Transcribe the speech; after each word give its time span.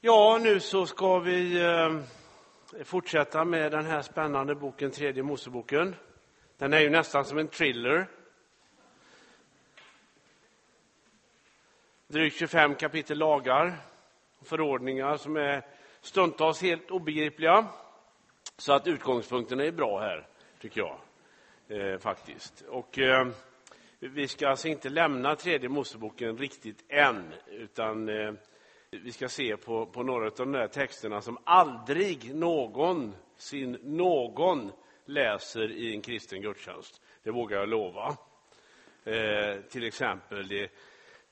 Ja, 0.00 0.38
nu 0.42 0.60
så 0.60 0.86
ska 0.86 1.18
vi 1.18 1.60
eh, 1.64 2.00
fortsätta 2.84 3.44
med 3.44 3.72
den 3.72 3.86
här 3.86 4.02
spännande 4.02 4.54
boken, 4.54 4.90
Tredje 4.90 5.22
Moseboken. 5.22 5.96
Den 6.58 6.72
är 6.72 6.80
ju 6.80 6.90
nästan 6.90 7.24
som 7.24 7.38
en 7.38 7.48
thriller. 7.48 8.06
Drygt 12.06 12.36
25 12.36 12.74
kapitel 12.74 13.18
lagar 13.18 13.76
och 14.38 14.46
förordningar 14.46 15.16
som 15.16 15.36
är 15.36 15.62
stundtals 16.00 16.62
helt 16.62 16.90
obegripliga. 16.90 17.66
Så 18.56 18.72
att 18.72 18.86
utgångspunkten 18.86 19.60
är 19.60 19.72
bra 19.72 20.00
här, 20.00 20.26
tycker 20.60 20.80
jag. 20.80 20.98
Eh, 21.68 21.98
faktiskt. 21.98 22.64
Och, 22.68 22.98
eh, 22.98 23.28
vi 23.98 24.28
ska 24.28 24.48
alltså 24.48 24.68
inte 24.68 24.88
lämna 24.88 25.36
Tredje 25.36 25.68
Moseboken 25.68 26.38
riktigt 26.38 26.84
än, 26.88 27.32
utan 27.46 28.08
eh, 28.08 28.32
vi 28.90 29.12
ska 29.12 29.28
se 29.28 29.56
på, 29.56 29.86
på 29.86 30.02
några 30.02 30.26
av 30.26 30.32
de 30.36 30.52
där 30.52 30.68
texterna 30.68 31.20
som 31.20 31.38
aldrig 31.44 32.34
någonsin 32.34 33.78
någon 33.82 34.72
läser 35.04 35.70
i 35.70 35.94
en 35.94 36.02
kristen 36.02 36.42
gudstjänst. 36.42 37.00
Det 37.22 37.30
vågar 37.30 37.58
jag 37.58 37.68
lova. 37.68 38.16
Eh, 39.04 39.60
till 39.60 39.84
exempel 39.84 40.48
det, 40.48 40.70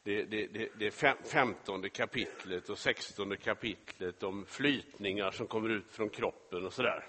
det, 0.03 0.25
det, 0.25 0.69
det, 0.79 0.91
femtonde 1.25 1.89
kapitlet 1.89 2.69
och 2.69 2.79
sextonde 2.79 3.37
kapitlet 3.37 4.23
om 4.23 4.47
flytningar 4.47 5.31
som 5.31 5.47
kommer 5.47 5.69
ut 5.69 5.93
från 5.93 6.09
kroppen 6.09 6.67
och 6.67 6.73
sådär. 6.73 7.05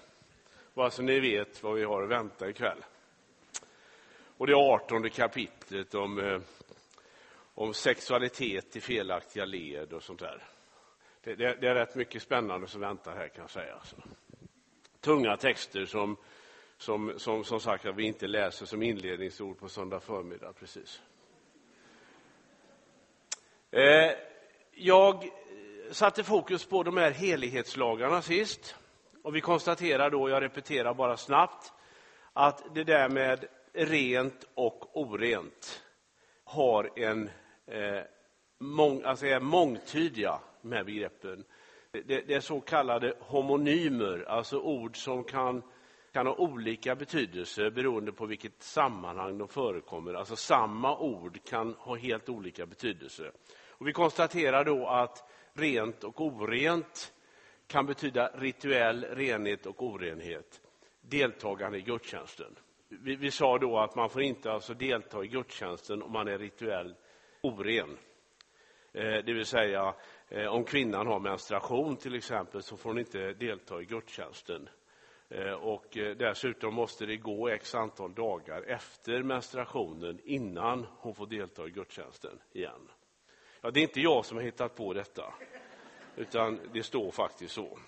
Bara 0.74 0.82
så 0.82 0.82
alltså, 0.82 1.02
ni 1.02 1.20
vet 1.20 1.62
vad 1.62 1.74
vi 1.74 1.84
har 1.84 2.02
att 2.02 2.10
vänta 2.10 2.48
ikväll. 2.48 2.84
Och 4.36 4.46
det 4.46 4.54
artonde 4.54 5.10
kapitlet 5.10 5.94
om 5.94 6.18
eh, 6.18 6.40
om 7.60 7.74
sexualitet 7.74 8.76
i 8.76 8.80
felaktiga 8.80 9.44
led 9.44 9.92
och 9.92 10.02
sånt 10.02 10.20
där. 10.20 10.42
Det, 11.20 11.34
det, 11.34 11.56
det 11.60 11.68
är 11.68 11.74
rätt 11.74 11.94
mycket 11.94 12.22
spännande 12.22 12.66
som 12.66 12.80
väntar 12.80 13.16
här 13.16 13.28
kan 13.28 13.40
jag 13.40 13.50
säga. 13.50 13.74
Alltså. 13.74 13.96
Tunga 15.00 15.36
texter 15.36 15.84
som, 15.84 16.16
som, 16.76 17.14
som, 17.16 17.44
som 17.44 17.60
sagt 17.60 17.86
att 17.86 17.96
vi 17.96 18.06
inte 18.06 18.26
läser 18.26 18.66
som 18.66 18.82
inledningsord 18.82 19.58
på 19.58 19.68
söndag 19.68 20.00
förmiddag 20.00 20.52
precis. 20.52 21.02
Eh, 23.70 24.12
jag 24.72 25.28
satte 25.90 26.24
fokus 26.24 26.66
på 26.66 26.82
de 26.82 26.96
här 26.96 27.10
helighetslagarna 27.10 28.22
sist. 28.22 28.76
Och 29.22 29.36
vi 29.36 29.40
konstaterar 29.40 30.10
då, 30.10 30.28
jag 30.28 30.42
repeterar 30.42 30.94
bara 30.94 31.16
snabbt, 31.16 31.72
att 32.32 32.74
det 32.74 32.84
där 32.84 33.08
med 33.08 33.44
rent 33.72 34.44
och 34.54 34.96
orent 34.96 35.82
har 36.44 36.98
en 36.98 37.30
eh, 37.68 38.02
mång, 38.58 39.02
alltså 39.02 39.26
är 39.26 39.40
mångtydiga, 39.40 40.40
de 40.62 40.72
här 40.72 40.84
begreppen. 40.84 41.44
Det, 41.90 42.02
det, 42.02 42.34
är 42.34 42.40
så 42.40 42.60
kallade 42.60 43.14
homonymer, 43.20 44.24
alltså 44.28 44.58
ord 44.58 44.96
som 44.96 45.24
kan, 45.24 45.62
kan 46.12 46.26
ha 46.26 46.34
olika 46.34 46.94
betydelse 46.94 47.70
beroende 47.70 48.12
på 48.12 48.26
vilket 48.26 48.62
sammanhang 48.62 49.38
de 49.38 49.48
förekommer. 49.48 50.14
Alltså 50.14 50.36
samma 50.36 50.98
ord 50.98 51.38
kan 51.44 51.74
ha 51.74 51.96
helt 51.96 52.28
olika 52.28 52.66
betydelse. 52.66 53.30
Och 53.68 53.88
vi 53.88 53.92
konstaterar 53.92 54.64
då 54.64 54.86
att 54.86 55.30
rent 55.52 56.04
och 56.04 56.20
orent 56.20 57.12
kan 57.66 57.86
betyda 57.86 58.30
rituell 58.34 59.04
renhet 59.04 59.66
och 59.66 59.82
orenhet, 59.82 60.60
deltagande 61.00 61.78
i 61.78 61.82
gudstjänsten. 61.82 62.58
Vi, 62.88 63.16
vi 63.16 63.30
sa 63.30 63.58
då 63.58 63.78
att 63.78 63.94
man 63.94 64.10
får 64.10 64.22
inte 64.22 64.52
alltså 64.52 64.74
delta 64.74 65.24
i 65.24 65.28
gudstjänsten 65.28 66.02
om 66.02 66.12
man 66.12 66.28
är 66.28 66.38
rituell 66.38 66.94
oren. 67.40 67.98
Eh, 68.92 69.24
det 69.24 69.32
vill 69.32 69.46
säga, 69.46 69.94
eh, 70.28 70.46
om 70.46 70.64
kvinnan 70.64 71.06
har 71.06 71.20
menstruation 71.20 71.96
till 71.96 72.14
exempel 72.14 72.62
så 72.62 72.76
får 72.76 72.90
hon 72.90 72.98
inte 72.98 73.32
delta 73.32 73.80
i 73.80 73.84
gudstjänsten. 73.84 74.68
Eh, 75.28 75.52
och 75.52 75.86
dessutom 76.16 76.74
måste 76.74 77.06
det 77.06 77.16
gå 77.16 77.48
x 77.48 77.74
antal 77.74 78.14
dagar 78.14 78.62
efter 78.62 79.22
menstruationen 79.22 80.20
innan 80.24 80.86
hon 80.98 81.14
får 81.14 81.26
delta 81.26 81.66
i 81.66 81.70
gudstjänsten 81.70 82.38
igen. 82.52 82.90
Ja, 83.60 83.70
det 83.70 83.80
är 83.80 83.82
inte 83.82 84.00
jag 84.00 84.24
som 84.24 84.36
har 84.36 84.44
hittat 84.44 84.74
på 84.74 84.92
detta, 84.92 85.34
utan 86.16 86.60
det 86.72 86.82
står 86.82 87.10
faktiskt 87.10 87.54
så. 87.54 87.78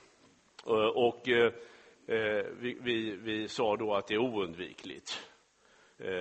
Och 0.95 1.21
vi, 1.27 2.79
vi, 2.81 3.17
vi 3.17 3.49
sa 3.49 3.77
då 3.77 3.95
att 3.95 4.07
det 4.07 4.15
är 4.15 4.19
oundvikligt, 4.19 5.31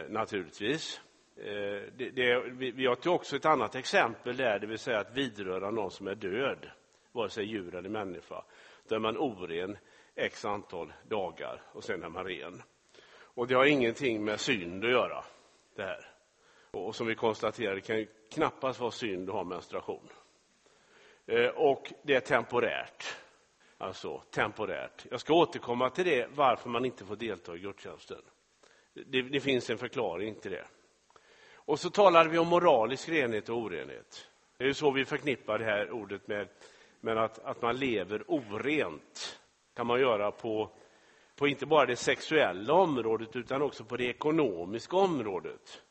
naturligtvis. 0.09 1.01
Eh, 1.41 1.81
det, 1.97 2.09
det, 2.09 2.39
vi 2.71 2.85
har 2.85 3.07
också 3.07 3.35
ett 3.35 3.45
annat 3.45 3.75
exempel 3.75 4.37
där, 4.37 4.59
det 4.59 4.67
vill 4.67 4.79
säga 4.79 4.99
att 4.99 5.17
vidröra 5.17 5.71
någon 5.71 5.91
som 5.91 6.07
är 6.07 6.15
död, 6.15 6.69
vare 7.11 7.29
sig 7.29 7.45
djur 7.45 7.75
eller 7.75 7.89
människa. 7.89 8.43
Då 8.87 8.95
är 8.95 8.99
man 8.99 9.17
oren 9.17 9.77
x 10.15 10.45
antal 10.45 10.93
dagar 11.07 11.61
och 11.71 11.83
sen 11.83 12.03
är 12.03 12.09
man 12.09 12.25
ren. 12.25 12.61
Och 13.21 13.47
det 13.47 13.55
har 13.55 13.65
ingenting 13.65 14.25
med 14.25 14.39
synd 14.39 14.85
att 14.85 14.91
göra, 14.91 15.23
det 15.75 15.83
här. 15.83 16.07
Och 16.71 16.95
som 16.95 17.07
vi 17.07 17.15
konstaterade 17.15 17.81
kan 17.81 17.97
ju 17.97 18.07
knappast 18.31 18.79
vara 18.79 18.91
synd 18.91 19.29
att 19.29 19.35
ha 19.35 19.43
menstruation. 19.43 20.09
Eh, 21.25 21.47
och 21.47 21.93
det 22.03 22.15
är 22.15 22.19
temporärt. 22.19 23.17
Alltså 23.77 24.23
temporärt. 24.31 25.05
Jag 25.11 25.19
ska 25.19 25.33
återkomma 25.33 25.89
till 25.89 26.05
det, 26.05 26.27
varför 26.35 26.69
man 26.69 26.85
inte 26.85 27.05
får 27.05 27.15
delta 27.15 27.55
i 27.55 27.59
gudstjänsten. 27.59 28.21
Det, 28.93 29.21
det 29.21 29.39
finns 29.39 29.69
en 29.69 29.77
förklaring 29.77 30.35
till 30.35 30.51
det. 30.51 30.65
Och 31.69 31.79
så 31.79 31.89
talade 31.89 32.29
vi 32.29 32.37
om 32.37 32.47
moralisk 32.47 33.09
renhet 33.09 33.49
och 33.49 33.57
orenhet. 33.57 34.27
Det 34.57 34.63
är 34.63 34.67
ju 34.67 34.73
så 34.73 34.91
vi 34.91 35.05
förknippar 35.05 35.59
det 35.59 35.65
här 35.65 35.91
ordet 35.91 36.27
med, 36.27 36.47
med 37.01 37.17
att, 37.17 37.39
att 37.39 37.61
man 37.61 37.77
lever 37.77 38.23
orent. 38.27 39.39
kan 39.75 39.87
man 39.87 39.99
göra 39.99 40.31
på, 40.31 40.69
på 41.35 41.47
inte 41.47 41.65
bara 41.65 41.85
det 41.85 41.95
sexuella 41.95 42.73
området 42.73 43.35
utan 43.35 43.61
också 43.61 43.83
på 43.83 43.97
det 43.97 44.05
ekonomiska 44.05 44.97
området. 44.97 45.81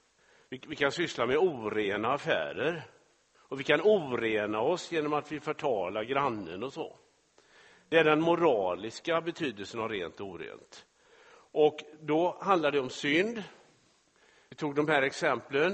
Vi, 0.49 0.61
vi 0.69 0.77
kan 0.77 0.93
syssla 0.93 1.27
med 1.27 1.37
orena 1.37 2.13
affärer. 2.13 2.83
Och 3.37 3.61
vi 3.61 3.65
kan 3.65 3.81
orena 3.81 4.61
oss 4.61 4.93
genom 4.93 5.13
att 5.13 5.33
vi 5.33 5.41
förtalar 5.41 6.05
grannen 6.05 6.63
och 6.63 6.73
så. 6.73 6.97
Det 7.89 7.99
är 7.99 8.05
den 8.05 8.21
moraliska 8.21 9.21
betydelsen 9.21 9.81
av 9.81 9.89
rent 9.89 10.21
och 10.21 10.29
orent. 10.29 10.87
Och 11.53 11.79
då 12.01 12.37
handlar 12.41 12.71
det 12.71 12.81
om 12.81 12.91
synd, 12.91 13.43
tog 14.59 14.75
de 14.75 14.89
här 14.89 15.03
exemplen 15.03 15.73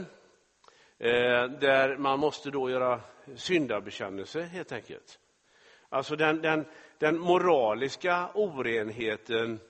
eh, 0.98 1.44
där 1.60 1.96
man 1.96 2.18
måste 2.18 2.50
då 2.50 2.70
göra 2.70 3.00
syndabekännelse, 3.36 4.42
helt 4.42 4.72
enkelt. 4.72 5.18
Alltså 5.88 6.16
den, 6.16 6.42
den, 6.42 6.64
den 6.98 7.18
moraliska 7.18 8.30
orenheten, 8.34 9.60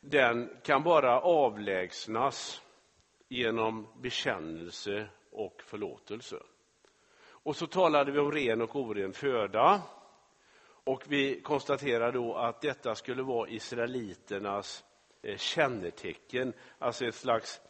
den 0.00 0.56
kan 0.62 0.82
bara 0.82 1.20
avlägsnas 1.20 2.62
genom 3.28 3.86
bekännelse 4.00 5.08
och 5.30 5.62
förlåtelse. 5.62 6.36
Och 7.22 7.56
så 7.56 7.66
talade 7.66 8.12
vi 8.12 8.18
om 8.18 8.32
ren 8.32 8.62
och 8.62 8.76
oren 8.76 9.12
föda. 9.12 9.82
Och 10.84 11.04
vi 11.08 11.40
konstaterade 11.40 12.12
då 12.12 12.34
att 12.34 12.60
detta 12.60 12.94
skulle 12.94 13.22
vara 13.22 13.48
israeliternas 13.48 14.84
eh, 15.22 15.36
kännetecken, 15.36 16.52
alltså 16.78 17.04
ett 17.04 17.14
slags 17.14 17.60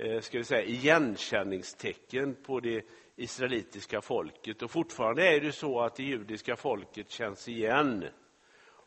Eh, 0.00 0.20
ska 0.20 0.38
vi 0.38 0.44
säga, 0.44 0.62
igenkänningstecken 0.62 2.34
på 2.34 2.60
det 2.60 2.86
israelitiska 3.16 4.00
folket. 4.00 4.62
Och 4.62 4.70
fortfarande 4.70 5.26
är 5.26 5.40
det 5.40 5.52
så 5.52 5.80
att 5.80 5.96
det 5.96 6.02
judiska 6.02 6.56
folket 6.56 7.10
känns 7.10 7.48
igen 7.48 8.04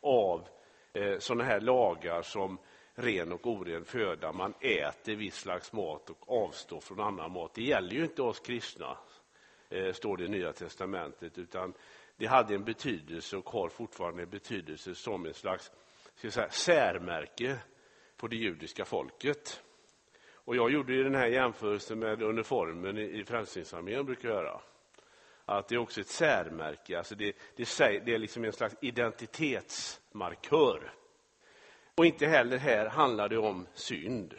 av 0.02 0.48
eh, 0.94 1.18
sådana 1.20 1.44
här 1.44 1.60
lagar 1.60 2.22
som 2.22 2.58
ren 2.94 3.32
och 3.32 3.48
oren 3.48 3.86
föda. 3.86 4.34
Man 4.34 4.54
äter 4.60 5.16
viss 5.16 5.36
slags 5.36 5.74
mat 5.74 6.10
och 6.10 6.44
avstår 6.44 6.82
från 6.82 7.00
annan 7.00 7.32
mat. 7.32 7.54
Det 7.54 7.64
gäller 7.64 7.92
ju 7.92 8.04
inte 8.04 8.22
oss 8.22 8.40
kristna, 8.40 8.98
eh, 9.70 9.94
står 9.94 10.18
det 10.18 10.26
i 10.26 10.30
Nya 10.30 10.54
testamentet, 10.54 11.38
utan 11.38 11.74
det 12.18 12.26
hade 12.26 12.56
en 12.56 12.64
betydelse 12.64 13.38
och 13.38 13.50
har 13.50 13.70
fortfarande 13.70 14.24
en 14.24 14.30
betydelse 14.30 14.96
som 14.96 15.26
en 15.26 15.34
slags 15.34 15.72
ska 16.16 16.32
säga, 16.32 16.50
särmärke 16.50 17.58
på 18.18 18.28
det 18.28 18.35
judiska 18.35 18.85
folket. 18.85 19.64
Och 20.46 20.55
jag 20.55 20.72
gjorde 20.72 20.93
ju 20.93 21.03
den 21.03 21.16
här 21.16 21.28
jämförelsen 21.28 21.99
med 21.99 22.22
uniformen 22.22 22.97
i 22.97 23.26
Frälsningsarmén, 23.26 24.05
brukar 24.05 24.29
jag 24.29 24.38
göra. 24.38 24.61
Att 25.46 25.67
det 25.67 25.76
är 25.76 25.79
också 25.79 26.02
ett 26.02 26.08
särmärke, 26.08 26.97
alltså 26.97 27.16
det, 27.16 27.35
det, 27.55 27.66
det 28.05 28.14
är 28.14 28.17
liksom 28.17 28.46
en 28.46 28.53
slags 28.53 28.76
identitetsmarkör. 28.82 30.93
Och 31.96 32.05
inte 32.05 32.28
heller 32.28 32.58
här 32.58 32.85
handlar 32.85 33.29
det 33.29 33.38
om 33.38 33.67
synd. 33.73 34.34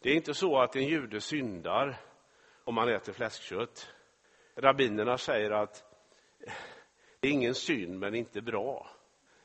Det 0.00 0.10
är 0.10 0.14
inte 0.14 0.34
så 0.34 0.60
att 0.60 0.76
en 0.76 0.86
jude 0.86 1.20
syndar 1.20 1.96
om 2.64 2.74
man 2.74 2.88
äter 2.88 3.12
fläskkött. 3.12 3.94
Rabbinerna 4.54 5.18
säger 5.18 5.50
att 5.50 5.84
eh, 6.46 6.52
det 7.20 7.28
är 7.28 7.32
ingen 7.32 7.54
synd, 7.54 7.98
men 7.98 8.14
inte 8.14 8.42
bra. 8.42 8.90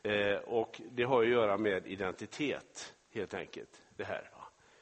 Eh, 0.04 0.38
och 0.38 0.82
det 0.92 1.04
har 1.04 1.24
att 1.24 1.30
göra 1.30 1.58
med 1.58 1.88
identitet, 1.88 2.96
helt 3.14 3.34
enkelt. 3.34 3.82
det 3.98 4.04
här 4.04 4.39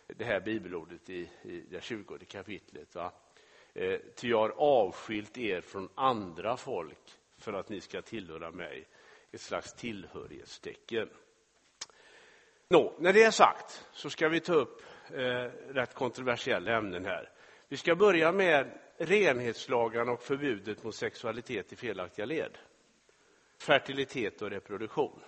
det 0.08 0.26
här 0.26 0.40
bibelordet 0.40 1.10
i, 1.10 1.30
i 1.42 1.64
det 1.70 1.84
tjugonde 1.84 2.26
kapitlet. 2.26 2.96
Va? 2.96 3.12
Eh, 3.74 4.00
ty 4.16 4.30
jag 4.30 4.38
har 4.38 4.54
avskilt 4.58 5.38
er 5.38 5.62
från 5.62 5.90
andra 5.96 6.58
folk 6.58 7.18
för 7.38 7.54
att 7.54 7.70
ni 7.70 7.82
ska 7.82 8.02
tillhöra 8.02 8.52
mig. 8.52 8.88
Ett 9.32 9.42
slags 9.42 9.74
tillhörighetstecken. 9.74 11.10
Nå, 12.70 12.94
när 13.00 13.14
det 13.14 13.24
är 13.24 13.32
sagt 13.32 13.86
så 13.92 14.10
ska 14.10 14.30
vi 14.30 14.40
ta 14.40 14.54
upp 14.54 14.82
eh, 15.12 15.52
rätt 15.74 15.94
kontroversiella 15.94 16.78
ämnen 16.78 17.06
här. 17.06 17.30
Vi 17.68 17.78
ska 17.78 17.96
börja 17.96 18.32
med 18.32 18.80
renhetslagarna 18.98 20.12
och 20.12 20.22
förbudet 20.22 20.84
mot 20.84 20.96
sexualitet 20.96 21.74
i 21.74 21.76
felaktiga 21.76 22.26
led. 22.26 22.58
Fertilitet 23.58 24.42
och 24.42 24.50
reproduktion. 24.50 25.20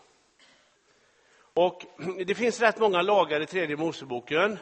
Och 1.60 1.86
det 2.26 2.36
finns 2.36 2.62
rätt 2.62 2.80
många 2.80 3.02
lagar 3.02 3.42
i 3.42 3.46
tredje 3.46 3.78
Moseboken 3.78 4.58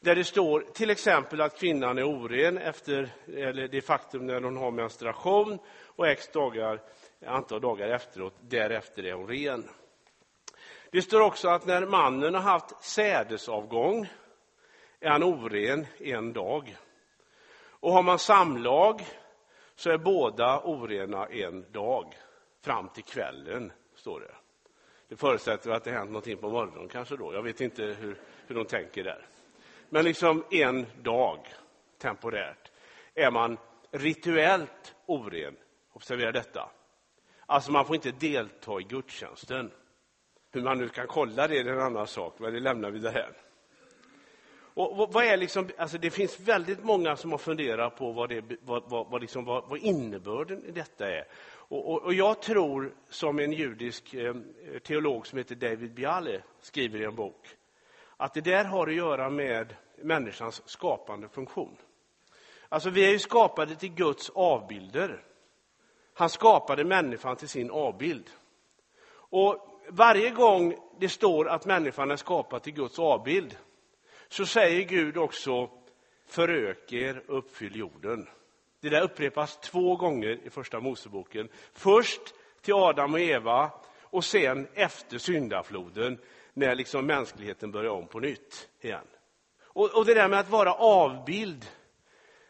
där 0.00 0.14
det 0.14 0.24
står 0.24 0.60
till 0.60 0.90
exempel 0.90 1.40
att 1.40 1.58
kvinnan 1.58 1.98
är 1.98 2.04
oren 2.04 2.58
efter 2.58 3.12
eller 3.26 3.68
det 3.68 3.80
faktum 3.80 4.26
när 4.26 4.40
hon 4.40 4.56
har 4.56 4.70
menstruation 4.70 5.58
och 5.86 6.08
x 6.08 6.28
dagar, 6.32 6.80
antal 7.26 7.60
dagar 7.60 7.88
efteråt, 7.88 8.34
därefter 8.40 9.06
är 9.06 9.12
hon 9.12 9.28
ren. 9.28 9.68
Det 10.90 11.02
står 11.02 11.20
också 11.20 11.48
att 11.48 11.66
när 11.66 11.86
mannen 11.86 12.34
har 12.34 12.42
haft 12.42 12.84
sädesavgång 12.84 14.08
är 15.00 15.10
han 15.10 15.22
oren 15.22 15.86
en 15.98 16.32
dag. 16.32 16.76
Och 17.62 17.92
har 17.92 18.02
man 18.02 18.18
samlag 18.18 19.02
så 19.74 19.90
är 19.90 19.98
båda 19.98 20.60
orena 20.60 21.26
en 21.26 21.72
dag, 21.72 22.14
fram 22.64 22.88
till 22.88 23.04
kvällen, 23.04 23.72
står 23.94 24.20
det. 24.20 24.39
Det 25.10 25.16
förutsätter 25.16 25.70
att 25.70 25.84
det 25.84 25.90
hänt 25.90 26.10
någonting 26.10 26.36
på 26.36 26.50
morgonen 26.50 26.88
kanske 26.88 27.16
då. 27.16 27.34
Jag 27.34 27.42
vet 27.42 27.60
inte 27.60 27.82
hur, 27.82 28.16
hur 28.46 28.54
de 28.54 28.64
tänker 28.64 29.04
där. 29.04 29.26
Men 29.88 30.04
liksom 30.04 30.44
en 30.50 30.86
dag, 31.02 31.38
temporärt, 31.98 32.70
är 33.14 33.30
man 33.30 33.58
rituellt 33.90 34.94
oren. 35.06 35.56
Observera 35.92 36.32
detta. 36.32 36.70
Alltså 37.46 37.72
man 37.72 37.84
får 37.86 37.94
inte 37.94 38.10
delta 38.10 38.80
i 38.80 38.82
gudstjänsten. 38.82 39.70
Hur 40.50 40.62
man 40.62 40.78
nu 40.78 40.88
kan 40.88 41.06
kolla 41.06 41.48
det 41.48 41.58
är 41.58 41.64
en 41.64 41.80
annan 41.80 42.06
sak, 42.06 42.34
men 42.38 42.52
det 42.52 42.60
lämnar 42.60 42.90
vi 42.90 42.98
därhän. 42.98 43.32
Och 44.74 45.12
vad 45.12 45.24
är 45.24 45.36
liksom, 45.36 45.68
alltså 45.78 45.98
det 45.98 46.10
finns 46.10 46.40
väldigt 46.40 46.84
många 46.84 47.16
som 47.16 47.30
har 47.30 47.38
funderat 47.38 47.96
på 47.96 48.12
vad, 48.12 48.28
det, 48.28 48.44
vad, 48.60 48.82
vad, 48.90 49.10
vad, 49.10 49.20
liksom, 49.20 49.44
vad, 49.44 49.68
vad 49.68 49.78
innebörden 49.78 50.64
i 50.64 50.70
detta 50.70 51.08
är. 51.08 51.24
Och, 51.70 51.92
och, 51.92 52.02
och, 52.02 52.14
jag 52.14 52.42
tror, 52.42 52.94
som 53.08 53.38
en 53.38 53.52
judisk 53.52 54.14
eh, 54.14 54.34
teolog 54.82 55.26
som 55.26 55.38
heter 55.38 55.54
David 55.54 55.94
Biale 55.94 56.42
skriver 56.60 57.00
i 57.00 57.04
en 57.04 57.14
bok, 57.14 57.48
att 58.16 58.34
det 58.34 58.40
där 58.40 58.64
har 58.64 58.86
att 58.86 58.94
göra 58.94 59.30
med 59.30 59.74
människans 60.02 60.62
skapande 60.68 61.28
funktion. 61.28 61.76
Alltså 62.68 62.90
vi 62.90 63.06
är 63.06 63.10
ju 63.10 63.18
skapade 63.18 63.74
till 63.74 63.94
Guds 63.94 64.30
avbilder. 64.30 65.24
Han 66.14 66.30
skapade 66.30 66.84
människan 66.84 67.36
till 67.36 67.48
sin 67.48 67.70
avbild. 67.70 68.30
Och 69.12 69.80
varje 69.88 70.30
gång 70.30 70.74
det 70.98 71.08
står 71.08 71.48
att 71.48 71.66
människan 71.66 72.10
är 72.10 72.16
skapad 72.16 72.62
till 72.62 72.74
Guds 72.74 72.98
avbild 72.98 73.56
så 74.28 74.46
säger 74.46 74.82
Gud 74.84 75.16
också 75.16 75.70
förök 76.26 76.92
er, 76.92 77.22
uppfyll 77.26 77.76
jorden. 77.76 78.28
Det 78.80 78.88
där 78.88 79.02
upprepas 79.02 79.56
två 79.56 79.96
gånger 79.96 80.38
i 80.46 80.50
Första 80.50 80.80
Moseboken. 80.80 81.48
Först 81.72 82.20
till 82.60 82.74
Adam 82.74 83.14
och 83.14 83.20
Eva 83.20 83.70
och 84.02 84.24
sen 84.24 84.68
efter 84.74 85.18
syndafloden 85.18 86.18
när 86.52 86.74
liksom 86.74 87.06
mänskligheten 87.06 87.70
börjar 87.70 87.90
om 87.90 88.06
på 88.06 88.20
nytt 88.20 88.68
igen. 88.80 89.06
Och, 89.62 89.96
och 89.96 90.04
det 90.04 90.14
där 90.14 90.28
med 90.28 90.38
att 90.38 90.50
vara 90.50 90.74
avbild, 90.74 91.66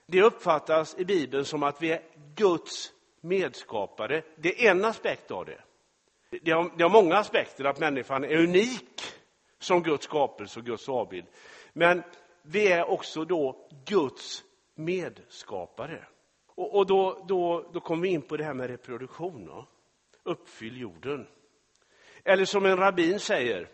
det 0.07 0.23
uppfattas 0.23 0.99
i 0.99 1.05
Bibeln 1.05 1.45
som 1.45 1.63
att 1.63 1.83
vi 1.83 1.93
är 1.93 2.03
Guds 2.35 2.93
medskapare. 3.21 4.23
Det 4.37 4.67
är 4.67 4.71
en 4.71 4.85
aspekt 4.85 5.31
av 5.31 5.47
det. 5.47 5.61
Det 6.43 6.51
har, 6.51 6.71
det 6.77 6.83
har 6.83 6.91
många 6.91 7.17
aspekter, 7.17 7.65
att 7.65 7.79
människan 7.79 8.25
är 8.25 8.37
unik 8.37 9.03
som 9.59 9.83
Guds 9.83 10.05
skapelse 10.05 10.61
och 10.61 10.67
Guds 10.67 10.89
avbild. 10.89 11.27
Men 11.73 12.03
vi 12.43 12.73
är 12.73 12.91
också 12.91 13.25
då 13.25 13.69
Guds 13.85 14.45
medskapare. 14.75 16.07
Och, 16.55 16.77
och 16.77 16.87
då, 16.87 17.25
då, 17.29 17.71
då 17.73 17.81
kommer 17.81 18.03
vi 18.03 18.09
in 18.09 18.23
på 18.23 18.37
det 18.37 18.45
här 18.45 18.55
med 18.55 18.71
reproduktion. 18.71 19.47
Då. 19.47 19.67
Uppfyll 20.23 20.81
jorden. 20.81 21.27
Eller 22.25 22.45
som 22.45 22.67
en 22.67 22.77
rabbin 22.77 23.21
säger, 23.21 23.69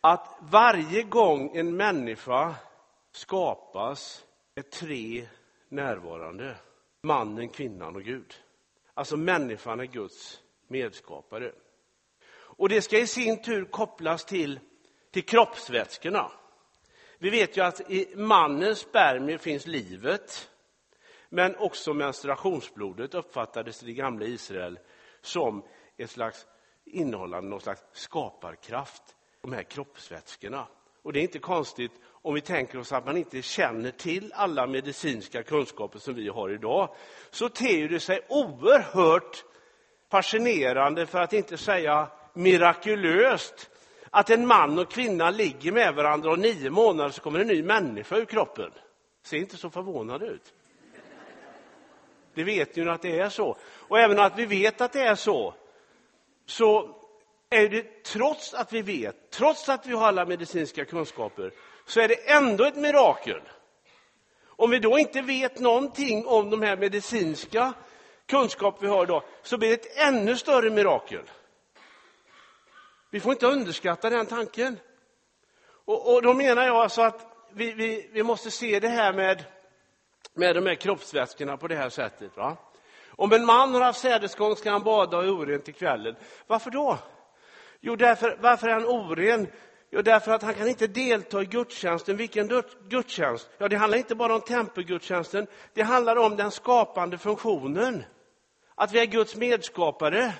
att 0.00 0.38
varje 0.40 1.02
gång 1.02 1.56
en 1.56 1.76
människa 1.76 2.54
skapas 3.12 4.24
är 4.54 4.62
tre 4.62 5.28
närvarande. 5.68 6.56
Mannen, 7.02 7.48
kvinnan 7.48 7.96
och 7.96 8.02
Gud. 8.02 8.34
Alltså 8.94 9.16
människan 9.16 9.80
är 9.80 9.84
Guds 9.84 10.42
medskapare. 10.68 11.52
Och 12.32 12.68
det 12.68 12.82
ska 12.82 12.98
i 12.98 13.06
sin 13.06 13.42
tur 13.42 13.64
kopplas 13.64 14.24
till, 14.24 14.60
till 15.10 15.24
kroppsvätskorna. 15.24 16.30
Vi 17.18 17.30
vet 17.30 17.56
ju 17.56 17.60
att 17.60 17.90
i 17.90 18.16
mannens 18.16 18.78
spermier 18.78 19.38
finns 19.38 19.66
livet, 19.66 20.50
men 21.28 21.56
också 21.56 21.94
menstruationsblodet 21.94 23.14
uppfattades 23.14 23.82
i 23.82 23.86
det 23.86 23.92
gamla 23.92 24.26
Israel 24.26 24.78
som 25.20 25.64
ett 25.96 26.10
slags 26.10 26.46
innehållande 26.84 27.50
någon 27.50 27.60
slags 27.60 27.82
skaparkraft, 27.92 29.02
de 29.42 29.52
här 29.52 29.62
kroppsvätskorna. 29.62 30.66
Och 31.02 31.12
det 31.12 31.20
är 31.20 31.22
inte 31.22 31.38
konstigt 31.38 31.92
om 32.26 32.34
vi 32.34 32.40
tänker 32.40 32.78
oss 32.78 32.92
att 32.92 33.06
man 33.06 33.16
inte 33.16 33.42
känner 33.42 33.90
till 33.90 34.32
alla 34.34 34.66
medicinska 34.66 35.42
kunskaper 35.42 35.98
som 35.98 36.14
vi 36.14 36.28
har 36.28 36.50
idag, 36.50 36.94
så 37.30 37.48
ter 37.48 37.88
det 37.88 38.00
sig 38.00 38.20
oerhört 38.28 39.44
fascinerande, 40.10 41.06
för 41.06 41.20
att 41.20 41.32
inte 41.32 41.56
säga 41.56 42.08
mirakulöst, 42.34 43.70
att 44.10 44.30
en 44.30 44.46
man 44.46 44.78
och 44.78 44.90
kvinna 44.90 45.30
ligger 45.30 45.72
med 45.72 45.94
varandra 45.94 46.30
och 46.30 46.38
nio 46.38 46.70
månader 46.70 47.10
så 47.10 47.20
kommer 47.20 47.40
en 47.40 47.46
ny 47.46 47.62
människa 47.62 48.16
ur 48.16 48.24
kroppen. 48.24 48.70
Ser 49.22 49.36
inte 49.36 49.56
så 49.56 49.70
förvånade 49.70 50.26
ut. 50.26 50.54
Det 52.36 52.44
vet 52.44 52.76
ju 52.76 52.90
att 52.90 53.02
det 53.02 53.18
är 53.18 53.28
så. 53.28 53.56
Och 53.64 53.98
även 53.98 54.18
att 54.18 54.38
vi 54.38 54.46
vet 54.46 54.80
att 54.80 54.92
det 54.92 55.02
är 55.02 55.14
så, 55.14 55.54
så 56.46 56.96
är 57.50 57.68
det 57.68 58.04
trots 58.04 58.54
att 58.54 58.72
vi 58.72 58.82
vet, 58.82 59.30
trots 59.30 59.68
att 59.68 59.86
vi 59.86 59.92
har 59.92 60.06
alla 60.06 60.24
medicinska 60.24 60.84
kunskaper, 60.84 61.52
så 61.86 62.00
är 62.00 62.08
det 62.08 62.30
ändå 62.30 62.64
ett 62.64 62.76
mirakel. 62.76 63.40
Om 64.46 64.70
vi 64.70 64.78
då 64.78 64.98
inte 64.98 65.22
vet 65.22 65.60
någonting 65.60 66.26
om 66.26 66.50
de 66.50 66.62
här 66.62 66.76
medicinska 66.76 67.72
kunskaper 68.26 68.80
vi 68.80 68.88
har 68.88 69.04
idag, 69.04 69.22
så 69.42 69.58
blir 69.58 69.68
det 69.68 69.74
ett 69.74 69.98
ännu 70.08 70.36
större 70.36 70.70
mirakel. 70.70 71.22
Vi 73.10 73.20
får 73.20 73.32
inte 73.32 73.46
underskatta 73.46 74.10
den 74.10 74.26
tanken. 74.26 74.78
Och, 75.84 76.14
och 76.14 76.22
då 76.22 76.34
menar 76.34 76.66
jag 76.66 76.76
alltså 76.76 77.02
att 77.02 77.26
vi, 77.52 77.72
vi, 77.72 78.10
vi 78.12 78.22
måste 78.22 78.50
se 78.50 78.80
det 78.80 78.88
här 78.88 79.12
med, 79.12 79.44
med 80.36 80.56
de 80.56 80.66
här 80.66 80.74
kroppsvätskorna 80.74 81.56
på 81.56 81.68
det 81.68 81.76
här 81.76 81.88
sättet. 81.88 82.36
Va? 82.36 82.56
Om 83.08 83.32
en 83.32 83.44
man 83.44 83.74
har 83.74 83.80
haft 83.80 84.00
sädesgång 84.00 84.56
ska 84.56 84.70
han 84.70 84.82
bada 84.82 85.16
och 85.16 85.24
är 85.24 85.30
oren 85.30 85.60
till 85.60 85.74
kvällen. 85.74 86.16
Varför 86.46 86.70
då? 86.70 86.98
Jo, 87.80 87.96
därför, 87.96 88.38
varför 88.40 88.68
är 88.68 88.72
han 88.72 88.86
oren? 88.86 89.46
Jo, 89.90 90.02
därför 90.02 90.32
att 90.32 90.42
han 90.42 90.54
kan 90.54 90.68
inte 90.68 90.86
delta 90.86 91.42
i 91.42 91.44
gudstjänsten. 91.44 92.16
Vilken 92.16 92.62
gudstjänst? 92.88 93.50
Ja, 93.58 93.68
det 93.68 93.76
handlar 93.76 93.98
inte 93.98 94.14
bara 94.14 94.34
om 94.34 94.40
tempelgudstjänsten. 94.40 95.46
Det 95.74 95.82
handlar 95.82 96.16
om 96.16 96.36
den 96.36 96.50
skapande 96.50 97.18
funktionen. 97.18 98.04
Att 98.74 98.92
vi 98.92 99.00
är 99.00 99.06
Guds 99.06 99.36
medskapare. 99.36 100.32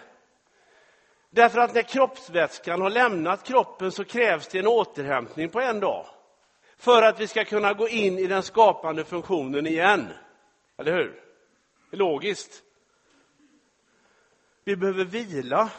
Därför 1.30 1.58
att 1.58 1.74
när 1.74 1.82
kroppsvätskan 1.82 2.80
har 2.80 2.90
lämnat 2.90 3.44
kroppen 3.44 3.92
så 3.92 4.04
krävs 4.04 4.48
det 4.48 4.58
en 4.58 4.66
återhämtning 4.66 5.48
på 5.48 5.60
en 5.60 5.80
dag. 5.80 6.06
För 6.76 7.02
att 7.02 7.20
vi 7.20 7.26
ska 7.26 7.44
kunna 7.44 7.72
gå 7.72 7.88
in 7.88 8.18
i 8.18 8.26
den 8.26 8.42
skapande 8.42 9.04
funktionen 9.04 9.66
igen. 9.66 10.08
Eller 10.76 10.92
hur? 10.92 11.22
Det 11.90 11.96
är 11.96 11.98
logiskt. 11.98 12.62
Vi 14.64 14.76
behöver 14.76 15.04
vila 15.04 15.70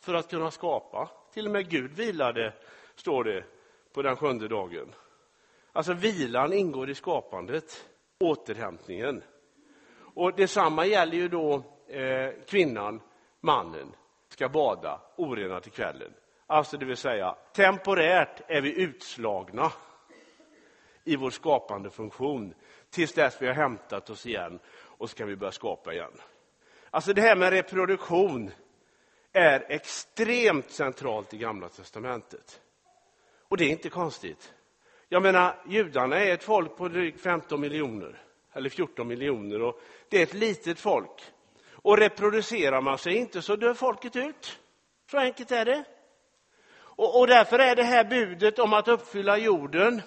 för 0.00 0.14
att 0.14 0.30
kunna 0.30 0.50
skapa. 0.50 1.10
Till 1.32 1.46
och 1.46 1.52
med 1.52 1.68
Gud 1.68 1.92
vilade, 1.92 2.52
står 2.94 3.24
det, 3.24 3.44
på 3.92 4.02
den 4.02 4.16
sjunde 4.16 4.48
dagen. 4.48 4.94
Alltså 5.72 5.92
vilan 5.92 6.52
ingår 6.52 6.90
i 6.90 6.94
skapandet, 6.94 7.88
återhämtningen. 8.20 9.22
Och 10.14 10.34
detsamma 10.34 10.86
gäller 10.86 11.16
ju 11.16 11.28
då 11.28 11.62
eh, 11.88 12.30
kvinnan, 12.46 13.00
mannen 13.40 13.94
ska 14.28 14.48
bada 14.48 15.00
orena 15.16 15.60
till 15.60 15.72
kvällen. 15.72 16.14
Alltså 16.46 16.76
det 16.76 16.84
vill 16.84 16.96
säga, 16.96 17.36
temporärt 17.52 18.40
är 18.46 18.60
vi 18.60 18.82
utslagna 18.82 19.72
i 21.04 21.16
vår 21.16 21.30
skapande 21.30 21.90
funktion 21.90 22.54
tills 22.90 23.12
dess 23.12 23.42
vi 23.42 23.46
har 23.46 23.54
hämtat 23.54 24.10
oss 24.10 24.26
igen 24.26 24.58
och 24.76 25.10
ska 25.10 25.24
vi 25.24 25.36
börja 25.36 25.52
skapa 25.52 25.92
igen. 25.92 26.12
Alltså 26.90 27.12
det 27.12 27.22
här 27.22 27.36
med 27.36 27.50
reproduktion 27.50 28.50
är 29.32 29.66
extremt 29.68 30.70
centralt 30.70 31.34
i 31.34 31.38
Gamla 31.38 31.68
testamentet. 31.68 32.60
Och 33.48 33.56
det 33.56 33.64
är 33.64 33.70
inte 33.70 33.88
konstigt. 33.88 34.54
Jag 35.08 35.22
menar, 35.22 35.56
judarna 35.68 36.16
är 36.16 36.34
ett 36.34 36.44
folk 36.44 36.76
på 36.76 36.88
drygt 36.88 37.20
15 37.20 37.60
miljoner, 37.60 38.22
eller 38.52 38.70
14 38.70 39.08
miljoner, 39.08 39.62
och 39.62 39.80
det 40.08 40.18
är 40.18 40.22
ett 40.22 40.34
litet 40.34 40.80
folk. 40.80 41.22
Och 41.72 41.98
reproducerar 41.98 42.80
man 42.80 42.98
sig 42.98 43.16
inte 43.16 43.42
så 43.42 43.56
dör 43.56 43.74
folket 43.74 44.16
ut. 44.16 44.58
Så 45.10 45.18
enkelt 45.18 45.50
är 45.50 45.64
det. 45.64 45.84
Och, 46.76 47.20
och 47.20 47.26
därför 47.26 47.58
är 47.58 47.76
det 47.76 47.82
här 47.82 48.04
budet 48.04 48.58
om 48.58 48.72
att 48.72 48.88
uppfylla 48.88 49.38
jorden, 49.38 50.02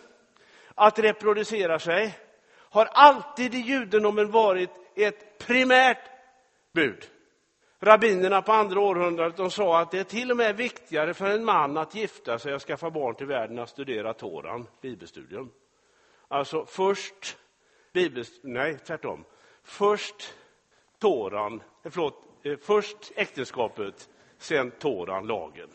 att 0.79 0.99
reproducera 0.99 1.79
sig, 1.79 2.19
har 2.55 2.85
alltid 2.85 3.55
i 3.55 3.57
judendomen 3.57 4.31
varit 4.31 4.69
ett 4.95 5.37
primärt 5.37 6.11
bud. 6.73 7.09
Rabbinerna 7.79 8.41
på 8.41 8.51
andra 8.51 8.79
århundradet 8.79 9.37
de 9.37 9.51
sa 9.51 9.79
att 9.79 9.91
det 9.91 9.99
är 9.99 10.03
till 10.03 10.31
och 10.31 10.37
med 10.37 10.57
viktigare 10.57 11.13
för 11.13 11.25
en 11.25 11.45
man 11.45 11.77
att 11.77 11.95
gifta 11.95 12.39
sig 12.39 12.53
och 12.53 12.61
skaffa 12.61 12.89
barn 12.89 13.15
till 13.15 13.25
världen 13.25 13.59
att 13.59 13.69
studera 13.69 14.13
Toran, 14.13 14.67
bibelstudium. 14.81 15.51
Alltså 16.27 16.65
först, 16.65 17.37
bibelst 17.93 18.39
nej 18.43 18.77
tvärtom, 18.77 19.23
först 19.63 20.33
Toran, 20.99 21.61
eh, 21.83 21.91
förlåt, 21.91 22.23
eh, 22.43 22.57
först 22.57 23.11
äktenskapet, 23.15 24.09
sen 24.37 24.71
Toran, 24.71 25.27
lagen. 25.27 25.69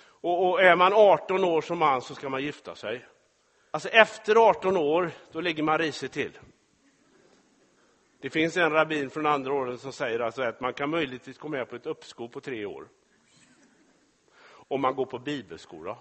Och, 0.00 0.50
och, 0.50 0.62
är 0.62 0.76
man 0.76 0.92
18 0.92 1.44
år 1.44 1.60
som 1.60 1.78
man 1.78 2.02
så 2.02 2.14
ska 2.14 2.28
man 2.28 2.42
gifta 2.42 2.74
sig. 2.74 3.06
Alltså 3.76 3.88
efter 3.88 4.36
18 4.48 4.76
år, 4.76 5.10
då 5.32 5.40
ligger 5.40 5.62
man 5.62 5.78
risigt 5.78 6.12
till. 6.12 6.38
Det 8.20 8.30
finns 8.30 8.56
en 8.56 8.70
rabbin 8.70 9.10
från 9.10 9.26
andra 9.26 9.52
åren 9.52 9.78
som 9.78 9.92
säger 9.92 10.20
alltså 10.20 10.42
att 10.42 10.60
man 10.60 10.74
kan 10.74 10.90
möjligtvis 10.90 11.38
gå 11.38 11.48
med 11.48 11.68
på 11.68 11.76
ett 11.76 11.86
uppskov 11.86 12.28
på 12.28 12.40
tre 12.40 12.64
år. 12.64 12.88
Om 14.48 14.80
man 14.80 14.94
går 14.94 15.06
på 15.06 15.18
bibelskola. 15.18 15.98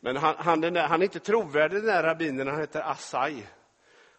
Men 0.00 0.16
han, 0.16 0.34
han, 0.38 0.60
där, 0.60 0.88
han 0.88 1.00
är 1.00 1.04
inte 1.04 1.20
trovärdig 1.20 1.78
den 1.78 1.86
där 1.86 2.02
rabbinen, 2.02 2.46
han 2.46 2.60
heter 2.60 2.80
Assai. 2.80 3.42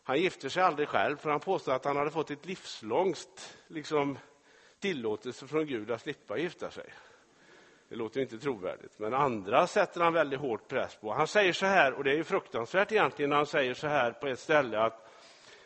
Han 0.03 0.22
gifter 0.22 0.50
sig 0.50 0.63
aldrig 0.63 0.88
själv, 0.88 1.17
för 1.17 1.29
han 1.29 1.39
påstår 1.39 1.74
att 1.74 1.86
han 1.86 1.98
hade 1.98 2.12
fått 2.12 2.31
ett 2.31 2.46
livslångt 2.46 3.58
liksom, 3.67 4.17
tillåtelse 4.79 5.48
från 5.48 5.65
Gud 5.65 5.91
att 5.91 6.01
slippa 6.01 6.38
gifta 6.38 6.72
sig. 6.72 6.93
Det 7.91 7.98
låter 7.98 8.21
inte 8.21 8.38
trovärdigt, 8.38 9.00
men 9.00 9.13
andra 9.13 9.67
sätter 9.67 10.01
han 10.01 10.13
väldigt 10.13 10.39
hård 10.39 10.67
press 10.67 10.95
på. 10.95 11.13
Han 11.13 11.27
säger 11.27 11.53
så 11.53 11.65
här, 11.65 11.93
och 11.93 12.03
det 12.03 12.17
är 12.17 12.24
fruktansvärt 12.24 12.91
egentligen, 12.91 13.29
när 13.29 13.38
han 13.38 13.45
säger 13.45 13.74
så 13.74 13.88
här 13.88 14.12
på 14.12 14.27
ett 14.27 14.39
ställe 14.39 14.79
att 14.79 15.12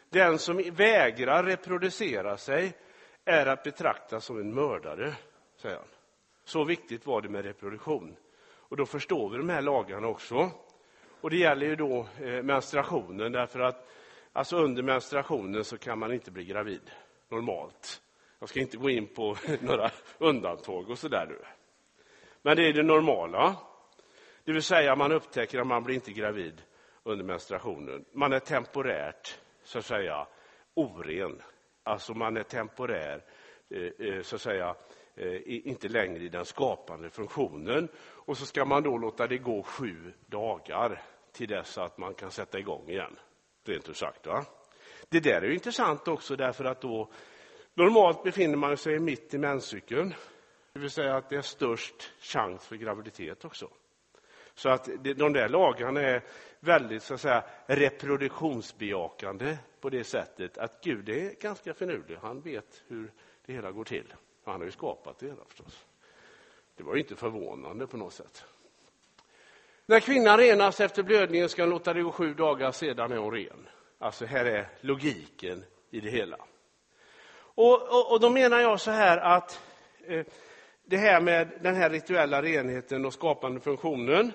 den 0.10 0.40
som 0.40 0.58
vägrar 0.58 1.44
reproducera 1.44 2.38
sig 2.38 2.74
är 3.26 3.46
att 3.46 3.64
betrakta 3.64 4.20
som 4.20 4.40
en 4.40 4.54
mördare, 4.54 5.16
säger 5.58 5.76
han. 5.76 5.86
Så 6.44 6.64
viktigt 6.64 7.06
var 7.06 7.22
det 7.22 7.30
med 7.30 7.46
reproduktion. 7.46 8.16
Och 8.48 8.78
då 8.78 8.86
förstår 8.86 9.30
vi 9.30 9.38
de 9.38 9.50
här 9.50 9.62
lagarna 9.62 10.08
också. 10.08 10.52
Och 11.22 11.30
det 11.30 11.38
gäller 11.38 11.66
ju 11.66 11.76
då 11.76 12.08
eh, 12.22 12.44
menstruationen, 12.44 13.32
därför 13.32 13.60
att 13.60 13.90
alltså 14.34 14.58
under 14.58 14.84
menstruationen 14.84 15.64
så 15.64 15.78
kan 15.78 16.00
man 16.00 16.14
inte 16.14 16.32
bli 16.32 16.46
gravid 16.46 16.92
normalt. 17.30 18.02
Jag 18.40 18.50
ska 18.50 18.60
inte 18.60 18.78
gå 18.78 18.90
in 18.90 19.08
på 19.08 19.38
några 19.62 19.92
undantag 20.18 20.90
och 20.90 21.00
så 21.00 21.08
där 21.08 21.26
nu. 21.26 21.38
Men 22.46 22.58
det 22.58 22.68
är 22.68 22.74
det 22.74 22.84
normala. 22.84 23.56
Det 24.44 24.52
vill 24.52 24.64
säga 24.64 24.96
man 24.96 25.12
upptäcker 25.12 25.60
att 25.60 25.68
man 25.68 25.84
blir 25.84 25.96
inte 25.96 26.12
gravid 26.12 26.62
under 27.04 27.26
menstruationen. 27.26 28.06
Man 28.12 28.34
är 28.34 28.40
temporärt, 28.40 29.40
så 29.64 29.80
att 29.80 29.86
säga, 29.86 30.28
oren. 30.74 31.42
Alltså 31.84 32.14
man 32.14 32.38
är 32.38 32.44
temporär, 32.44 33.24
eh, 33.70 34.08
eh, 34.08 34.22
så 34.22 34.36
att 34.36 34.42
säga, 34.42 34.76
eh, 35.16 35.68
inte 35.68 35.88
längre 35.88 36.24
i 36.24 36.30
den 36.30 36.46
skapande 36.46 37.10
funktionen. 37.10 37.88
Och 37.98 38.38
så 38.38 38.46
ska 38.46 38.66
man 38.66 38.84
då 38.84 38.98
låta 38.98 39.28
det 39.28 39.38
gå 39.38 39.64
sju 39.64 40.14
dagar 40.26 41.02
till 41.32 41.48
dess 41.48 41.78
att 41.78 41.98
man 41.98 42.14
kan 42.14 42.32
sätta 42.32 42.60
igång 42.60 42.90
igen. 42.90 43.20
Rent 43.64 43.90
ut 43.90 43.98
sagt. 43.98 44.28
Va? 44.28 44.46
Det 45.10 45.20
där 45.20 45.42
är 45.42 45.52
intressant 45.52 46.08
också 46.08 46.36
därför 46.36 46.66
att 46.66 46.82
då 46.82 47.10
normalt 47.74 48.24
befinner 48.24 48.58
man 48.58 48.78
sig 48.78 49.00
mitt 49.00 49.34
i 49.34 49.38
menscykeln. 49.38 50.14
Det 50.76 50.82
vill 50.82 50.90
säga 50.90 51.16
att 51.16 51.30
det 51.30 51.36
är 51.36 51.42
störst 51.42 52.14
chans 52.20 52.68
för 52.68 52.76
graviditet 52.76 53.46
också. 53.46 53.70
Så 54.56 54.70
att 54.70 54.90
de 55.16 55.34
där 55.34 55.50
lagarna 55.50 56.02
är 56.02 56.24
väldigt 56.60 57.04
så 57.04 57.14
att 57.14 57.22
säga, 57.22 57.44
reproduktionsbejakande 57.66 59.58
på 59.82 59.90
det 59.90 60.04
sättet 60.04 60.58
att 60.58 60.84
Gud 60.84 61.10
är 61.10 61.42
ganska 61.42 61.74
finurlig. 61.74 62.18
Han 62.22 62.42
vet 62.42 62.84
hur 62.88 63.12
det 63.46 63.54
hela 63.54 63.72
går 63.72 63.84
till. 63.84 64.14
Han 64.44 64.56
har 64.56 64.66
ju 64.66 64.72
skapat 64.72 65.20
det 65.20 65.26
hela 65.26 65.46
förstås. 65.48 65.86
Det 66.76 66.84
var 66.84 66.96
ju 66.96 67.02
inte 67.02 67.16
förvånande 67.16 67.88
på 67.88 67.98
något 67.98 68.14
sätt. 68.14 68.46
När 69.86 70.00
kvinnan 70.00 70.38
renas 70.38 70.80
efter 70.80 71.04
blödningen 71.04 71.50
ska 71.50 71.62
hon 71.62 71.70
låta 71.70 71.94
det 71.94 72.02
gå 72.02 72.12
sju 72.12 72.34
dagar, 72.34 72.72
sedan 72.72 73.12
är 73.12 73.18
hon 73.18 73.34
ren. 73.34 73.68
Alltså 74.00 74.26
här 74.26 74.46
är 74.46 74.70
logiken 74.82 75.64
i 75.90 76.00
det 76.00 76.10
hela. 76.10 76.38
Och, 77.38 77.82
och, 77.82 78.12
och 78.12 78.20
då 78.20 78.30
menar 78.30 78.60
jag 78.60 78.80
så 78.80 78.92
här 78.92 79.18
att 79.18 79.62
eh, 80.08 80.26
det 80.86 80.98
här 80.98 81.22
med 81.22 81.52
den 81.62 81.76
här 81.76 81.90
rituella 81.90 82.42
renheten 82.42 83.06
och 83.06 83.14
skapande 83.14 83.60
funktionen 83.60 84.34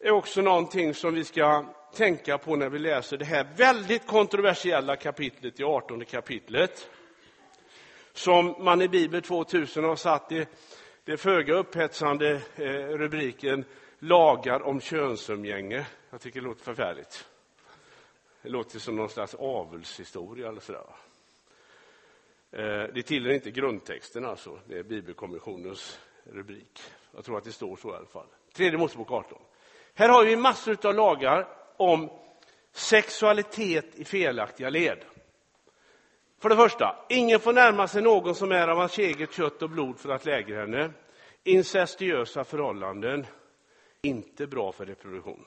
är 0.00 0.10
också 0.10 0.42
någonting 0.42 0.94
som 0.94 1.14
vi 1.14 1.24
ska 1.24 1.64
tänka 1.94 2.38
på 2.38 2.56
när 2.56 2.68
vi 2.68 2.78
läser 2.78 3.16
det 3.16 3.24
här 3.24 3.46
väldigt 3.56 4.06
kontroversiella 4.06 4.96
kapitlet 4.96 5.60
i 5.60 5.64
18 5.64 6.04
kapitlet. 6.04 6.90
Som 8.12 8.54
man 8.58 8.82
i 8.82 8.88
Bibel 8.88 9.22
2000 9.22 9.84
har 9.84 9.96
satt 9.96 10.32
i 10.32 10.46
det 11.04 11.16
föga 11.16 11.54
upphetsande 11.54 12.40
eh, 12.56 12.64
rubriken 12.72 13.64
Lagar 13.98 14.62
om 14.62 14.80
könsumgänge. 14.80 15.86
Jag 16.10 16.20
tycker 16.20 16.40
det 16.40 16.46
låter 16.46 16.64
förfärligt. 16.64 17.26
Det 18.42 18.48
låter 18.48 18.78
som 18.78 18.96
någon 18.96 19.08
slags 19.08 19.34
avelshistoria 19.34 20.48
eller 20.48 20.60
sådär. 20.60 20.84
Eh, 22.56 22.86
det 22.94 23.02
tillhör 23.02 23.32
inte 23.32 23.50
grundtexten 23.50 24.24
alltså, 24.24 24.58
det 24.66 24.78
är 24.78 24.82
Bibelkommissionens 24.82 25.98
rubrik. 26.24 26.80
Jag 27.14 27.24
tror 27.24 27.38
att 27.38 27.44
det 27.44 27.52
står 27.52 27.76
så 27.76 27.90
i 27.90 27.96
alla 27.96 28.06
fall. 28.06 28.26
Tredje 28.52 28.78
Mosebok 28.78 29.10
18. 29.10 29.38
Här 29.94 30.08
har 30.08 30.24
vi 30.24 30.36
massor 30.36 30.86
av 30.86 30.94
lagar 30.94 31.48
om 31.76 32.10
sexualitet 32.72 33.94
i 33.94 34.04
felaktiga 34.04 34.70
led. 34.70 34.98
För 36.38 36.48
det 36.48 36.56
första, 36.56 36.96
ingen 37.08 37.40
får 37.40 37.52
närma 37.52 37.88
sig 37.88 38.02
någon 38.02 38.34
som 38.34 38.52
är 38.52 38.68
av 38.68 38.78
hans 38.78 38.98
eget 38.98 39.32
kött 39.32 39.62
och 39.62 39.70
blod 39.70 39.98
för 39.98 40.08
att 40.08 40.24
lägra 40.24 40.60
henne. 40.60 40.90
Incestuösa 41.44 42.44
förhållanden, 42.44 43.26
inte 44.02 44.46
bra 44.46 44.72
för 44.72 44.86
reproduktion. 44.86 45.44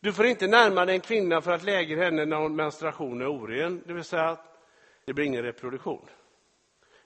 Du 0.00 0.12
får 0.12 0.26
inte 0.26 0.46
närma 0.46 0.84
dig 0.84 0.94
en 0.94 1.00
kvinna 1.00 1.40
för 1.40 1.52
att 1.52 1.62
lägra 1.62 2.04
henne 2.04 2.24
när 2.24 2.48
menstruation 2.48 3.20
är 3.20 3.28
oren, 3.28 3.82
det 3.86 3.92
vill 3.92 4.04
säga 4.04 4.38
det 5.04 5.12
blir 5.12 5.24
ingen 5.24 5.42
reproduktion. 5.42 6.08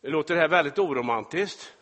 Det 0.00 0.08
låter 0.08 0.36
här 0.36 0.48
väldigt 0.48 0.78
oromantiskt. 0.78 1.74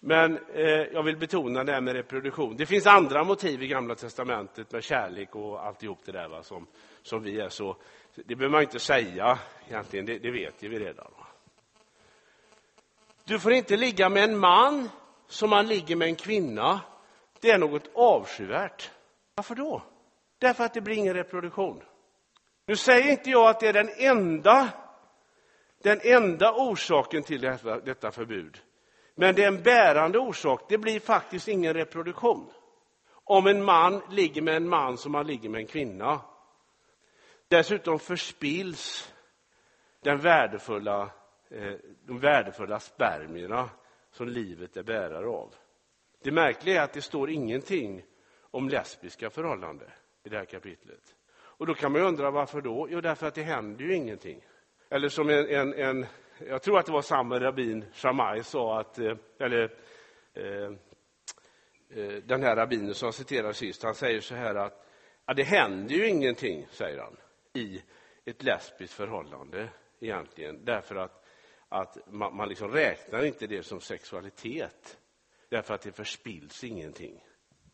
Men 0.00 0.38
eh, 0.54 0.64
jag 0.64 1.02
vill 1.02 1.16
betona 1.16 1.64
det 1.64 1.72
här 1.72 1.80
med 1.80 1.94
reproduktion. 1.94 2.56
Det 2.56 2.66
finns 2.66 2.86
andra 2.86 3.24
motiv 3.24 3.62
i 3.62 3.66
Gamla 3.66 3.94
testamentet 3.94 4.72
med 4.72 4.84
kärlek 4.84 5.36
och 5.36 5.66
alltihop 5.66 5.98
det 6.04 6.12
där 6.12 6.28
va, 6.28 6.42
som, 6.42 6.66
som 7.02 7.22
vi 7.22 7.40
är 7.40 7.48
så... 7.48 7.76
Det 8.14 8.36
behöver 8.36 8.52
man 8.52 8.62
inte 8.62 8.78
säga 8.78 9.38
egentligen, 9.68 10.06
det, 10.06 10.18
det 10.18 10.30
vet 10.30 10.62
vi 10.62 10.78
redan. 10.78 11.06
Va? 11.18 11.26
Du 13.24 13.38
får 13.38 13.52
inte 13.52 13.76
ligga 13.76 14.08
med 14.08 14.24
en 14.24 14.38
man 14.38 14.88
som 15.26 15.50
man 15.50 15.66
ligger 15.66 15.96
med 15.96 16.08
en 16.08 16.16
kvinna. 16.16 16.80
Det 17.40 17.50
är 17.50 17.58
något 17.58 17.90
avskyvärt. 17.94 18.90
Varför 19.34 19.54
då? 19.54 19.82
Därför 20.38 20.64
att 20.64 20.74
det 20.74 20.80
blir 20.80 20.96
ingen 20.96 21.14
reproduktion. 21.14 21.82
Nu 22.66 22.76
säger 22.76 23.10
inte 23.10 23.30
jag 23.30 23.50
att 23.50 23.60
det 23.60 23.68
är 23.68 23.72
den 23.72 23.90
enda 23.98 24.68
den 25.84 26.00
enda 26.02 26.52
orsaken 26.52 27.22
till 27.22 27.40
detta, 27.40 27.80
detta 27.80 28.10
förbud. 28.10 28.62
Men 29.14 29.34
det 29.34 29.44
är 29.44 29.48
en 29.48 29.62
bärande 29.62 30.18
orsak. 30.18 30.64
Det 30.68 30.78
blir 30.78 31.00
faktiskt 31.00 31.48
ingen 31.48 31.74
reproduktion. 31.74 32.50
Om 33.24 33.46
en 33.46 33.64
man 33.64 34.02
ligger 34.10 34.42
med 34.42 34.56
en 34.56 34.68
man 34.68 34.98
som 34.98 35.14
han 35.14 35.26
ligger 35.26 35.48
med 35.48 35.60
en 35.60 35.66
kvinna. 35.66 36.20
Dessutom 37.48 37.98
förspills 37.98 39.12
den 40.02 40.18
värdefulla, 40.18 41.10
eh, 41.50 41.74
de 42.06 42.18
värdefulla 42.18 42.80
spermierna 42.80 43.70
som 44.10 44.28
livet 44.28 44.76
är 44.76 44.82
bärare 44.82 45.26
av. 45.26 45.54
Det 46.22 46.32
märkliga 46.32 46.80
är 46.80 46.84
att 46.84 46.92
det 46.92 47.02
står 47.02 47.30
ingenting 47.30 48.02
om 48.40 48.68
lesbiska 48.68 49.30
förhållanden 49.30 49.88
i 50.22 50.28
det 50.28 50.36
här 50.36 50.44
kapitlet. 50.44 51.14
Och 51.34 51.66
då 51.66 51.74
kan 51.74 51.92
man 51.92 52.00
undra 52.00 52.30
varför 52.30 52.60
då? 52.60 52.88
Jo, 52.90 53.00
därför 53.00 53.26
att 53.26 53.34
det 53.34 53.42
händer 53.42 53.84
ju 53.84 53.94
ingenting. 53.94 54.44
Eller 54.94 55.08
som 55.08 55.28
en, 55.28 55.48
en, 55.48 55.74
en 55.74 56.06
jag 56.38 56.62
tror 56.62 56.78
att 56.78 56.86
det 56.86 56.92
var 56.92 57.02
samma 57.02 57.40
rabbin 57.40 57.84
Shammai 57.92 58.42
sa 58.42 58.80
att, 58.80 58.98
eh, 58.98 59.16
eller 59.38 59.74
eh, 60.34 60.72
eh, 61.90 62.14
den 62.24 62.42
här 62.42 62.56
rabbinen 62.56 62.94
som 62.94 63.06
jag 63.06 63.14
citerade 63.14 63.54
sist, 63.54 63.82
han 63.82 63.94
säger 63.94 64.20
så 64.20 64.34
här 64.34 64.54
att 64.54 64.86
ja, 65.26 65.34
det 65.34 65.42
händer 65.42 65.94
ju 65.94 66.08
ingenting, 66.08 66.66
säger 66.70 66.98
han, 66.98 67.16
i 67.52 67.82
ett 68.24 68.42
lesbiskt 68.42 68.94
förhållande 68.94 69.68
egentligen, 70.00 70.64
därför 70.64 70.96
att, 70.96 71.24
att 71.68 71.98
man, 72.06 72.36
man 72.36 72.48
liksom 72.48 72.70
räknar 72.70 73.24
inte 73.24 73.46
det 73.46 73.62
som 73.62 73.80
sexualitet, 73.80 74.98
därför 75.48 75.74
att 75.74 75.82
det 75.82 75.92
förspills 75.92 76.64
ingenting. 76.64 77.24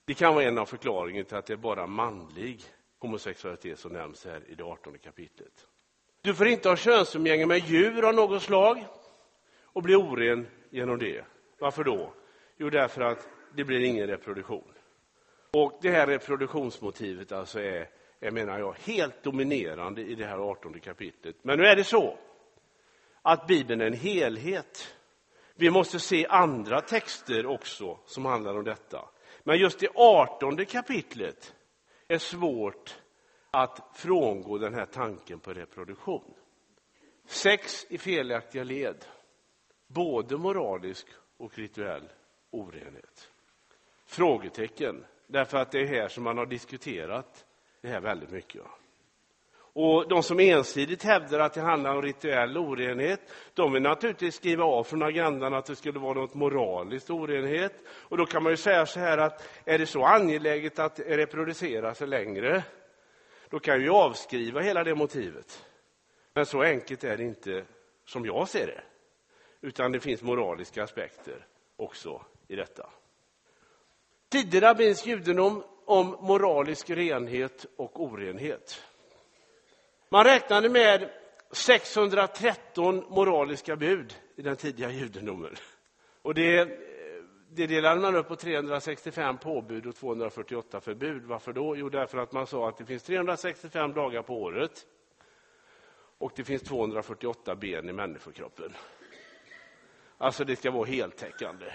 Det 0.05 0.15
kan 0.15 0.35
vara 0.35 0.45
en 0.45 0.59
av 0.59 0.67
förklaringarna 0.67 1.25
till 1.25 1.37
att 1.37 1.47
det 1.47 1.53
är 1.53 1.57
bara 1.57 1.87
manlig 1.87 2.63
homosexualitet 2.99 3.79
som 3.79 3.93
nämns 3.93 4.25
här 4.25 4.43
i 4.49 4.55
det 4.55 4.65
18 4.65 4.99
kapitlet. 4.99 5.67
Du 6.23 6.35
får 6.35 6.47
inte 6.47 6.69
ha 6.69 6.77
könsumgänge 6.77 7.47
med 7.47 7.59
djur 7.59 8.09
av 8.09 8.15
något 8.15 8.43
slag 8.43 8.87
och 9.65 9.83
bli 9.83 9.95
oren 9.95 10.47
genom 10.71 10.99
det. 10.99 11.25
Varför 11.59 11.85
då? 11.85 12.13
Jo, 12.57 12.71
därför 12.71 13.01
att 13.01 13.29
det 13.55 13.65
blir 13.65 13.81
ingen 13.81 14.07
reproduktion. 14.07 14.73
Och 15.51 15.79
det 15.83 15.91
här 15.91 16.07
reproduktionsmotivet 16.07 17.33
alltså 17.33 17.61
är, 17.61 17.89
är, 18.21 18.31
menar 18.31 18.59
jag, 18.59 18.77
helt 18.85 19.23
dominerande 19.23 20.03
i 20.03 20.15
det 20.15 20.27
här 20.27 20.39
18 20.39 20.81
kapitlet. 20.81 21.37
Men 21.43 21.59
nu 21.59 21.67
är 21.67 21.77
det 21.77 21.85
så 21.85 22.19
att 23.23 23.47
Bibeln 23.47 23.81
är 23.81 23.87
en 23.87 23.93
helhet. 23.93 24.95
Vi 25.55 25.71
måste 25.71 25.99
se 25.99 26.27
andra 26.27 26.81
texter 26.81 27.47
också 27.47 27.99
som 28.07 28.25
handlar 28.25 28.59
om 28.59 28.65
detta. 28.65 29.09
Men 29.43 29.59
just 29.59 29.81
det 29.81 29.89
18 29.95 30.67
kapitlet 30.67 31.55
är 32.09 32.19
svårt 32.19 33.01
att 33.51 33.91
frångå 33.95 34.59
den 34.59 34.75
här 34.75 34.87
tanken 34.87 35.41
på 35.41 35.53
reproduktion. 35.53 36.35
Sex 37.27 37.87
i 37.89 37.99
felaktiga 37.99 38.65
led, 38.65 39.05
både 39.87 40.37
moralisk 40.37 41.07
och 41.37 41.59
rituell 41.59 42.09
orenhet. 42.51 43.31
Frågetecken, 44.07 45.05
därför 45.27 45.59
att 45.59 45.73
det 45.73 45.81
är 45.81 45.87
här 45.87 46.09
som 46.09 46.25
man 46.25 46.39
har 46.39 46.47
diskuterat 46.47 47.47
det 47.81 47.89
här 47.89 48.01
väldigt 48.01 48.31
mycket. 48.31 48.63
Och 49.73 50.09
de 50.09 50.23
som 50.23 50.41
ensidigt 50.41 51.03
hävdar 51.03 51.41
att 51.41 51.55
det 51.55 51.61
handlar 51.61 51.95
om 51.95 52.03
rituell 52.03 52.59
orenhet, 52.59 53.21
de 53.55 53.73
vill 53.73 53.83
naturligtvis 53.83 54.35
skriva 54.35 54.65
av 54.65 54.85
från 54.85 55.03
agendan 55.03 55.55
att 55.55 55.67
det 55.67 55.77
skulle 55.77 55.99
vara 55.99 56.15
något 56.15 56.35
moraliskt 56.35 57.11
orenhet. 57.11 57.73
Och 57.89 58.17
då 58.17 58.27
kan 58.27 58.43
man 58.43 58.53
ju 58.53 58.57
säga 58.57 58.87
så 58.87 59.01
här 59.01 59.19
att 59.19 59.49
är 59.65 59.79
det 59.79 59.87
så 59.87 60.05
angeläget 60.05 60.79
att 60.79 61.01
reproducera 61.01 61.95
sig 61.95 62.07
längre, 62.07 62.65
då 63.51 63.59
kan 63.59 63.81
vi 63.81 63.89
avskriva 63.89 64.61
hela 64.61 64.85
det 64.85 64.95
motivet. 64.95 65.67
Men 66.35 66.47
så 66.47 66.63
enkelt 66.63 67.05
är 67.05 67.17
det 67.17 67.25
inte 67.25 67.65
som 68.05 68.27
jag 68.27 68.49
ser 68.49 68.67
det, 68.67 68.83
utan 69.61 69.93
det 69.93 70.01
finns 70.01 70.23
moraliska 70.23 70.83
aspekter 70.85 71.47
också 71.77 72.23
i 72.49 72.57
detta. 72.57 72.91
Tidig 74.29 74.63
rabbinsk 74.63 75.07
judendom 75.07 75.65
om 75.85 76.17
moralisk 76.21 76.91
renhet 76.91 77.67
och 77.77 78.03
orenhet. 78.03 78.83
Man 80.09 80.25
räknade 80.25 80.69
med 80.69 81.11
613 81.51 83.05
moraliska 83.09 83.77
bud 83.77 84.15
i 84.37 84.43
den 84.43 84.57
tidiga 84.57 84.91
judendomen. 84.91 85.57
Och 86.23 86.35
det, 86.35 86.69
det 87.53 87.67
delade 87.67 88.01
man 88.01 88.17
upp 88.17 88.29
på 88.29 88.37
365 88.37 89.39
påbud 89.39 89.87
och 89.87 89.97
248 89.97 90.81
förbud. 90.81 91.25
Varför 91.25 91.53
då? 91.53 91.77
Jo, 91.77 91.89
därför 91.89 92.19
att 92.19 92.33
man 92.33 92.47
sa 92.47 92.69
att 92.69 92.79
det 92.79 92.85
finns 92.85 93.03
365 93.03 93.93
dagar 93.93 94.23
på 94.23 94.43
året 94.43 94.87
och 96.19 96.33
det 96.37 96.45
finns 96.45 96.63
248 96.63 97.55
ben 97.55 97.89
i 97.89 97.93
människokroppen. 97.93 98.73
Alltså, 100.19 100.45
det 100.45 100.57
ska 100.57 100.71
vara 100.71 100.85
heltäckande. 100.85 101.73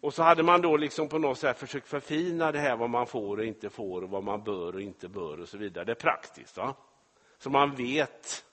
Och 0.00 0.14
så 0.14 0.22
hade 0.22 0.42
man 0.42 0.60
då 0.60 0.76
liksom 0.76 1.08
på 1.08 1.18
något 1.18 1.38
sätt 1.38 1.58
försökt 1.58 1.88
förfina 1.88 2.52
det 2.52 2.58
här 2.58 2.76
vad 2.76 2.90
man 2.90 3.06
får 3.06 3.36
och 3.36 3.44
inte 3.44 3.70
får 3.70 4.02
och 4.02 4.10
vad 4.10 4.24
man 4.24 4.44
bör 4.44 4.74
och 4.74 4.80
inte 4.80 5.08
bör 5.08 5.40
och 5.40 5.48
så 5.48 5.58
vidare. 5.58 5.84
Det 5.84 5.92
är 5.92 5.94
praktiskt. 5.94 6.56
Va? 6.56 6.74
Så 7.38 7.50
man 7.50 7.74
vet 7.74 8.44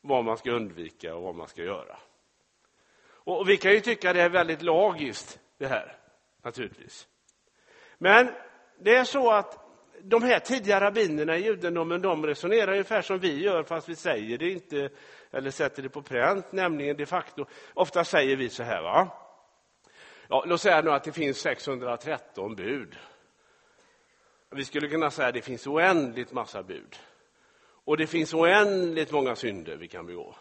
vad 0.00 0.24
man 0.24 0.36
ska 0.36 0.50
undvika 0.50 1.14
och 1.14 1.22
vad 1.22 1.34
man 1.34 1.48
ska 1.48 1.62
göra. 1.62 1.96
Och 3.26 3.48
vi 3.48 3.56
kan 3.56 3.72
ju 3.72 3.80
tycka 3.80 4.12
det 4.12 4.22
är 4.22 4.28
väldigt 4.28 4.62
lagiskt 4.62 5.40
det 5.58 5.66
här, 5.66 5.96
naturligtvis. 6.42 7.08
Men 7.98 8.30
det 8.78 8.94
är 8.94 9.04
så 9.04 9.30
att 9.30 9.58
de 10.02 10.22
här 10.22 10.38
tidiga 10.38 10.80
rabbinerna 10.80 11.36
i 11.36 11.44
judendomen, 11.44 12.02
de 12.02 12.26
resonerar 12.26 12.72
ungefär 12.72 13.02
som 13.02 13.18
vi 13.18 13.42
gör, 13.42 13.62
fast 13.62 13.88
vi 13.88 13.96
säger 13.96 14.38
det 14.38 14.50
inte, 14.50 14.90
eller 15.30 15.50
sätter 15.50 15.82
det 15.82 15.88
på 15.88 16.02
pränt, 16.02 16.52
nämligen 16.52 16.96
de 16.96 17.06
facto. 17.06 17.46
Ofta 17.74 18.04
säger 18.04 18.36
vi 18.36 18.48
så 18.48 18.62
här, 18.62 18.82
va? 18.82 19.08
Ja, 20.28 20.44
låt 20.46 20.60
säga 20.60 20.82
nu 20.82 20.90
att 20.90 21.04
det 21.04 21.12
finns 21.12 21.38
613 21.38 22.54
bud. 22.56 22.96
Vi 24.50 24.64
skulle 24.64 24.88
kunna 24.88 25.10
säga 25.10 25.28
att 25.28 25.34
det 25.34 25.42
finns 25.42 25.66
oändligt 25.66 26.32
massa 26.32 26.62
bud. 26.62 26.96
Och 27.84 27.96
det 27.96 28.06
finns 28.06 28.34
oändligt 28.34 29.12
många 29.12 29.36
synder 29.36 29.76
vi 29.76 29.88
kan 29.88 30.06
begå. 30.06 30.34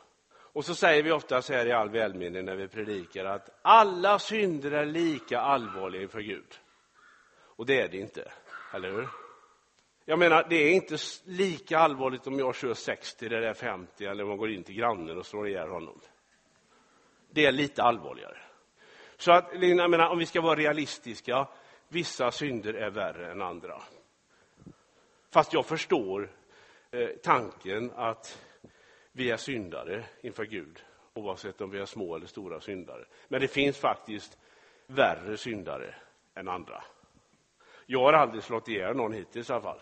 Och 0.56 0.66
så 0.66 0.76
säger 0.76 1.04
vi 1.04 1.12
ofta 1.12 1.42
så 1.42 1.54
här 1.54 1.66
i 1.66 1.72
all 1.72 1.90
välmening 1.90 2.46
när 2.46 2.56
vi 2.56 2.68
predikar 2.68 3.26
att 3.26 3.50
alla 3.62 4.20
synder 4.20 4.72
är 4.72 4.86
lika 4.86 5.40
allvarliga 5.40 6.02
inför 6.02 6.20
Gud. 6.20 6.60
Och 7.36 7.66
det 7.66 7.82
är 7.82 7.88
det 7.88 7.98
inte, 7.98 8.32
eller 8.74 8.92
hur? 8.92 9.08
Jag 10.06 10.20
menar, 10.20 10.46
det 10.50 10.56
är 10.56 10.72
inte 10.72 10.98
lika 11.24 11.80
allvarligt 11.80 12.28
om 12.28 12.40
jag 12.40 12.56
kör 12.56 12.74
60 12.74 13.26
eller 13.26 13.54
50 13.54 14.06
eller 14.06 14.24
om 14.24 14.30
man 14.30 14.38
går 14.38 14.52
in 14.52 14.64
till 14.64 14.76
grannen 14.76 15.18
och 15.18 15.26
slår 15.26 15.48
ihjäl 15.48 15.70
honom. 15.70 16.02
Det 17.30 17.46
är 17.46 17.52
lite 17.52 17.84
allvarligare. 17.84 18.38
Så 19.18 19.32
att, 19.32 19.50
jag 19.54 19.90
menar, 19.90 20.10
om 20.10 20.18
vi 20.18 20.26
ska 20.26 20.42
vara 20.42 20.60
realistiska, 20.60 21.48
vissa 21.88 22.32
synder 22.32 22.74
är 22.74 22.90
värre 22.90 23.32
än 23.32 23.42
andra. 23.42 23.82
Fast 25.34 25.54
jag 25.54 25.66
förstår 25.66 26.32
eh, 26.92 27.10
tanken 27.24 27.92
att 27.96 28.42
vi 29.18 29.32
är 29.32 29.38
syndare 29.38 30.06
inför 30.22 30.46
Gud, 30.46 30.84
oavsett 31.14 31.62
om 31.62 31.70
vi 31.70 31.80
är 31.80 31.86
små 31.86 32.16
eller 32.16 32.28
stora 32.28 32.62
syndare. 32.62 33.06
Men 33.28 33.42
det 33.42 33.48
finns 33.48 33.78
faktiskt 33.78 34.38
värre 34.88 35.38
syndare 35.38 35.96
än 36.36 36.48
andra. 36.48 36.84
Jag 37.86 38.00
har 38.00 38.14
aldrig 38.14 38.44
slått 38.44 38.68
ihjäl 38.68 38.96
någon 38.96 39.14
hittills 39.14 39.50
i 39.50 39.54
alla 39.54 39.62
fall. 39.62 39.82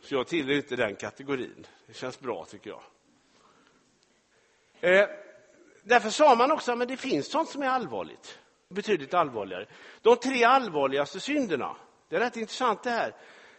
Så 0.00 0.14
jag 0.14 0.26
tillhör 0.26 0.54
inte 0.54 0.76
den 0.76 0.96
kategorin. 0.96 1.66
Det 1.86 1.94
känns 1.94 2.20
bra, 2.20 2.44
tycker 2.44 2.70
jag. 2.70 2.82
Eh, 4.80 5.08
därför 5.82 6.10
sa 6.10 6.34
man 6.34 6.52
också 6.52 6.72
att 6.72 6.88
det 6.88 6.96
finns 6.96 7.30
sånt 7.30 7.48
som 7.48 7.62
är 7.62 7.68
allvarligt, 7.68 8.38
betydligt 8.68 9.14
allvarligare. 9.14 9.66
De 10.02 10.16
tre 10.16 10.44
allvarligaste 10.44 11.20
synderna, 11.20 11.76
det 12.08 12.16
är 12.16 12.20
rätt 12.20 12.36
intressant 12.36 12.82
det 12.82 12.90
här. 12.90 13.14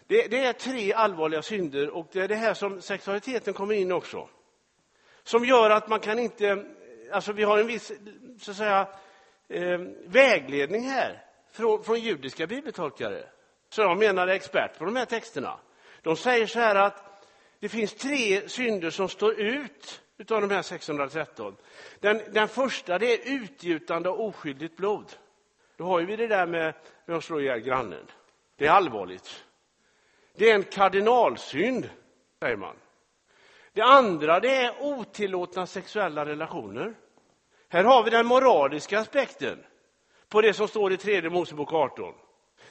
Det, 0.07 0.27
det, 0.27 0.45
är 0.45 0.53
tre 0.53 0.93
allvarliga 0.93 1.41
synder 1.41 1.89
och 1.89 2.07
det 2.11 2.21
är 2.21 2.27
det 2.27 2.35
här 2.35 2.53
som 2.53 2.81
sexualiteten 2.81 3.53
kommer 3.53 3.75
in 3.75 3.91
också. 3.91 4.29
Som 5.23 5.45
gör 5.45 5.69
att 5.69 5.87
man 5.87 5.99
kan 5.99 6.19
inte, 6.19 6.65
alltså 7.11 7.33
vi 7.33 7.43
har 7.43 7.57
en 7.57 7.67
viss, 7.67 7.91
så 8.41 8.51
att 8.51 8.57
säga, 8.57 8.87
eh, 9.47 9.79
vägledning 10.05 10.83
här 10.83 11.23
från, 11.51 11.83
från 11.83 11.99
judiska 11.99 12.47
bibeltolkare. 12.47 13.23
Så 13.69 13.81
jag 13.81 13.97
menar 13.97 14.27
är 14.27 14.33
expert 14.33 14.77
på 14.77 14.85
de 14.85 14.95
här 14.95 15.05
texterna. 15.05 15.59
De 16.01 16.15
säger 16.15 16.47
så 16.47 16.59
här 16.59 16.75
att 16.75 17.25
det 17.59 17.69
finns 17.69 17.93
tre 17.93 18.49
synder 18.49 18.89
som 18.89 19.09
står 19.09 19.39
ut 19.39 20.01
utav 20.17 20.41
de 20.41 20.51
här 20.51 20.61
613. 20.61 21.55
Den, 21.99 22.21
den 22.31 22.47
första 22.47 22.99
det 22.99 23.13
är 23.13 23.33
utgjutande 23.33 24.09
av 24.09 24.21
oskyldigt 24.21 24.77
blod. 24.77 25.13
Då 25.77 25.83
har 25.83 26.01
vi 26.01 26.15
det 26.15 26.27
där 26.27 26.45
med 26.47 26.73
att 27.05 27.23
slå 27.23 27.39
ihjäl 27.39 27.59
grannen. 27.59 28.05
Det 28.57 28.65
är 28.65 28.71
allvarligt. 28.71 29.44
Det 30.35 30.49
är 30.49 30.55
en 30.55 30.63
kardinalsynd, 30.63 31.89
säger 32.39 32.57
man. 32.57 32.75
Det 33.73 33.81
andra 33.81 34.39
det 34.39 34.55
är 34.55 34.81
otillåtna 34.81 35.65
sexuella 35.65 36.25
relationer. 36.25 36.95
Här 37.69 37.83
har 37.83 38.03
vi 38.03 38.09
den 38.09 38.25
moraliska 38.25 38.99
aspekten 38.99 39.63
på 40.29 40.41
det 40.41 40.53
som 40.53 40.67
står 40.67 40.93
i 40.93 40.97
tredje 40.97 41.29
Mosebok 41.29 41.73
18. 41.73 42.13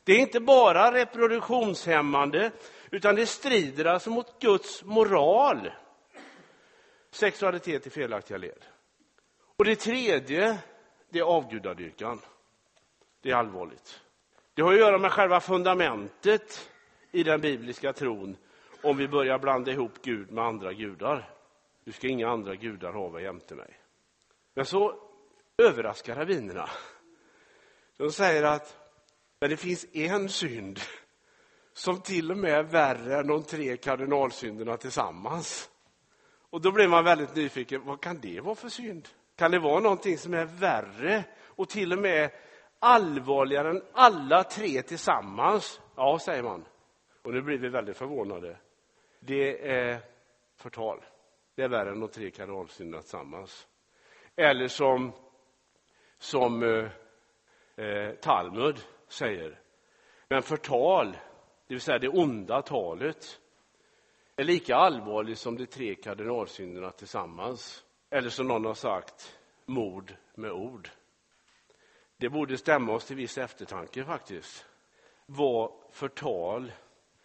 Det 0.04 0.12
är 0.12 0.18
inte 0.18 0.40
bara 0.40 0.92
reproduktionshämmande, 0.92 2.50
utan 2.90 3.14
det 3.14 3.26
strider 3.26 3.84
alltså 3.84 4.10
mot 4.10 4.40
Guds 4.40 4.84
moral. 4.84 5.70
Sexualitet 7.10 7.86
i 7.86 7.90
felaktiga 7.90 8.38
led. 8.38 8.64
Och 9.56 9.64
det 9.64 9.76
tredje, 9.76 10.58
det 11.10 11.18
är 11.18 11.22
avgudadyrkan. 11.22 12.20
Det 13.22 13.30
är 13.30 13.34
allvarligt. 13.34 14.00
Det 14.54 14.62
har 14.62 14.72
att 14.72 14.78
göra 14.78 14.98
med 14.98 15.12
själva 15.12 15.40
fundamentet 15.40 16.70
i 17.14 17.22
den 17.22 17.40
bibliska 17.40 17.92
tron 17.92 18.36
om 18.82 18.96
vi 18.96 19.08
börjar 19.08 19.38
blanda 19.38 19.72
ihop 19.72 19.92
Gud 20.02 20.30
med 20.32 20.44
andra 20.44 20.72
gudar. 20.72 21.30
Du 21.84 21.92
ska 21.92 22.08
inga 22.08 22.28
andra 22.28 22.54
gudar 22.54 22.92
hava 22.92 23.20
jämte 23.20 23.54
mig. 23.54 23.78
Men 24.54 24.64
så 24.64 24.94
överraskar 25.62 26.14
rabbinerna. 26.14 26.68
De 27.96 28.10
säger 28.10 28.42
att 28.42 28.76
men 29.40 29.50
det 29.50 29.56
finns 29.56 29.86
en 29.92 30.28
synd 30.28 30.80
som 31.72 32.00
till 32.00 32.30
och 32.30 32.36
med 32.36 32.52
är 32.52 32.62
värre 32.62 33.18
än 33.18 33.26
de 33.26 33.42
tre 33.42 33.76
kardinalsynderna 33.76 34.76
tillsammans. 34.76 35.70
Och 36.50 36.60
då 36.60 36.72
blir 36.72 36.88
man 36.88 37.04
väldigt 37.04 37.34
nyfiken. 37.34 37.84
Vad 37.84 38.00
kan 38.00 38.20
det 38.20 38.40
vara 38.40 38.54
för 38.54 38.68
synd? 38.68 39.08
Kan 39.36 39.50
det 39.50 39.58
vara 39.58 39.80
någonting 39.80 40.18
som 40.18 40.34
är 40.34 40.44
värre 40.44 41.24
och 41.44 41.68
till 41.68 41.92
och 41.92 41.98
med 41.98 42.30
allvarligare 42.78 43.70
än 43.70 43.82
alla 43.92 44.44
tre 44.44 44.82
tillsammans? 44.82 45.80
Ja, 45.96 46.18
säger 46.18 46.42
man. 46.42 46.64
Och 47.24 47.34
nu 47.34 47.42
blir 47.42 47.58
vi 47.58 47.68
väldigt 47.68 47.96
förvånade. 47.96 48.56
Det 49.20 49.70
är 49.70 50.00
förtal. 50.56 51.04
Det 51.54 51.62
är 51.62 51.68
värre 51.68 51.90
än 51.90 52.00
de 52.00 52.08
tre 52.08 52.30
kardinalsynderna 52.30 53.02
tillsammans. 53.02 53.68
Eller 54.36 54.68
som, 54.68 55.12
som 56.18 56.62
eh, 56.62 56.90
eh, 57.84 58.14
Talmud 58.14 58.78
säger. 59.08 59.60
Men 60.28 60.42
förtal, 60.42 61.16
det 61.66 61.74
vill 61.74 61.80
säga 61.80 61.98
det 61.98 62.08
onda 62.08 62.62
talet, 62.62 63.40
är 64.36 64.44
lika 64.44 64.76
allvarligt 64.76 65.38
som 65.38 65.56
de 65.56 65.66
tre 65.66 65.94
kardinalsynderna 65.94 66.90
tillsammans. 66.90 67.84
Eller 68.10 68.28
som 68.28 68.48
någon 68.48 68.64
har 68.64 68.74
sagt, 68.74 69.38
mord 69.66 70.16
med 70.34 70.52
ord. 70.52 70.90
Det 72.16 72.28
borde 72.28 72.58
stämma 72.58 72.92
oss 72.92 73.04
till 73.06 73.16
viss 73.16 73.38
eftertanke 73.38 74.04
faktiskt. 74.04 74.66
Vad 75.26 75.72
förtal, 75.90 76.72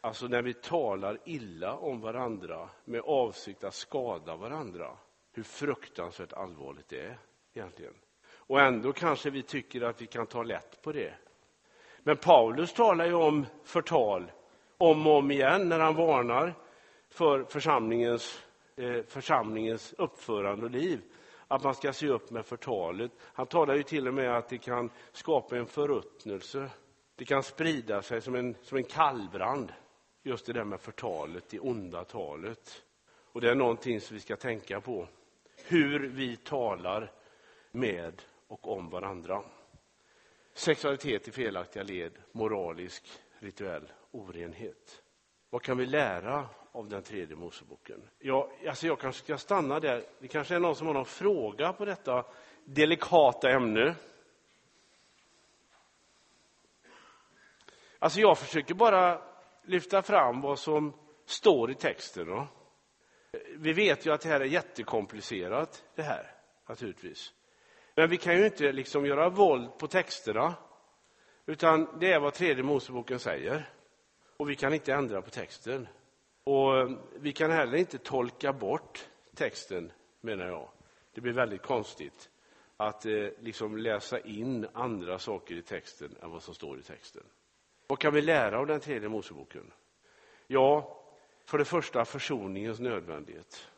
alltså 0.01 0.27
när 0.27 0.41
vi 0.41 0.53
talar 0.53 1.19
illa 1.25 1.77
om 1.77 2.01
varandra 2.01 2.69
med 2.85 3.01
avsikt 3.01 3.63
att 3.63 3.73
skada 3.73 4.35
varandra, 4.35 4.97
hur 5.33 5.43
fruktansvärt 5.43 6.33
allvarligt 6.33 6.89
det 6.89 7.01
är 7.01 7.17
egentligen. 7.53 7.93
Och 8.31 8.61
ändå 8.61 8.93
kanske 8.93 9.29
vi 9.29 9.43
tycker 9.43 9.81
att 9.81 10.01
vi 10.01 10.07
kan 10.07 10.27
ta 10.27 10.43
lätt 10.43 10.81
på 10.81 10.91
det. 10.91 11.13
Men 11.99 12.17
Paulus 12.17 12.73
talar 12.73 13.05
ju 13.05 13.13
om 13.13 13.45
förtal 13.63 14.31
om 14.77 15.07
och 15.07 15.17
om 15.17 15.31
igen 15.31 15.69
när 15.69 15.79
han 15.79 15.95
varnar 15.95 16.53
för 17.09 17.43
församlingens, 17.43 18.43
eh, 18.75 19.03
församlingens 19.07 19.93
uppförande 19.97 20.65
och 20.65 20.71
liv. 20.71 21.01
Att 21.47 21.63
man 21.63 21.75
ska 21.75 21.93
se 21.93 22.07
upp 22.07 22.31
med 22.31 22.45
förtalet. 22.45 23.11
Han 23.21 23.47
talar 23.47 23.75
ju 23.75 23.83
till 23.83 24.07
och 24.07 24.13
med 24.13 24.37
att 24.37 24.49
det 24.49 24.57
kan 24.57 24.89
skapa 25.11 25.57
en 25.57 25.65
förruttnelse. 25.65 26.69
Det 27.15 27.25
kan 27.25 27.43
sprida 27.43 28.01
sig 28.01 28.21
som 28.21 28.35
en, 28.35 28.55
som 28.61 28.77
en 28.77 28.83
kallbrand. 28.83 29.73
Just 30.23 30.45
det 30.45 30.53
där 30.53 30.63
med 30.63 30.81
förtalet, 30.81 31.49
det 31.49 31.59
onda 31.59 32.03
talet. 32.03 32.83
Och 33.31 33.41
det 33.41 33.51
är 33.51 33.55
någonting 33.55 34.01
som 34.01 34.15
vi 34.15 34.21
ska 34.21 34.35
tänka 34.35 34.81
på. 34.81 35.07
Hur 35.67 35.99
vi 35.99 36.35
talar 36.35 37.11
med 37.71 38.21
och 38.47 38.67
om 38.77 38.89
varandra. 38.89 39.43
Sexualitet 40.53 41.27
i 41.27 41.31
felaktiga 41.31 41.83
led, 41.83 42.11
moralisk, 42.31 43.03
rituell 43.39 43.91
orenhet. 44.11 45.03
Vad 45.49 45.61
kan 45.61 45.77
vi 45.77 45.85
lära 45.85 46.49
av 46.71 46.89
den 46.89 47.03
tredje 47.03 47.35
Moseboken? 47.35 48.01
Ja, 48.19 48.51
alltså 48.67 48.87
jag 48.87 48.99
kanske 48.99 49.23
ska 49.23 49.37
stanna 49.37 49.79
där. 49.79 50.03
Det 50.19 50.27
kanske 50.27 50.55
är 50.55 50.59
någon 50.59 50.75
som 50.75 50.87
har 50.87 50.93
någon 50.93 51.05
fråga 51.05 51.73
på 51.73 51.85
detta 51.85 52.25
delikata 52.65 53.49
ämne. 53.49 53.95
Alltså 57.99 58.19
jag 58.19 58.37
försöker 58.37 58.73
bara 58.73 59.28
lyfta 59.69 60.01
fram 60.01 60.41
vad 60.41 60.59
som 60.59 60.93
står 61.25 61.71
i 61.71 61.75
texten. 61.75 62.27
Då. 62.27 62.47
Vi 63.57 63.73
vet 63.73 64.05
ju 64.05 64.13
att 64.13 64.21
det 64.21 64.29
här 64.29 64.39
är 64.39 64.45
jättekomplicerat, 64.45 65.83
det 65.95 66.01
här, 66.01 66.31
naturligtvis. 66.67 67.33
Men 67.95 68.09
vi 68.09 68.17
kan 68.17 68.37
ju 68.37 68.45
inte 68.45 68.71
liksom 68.71 69.05
göra 69.05 69.29
våld 69.29 69.77
på 69.77 69.87
texterna, 69.87 70.55
utan 71.45 71.99
det 71.99 72.13
är 72.13 72.19
vad 72.19 72.33
tredje 72.33 72.63
Moseboken 72.63 73.19
säger. 73.19 73.69
Och 74.37 74.49
vi 74.49 74.55
kan 74.55 74.73
inte 74.73 74.93
ändra 74.93 75.21
på 75.21 75.29
texten. 75.29 75.87
Och 76.43 76.77
eh, 76.77 76.89
vi 77.15 77.33
kan 77.33 77.51
heller 77.51 77.77
inte 77.77 77.97
tolka 77.97 78.53
bort 78.53 79.09
texten, 79.35 79.91
menar 80.21 80.45
jag. 80.47 80.69
Det 81.13 81.21
blir 81.21 81.33
väldigt 81.33 81.61
konstigt 81.61 82.29
att 82.77 83.05
eh, 83.05 83.27
liksom 83.39 83.77
läsa 83.77 84.19
in 84.19 84.67
andra 84.73 85.19
saker 85.19 85.55
i 85.55 85.61
texten 85.61 86.15
än 86.21 86.31
vad 86.31 86.43
som 86.43 86.53
står 86.53 86.79
i 86.79 86.83
texten. 86.83 87.23
Vad 87.89 87.99
kan 87.99 88.13
vi 88.13 88.21
lära 88.21 88.59
av 88.59 88.67
den 88.67 88.79
tredje 88.79 89.09
Moseboken? 89.09 89.71
Ja, 90.47 90.97
för 91.45 91.57
det 91.57 91.65
första 91.65 92.05
försoningens 92.05 92.79
nödvändighet. 92.79 93.69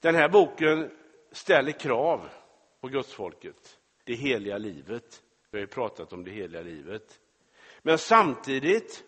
Den 0.00 0.14
här 0.14 0.28
boken 0.28 0.90
ställer 1.32 1.72
krav 1.72 2.28
på 2.80 2.88
gudsfolket, 2.88 3.78
det 4.04 4.14
heliga 4.14 4.58
livet. 4.58 5.22
Vi 5.50 5.58
har 5.58 5.60
ju 5.60 5.66
pratat 5.66 6.12
om 6.12 6.24
det 6.24 6.30
heliga 6.30 6.62
livet. 6.62 7.20
Men 7.82 7.98
samtidigt 7.98 9.04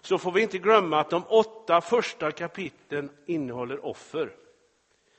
så 0.00 0.18
får 0.18 0.32
vi 0.32 0.42
inte 0.42 0.58
glömma 0.58 1.00
att 1.00 1.10
de 1.10 1.24
åtta 1.28 1.80
första 1.80 2.30
kapitlen 2.30 3.10
innehåller 3.26 3.86
offer. 3.86 4.36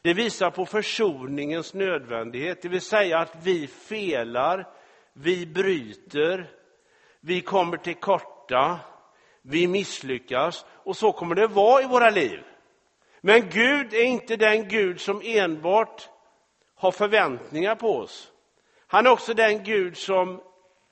Det 0.02 0.14
visar 0.14 0.52
på 0.52 0.66
försoningens 0.66 1.74
nödvändighet, 1.74 2.62
det 2.62 2.70
vill 2.70 2.82
säga 2.82 3.20
att 3.20 3.36
vi 3.44 3.68
felar, 3.68 4.68
vi 5.14 5.46
bryter, 5.46 6.52
vi 7.20 7.42
kommer 7.42 7.78
till 7.78 7.96
korta, 7.96 8.37
vi 9.42 9.68
misslyckas 9.68 10.66
och 10.70 10.98
så 10.98 11.12
kommer 11.12 11.36
det 11.36 11.48
vara 11.48 11.84
i 11.84 11.88
våra 11.88 12.10
liv. 12.10 12.44
Men 13.22 13.50
Gud 13.50 13.94
är 13.94 14.04
inte 14.04 14.36
den 14.36 14.68
Gud 14.68 15.02
som 15.02 15.22
enbart 15.24 16.10
har 16.76 16.92
förväntningar 16.92 17.76
på 17.76 17.98
oss. 17.98 18.32
Han 18.88 19.06
är 19.06 19.12
också 19.12 19.34
den 19.34 19.64
Gud 19.64 19.98
som 19.98 20.42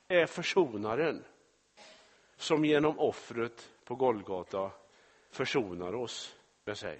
är 0.08 0.26
försonaren, 0.26 1.24
som 2.38 2.66
genom 2.66 3.00
offret 3.00 3.70
på 3.86 3.96
Golgata 3.96 4.72
försonar 5.32 5.96
oss 5.96 6.36
med 6.66 6.78
sig. 6.78 7.00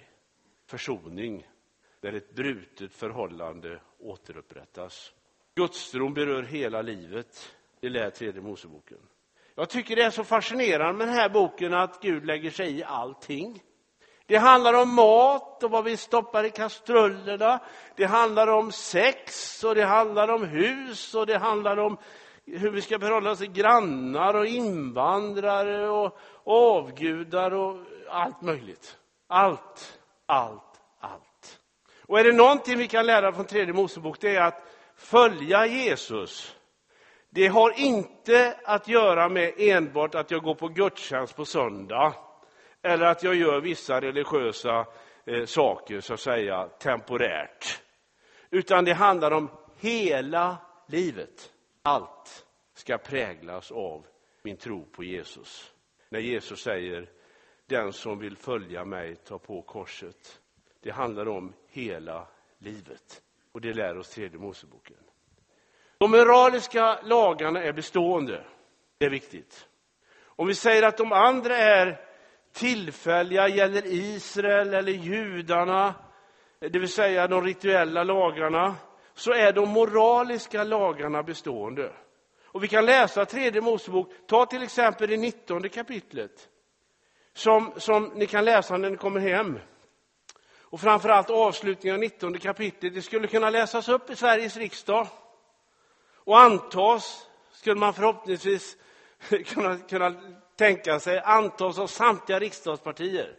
Försoning, 0.66 1.46
där 2.00 2.12
ett 2.12 2.34
brutet 2.34 2.92
förhållande 2.92 3.80
återupprättas. 3.98 5.12
Gudstron 5.54 6.14
berör 6.14 6.42
hela 6.42 6.82
livet, 6.82 7.56
det 7.80 7.88
lär 7.88 8.10
tredje 8.10 8.40
Moseboken. 8.40 8.98
Jag 9.58 9.68
tycker 9.68 9.96
det 9.96 10.02
är 10.02 10.10
så 10.10 10.24
fascinerande 10.24 10.92
med 10.92 11.08
den 11.08 11.14
här 11.14 11.28
boken 11.28 11.74
att 11.74 12.02
Gud 12.02 12.26
lägger 12.26 12.50
sig 12.50 12.78
i 12.78 12.84
allting. 12.84 13.62
Det 14.26 14.36
handlar 14.36 14.74
om 14.74 14.94
mat 14.94 15.62
och 15.62 15.70
vad 15.70 15.84
vi 15.84 15.96
stoppar 15.96 16.44
i 16.44 16.50
kastrullerna. 16.50 17.58
Det 17.96 18.04
handlar 18.04 18.46
om 18.46 18.72
sex 18.72 19.64
och 19.64 19.74
det 19.74 19.84
handlar 19.84 20.28
om 20.28 20.44
hus 20.44 21.14
och 21.14 21.26
det 21.26 21.38
handlar 21.38 21.76
om 21.76 21.96
hur 22.46 22.70
vi 22.70 22.82
ska 22.82 22.98
förhålla 22.98 23.30
oss 23.30 23.38
till 23.38 23.52
grannar 23.52 24.34
och 24.34 24.46
invandrare 24.46 25.88
och 25.88 26.18
avgudar 26.44 27.54
och 27.54 27.76
allt 28.10 28.42
möjligt. 28.42 28.96
Allt, 29.28 29.98
allt, 30.26 30.80
allt. 31.00 31.60
Och 32.06 32.20
är 32.20 32.24
det 32.24 32.32
någonting 32.32 32.78
vi 32.78 32.88
kan 32.88 33.06
lära 33.06 33.32
från 33.32 33.44
tredje 33.44 33.74
Mosebok, 33.74 34.20
det 34.20 34.36
är 34.36 34.42
att 34.42 34.62
följa 34.96 35.66
Jesus. 35.66 36.55
Det 37.36 37.48
har 37.48 37.78
inte 37.78 38.56
att 38.64 38.88
göra 38.88 39.28
med 39.28 39.54
enbart 39.56 40.14
att 40.14 40.30
jag 40.30 40.42
går 40.42 40.54
på 40.54 40.68
gudstjänst 40.68 41.36
på 41.36 41.44
söndag 41.44 42.14
eller 42.82 43.06
att 43.06 43.22
jag 43.22 43.34
gör 43.34 43.60
vissa 43.60 44.00
religiösa 44.00 44.86
eh, 45.24 45.44
saker, 45.44 46.00
så 46.00 46.14
att 46.14 46.20
säga, 46.20 46.68
temporärt. 46.68 47.82
Utan 48.50 48.84
det 48.84 48.92
handlar 48.92 49.30
om 49.30 49.50
hela 49.76 50.56
livet. 50.86 51.52
Allt 51.82 52.46
ska 52.74 52.98
präglas 52.98 53.72
av 53.72 54.06
min 54.42 54.56
tro 54.56 54.84
på 54.84 55.04
Jesus. 55.04 55.72
När 56.08 56.20
Jesus 56.20 56.60
säger, 56.60 57.10
den 57.66 57.92
som 57.92 58.18
vill 58.18 58.36
följa 58.36 58.84
mig, 58.84 59.16
ta 59.16 59.38
på 59.38 59.62
korset. 59.62 60.40
Det 60.80 60.90
handlar 60.90 61.28
om 61.28 61.52
hela 61.68 62.28
livet. 62.58 63.22
Och 63.52 63.60
det 63.60 63.74
lär 63.74 63.98
oss 63.98 64.10
tredje 64.10 64.38
Moseboken. 64.38 64.96
De 65.98 66.10
moraliska 66.10 66.98
lagarna 67.02 67.62
är 67.62 67.72
bestående. 67.72 68.44
Det 68.98 69.06
är 69.06 69.10
viktigt. 69.10 69.68
Om 70.24 70.46
vi 70.46 70.54
säger 70.54 70.82
att 70.82 70.96
de 70.96 71.12
andra 71.12 71.56
är 71.56 72.00
tillfälliga, 72.52 73.48
gäller 73.48 73.82
Israel 73.86 74.74
eller 74.74 74.92
judarna, 74.92 75.94
det 76.58 76.78
vill 76.78 76.88
säga 76.88 77.26
de 77.26 77.44
rituella 77.44 78.04
lagarna, 78.04 78.74
så 79.14 79.32
är 79.32 79.52
de 79.52 79.68
moraliska 79.68 80.64
lagarna 80.64 81.22
bestående. 81.22 81.92
Och 82.44 82.64
vi 82.64 82.68
kan 82.68 82.86
läsa 82.86 83.24
tredje 83.24 83.60
Mosebok, 83.60 84.12
ta 84.26 84.46
till 84.46 84.62
exempel 84.62 85.08
det 85.08 85.16
19 85.16 85.68
kapitlet, 85.68 86.48
som, 87.34 87.72
som 87.76 88.12
ni 88.14 88.26
kan 88.26 88.44
läsa 88.44 88.76
när 88.76 88.90
ni 88.90 88.96
kommer 88.96 89.20
hem. 89.20 89.58
Och 90.60 90.80
framförallt 90.80 91.30
avslutningen 91.30 91.94
av 91.94 92.00
19 92.00 92.38
kapitlet, 92.38 92.94
det 92.94 93.02
skulle 93.02 93.26
kunna 93.26 93.50
läsas 93.50 93.88
upp 93.88 94.10
i 94.10 94.16
Sveriges 94.16 94.56
riksdag 94.56 95.06
och 96.26 96.40
antas, 96.40 97.26
skulle 97.52 97.80
man 97.80 97.94
förhoppningsvis 97.94 98.76
kunna, 99.46 99.78
kunna 99.78 100.14
tänka 100.56 101.00
sig, 101.00 101.18
antas 101.18 101.78
av 101.78 101.86
samtliga 101.86 102.40
riksdagspartier. 102.40 103.36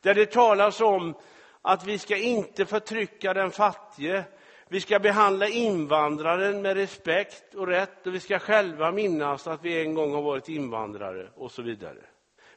Där 0.00 0.14
det 0.14 0.26
talas 0.26 0.80
om 0.80 1.14
att 1.62 1.84
vi 1.84 1.98
ska 1.98 2.16
inte 2.16 2.66
förtrycka 2.66 3.34
den 3.34 3.50
fattige, 3.50 4.24
vi 4.68 4.80
ska 4.80 4.98
behandla 4.98 5.48
invandraren 5.48 6.62
med 6.62 6.76
respekt 6.76 7.54
och 7.54 7.66
rätt 7.66 8.06
och 8.06 8.14
vi 8.14 8.20
ska 8.20 8.38
själva 8.38 8.92
minnas 8.92 9.46
att 9.46 9.64
vi 9.64 9.80
en 9.80 9.94
gång 9.94 10.14
har 10.14 10.22
varit 10.22 10.48
invandrare 10.48 11.30
och 11.36 11.52
så 11.52 11.62
vidare. 11.62 12.00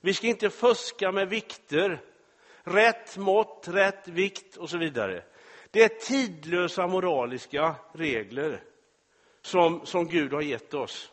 Vi 0.01 0.13
ska 0.13 0.27
inte 0.27 0.49
fuska 0.49 1.11
med 1.11 1.29
vikter, 1.29 2.01
rätt 2.63 3.17
mått, 3.17 3.67
rätt 3.67 4.07
vikt 4.07 4.57
och 4.57 4.69
så 4.69 4.77
vidare. 4.77 5.23
Det 5.71 5.83
är 5.83 5.87
tidlösa 5.87 6.87
moraliska 6.87 7.75
regler 7.93 8.63
som, 9.41 9.85
som 9.85 10.07
Gud 10.07 10.33
har 10.33 10.41
gett 10.41 10.73
oss 10.73 11.11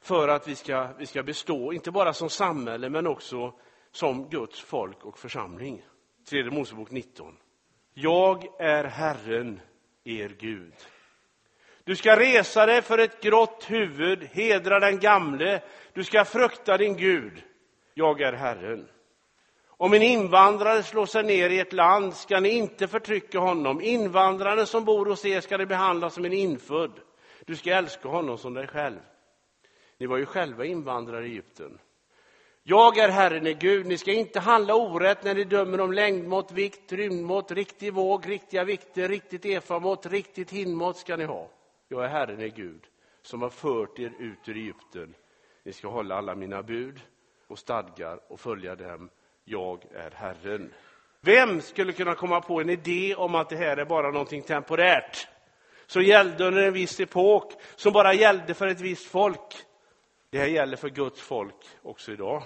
för 0.00 0.28
att 0.28 0.48
vi 0.48 0.54
ska, 0.54 0.88
vi 0.98 1.06
ska 1.06 1.22
bestå, 1.22 1.72
inte 1.72 1.90
bara 1.90 2.12
som 2.12 2.30
samhälle 2.30 2.90
men 2.90 3.06
också 3.06 3.54
som 3.92 4.28
Guds 4.28 4.60
folk 4.60 5.04
och 5.04 5.18
församling. 5.18 5.82
Tredje 6.28 6.50
Mosebok 6.50 6.90
19. 6.90 7.36
Jag 7.94 8.60
är 8.60 8.84
Herren, 8.84 9.60
er 10.04 10.36
Gud. 10.38 10.74
Du 11.84 11.96
ska 11.96 12.20
resa 12.20 12.66
dig 12.66 12.82
för 12.82 12.98
ett 12.98 13.22
grått 13.22 13.66
huvud, 13.68 14.22
hedra 14.32 14.80
den 14.80 14.98
gamle, 14.98 15.62
du 15.92 16.04
ska 16.04 16.24
frukta 16.24 16.76
din 16.76 16.96
Gud. 16.96 17.42
Jag 17.94 18.20
är 18.20 18.32
Herren. 18.32 18.88
Om 19.66 19.94
en 19.94 20.02
invandrare 20.02 20.82
slår 20.82 21.06
sig 21.06 21.22
ner 21.22 21.50
i 21.50 21.60
ett 21.60 21.72
land 21.72 22.14
ska 22.14 22.40
ni 22.40 22.48
inte 22.48 22.88
förtrycka 22.88 23.38
honom. 23.38 23.80
Invandraren 23.80 24.66
som 24.66 24.84
bor 24.84 25.06
hos 25.06 25.24
er 25.24 25.40
ska 25.40 25.56
ni 25.56 25.66
behandla 25.66 26.10
som 26.10 26.24
en 26.24 26.32
infödd. 26.32 26.92
Du 27.46 27.56
ska 27.56 27.74
älska 27.74 28.08
honom 28.08 28.38
som 28.38 28.54
dig 28.54 28.66
själv. 28.66 29.00
Ni 29.98 30.06
var 30.06 30.16
ju 30.16 30.26
själva 30.26 30.64
invandrare 30.64 31.26
i 31.26 31.30
Egypten. 31.30 31.78
Jag 32.62 32.98
är 32.98 33.08
Herren 33.08 33.46
i 33.46 33.54
Gud. 33.54 33.86
Ni 33.86 33.98
ska 33.98 34.12
inte 34.12 34.40
handla 34.40 34.74
orätt 34.74 35.24
när 35.24 35.34
ni 35.34 35.44
dömer 35.44 35.80
om 35.80 35.92
längdmått, 35.92 36.52
vikt, 36.52 36.92
rymdmått, 36.92 37.50
riktig 37.50 37.94
våg, 37.94 38.28
riktiga 38.28 38.64
vikter, 38.64 39.08
riktigt 39.08 39.44
efamått, 39.44 40.06
riktigt 40.06 40.50
hinmått 40.50 40.96
ska 40.96 41.16
ni 41.16 41.24
ha. 41.24 41.50
Jag 41.88 42.04
är 42.04 42.08
Herren 42.08 42.40
i 42.40 42.48
Gud 42.48 42.86
som 43.22 43.42
har 43.42 43.50
fört 43.50 43.98
er 43.98 44.12
ut 44.18 44.48
ur 44.48 44.56
Egypten. 44.56 45.14
Ni 45.62 45.72
ska 45.72 45.88
hålla 45.88 46.14
alla 46.14 46.34
mina 46.34 46.62
bud 46.62 47.00
och 47.46 47.58
stadgar 47.58 48.20
och 48.28 48.40
följa 48.40 48.76
dem. 48.76 49.10
Jag 49.44 49.84
är 49.94 50.10
Herren. 50.10 50.72
Vem 51.20 51.60
skulle 51.60 51.92
kunna 51.92 52.14
komma 52.14 52.40
på 52.40 52.60
en 52.60 52.70
idé 52.70 53.14
om 53.14 53.34
att 53.34 53.48
det 53.48 53.56
här 53.56 53.76
är 53.76 53.84
bara 53.84 54.10
någonting 54.10 54.42
temporärt? 54.42 55.28
Som 55.90 56.02
gällde 56.02 56.44
under 56.44 56.62
en 56.62 56.72
viss 56.72 57.00
epok, 57.00 57.52
som 57.76 57.92
bara 57.92 58.14
gällde 58.14 58.54
för 58.54 58.66
ett 58.66 58.80
visst 58.80 59.06
folk. 59.06 59.56
Det 60.30 60.38
här 60.38 60.46
gäller 60.46 60.76
för 60.76 60.88
Guds 60.88 61.20
folk 61.20 61.54
också 61.82 62.12
idag. 62.12 62.42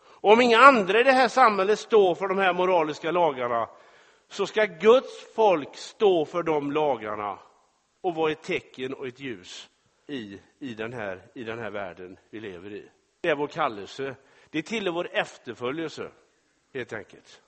Och 0.00 0.32
om 0.32 0.40
inga 0.40 0.58
andra 0.58 1.00
i 1.00 1.02
det 1.02 1.12
här 1.12 1.28
samhället 1.28 1.78
står 1.78 2.14
för 2.14 2.28
de 2.28 2.38
här 2.38 2.52
moraliska 2.52 3.10
lagarna 3.10 3.68
så 4.28 4.46
ska 4.46 4.64
Guds 4.64 5.34
folk 5.34 5.76
stå 5.76 6.24
för 6.24 6.42
de 6.42 6.72
lagarna 6.72 7.38
och 8.00 8.14
vara 8.14 8.32
ett 8.32 8.42
tecken 8.42 8.94
och 8.94 9.06
ett 9.06 9.20
ljus 9.20 9.70
i, 10.06 10.38
i, 10.58 10.74
den 10.74 10.92
här, 10.92 11.22
i 11.34 11.44
den 11.44 11.58
här 11.58 11.70
världen 11.70 12.18
vi 12.30 12.40
lever 12.40 12.72
i. 12.72 12.88
Det 13.20 13.28
är 13.28 13.34
vår 13.34 13.48
kallelse. 13.48 14.14
Det 14.50 14.62
tillhör 14.62 14.92
vår 14.92 15.08
efterföljelse, 15.12 16.10
helt 16.74 16.92
enkelt. 16.92 17.42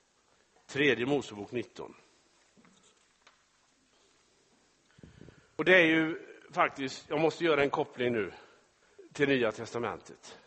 Tredje 0.66 1.07
Mosebok 1.07 1.52
19. 1.52 1.94
Och 5.56 5.64
det 5.64 5.76
är 5.76 5.86
ju 5.86 6.18
faktiskt, 6.50 7.06
jag 7.08 7.20
måste 7.20 7.44
göra 7.44 7.62
en 7.62 7.70
koppling 7.70 8.12
nu 8.12 8.32
till 9.12 9.28
Nya 9.28 9.52
Testamentet. 9.52 10.38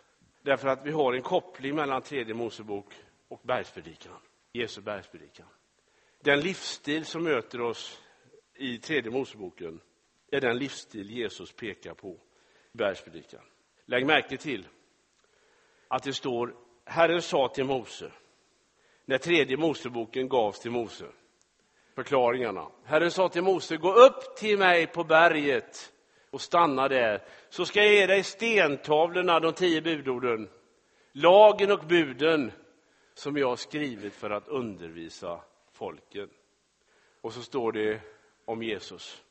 Därför 0.41 0.67
att 0.67 0.85
vi 0.85 0.91
har 0.91 1.13
en 1.13 1.21
koppling 1.21 1.75
mellan 1.75 2.01
tredje 2.01 2.33
Mosebok 2.33 2.93
och 3.27 3.41
bergspredikan, 3.43 4.17
Jesu 4.53 4.81
bergspredikan. 4.81 5.47
Den 6.19 6.39
livsstil 6.39 7.05
som 7.05 7.23
möter 7.23 7.61
oss 7.61 8.01
i 8.53 8.77
tredje 8.77 9.11
Moseboken 9.11 9.79
är 10.31 10.41
den 10.41 10.57
livsstil 10.57 11.09
Jesus 11.09 11.51
pekar 11.51 11.93
på 11.93 12.19
i 12.73 12.77
bergspredikan. 12.77 13.41
Lägg 13.85 14.05
märke 14.05 14.37
till 14.37 14.67
att 15.87 16.03
det 16.03 16.13
står 16.13 16.55
Herren 16.85 17.21
sa 17.21 17.47
till 17.47 17.65
Mose, 17.65 18.11
när 19.05 19.17
tredje 19.17 19.57
Moseboken 19.57 20.29
gavs 20.29 20.59
till 20.59 20.71
Mose. 20.71 21.05
Förklaringarna. 21.95 22.67
Herren 22.83 23.11
sa 23.11 23.29
till 23.29 23.43
Mose, 23.43 23.77
gå 23.77 23.93
upp 23.93 24.35
till 24.35 24.57
mig 24.57 24.87
på 24.87 25.03
berget 25.03 25.93
och 26.29 26.41
stanna 26.41 26.87
där, 26.87 27.23
så 27.49 27.65
ska 27.65 27.83
jag 27.83 27.93
ge 27.93 28.05
dig 28.05 28.23
stentavlorna, 28.23 29.39
de 29.39 29.53
tio 29.53 29.81
budorden, 29.81 30.49
lagen 31.11 31.71
och 31.71 31.85
buden 31.87 32.51
som 33.13 33.37
jag 33.37 33.47
har 33.47 33.55
skrivit 33.55 34.13
för 34.13 34.29
att 34.29 34.47
undervisa 34.47 35.39
folken. 35.73 36.29
Och 37.21 37.33
så 37.33 37.41
står 37.41 37.71
det 37.71 37.99
om 38.45 38.63
Jesus. 38.63 39.23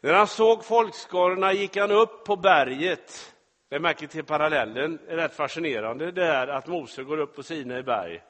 När 0.00 0.12
han 0.12 0.26
såg 0.26 0.64
folkskarorna 0.64 1.52
gick 1.52 1.76
han 1.76 1.90
upp 1.90 2.24
på 2.24 2.36
berget. 2.36 3.34
Det 3.68 3.80
märker 3.80 4.06
till 4.06 4.24
parallellen, 4.24 4.98
det 5.06 5.12
är 5.12 5.16
rätt 5.16 5.34
fascinerande 5.34 6.10
det 6.10 6.24
är 6.24 6.46
att 6.48 6.66
Mose 6.66 7.04
går 7.04 7.18
upp 7.18 7.36
på 7.36 7.42
Sinai 7.42 7.82
berg 7.82 8.22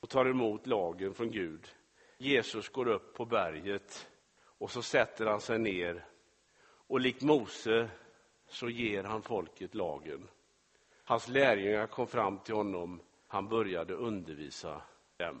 och 0.00 0.08
tar 0.08 0.26
emot 0.26 0.66
lagen 0.66 1.14
från 1.14 1.30
Gud. 1.30 1.68
Jesus 2.18 2.68
går 2.68 2.88
upp 2.88 3.14
på 3.14 3.24
berget 3.24 4.08
och 4.58 4.70
så 4.70 4.82
sätter 4.82 5.26
han 5.26 5.40
sig 5.40 5.58
ner 5.58 6.04
och 6.62 7.00
likt 7.00 7.22
Mose 7.22 7.88
så 8.48 8.68
ger 8.68 9.04
han 9.04 9.22
folket 9.22 9.74
lagen. 9.74 10.28
Hans 11.04 11.28
lärjungar 11.28 11.86
kom 11.86 12.06
fram 12.06 12.38
till 12.38 12.54
honom, 12.54 13.00
han 13.28 13.48
började 13.48 13.94
undervisa 13.94 14.82
dem. 15.16 15.40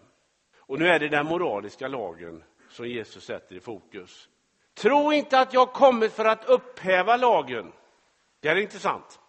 Och 0.56 0.78
nu 0.78 0.88
är 0.88 0.98
det 0.98 1.08
den 1.08 1.26
moraliska 1.26 1.88
lagen 1.88 2.44
som 2.70 2.88
Jesus 2.88 3.24
sätter 3.24 3.56
i 3.56 3.60
fokus. 3.60 4.28
Tro 4.74 5.12
inte 5.12 5.40
att 5.40 5.52
jag 5.52 5.72
kommit 5.72 6.12
för 6.12 6.24
att 6.24 6.44
upphäva 6.44 7.16
lagen. 7.16 7.72
Det 8.40 8.48
är 8.48 8.56
intressant. 8.56 9.20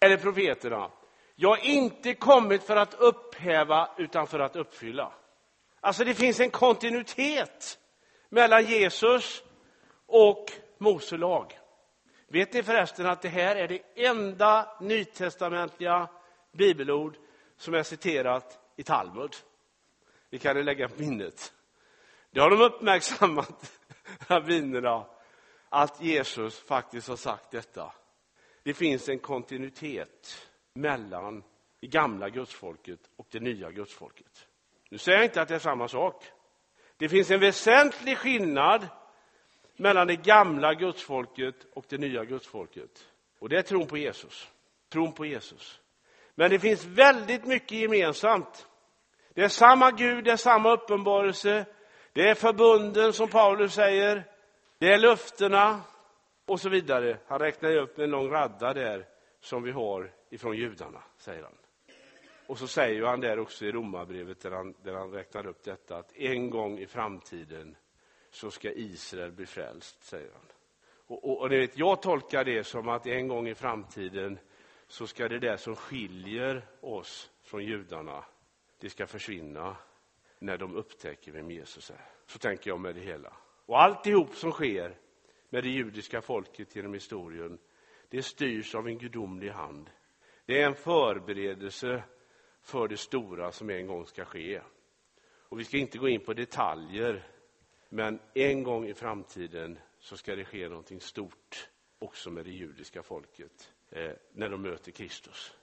Eller 0.00 0.16
profeterna. 0.16 0.90
Jag 1.34 1.48
har 1.48 1.66
inte 1.66 2.14
kommit 2.14 2.62
för 2.62 2.76
att 2.76 2.94
upphäva, 2.94 3.88
utan 3.98 4.26
för 4.26 4.38
att 4.38 4.56
uppfylla. 4.56 5.12
Alltså 5.80 6.04
det 6.04 6.14
finns 6.14 6.40
en 6.40 6.50
kontinuitet 6.50 7.78
mellan 8.28 8.64
Jesus 8.64 9.42
och 10.06 10.46
Mose 10.78 11.16
lag. 11.16 11.58
Vet 12.28 12.52
ni 12.52 12.62
förresten 12.62 13.06
att 13.06 13.22
det 13.22 13.28
här 13.28 13.56
är 13.56 13.68
det 13.68 14.06
enda 14.06 14.76
nytestamentliga 14.80 16.08
bibelord 16.52 17.16
som 17.56 17.74
är 17.74 17.82
citerat 17.82 18.58
i 18.76 18.82
Talmud? 18.82 19.36
Det 20.30 20.38
kan 20.38 20.56
ni 20.56 20.62
lägga 20.62 20.88
på 20.88 21.00
minnet. 21.00 21.52
Det 22.30 22.40
har 22.40 22.50
de 22.50 22.60
uppmärksammat, 22.60 23.80
rabbinerna, 24.26 25.06
att 25.68 26.02
Jesus 26.02 26.60
faktiskt 26.60 27.08
har 27.08 27.16
sagt 27.16 27.50
detta. 27.50 27.92
Det 28.62 28.74
finns 28.74 29.08
en 29.08 29.18
kontinuitet 29.18 30.48
mellan 30.74 31.42
det 31.80 31.86
gamla 31.86 32.28
gudsfolket 32.28 33.00
och 33.16 33.26
det 33.30 33.40
nya 33.40 33.70
gudsfolket. 33.70 34.46
Nu 34.90 34.98
säger 34.98 35.18
jag 35.18 35.26
inte 35.26 35.42
att 35.42 35.48
det 35.48 35.54
är 35.54 35.58
samma 35.58 35.88
sak. 35.88 36.24
Det 36.96 37.08
finns 37.08 37.30
en 37.30 37.40
väsentlig 37.40 38.18
skillnad 38.18 38.88
mellan 39.76 40.06
det 40.06 40.16
gamla 40.16 40.74
gudsfolket 40.74 41.54
och 41.74 41.84
det 41.88 41.98
nya 41.98 42.24
gudsfolket. 42.24 43.06
Och 43.38 43.48
det 43.48 43.58
är 43.58 43.62
tron 43.62 43.86
på 43.86 43.96
Jesus. 43.96 44.50
Tron 44.92 45.12
på 45.12 45.26
Jesus. 45.26 45.80
Men 46.34 46.50
det 46.50 46.58
finns 46.58 46.84
väldigt 46.84 47.44
mycket 47.44 47.78
gemensamt. 47.78 48.66
Det 49.34 49.42
är 49.42 49.48
samma 49.48 49.90
Gud, 49.90 50.24
det 50.24 50.32
är 50.32 50.36
samma 50.36 50.72
uppenbarelse, 50.72 51.66
det 52.12 52.28
är 52.28 52.34
förbunden 52.34 53.12
som 53.12 53.28
Paulus 53.28 53.74
säger, 53.74 54.24
det 54.78 54.92
är 54.92 54.98
löftena 54.98 55.80
och 56.46 56.60
så 56.60 56.68
vidare. 56.68 57.18
Han 57.26 57.38
räknar 57.38 57.76
upp 57.76 57.98
en 57.98 58.10
lång 58.10 58.30
radda 58.30 58.72
där 58.72 59.06
som 59.40 59.62
vi 59.62 59.70
har 59.70 60.12
ifrån 60.30 60.56
judarna, 60.56 61.02
säger 61.18 61.42
han. 61.42 61.59
Och 62.50 62.58
så 62.58 62.68
säger 62.68 63.02
han 63.02 63.20
där 63.20 63.38
också 63.38 63.64
i 63.64 63.72
Romarbrevet 63.72 64.40
där 64.40 64.50
han, 64.50 64.74
där 64.82 64.94
han 64.94 65.10
räknar 65.10 65.46
upp 65.46 65.64
detta 65.64 65.96
att 65.96 66.16
en 66.16 66.50
gång 66.50 66.78
i 66.78 66.86
framtiden 66.86 67.76
så 68.30 68.50
ska 68.50 68.72
Israel 68.72 69.32
bli 69.32 69.46
frälst, 69.46 70.04
säger 70.04 70.30
han. 70.32 70.46
Och, 71.06 71.24
och, 71.24 71.40
och 71.40 71.52
vet, 71.52 71.78
jag 71.78 72.02
tolkar 72.02 72.44
det 72.44 72.64
som 72.64 72.88
att 72.88 73.06
en 73.06 73.28
gång 73.28 73.48
i 73.48 73.54
framtiden 73.54 74.38
så 74.86 75.06
ska 75.06 75.28
det 75.28 75.38
där 75.38 75.56
som 75.56 75.76
skiljer 75.76 76.66
oss 76.80 77.30
från 77.42 77.64
judarna, 77.64 78.24
det 78.80 78.90
ska 78.90 79.06
försvinna 79.06 79.76
när 80.38 80.58
de 80.58 80.76
upptäcker 80.76 81.32
vem 81.32 81.50
Jesus 81.50 81.90
är. 81.90 82.04
Så 82.26 82.38
tänker 82.38 82.70
jag 82.70 82.80
med 82.80 82.94
det 82.94 83.00
hela. 83.00 83.32
Och 83.66 83.82
alltihop 83.82 84.34
som 84.34 84.52
sker 84.52 84.96
med 85.50 85.64
det 85.64 85.70
judiska 85.70 86.22
folket 86.22 86.76
genom 86.76 86.94
historien, 86.94 87.58
det 88.08 88.22
styrs 88.22 88.74
av 88.74 88.88
en 88.88 88.98
gudomlig 88.98 89.50
hand. 89.50 89.90
Det 90.46 90.62
är 90.62 90.66
en 90.66 90.74
förberedelse 90.74 92.02
för 92.70 92.88
det 92.88 92.96
stora 92.96 93.52
som 93.52 93.70
en 93.70 93.86
gång 93.86 94.06
ska 94.06 94.24
ske. 94.24 94.60
Och 95.48 95.60
vi 95.60 95.64
ska 95.64 95.76
inte 95.76 95.98
gå 95.98 96.08
in 96.08 96.20
på 96.20 96.32
detaljer 96.32 97.26
men 97.88 98.20
en 98.34 98.62
gång 98.62 98.86
i 98.86 98.94
framtiden 98.94 99.78
så 99.98 100.16
ska 100.16 100.36
det 100.36 100.44
ske 100.44 100.68
någonting 100.68 101.00
stort 101.00 101.68
också 101.98 102.30
med 102.30 102.44
det 102.44 102.50
judiska 102.50 103.02
folket 103.02 103.72
eh, 103.90 104.10
när 104.32 104.48
de 104.48 104.62
möter 104.62 104.92
Kristus. 104.92 105.54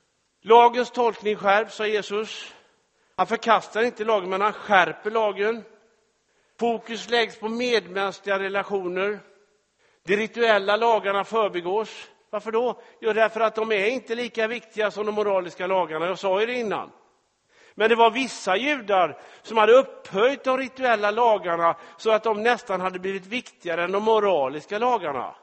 Lagens 0.41 0.91
tolkning 0.91 1.36
skärps, 1.36 1.76
sa 1.76 1.88
Jesus. 1.88 2.54
Han 3.15 3.28
förkastar 3.28 3.84
inte 3.84 4.06
lagen, 4.06 4.30
men 4.30 4.41
han 4.41 4.54
skärper 4.54 5.12
lagen. 5.12 5.63
Fokus 6.60 7.10
läggs 7.10 7.39
på 7.39 7.50
medmänskliga 7.50 8.39
relationer. 8.39 9.20
De 10.04 10.15
rituella 10.15 10.76
lagarna 10.76 11.24
förbigås. 11.24 12.10
Varför 12.30 12.52
då? 12.52 12.82
Jo, 13.00 13.13
därför 13.13 13.40
att 13.40 13.56
de 13.56 13.72
är 13.72 13.86
inte 13.86 14.16
lika 14.16 14.48
viktiga 14.48 14.92
som 14.92 15.06
de 15.06 15.16
moraliska 15.16 15.68
lagarna. 15.68 16.06
Jag 16.06 16.20
sa 16.20 16.40
ju 16.40 16.46
det 16.46 16.54
innan. 16.54 16.92
Men 17.76 17.90
det 17.90 17.96
var 17.96 18.12
vissa 18.12 18.56
judar 18.56 19.18
som 19.42 19.58
hade 19.58 19.74
upphöjt 19.74 20.44
de 20.44 20.58
rituella 20.58 21.12
lagarna 21.12 21.76
så 21.98 22.12
att 22.12 22.24
de 22.24 22.44
nästan 22.44 22.82
hade 22.82 23.00
blivit 23.00 23.26
viktigare 23.26 23.84
än 23.84 23.92
de 23.92 24.04
moraliska 24.04 24.80
lagarna. 24.80 25.36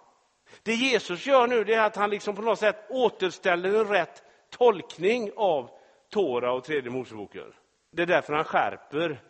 Det 0.63 0.75
Jesus 0.75 1.27
gör 1.27 1.47
nu 1.47 1.73
är 1.73 1.81
att 1.81 1.97
han 1.97 2.11
liksom 2.11 2.37
på 2.37 2.43
något 2.43 2.59
sätt 2.59 2.87
återställer 2.89 3.69
en 3.69 3.89
rätt 3.89 4.23
tolkning 4.51 5.31
av 5.37 5.71
Tora 6.11 6.53
och 6.53 6.65
tredje 6.65 6.91
Moseboken. 6.91 7.53
Det 7.93 8.03
är 8.03 8.07
därför 8.07 8.33
han 8.33 8.45
skärper 8.45 9.23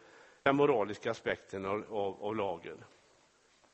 den 0.43 0.57
moraliska 0.57 1.11
aspekten 1.11 1.65
av, 1.65 1.85
av, 1.91 2.25
av 2.25 2.37
lagen. 2.37 2.85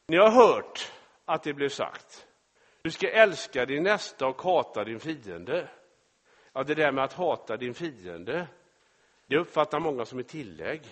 Ni 0.08 0.16
har 0.16 0.30
hört 0.30 0.92
att 1.24 1.42
det 1.42 1.52
blev 1.52 1.68
sagt. 1.68 2.26
Du 2.82 2.90
ska 2.90 3.10
älska 3.10 3.66
din 3.66 3.82
nästa 3.82 4.26
och 4.26 4.42
hata 4.42 4.84
din 4.84 5.00
fiende. 5.00 5.68
Ja, 6.52 6.62
det 6.62 6.74
där 6.74 6.92
med 6.92 7.04
att 7.04 7.12
hata 7.12 7.56
din 7.56 7.74
fiende, 7.74 8.46
Det 9.26 9.36
uppfattar 9.36 9.80
många 9.80 10.04
som 10.04 10.18
ett 10.18 10.28
tillägg. 10.28 10.82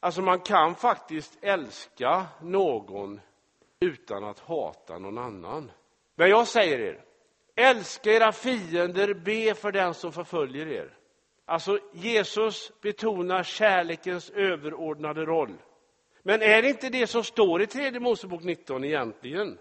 Alltså 0.00 0.22
man 0.22 0.40
kan 0.40 0.74
faktiskt 0.74 1.38
älska 1.42 2.26
någon 2.42 3.20
utan 3.80 4.24
att 4.24 4.38
hata 4.38 4.98
någon 4.98 5.18
annan. 5.18 5.70
Men 6.14 6.30
jag 6.30 6.46
säger 6.48 6.78
er, 6.78 7.04
älska 7.54 8.12
era 8.12 8.32
fiender, 8.32 9.14
be 9.14 9.54
för 9.54 9.72
den 9.72 9.94
som 9.94 10.12
förföljer 10.12 10.66
er. 10.66 10.96
Alltså 11.44 11.78
Jesus 11.92 12.72
betonar 12.80 13.42
kärlekens 13.42 14.30
överordnade 14.30 15.24
roll. 15.24 15.56
Men 16.22 16.42
är 16.42 16.62
det 16.62 16.68
inte 16.68 16.88
det 16.88 17.06
som 17.06 17.24
står 17.24 17.62
i 17.62 17.66
tredje 17.66 18.00
Mosebok 18.00 18.42
19 18.42 18.84
egentligen? 18.84 19.58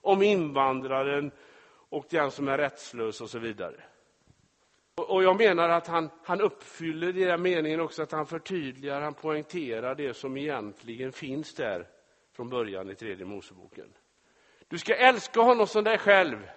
Om 0.00 0.22
invandraren 0.22 1.30
och 1.88 2.06
den 2.10 2.30
som 2.30 2.48
är 2.48 2.58
rättslös 2.58 3.20
och 3.20 3.30
så 3.30 3.38
vidare. 3.38 3.80
Och 4.94 5.22
jag 5.22 5.36
menar 5.36 5.68
att 5.68 5.86
han, 5.86 6.10
han 6.24 6.40
uppfyller 6.40 7.16
i 7.16 7.24
den 7.24 7.42
meningen 7.42 7.80
också 7.80 8.02
att 8.02 8.12
han 8.12 8.26
förtydligar, 8.26 9.00
han 9.00 9.14
poängterar 9.14 9.94
det 9.94 10.14
som 10.14 10.36
egentligen 10.36 11.12
finns 11.12 11.54
där 11.54 11.86
från 12.32 12.48
början 12.48 12.90
i 12.90 12.94
tredje 12.94 13.26
Moseboken. 13.26 13.92
Du 14.68 14.78
ska 14.78 14.94
älska 14.94 15.40
honom 15.40 15.66
som 15.66 15.84
dig 15.84 15.98
själv. 15.98 16.50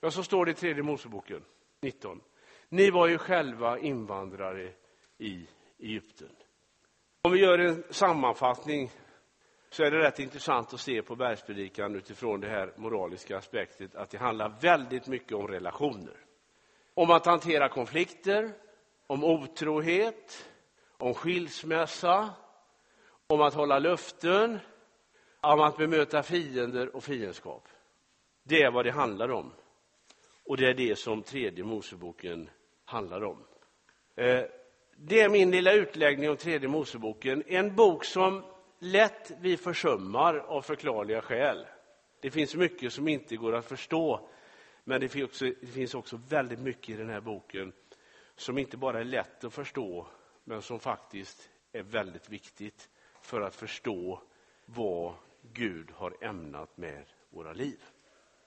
Ja, 0.00 0.10
så 0.10 0.22
står 0.22 0.44
det 0.44 0.50
i 0.50 0.54
tredje 0.54 0.82
Moseboken 0.82 1.44
19. 1.80 2.20
Ni 2.68 2.90
var 2.90 3.06
ju 3.06 3.18
själva 3.18 3.78
invandrare 3.78 4.72
i 5.18 5.46
Egypten. 5.78 6.30
Om 7.22 7.32
vi 7.32 7.40
gör 7.40 7.58
en 7.58 7.84
sammanfattning 7.90 8.90
så 9.72 9.84
är 9.84 9.90
det 9.90 9.98
rätt 9.98 10.18
intressant 10.18 10.74
att 10.74 10.80
se 10.80 11.02
på 11.02 11.16
bergspredikan 11.16 11.94
utifrån 11.94 12.40
det 12.40 12.48
här 12.48 12.72
moraliska 12.76 13.38
aspektet 13.38 13.94
att 13.94 14.10
det 14.10 14.18
handlar 14.18 14.54
väldigt 14.60 15.06
mycket 15.06 15.32
om 15.32 15.48
relationer. 15.48 16.16
Om 16.94 17.10
att 17.10 17.26
hantera 17.26 17.68
konflikter, 17.68 18.52
om 19.06 19.24
otrohet, 19.24 20.50
om 20.98 21.14
skilsmässa, 21.14 22.30
om 23.26 23.40
att 23.40 23.54
hålla 23.54 23.78
löften, 23.78 24.58
om 25.40 25.60
att 25.60 25.76
bemöta 25.76 26.22
fiender 26.22 26.96
och 26.96 27.04
fiendskap. 27.04 27.68
Det 28.42 28.62
är 28.62 28.70
vad 28.70 28.84
det 28.84 28.92
handlar 28.92 29.30
om. 29.30 29.52
Och 30.44 30.56
det 30.56 30.68
är 30.68 30.74
det 30.74 30.98
som 30.98 31.22
tredje 31.22 31.64
Moseboken 31.64 32.50
handlar 32.84 33.24
om. 33.24 33.44
Eh, 34.16 34.44
det 34.96 35.20
är 35.20 35.28
min 35.28 35.50
lilla 35.50 35.72
utläggning 35.72 36.30
om 36.30 36.36
tredje 36.36 36.68
Moseboken. 36.68 37.42
En 37.46 37.76
bok 37.76 38.04
som 38.04 38.51
lätt 38.82 39.30
vi 39.40 39.56
försummar 39.56 40.34
av 40.34 40.62
förklarliga 40.62 41.22
skäl. 41.22 41.66
Det 42.20 42.30
finns 42.30 42.54
mycket 42.54 42.92
som 42.92 43.08
inte 43.08 43.36
går 43.36 43.54
att 43.54 43.66
förstå, 43.66 44.28
men 44.84 45.00
det 45.00 45.08
finns, 45.08 45.24
också, 45.24 45.44
det 45.44 45.66
finns 45.66 45.94
också 45.94 46.20
väldigt 46.28 46.58
mycket 46.58 46.88
i 46.88 46.98
den 46.98 47.08
här 47.08 47.20
boken 47.20 47.72
som 48.36 48.58
inte 48.58 48.76
bara 48.76 49.00
är 49.00 49.04
lätt 49.04 49.44
att 49.44 49.52
förstå, 49.52 50.06
men 50.44 50.62
som 50.62 50.80
faktiskt 50.80 51.50
är 51.72 51.82
väldigt 51.82 52.28
viktigt 52.28 52.88
för 53.20 53.40
att 53.40 53.54
förstå 53.54 54.22
vad 54.64 55.14
Gud 55.52 55.90
har 55.90 56.16
ämnat 56.20 56.76
med 56.76 57.04
våra 57.30 57.52
liv. 57.52 57.84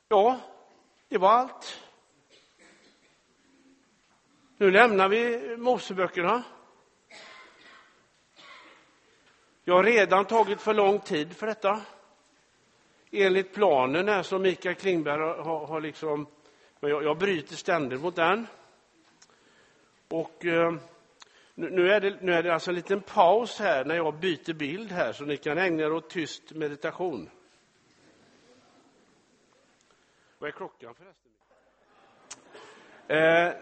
Ja, 0.07 0.39
det 1.07 1.17
var 1.17 1.29
allt. 1.29 1.81
Nu 4.57 4.71
lämnar 4.71 5.09
vi 5.09 5.57
Moseböckerna. 5.57 6.43
Jag 9.67 9.75
har 9.75 9.83
redan 9.83 10.25
tagit 10.25 10.61
för 10.61 10.73
lång 10.73 10.99
tid 10.99 11.35
för 11.35 11.47
detta. 11.47 11.81
Enligt 13.11 13.53
planen 13.53 14.09
är 14.09 14.23
som 14.23 14.41
Mikael 14.41 14.75
Klingberg 14.75 15.19
har, 15.19 15.67
har 15.67 15.81
liksom, 15.81 16.27
jag, 16.79 17.03
jag 17.03 17.17
bryter 17.17 17.55
ständigt 17.55 18.01
mot 18.01 18.15
den. 18.15 18.47
Och 20.07 20.45
eh, 20.45 20.73
nu, 21.55 21.91
är 21.91 22.01
det, 22.01 22.17
nu 22.21 22.33
är 22.33 22.43
det 22.43 22.53
alltså 22.53 22.71
en 22.71 22.75
liten 22.75 23.01
paus 23.01 23.59
här 23.59 23.85
när 23.85 23.95
jag 23.95 24.13
byter 24.13 24.53
bild 24.53 24.91
här 24.91 25.13
så 25.13 25.25
ni 25.25 25.37
kan 25.37 25.57
ägna 25.57 25.83
er 25.83 25.91
åt 25.91 26.09
tyst 26.09 26.51
meditation. 26.51 27.29
Vad 30.37 30.47
är 30.47 30.51
klockan 30.51 30.95
förresten? 30.95 31.31
Eh, 33.07 33.53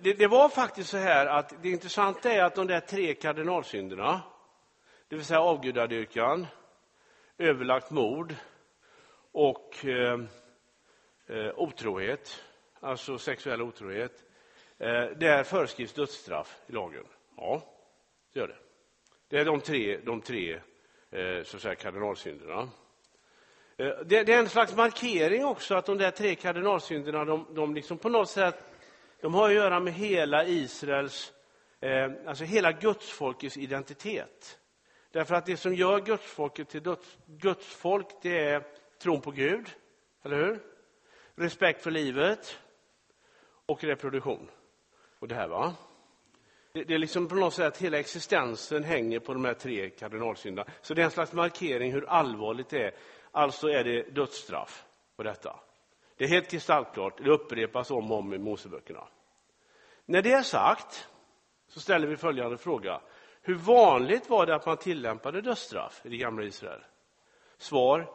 det, 0.00 0.12
det, 0.12 0.26
var 0.26 0.48
faktiskt 0.48 0.90
så 0.90 0.96
här 0.96 1.26
att 1.26 1.62
det 1.62 1.70
intressanta 1.70 2.32
är 2.32 2.42
att 2.42 2.54
de 2.54 2.66
där 2.66 2.80
tre 2.80 3.14
kardinalsynderna, 3.14 4.20
det 5.10 5.16
vill 5.16 5.24
säga 5.24 5.40
avgudadyrkan, 5.40 6.46
överlagt 7.38 7.90
mord 7.90 8.34
och 9.32 9.84
eh, 9.84 10.20
eh, 11.26 11.52
otrohet, 11.56 12.44
alltså 12.80 13.18
sexuell 13.18 13.62
otrohet, 13.62 14.24
eh, 14.78 15.04
där 15.16 15.44
föreskrivs 15.44 15.92
dödsstraff 15.92 16.60
i 16.66 16.72
lagen. 16.72 17.04
Ja, 17.36 17.62
det 18.32 18.40
gör 18.40 18.48
det. 18.48 18.56
Det 19.28 19.38
är 19.38 19.44
de 19.44 19.60
tre, 19.60 20.00
de 20.04 20.20
tre 20.20 20.60
eh, 21.10 21.42
så 21.44 21.56
att 21.56 21.62
säga, 21.62 21.74
kardinalsynderna. 21.74 22.68
Eh, 23.76 23.88
det, 24.04 24.24
det, 24.24 24.32
är 24.32 24.38
en 24.38 24.48
slags 24.48 24.76
markering 24.76 25.44
också 25.44 25.74
att 25.74 25.86
de 25.86 25.98
där 25.98 26.10
tre 26.10 26.34
kardinalsynderna, 26.34 27.24
de, 27.24 27.46
de 27.54 27.74
liksom 27.74 27.98
på 27.98 28.08
något 28.08 28.30
sätt 28.30 28.64
de 29.20 29.34
har 29.34 29.48
att 29.48 29.54
göra 29.54 29.80
med 29.80 29.92
hela 29.92 30.44
Israels, 30.44 31.32
eh, 31.80 32.10
alltså 32.26 32.44
hela 32.44 32.72
gudsfolkets 32.72 33.56
identitet. 33.56 34.59
Därför 35.12 35.34
att 35.34 35.46
det 35.46 35.56
som 35.56 35.74
gör 35.74 36.00
gudsfolket 36.00 36.68
till 36.68 36.82
döds, 36.82 37.18
gudsfolk, 37.26 38.06
det 38.22 38.38
är 38.38 38.64
tron 39.02 39.20
på 39.20 39.30
Gud, 39.30 39.70
eller 40.22 40.36
hur? 40.36 40.60
Respekt 41.34 41.82
för 41.82 41.90
livet 41.90 42.58
och 43.66 43.84
reproduktion. 43.84 44.50
Och 45.18 45.28
det 45.28 45.34
här, 45.34 45.48
va? 45.48 45.74
Det, 46.72 46.84
det 46.84 46.94
är 46.94 46.98
liksom 46.98 47.28
på 47.28 47.34
något 47.34 47.54
sätt 47.54 47.76
hela 47.76 47.98
existensen 47.98 48.84
hänger 48.84 49.18
på 49.20 49.32
de 49.32 49.44
här 49.44 49.54
tre 49.54 49.90
kardinalsynderna. 49.90 50.70
Så 50.82 50.94
det 50.94 51.02
är 51.02 51.04
en 51.04 51.10
slags 51.10 51.32
markering 51.32 51.92
hur 51.92 52.08
allvarligt 52.08 52.68
det 52.68 52.84
är. 52.84 52.94
Alltså 53.30 53.68
är 53.68 53.84
det 53.84 54.02
dödsstraff 54.02 54.84
på 55.16 55.22
detta. 55.22 55.60
Det 56.16 56.24
är 56.24 56.28
helt 56.28 56.50
kristallklart, 56.50 57.24
det 57.24 57.30
upprepas 57.30 57.90
om 57.90 58.12
och 58.12 58.18
om 58.18 58.34
i 58.34 58.38
Moseböckerna. 58.38 59.08
När 60.06 60.22
det 60.22 60.32
är 60.32 60.42
sagt 60.42 61.08
så 61.68 61.80
ställer 61.80 62.06
vi 62.06 62.16
följande 62.16 62.58
fråga. 62.58 63.00
Hur 63.42 63.54
vanligt 63.54 64.30
var 64.30 64.46
det 64.46 64.54
att 64.54 64.66
man 64.66 64.76
tillämpade 64.76 65.40
dödsstraff 65.40 66.00
i 66.04 66.08
det 66.08 66.16
gamla 66.16 66.44
Israel? 66.44 66.80
Svar, 67.58 68.10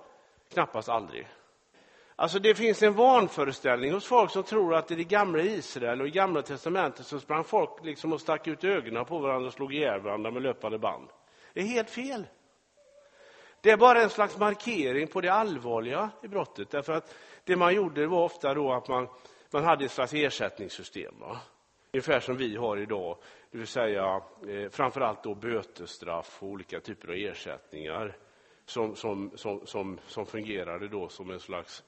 knappast 0.53 0.89
aldrig. 0.89 1.27
Alltså 2.15 2.39
det 2.39 2.55
finns 2.55 2.83
en 2.83 2.93
vanföreställning 2.93 3.93
hos 3.93 4.05
folk 4.05 4.31
som 4.31 4.43
tror 4.43 4.75
att 4.75 4.91
i 4.91 4.95
det 4.95 5.03
gamla 5.03 5.41
Israel 5.41 6.01
och 6.01 6.07
i 6.07 6.11
gamla 6.11 6.41
testamentet 6.41 7.05
så 7.05 7.19
sprang 7.19 7.43
folk 7.43 7.69
liksom 7.83 8.13
och 8.13 8.21
stack 8.21 8.47
ut 8.47 8.63
ögonen 8.63 9.05
på 9.05 9.19
varandra 9.19 9.47
och 9.47 9.53
slog 9.53 9.73
ihjäl 9.73 10.01
varandra 10.01 10.31
med 10.31 10.41
löpande 10.41 10.79
band. 10.79 11.09
Det 11.53 11.59
är 11.59 11.65
helt 11.65 11.89
fel. 11.89 12.27
Det 13.61 13.71
är 13.71 13.77
bara 13.77 14.01
en 14.01 14.09
slags 14.09 14.37
markering 14.37 15.07
på 15.07 15.21
det 15.21 15.29
allvarliga 15.29 16.09
i 16.23 16.27
brottet. 16.27 16.69
Därför 16.69 16.93
att 16.93 17.15
det 17.43 17.55
man 17.55 17.75
gjorde 17.75 18.07
var 18.07 18.23
ofta 18.23 18.53
då 18.53 18.73
att 18.73 18.87
man, 18.87 19.07
man 19.51 19.63
hade 19.63 19.85
ett 19.85 19.91
slags 19.91 20.13
ersättningssystem. 20.13 21.19
Va? 21.19 21.37
Ungefär 21.93 22.19
som 22.19 22.37
vi 22.37 22.55
har 22.55 22.77
idag, 22.77 23.17
det 23.55 23.59
vill 23.59 23.67
säga 23.67 24.21
eh, 24.47 24.69
framförallt 24.69 25.23
då 25.23 25.35
bötesstraff 25.35 26.43
och 26.43 26.49
olika 26.49 26.79
typer 26.79 27.07
av 27.07 27.15
ersättningar 27.15 28.17
som, 28.65 28.95
som, 28.95 29.31
som, 29.35 29.65
som, 29.65 29.99
som 30.07 30.25
fungerade 30.25 30.87
då 30.87 31.09
som 31.09 31.31
en 31.31 31.39
slags 31.39 31.83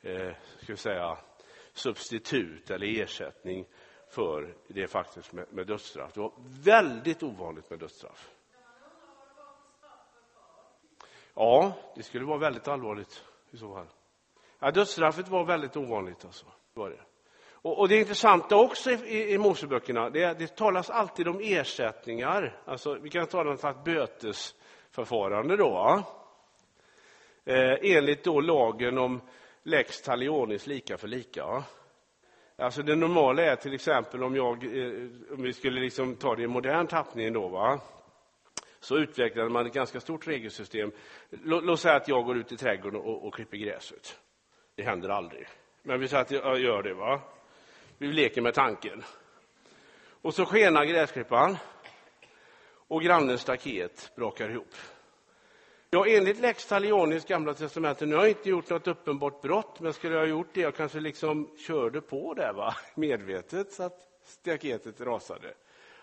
eh, 0.00 0.32
ska 0.58 0.72
vi 0.72 0.76
säga, 0.76 1.18
substitut 1.72 2.70
eller 2.70 3.00
ersättning 3.02 3.66
för 4.08 4.54
det 4.66 4.86
faktiskt 4.86 5.32
med, 5.32 5.52
med 5.52 5.66
dödsstraff. 5.66 6.12
Det 6.12 6.20
var 6.20 6.32
väldigt 6.64 7.22
ovanligt 7.22 7.70
med 7.70 7.78
dödsstraff. 7.78 8.30
Ja, 11.34 11.72
det 11.96 12.02
skulle 12.02 12.24
vara 12.24 12.38
väldigt 12.38 12.68
allvarligt 12.68 13.24
i 13.50 13.56
så 13.56 13.74
fall. 13.74 13.88
Ja, 14.58 14.70
dödsstraffet 14.70 15.28
var 15.28 15.44
väldigt 15.44 15.76
ovanligt. 15.76 16.24
Alltså. 16.24 16.46
Var 16.74 16.90
det. 16.90 17.00
Och, 17.62 17.78
och 17.78 17.88
det 17.88 17.98
intressanta 17.98 18.56
också 18.56 18.90
i, 18.90 18.94
i, 18.94 19.32
i 19.32 19.38
Moseböckerna, 19.38 20.10
det, 20.10 20.38
det 20.38 20.56
talas 20.56 20.90
alltid 20.90 21.28
om 21.28 21.40
ersättningar. 21.42 22.60
Alltså, 22.64 22.94
vi 22.94 23.10
kan 23.10 23.26
tala 23.26 23.48
om 23.48 23.54
ett 23.54 23.60
slags 23.60 23.84
bötesförfarande 23.84 25.56
då. 25.56 26.02
Eh, 27.44 27.76
enligt 27.82 28.24
då 28.24 28.40
lagen 28.40 28.98
om 28.98 29.20
lex 29.62 30.02
talionis, 30.02 30.66
lika 30.66 30.98
för 30.98 31.08
lika. 31.08 31.64
Alltså 32.56 32.82
det 32.82 32.96
normala 32.96 33.42
är 33.42 33.56
till 33.56 33.74
exempel 33.74 34.22
om, 34.22 34.36
jag, 34.36 34.64
eh, 34.64 34.92
om 35.32 35.42
vi 35.42 35.52
skulle 35.52 35.80
liksom 35.80 36.16
ta 36.16 36.34
det 36.36 36.42
i 36.42 36.46
modern 36.46 36.86
tappning 36.86 37.32
då, 37.32 37.48
va? 37.48 37.80
så 38.80 38.96
utvecklade 38.96 39.50
man 39.50 39.66
ett 39.66 39.72
ganska 39.72 40.00
stort 40.00 40.26
regelsystem. 40.26 40.92
Låt, 41.30 41.64
låt 41.64 41.80
säga 41.80 41.96
att 41.96 42.08
jag 42.08 42.24
går 42.24 42.36
ut 42.36 42.52
i 42.52 42.56
trädgården 42.56 43.00
och, 43.00 43.26
och 43.26 43.34
klipper 43.34 43.56
gräset. 43.56 44.20
Det 44.74 44.82
händer 44.82 45.08
aldrig. 45.08 45.46
Men 45.82 46.00
vi 46.00 46.08
säger 46.08 46.22
att 46.22 46.30
jag 46.30 46.60
gör 46.60 46.82
det. 46.82 46.94
va? 46.94 47.20
Vi 48.02 48.12
leker 48.12 48.40
med 48.40 48.54
tanken. 48.54 49.04
Och 50.22 50.34
så 50.34 50.44
skenar 50.44 50.84
gräsklipparen 50.84 51.56
och 52.88 53.02
grannens 53.02 53.40
staket 53.40 54.12
brakar 54.16 54.50
ihop. 54.50 54.74
Ja, 55.90 56.06
enligt 56.06 56.40
lex 56.40 56.66
talionis 56.66 57.24
gamla 57.24 57.54
testamente, 57.54 58.06
nu 58.06 58.14
har 58.14 58.22
jag 58.22 58.30
inte 58.30 58.48
gjort 58.48 58.70
något 58.70 58.86
uppenbart 58.86 59.42
brott, 59.42 59.80
men 59.80 59.92
skulle 59.92 60.14
jag 60.14 60.20
ha 60.20 60.28
gjort 60.28 60.54
det, 60.54 60.60
jag 60.60 60.74
kanske 60.74 61.00
liksom 61.00 61.56
körde 61.66 62.00
på 62.00 62.34
det 62.34 62.52
va? 62.52 62.74
medvetet 62.94 63.72
så 63.72 63.82
att 63.82 63.98
staketet 64.24 65.00
rasade. 65.00 65.54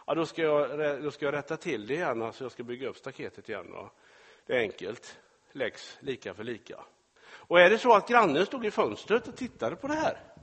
Ja, 0.06 0.16
då 0.16 0.26
ska 0.26 0.42
jag, 0.42 0.80
då 1.04 1.12
ska 1.12 1.26
jag 1.26 1.34
rätta 1.34 1.58
till 1.58 1.88
det 1.88 1.94
igen, 1.94 2.22
alltså 2.22 2.44
jag 2.44 2.52
ska 2.52 2.64
bygga 2.64 2.90
upp 2.90 2.98
staketet 2.98 3.50
igen. 3.50 3.72
Va? 3.72 3.90
Det 4.46 4.54
är 4.54 4.60
enkelt. 4.60 5.20
Lex, 5.52 5.98
lika 6.00 6.34
för 6.34 6.44
lika. 6.44 6.80
Och 7.30 7.60
är 7.60 7.70
det 7.70 7.78
så 7.78 7.94
att 7.94 8.08
grannen 8.08 8.46
stod 8.46 8.66
i 8.66 8.72
fönstret 8.72 9.28
och 9.28 9.36
tittade 9.36 9.76
på 9.76 9.88
det 9.88 9.96
här 9.96 10.37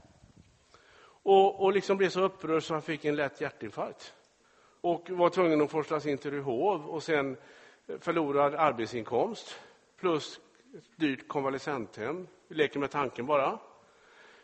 och, 1.25 1.63
och 1.63 1.73
liksom 1.73 1.97
blev 1.97 2.09
så 2.09 2.21
upprörd 2.21 2.63
så 2.63 2.73
han 2.73 2.81
fick 2.81 3.05
en 3.05 3.15
lätt 3.15 3.41
hjärtinfarkt 3.41 4.13
och 4.81 5.09
var 5.09 5.29
tvungen 5.29 5.61
att 5.61 5.71
forslas 5.71 6.05
in 6.05 6.17
till 6.17 6.31
Ryhov 6.31 6.85
och 6.85 7.03
sen 7.03 7.37
förlorad 7.99 8.55
arbetsinkomst 8.55 9.59
plus 9.97 10.39
ett 10.77 10.83
dyrt 10.95 11.27
konvalescenthem. 11.27 12.27
Vi 12.47 12.55
leker 12.55 12.79
med 12.79 12.91
tanken 12.91 13.25
bara. 13.25 13.59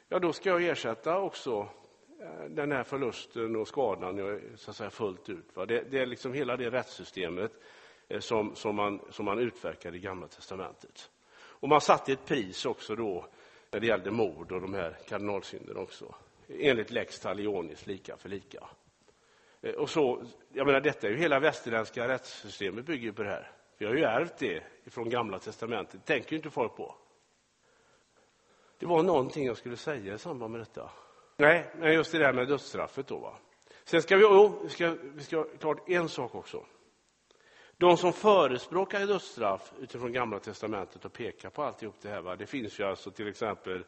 Ja, 0.10 0.20
då 0.20 0.34
ska 0.34 0.50
jag 0.50 0.64
ersätta 0.64 1.20
också 1.20 1.68
eh, 2.22 2.46
den 2.50 2.72
här 2.72 2.84
förlusten 2.84 3.56
och 3.56 3.68
skadan 3.68 4.40
så 4.56 4.72
att 4.72 4.78
säga, 4.78 4.90
fullt 4.90 5.30
ut. 5.30 5.56
Va? 5.56 5.66
Det, 5.66 5.92
det 5.92 6.00
är 6.00 6.06
liksom 6.06 6.34
hela 6.34 6.58
det 6.58 6.70
rättssystemet 6.70 7.52
eh, 8.08 8.20
som, 8.20 8.56
som, 8.56 8.76
man, 8.76 9.02
som 9.10 9.26
man 9.26 9.40
utverkar 9.40 9.96
i 9.96 10.00
Gamla 10.00 10.28
testamentet. 10.28 11.10
Och 11.34 11.70
man 11.70 11.82
satte 11.82 12.14
ett 12.14 12.26
pris 12.26 12.66
också 12.66 12.96
då 12.96 13.26
när 13.72 13.80
det 13.80 13.88
gällde 13.88 14.12
mord 14.12 14.52
och 14.52 14.62
de 14.62 14.74
här 14.74 14.98
kardinalsynderna 15.08 15.80
också. 15.80 16.16
Enligt 16.60 16.91
lex 16.91 17.20
talionis, 17.20 17.88
lika 17.88 18.18
för 18.18 18.30
lika. 18.30 18.68
Eh, 19.62 19.74
och 19.74 19.89
så, 19.89 20.24
jag 20.54 20.68
menar, 20.68 20.82
detta 20.82 21.08
är 21.08 21.12
ju 21.12 21.18
hela 21.18 21.39
västerländska 21.39 22.08
rättssystemet 22.08 22.86
bygger 22.86 23.12
på 23.12 23.24
det 23.24 23.30
här. 23.30 23.52
Vi 23.78 23.86
har 23.86 23.93
ju 23.93 24.04
ärvt 24.04 24.38
det 24.38 24.64
från 24.86 25.10
Gamla 25.10 25.39
testamentet. 25.39 26.06
Det 26.06 26.14
tänker 26.14 26.32
ju 26.32 26.38
inte 26.38 26.49
folk 26.49 26.76
på. 26.76 26.95
Det 28.78 28.86
var 28.86 29.04
någonting 29.04 29.45
jag 29.45 29.58
skulle 29.58 29.78
säga 29.78 30.14
i 30.14 30.18
samband 30.18 30.52
med 30.52 30.62
detta. 30.62 30.91
Nej, 31.38 31.72
men 31.76 31.93
just 31.93 32.12
det 32.12 32.18
där 32.18 32.34
med 32.34 32.47
dödsstraffet 32.47 33.08
då. 33.08 33.18
Va? 33.18 33.38
Sen 33.84 34.02
ska 34.02 34.18
vi, 34.18 34.24
oh, 34.24 34.64
vi, 34.64 34.70
ska, 34.70 34.95
vi 35.04 35.24
ska 35.24 35.43
klart 35.43 35.89
en 35.89 36.10
sak 36.10 36.36
också. 36.36 36.66
De 37.78 37.97
som 37.97 38.14
förespråkar 38.14 39.08
dödsstraff 39.08 39.74
utifrån 39.80 40.14
Gamla 40.14 40.39
testamentet 40.39 41.06
och 41.06 41.14
pekar 41.14 41.49
på 41.49 41.64
alltihop 41.64 41.95
det 42.02 42.10
här. 42.10 42.22
Va? 42.22 42.36
Det 42.36 42.45
finns 42.45 42.80
ju 42.80 42.84
alltså 42.84 43.12
till 43.12 43.28
exempel 43.28 43.86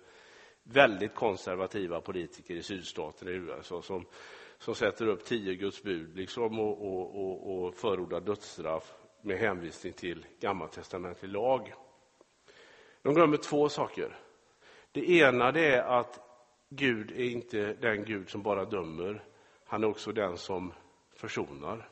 väldigt 0.63 1.15
konservativa 1.15 2.01
politiker 2.01 2.53
i 2.53 2.63
sydstaterna 2.63 3.31
i 3.31 3.33
USA 3.33 3.81
som, 3.81 4.05
som 4.57 4.75
sätter 4.75 5.07
upp 5.07 5.25
tio 5.25 5.55
Guds 5.55 5.83
bud 5.83 6.17
liksom, 6.17 6.59
och, 6.59 6.81
och, 6.81 7.15
och, 7.15 7.63
och 7.65 7.75
förordar 7.75 8.21
dödsstraff 8.21 8.93
med 9.21 9.37
hänvisning 9.37 9.93
till 9.93 10.25
gammaltestamentlig 10.39 11.29
lag. 11.29 11.73
De 13.01 13.13
glömmer 13.13 13.37
två 13.37 13.69
saker. 13.69 14.17
Det 14.91 15.09
ena 15.09 15.51
det 15.51 15.75
är 15.75 15.99
att 15.99 16.19
Gud 16.69 17.11
är 17.11 17.23
inte 17.23 17.73
den 17.73 18.03
Gud 18.05 18.29
som 18.29 18.43
bara 18.43 18.65
dömer. 18.65 19.23
Han 19.65 19.83
är 19.83 19.87
också 19.87 20.11
den 20.11 20.37
som 20.37 20.73
försonar. 21.15 21.89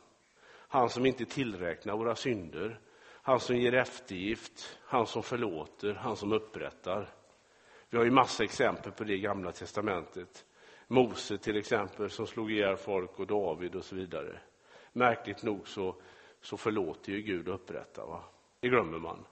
Han 0.51 0.89
som 0.89 1.05
inte 1.05 1.25
tillräknar 1.25 1.97
våra 1.97 2.15
synder. 2.15 2.79
Han 3.23 3.39
som 3.39 3.57
ger 3.57 3.73
eftergift, 3.73 4.79
han 4.83 5.07
som 5.07 5.23
förlåter, 5.23 5.93
han 5.93 6.15
som 6.15 6.33
upprättar. 6.33 7.09
Vi 7.91 7.97
har 7.97 8.05
ju 8.05 8.11
massa 8.11 8.43
exempel 8.43 8.91
på 8.91 9.03
det 9.03 9.13
i 9.13 9.19
Gamla 9.19 9.51
testamentet. 9.51 10.45
Mose 10.87 11.37
till 11.37 11.57
exempel 11.57 12.09
som 12.09 12.27
slog 12.27 12.51
ihjäl 12.51 12.77
folk 12.77 13.19
och 13.19 13.27
David 13.27 13.75
och 13.75 13.85
så 13.85 13.95
vidare. 13.95 14.39
Märkligt 14.93 15.43
nog 15.43 15.67
så, 15.67 15.95
så 16.41 16.57
förlåter 16.57 17.11
ju 17.11 17.21
Gud 17.21 17.47
och 17.47 17.55
upprättar. 17.55 18.05
Va? 18.05 18.23
Det 18.59 18.67
glömmer 18.67 18.99
man. 18.99 19.25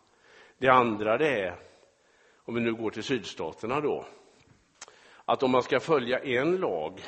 Det 0.58 0.70
andra 0.70 1.18
det 1.18 1.42
är, 1.42 1.56
om 2.36 2.56
vi 2.56 2.62
nu 2.62 2.74
går 2.74 2.92
till 2.92 3.04
sydstaterna 3.04 3.82
då, 3.82 4.06
att 5.26 5.44
om 5.44 5.52
man 5.52 5.64
ska 5.64 5.80
följa 5.80 6.20
en 6.20 6.58
lag 6.58 7.02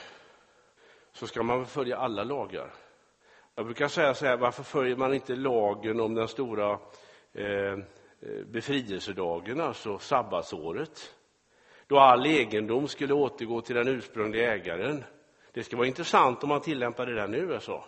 så 1.12 1.28
ska 1.28 1.44
man 1.44 1.66
följa 1.66 1.98
alla 1.98 2.24
lagar. 2.24 2.74
Jag 3.56 3.66
brukar 3.66 3.88
säga 3.88 4.14
så 4.14 4.26
här, 4.26 4.38
varför 4.38 4.64
följer 4.64 4.96
man 4.96 5.14
inte 5.14 5.36
lagen 5.36 6.00
om 6.00 6.14
den 6.14 6.28
stora 6.28 6.80
eh, 7.34 7.46
eh 7.46 7.78
befrielsedagen, 8.46 9.62
alltså 9.62 10.00
sabbatsåret? 10.00 11.16
Då 11.92 12.00
all 12.00 12.26
egendom 12.26 12.88
skulle 12.88 13.14
återgå 13.14 13.62
till 13.62 13.76
den 13.76 13.88
ursprungliga 13.88 14.54
ägaren. 14.54 15.04
Det 15.52 15.64
skulle 15.64 15.78
vara 15.78 15.88
intressant 15.88 16.44
om 16.44 16.50
man 16.50 16.62
tillämpade 16.62 17.16
den 17.16 17.36
i 17.36 17.38
USA. 17.38 17.86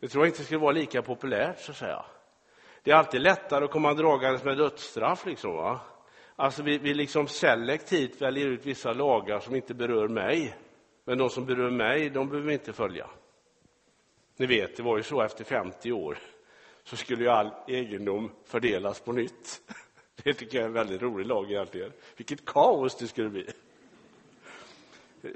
Det 0.00 0.08
tror 0.08 0.24
jag 0.24 0.30
inte 0.30 0.44
skulle 0.44 0.60
vara 0.60 0.72
lika 0.72 1.02
populärt, 1.02 1.60
så 1.60 1.70
att 1.70 1.76
säga. 1.76 2.04
Det 2.82 2.90
är 2.90 2.94
alltid 2.94 3.20
lättare 3.20 3.64
att 3.64 3.70
komma 3.70 3.94
dragandes 3.94 4.44
med 4.44 4.56
dödsstraff. 4.56 5.26
Liksom, 5.26 5.56
va? 5.56 5.80
Alltså 6.36 6.62
vi, 6.62 6.78
vi 6.78 6.94
liksom 6.94 7.26
selektivt 7.26 8.22
väljer 8.22 8.46
ut 8.46 8.66
vissa 8.66 8.92
lagar 8.92 9.40
som 9.40 9.54
inte 9.54 9.74
berör 9.74 10.08
mig. 10.08 10.56
Men 11.04 11.18
de 11.18 11.30
som 11.30 11.46
berör 11.46 11.70
mig, 11.70 12.10
de 12.10 12.28
behöver 12.28 12.48
vi 12.48 12.54
inte 12.54 12.72
följa. 12.72 13.06
Ni 14.36 14.46
vet, 14.46 14.76
det 14.76 14.82
var 14.82 14.96
ju 14.96 15.02
så 15.02 15.22
efter 15.22 15.44
50 15.44 15.92
år 15.92 16.18
så 16.84 16.96
skulle 16.96 17.22
ju 17.22 17.30
all 17.30 17.50
egendom 17.68 18.32
fördelas 18.44 19.00
på 19.00 19.12
nytt. 19.12 19.60
Det 20.22 20.34
tycker 20.34 20.58
jag 20.58 20.62
är 20.62 20.68
en 20.68 20.72
väldigt 20.72 21.02
rolig 21.02 21.26
lag 21.26 21.50
egentligen. 21.50 21.92
Vilket 22.16 22.44
kaos 22.44 22.96
det 22.96 23.06
skulle 23.06 23.28
bli. 23.28 23.46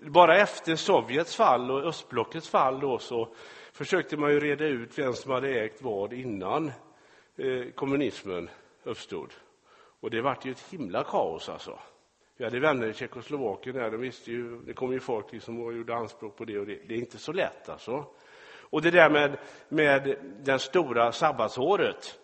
Bara 0.02 0.38
efter 0.38 0.76
Sovjets 0.76 1.36
fall 1.36 1.70
och 1.70 1.84
östblockets 1.84 2.48
fall 2.48 2.80
då 2.80 2.98
så 2.98 3.28
försökte 3.72 4.16
man 4.16 4.32
ju 4.32 4.40
reda 4.40 4.64
ut 4.64 4.98
vem 4.98 5.12
som 5.12 5.32
hade 5.32 5.48
ägt 5.48 5.82
vad 5.82 6.12
innan 6.12 6.72
eh, 7.36 7.70
kommunismen 7.74 8.50
uppstod. 8.84 9.34
Och 10.00 10.10
det 10.10 10.20
vart 10.20 10.44
ju 10.44 10.50
ett 10.50 10.64
himla 10.70 11.04
kaos 11.04 11.48
alltså. 11.48 11.78
Vi 12.36 12.44
hade 12.44 12.60
vänner 12.60 12.86
i 12.86 12.94
Tjeckoslovakien 12.94 13.76
där, 13.76 13.90
de 13.90 14.00
visste 14.00 14.30
ju, 14.30 14.60
det 14.60 14.72
kom 14.72 14.92
ju 14.92 15.00
folk 15.00 15.32
liksom 15.32 15.60
och 15.60 15.72
gjorde 15.72 15.96
anspråk 15.96 16.36
på 16.36 16.44
det 16.44 16.58
och 16.58 16.66
det. 16.66 16.88
Det 16.88 16.94
är 16.94 16.98
inte 16.98 17.18
så 17.18 17.32
lätt 17.32 17.68
alltså. 17.68 18.04
Och 18.70 18.82
det 18.82 18.90
där 18.90 19.10
med, 19.10 19.38
med 19.68 20.16
den 20.40 20.58
stora 20.58 21.12
sabbatsåret, 21.12 22.18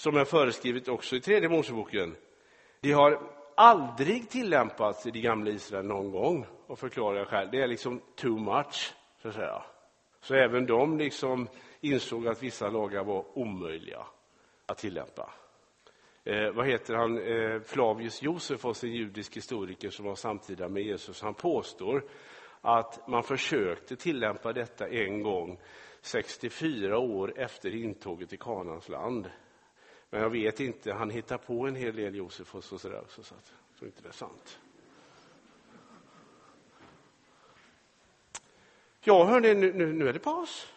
som 0.00 0.16
är 0.16 0.24
föreskrivet 0.24 0.88
också 0.88 1.16
i 1.16 1.20
tredje 1.20 1.48
Moseboken. 1.48 2.16
Det 2.80 2.92
har 2.92 3.20
aldrig 3.54 4.30
tillämpats 4.30 5.06
i 5.06 5.10
det 5.10 5.20
gamla 5.20 5.50
Israel 5.50 5.86
någon 5.86 6.10
gång, 6.10 6.46
och 6.66 6.78
förklarar 6.78 7.18
jag 7.18 7.28
själv. 7.28 7.50
Det 7.50 7.62
är 7.62 7.66
liksom 7.66 8.00
too 8.14 8.38
much, 8.38 8.94
så 9.22 9.28
att 9.28 9.34
säga. 9.34 9.62
Så 10.20 10.34
även 10.34 10.66
de 10.66 10.98
liksom 10.98 11.48
insåg 11.80 12.28
att 12.28 12.42
vissa 12.42 12.68
lagar 12.68 13.04
var 13.04 13.38
omöjliga 13.38 14.06
att 14.66 14.78
tillämpa. 14.78 15.30
Eh, 16.24 16.50
vad 16.50 16.66
heter 16.66 16.94
han? 16.94 17.18
Eh, 17.18 17.60
Flavius 17.60 18.22
Josefos, 18.22 18.84
en 18.84 18.92
judisk 18.92 19.36
historiker 19.36 19.90
som 19.90 20.04
var 20.04 20.14
samtida 20.14 20.68
med 20.68 20.82
Jesus, 20.82 21.22
han 21.22 21.34
påstår 21.34 22.04
att 22.60 23.08
man 23.08 23.22
försökte 23.22 23.96
tillämpa 23.96 24.52
detta 24.52 24.88
en 24.88 25.22
gång 25.22 25.60
64 26.00 26.98
år 26.98 27.32
efter 27.36 27.74
intåget 27.74 28.32
i 28.32 28.36
Kanans 28.36 28.88
land. 28.88 29.30
Men 30.10 30.20
jag 30.20 30.30
vet 30.30 30.60
inte, 30.60 30.92
han 30.92 31.10
hittar 31.10 31.38
på 31.38 31.66
en 31.66 31.74
hel 31.74 31.96
del 31.96 32.14
Josefus 32.14 32.72
och 32.72 32.80
sådär 32.80 33.00
också, 33.00 33.22
så 33.22 33.34
att 33.34 33.52
jag 33.68 33.78
tror 33.78 33.88
inte 33.88 34.02
det 34.02 34.08
är 34.08 34.12
sant. 34.12 34.60
Ja, 39.00 39.24
hörni, 39.24 39.54
nu, 39.54 39.72
nu, 39.72 39.92
nu 39.92 40.08
är 40.08 40.12
det 40.12 40.18
paus. 40.18 40.72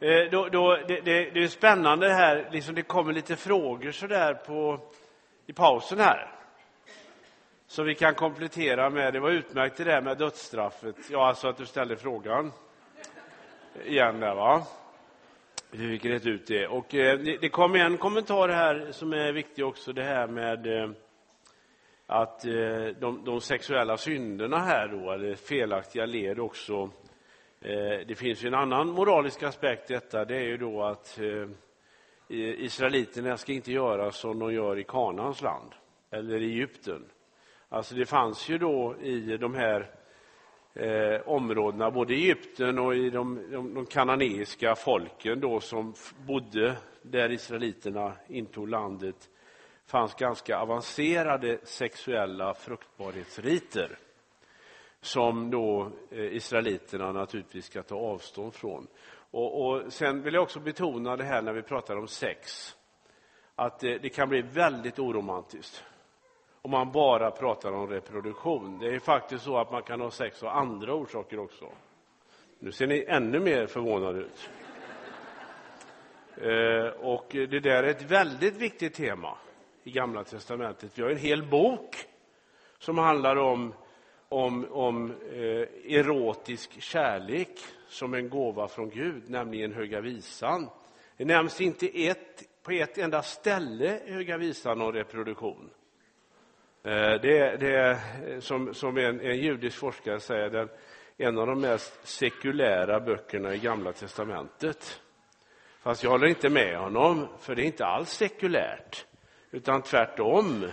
Eh, 0.00 0.30
då, 0.30 0.48
då, 0.48 0.76
det, 0.88 1.00
det, 1.00 1.30
det, 1.30 1.42
är 1.42 1.48
spännande 1.48 2.08
här, 2.08 2.48
liksom 2.52 2.74
det 2.74 2.82
kommer 2.82 3.12
lite 3.12 3.36
frågor 3.36 3.90
så 3.90 4.06
där 4.06 4.34
på, 4.34 4.80
i 5.46 5.52
pausen 5.52 5.98
här 5.98 6.39
som 7.70 7.86
vi 7.86 7.94
kan 7.94 8.14
komplettera 8.14 8.90
med. 8.90 9.12
Det 9.12 9.20
var 9.20 9.30
utmärkt 9.30 9.76
det 9.76 9.84
där 9.84 10.02
med 10.02 10.18
dödsstraffet. 10.18 10.96
Ja, 11.10 11.26
alltså 11.28 11.48
att 11.48 11.56
du 11.56 11.66
ställde 11.66 11.96
frågan 11.96 12.52
igen 13.84 14.20
där, 14.20 14.34
va? 14.34 14.62
Vi 15.70 15.88
fick 15.88 16.04
rätt 16.04 16.26
ut 16.26 16.46
det. 16.46 16.66
Och 16.66 16.94
eh, 16.94 17.18
det, 17.18 17.48
kom 17.48 17.74
en 17.74 17.98
kommentar 17.98 18.48
här 18.48 18.88
som 18.92 19.12
är 19.12 19.32
viktig 19.32 19.66
också, 19.66 19.92
det 19.92 20.02
här 20.02 20.26
med 20.26 20.66
eh, 20.66 20.90
att 22.06 22.44
eh, 22.44 22.86
de, 23.00 23.24
de, 23.24 23.40
sexuella 23.40 23.96
synderna 23.96 24.58
här 24.58 24.88
då, 24.88 25.12
eller 25.12 25.34
felaktiga 25.34 26.06
led 26.06 26.38
också. 26.38 26.90
Eh, 27.60 28.06
det 28.06 28.18
finns 28.18 28.44
ju 28.44 28.48
en 28.48 28.54
annan 28.54 28.88
moralisk 28.88 29.42
aspekt 29.42 29.90
i 29.90 29.94
detta, 29.94 30.24
det 30.24 30.36
är 30.36 30.44
ju 30.44 30.56
då 30.56 30.82
att 30.82 31.18
eh, 31.18 31.48
israeliterna 32.64 33.36
ska 33.36 33.52
inte 33.52 33.72
göra 33.72 34.12
som 34.12 34.38
de 34.38 34.52
gör 34.52 34.78
i 34.78 34.84
Kanans 34.84 35.42
land, 35.42 35.74
eller 36.10 36.42
i 36.42 36.52
Egypten. 36.52 37.04
Alltså 37.72 37.94
det 37.94 38.06
fanns 38.06 38.48
ju 38.48 38.58
då 38.58 38.96
i 39.00 39.36
de 39.36 39.54
här 39.54 39.90
eh, 40.74 41.20
områdena, 41.28 41.90
både 41.90 42.14
i 42.14 42.16
Egypten 42.16 42.78
och 42.78 42.94
i 42.94 43.10
de, 43.10 43.50
de, 43.50 43.74
de 43.74 43.86
kananeiska 43.86 44.74
folken 44.74 45.40
då 45.40 45.60
som 45.60 45.94
bodde 46.26 46.76
där 47.02 47.32
israeliterna 47.32 48.12
intog 48.28 48.68
landet, 48.68 49.28
fanns 49.86 50.14
ganska 50.14 50.58
avancerade 50.58 51.58
sexuella 51.62 52.54
fruktbarhetsriter 52.54 53.98
som 55.00 55.50
då 55.50 55.92
eh, 56.10 56.36
israeliterna 56.36 57.12
naturligtvis 57.12 57.66
ska 57.66 57.82
ta 57.82 57.96
avstånd 57.96 58.54
från. 58.54 58.86
Och, 59.30 59.66
och 59.66 59.92
sen 59.92 60.22
vill 60.22 60.34
jag 60.34 60.42
också 60.42 60.60
betona 60.60 61.16
det 61.16 61.24
här 61.24 61.42
när 61.42 61.52
vi 61.52 61.62
pratar 61.62 61.96
om 61.96 62.08
sex 62.08 62.76
att 63.54 63.78
det, 63.78 63.98
det 63.98 64.08
kan 64.08 64.28
bli 64.28 64.42
väldigt 64.42 64.98
oromantiskt 64.98 65.84
om 66.62 66.70
man 66.70 66.92
bara 66.92 67.30
pratar 67.30 67.72
om 67.72 67.86
reproduktion. 67.86 68.78
Det 68.78 68.94
är 68.94 68.98
faktiskt 68.98 69.44
så 69.44 69.58
att 69.58 69.72
man 69.72 69.82
kan 69.82 70.00
ha 70.00 70.10
sex 70.10 70.42
av 70.42 70.48
andra 70.48 70.94
orsaker 70.94 71.38
också. 71.38 71.68
Nu 72.58 72.72
ser 72.72 72.86
ni 72.86 73.04
ännu 73.08 73.40
mer 73.40 73.66
förvånade 73.66 74.18
ut. 74.18 74.50
Eh, 76.36 77.06
och 77.06 77.26
det 77.30 77.60
där 77.60 77.82
är 77.82 77.88
ett 77.88 78.02
väldigt 78.02 78.56
viktigt 78.56 78.94
tema 78.94 79.38
i 79.84 79.90
Gamla 79.90 80.24
testamentet. 80.24 80.98
Vi 80.98 81.02
har 81.02 81.10
en 81.10 81.16
hel 81.16 81.42
bok 81.42 81.96
som 82.78 82.98
handlar 82.98 83.36
om, 83.36 83.74
om, 84.28 84.66
om 84.70 85.10
eh, 85.10 85.96
erotisk 85.98 86.82
kärlek 86.82 87.58
som 87.88 88.14
en 88.14 88.28
gåva 88.28 88.68
från 88.68 88.90
Gud, 88.90 89.30
nämligen 89.30 89.72
Höga 89.72 90.00
visan. 90.00 90.68
Det 91.16 91.24
nämns 91.24 91.60
inte 91.60 91.86
ett, 91.86 92.62
på 92.62 92.72
ett 92.72 92.98
enda 92.98 93.22
ställe 93.22 94.00
i 94.06 94.12
Höga 94.12 94.36
visan 94.36 94.80
om 94.80 94.92
reproduktion. 94.92 95.70
Det, 96.82 97.56
det 97.60 97.74
är 97.74 97.90
eh, 98.26 98.40
som, 98.40 98.74
som 98.74 98.96
en, 98.96 99.20
en 99.20 99.36
judisk 99.36 99.78
forskare 99.78 100.20
säger, 100.20 100.50
den, 100.50 100.68
en 101.16 101.38
av 101.38 101.46
de 101.46 101.60
mest 101.60 102.08
sekulära 102.08 103.00
böckerna 103.00 103.54
i 103.54 103.58
Gamla 103.58 103.92
testamentet. 103.92 105.00
Fast 105.80 106.02
jag 106.02 106.10
håller 106.10 106.26
inte 106.26 106.50
med 106.50 106.78
honom, 106.78 107.28
för 107.38 107.54
det 107.54 107.62
är 107.62 107.66
inte 107.66 107.86
alls 107.86 108.10
sekulärt, 108.10 109.06
utan 109.50 109.82
tvärtom. 109.82 110.66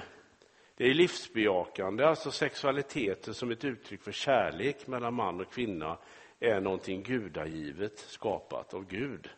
Det 0.77 0.89
är 0.89 0.93
livsbejakande, 0.93 2.05
alltså 2.05 2.31
sexualiteten 2.31 3.33
som 3.33 3.51
ett 3.51 3.65
uttryck 3.65 4.01
för 4.01 4.11
kärlek 4.11 4.87
mellan 4.87 5.13
man 5.13 5.41
och 5.41 5.51
kvinna 5.51 5.97
är 6.39 6.61
någonting 6.61 7.03
gudagivet, 7.03 7.99
skapat 7.99 8.73
av 8.73 8.85
Gud. 8.87 9.29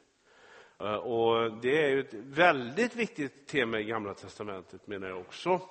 Eh, 0.79 0.93
och 0.93 1.61
Det 1.61 1.91
är 1.91 1.97
ett 1.97 2.13
väldigt 2.13 2.95
viktigt 2.95 3.47
tema 3.47 3.79
i 3.79 3.83
Gamla 3.83 4.13
testamentet, 4.13 4.87
menar 4.87 5.07
jag 5.07 5.19
också, 5.19 5.61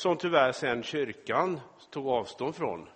som 0.00 0.16
tyvärr 0.16 0.52
sen 0.52 0.82
kyrkan 0.82 1.60
tog 1.90 2.08
avstånd 2.08 2.54
från, 2.54 2.88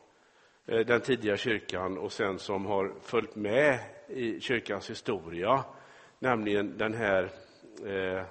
eh, 0.67 0.79
den 0.79 1.01
tidiga 1.01 1.37
kyrkan, 1.37 1.99
och 1.99 2.13
sen 2.13 2.39
som 2.39 2.67
har 2.67 2.95
följt 3.03 3.37
med 3.37 3.79
i 4.09 4.41
kyrkans 4.41 4.91
historia 4.91 5.65
nämligen 6.19 6.79
den 6.79 6.95
här 6.95 7.31
eh, 7.87 8.25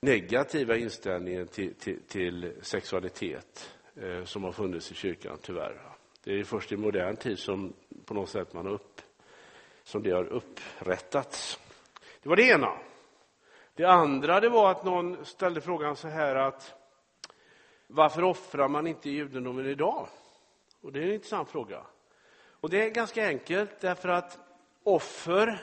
negativa 0.00 0.76
inställningen 0.76 1.46
till, 1.46 1.74
till, 1.74 2.00
till 2.08 2.52
sexualitet 2.62 3.74
eh, 3.96 4.24
som 4.24 4.44
har 4.44 4.52
funnits 4.52 4.92
i 4.92 4.94
kyrkan, 4.94 5.38
tyvärr. 5.42 5.80
Det 6.24 6.40
är 6.40 6.44
först 6.44 6.72
i 6.72 6.76
modern 6.76 7.16
tid 7.16 7.38
som 7.38 7.72
på 8.04 8.14
något 8.14 8.28
sätt 8.28 8.52
man 8.52 8.66
upp, 8.66 9.00
som 9.82 10.02
det 10.02 10.10
har 10.10 10.24
upprättats. 10.24 11.60
Det 12.22 12.28
var 12.28 12.36
det 12.36 12.48
ena. 12.48 12.72
Det 13.74 13.84
andra 13.84 14.40
det 14.40 14.48
var 14.48 14.70
att 14.70 14.84
någon 14.84 15.24
ställde 15.24 15.60
frågan 15.60 15.96
så 15.96 16.08
här 16.08 16.34
att 16.34 16.81
varför 17.92 18.24
offrar 18.24 18.68
man 18.68 18.86
inte 18.86 19.10
judendomen 19.10 19.66
idag? 19.66 20.08
Och 20.80 20.92
det 20.92 20.98
är 20.98 21.02
en 21.02 21.12
intressant 21.12 21.48
fråga. 21.48 21.82
Och 22.60 22.70
det 22.70 22.86
är 22.86 22.90
ganska 22.90 23.26
enkelt 23.26 23.80
därför 23.80 24.08
att 24.08 24.38
offer 24.82 25.58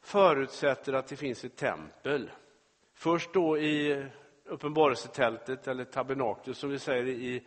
förutsätter 0.00 0.92
att 0.92 1.06
det 1.06 1.16
finns 1.16 1.44
ett 1.44 1.56
tempel. 1.56 2.30
Först 2.94 3.32
då 3.32 3.58
i 3.58 4.06
uppenbarelsetältet, 4.44 5.68
eller 5.68 5.84
tabernaklet 5.84 6.56
som 6.56 6.70
vi 6.70 6.78
säger 6.78 7.06
i, 7.06 7.46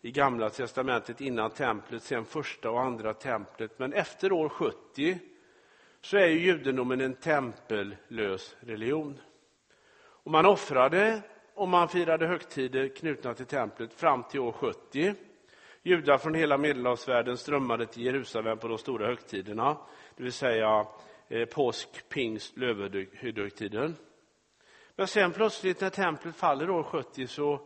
i 0.00 0.10
Gamla 0.10 0.50
testamentet 0.50 1.20
innan 1.20 1.50
templet, 1.50 2.02
sen 2.02 2.24
första 2.24 2.70
och 2.70 2.80
andra 2.80 3.14
templet. 3.14 3.78
Men 3.78 3.92
efter 3.92 4.32
år 4.32 4.48
70 4.48 5.18
så 6.00 6.16
är 6.16 6.26
ju 6.26 6.40
judendomen 6.40 7.00
en 7.00 7.14
tempellös 7.14 8.56
religion. 8.60 9.20
Och 9.98 10.30
man 10.30 10.46
offrade 10.46 11.22
och 11.58 11.68
man 11.68 11.88
firade 11.88 12.26
högtider 12.26 12.88
knutna 12.88 13.34
till 13.34 13.46
templet 13.46 13.94
fram 13.94 14.22
till 14.22 14.40
år 14.40 14.52
70. 14.52 15.14
Judar 15.82 16.18
från 16.18 16.34
hela 16.34 16.58
medelhavsvärlden 16.58 17.36
strömmade 17.36 17.86
till 17.86 18.04
Jerusalem 18.04 18.58
på 18.58 18.68
de 18.68 18.78
stora 18.78 19.06
högtiderna, 19.06 19.76
det 20.16 20.22
vill 20.22 20.32
säga 20.32 20.86
eh, 21.28 21.44
påsk, 21.44 22.08
pingst, 22.08 22.56
lövhögtiden. 22.56 23.96
Men 24.96 25.06
sen 25.06 25.32
plötsligt 25.32 25.80
när 25.80 25.90
templet 25.90 26.36
faller 26.36 26.70
år 26.70 26.82
70 26.82 27.26
så, 27.26 27.60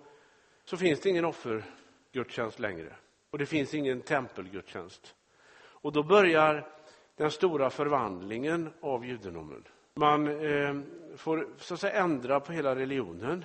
så 0.64 0.76
finns 0.76 1.00
det 1.00 1.08
ingen 1.10 1.24
offergudstjänst 1.24 2.58
längre. 2.58 2.96
Och 3.30 3.38
det 3.38 3.46
finns 3.46 3.74
ingen 3.74 4.00
tempelgudstjänst. 4.00 5.14
Och 5.58 5.92
då 5.92 6.02
börjar 6.02 6.68
den 7.16 7.30
stora 7.30 7.70
förvandlingen 7.70 8.70
av 8.80 9.06
judendomen. 9.06 9.64
Man 9.94 10.26
eh, 10.28 10.80
får 11.16 11.48
så 11.58 11.74
att 11.74 11.80
säga 11.80 12.02
ändra 12.02 12.40
på 12.40 12.52
hela 12.52 12.74
religionen 12.74 13.44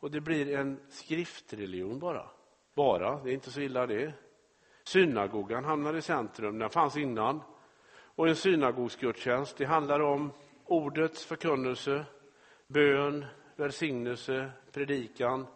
och 0.00 0.10
det 0.10 0.20
blir 0.20 0.54
en 0.54 0.80
skriftreligion 0.88 1.98
bara. 1.98 2.30
Bara, 2.74 3.20
det 3.24 3.30
är 3.30 3.34
inte 3.34 3.50
så 3.50 3.60
illa 3.60 3.86
det. 3.86 4.12
Synagogan 4.84 5.64
hamnar 5.64 5.96
i 5.96 6.02
centrum, 6.02 6.58
den 6.58 6.70
fanns 6.70 6.96
innan 6.96 7.40
och 8.18 8.28
en 8.28 8.36
synagogsgudstjänst. 8.36 9.56
Det 9.56 9.64
handlar 9.64 10.00
om 10.00 10.32
ordets 10.64 11.24
förkunnelse, 11.24 12.04
bön, 12.66 13.24
välsignelse, 13.56 14.50
predikan. 14.72 15.46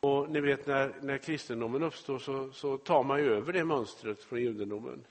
Och 0.00 0.30
ni 0.30 0.40
vet 0.40 0.66
när, 0.66 0.94
när 1.00 1.18
kristendomen 1.18 1.82
uppstår 1.82 2.18
så, 2.18 2.52
så 2.52 2.78
tar 2.78 3.02
man 3.02 3.18
ju 3.18 3.34
över 3.34 3.52
det 3.52 3.64
mönstret 3.64 4.22
från 4.22 4.40
judendomen. 4.40 5.04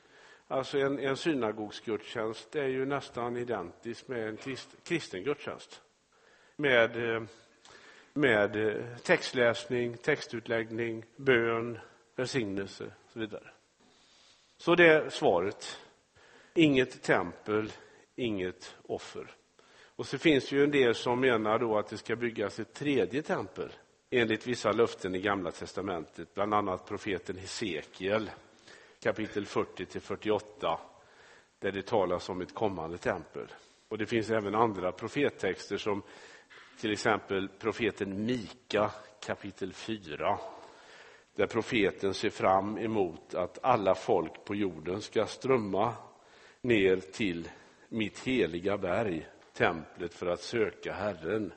Alltså 0.47 0.77
en, 0.77 0.99
en 0.99 1.17
synagogsgudstjänst 1.17 2.55
är 2.55 2.67
ju 2.67 2.85
nästan 2.85 3.37
identisk 3.37 4.07
med 4.07 4.29
en 4.29 4.37
krist, 4.37 4.75
kristen 4.83 5.23
gudstjänst. 5.23 5.81
Med, 6.55 7.15
eh, 7.15 7.23
med 8.17 8.55
eh, 8.55 8.97
textläsning, 9.03 9.97
textutläggning, 9.97 11.05
bön, 11.15 11.79
välsignelse 12.15 12.83
och 12.83 13.11
så 13.13 13.19
vidare. 13.19 13.49
Så 14.57 14.75
det 14.75 14.87
är 14.87 15.09
svaret 15.09 15.79
Inget 16.57 17.01
tempel, 17.03 17.71
inget 18.15 18.75
offer. 18.87 19.31
Och 19.95 20.07
så 20.07 20.17
finns 20.17 20.49
det 20.49 20.55
ju 20.55 20.63
en 20.63 20.71
del 20.71 20.95
som 20.95 21.19
menar 21.19 21.59
då 21.59 21.77
att 21.77 21.87
det 21.87 21.97
ska 21.97 22.15
byggas 22.15 22.59
ett 22.59 22.73
tredje 22.73 23.21
tempel 23.21 23.71
enligt 24.09 24.47
vissa 24.47 24.71
löften 24.71 25.15
i 25.15 25.19
Gamla 25.19 25.51
testamentet, 25.51 26.33
bland 26.33 26.53
annat 26.53 26.85
profeten 26.85 27.37
Hesekiel 27.37 28.31
kapitel 29.03 29.45
40 29.45 29.85
till 29.85 30.01
48 30.01 30.79
där 31.59 31.71
det 31.71 31.85
talas 31.85 32.29
om 32.29 32.41
ett 32.41 32.53
kommande 32.53 32.97
tempel. 32.97 33.47
Och 33.87 33.97
Det 33.97 34.05
finns 34.05 34.29
även 34.29 34.55
andra 34.55 34.91
profettexter 34.91 35.77
som 35.77 36.03
till 36.77 36.91
exempel 36.91 37.49
profeten 37.59 38.25
Mika 38.25 38.91
kapitel 39.25 39.73
4 39.73 40.39
där 41.35 41.47
profeten 41.47 42.13
ser 42.13 42.29
fram 42.29 42.77
emot 42.77 43.35
att 43.35 43.59
alla 43.63 43.95
folk 43.95 44.45
på 44.45 44.55
jorden 44.55 45.01
ska 45.01 45.25
strömma 45.25 45.93
ner 46.61 46.97
till 46.97 47.49
mitt 47.89 48.19
heliga 48.19 48.77
berg, 48.77 49.27
templet, 49.53 50.13
för 50.13 50.27
att 50.27 50.41
söka 50.41 50.93
Herren. 50.93 51.53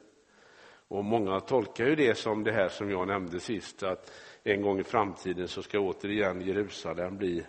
Och 0.89 1.05
Många 1.05 1.41
tolkar 1.41 1.87
ju 1.87 1.95
det 1.95 2.15
som 2.15 2.45
det 2.45 2.53
här 2.53 2.69
som 2.69 2.91
jag 2.91 3.09
nämnde 3.09 3.41
sist, 3.41 3.83
att 3.83 4.13
en 4.43 4.63
gång 4.63 4.81
i 4.81 4.85
framtiden 4.85 5.49
så 5.49 5.63
ska 5.63 5.79
återigen 5.79 6.41
Jerusalem 6.41 7.17
bli 7.17 7.47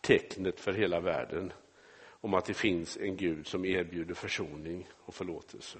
tecknet 0.00 0.60
för 0.60 0.72
hela 0.72 1.00
världen 1.00 1.52
om 2.08 2.34
att 2.34 2.44
det 2.44 2.54
finns 2.54 2.96
en 2.96 3.16
Gud 3.16 3.46
som 3.46 3.64
erbjuder 3.64 4.14
försoning 4.14 4.88
och 4.98 5.14
förlåtelse. 5.14 5.78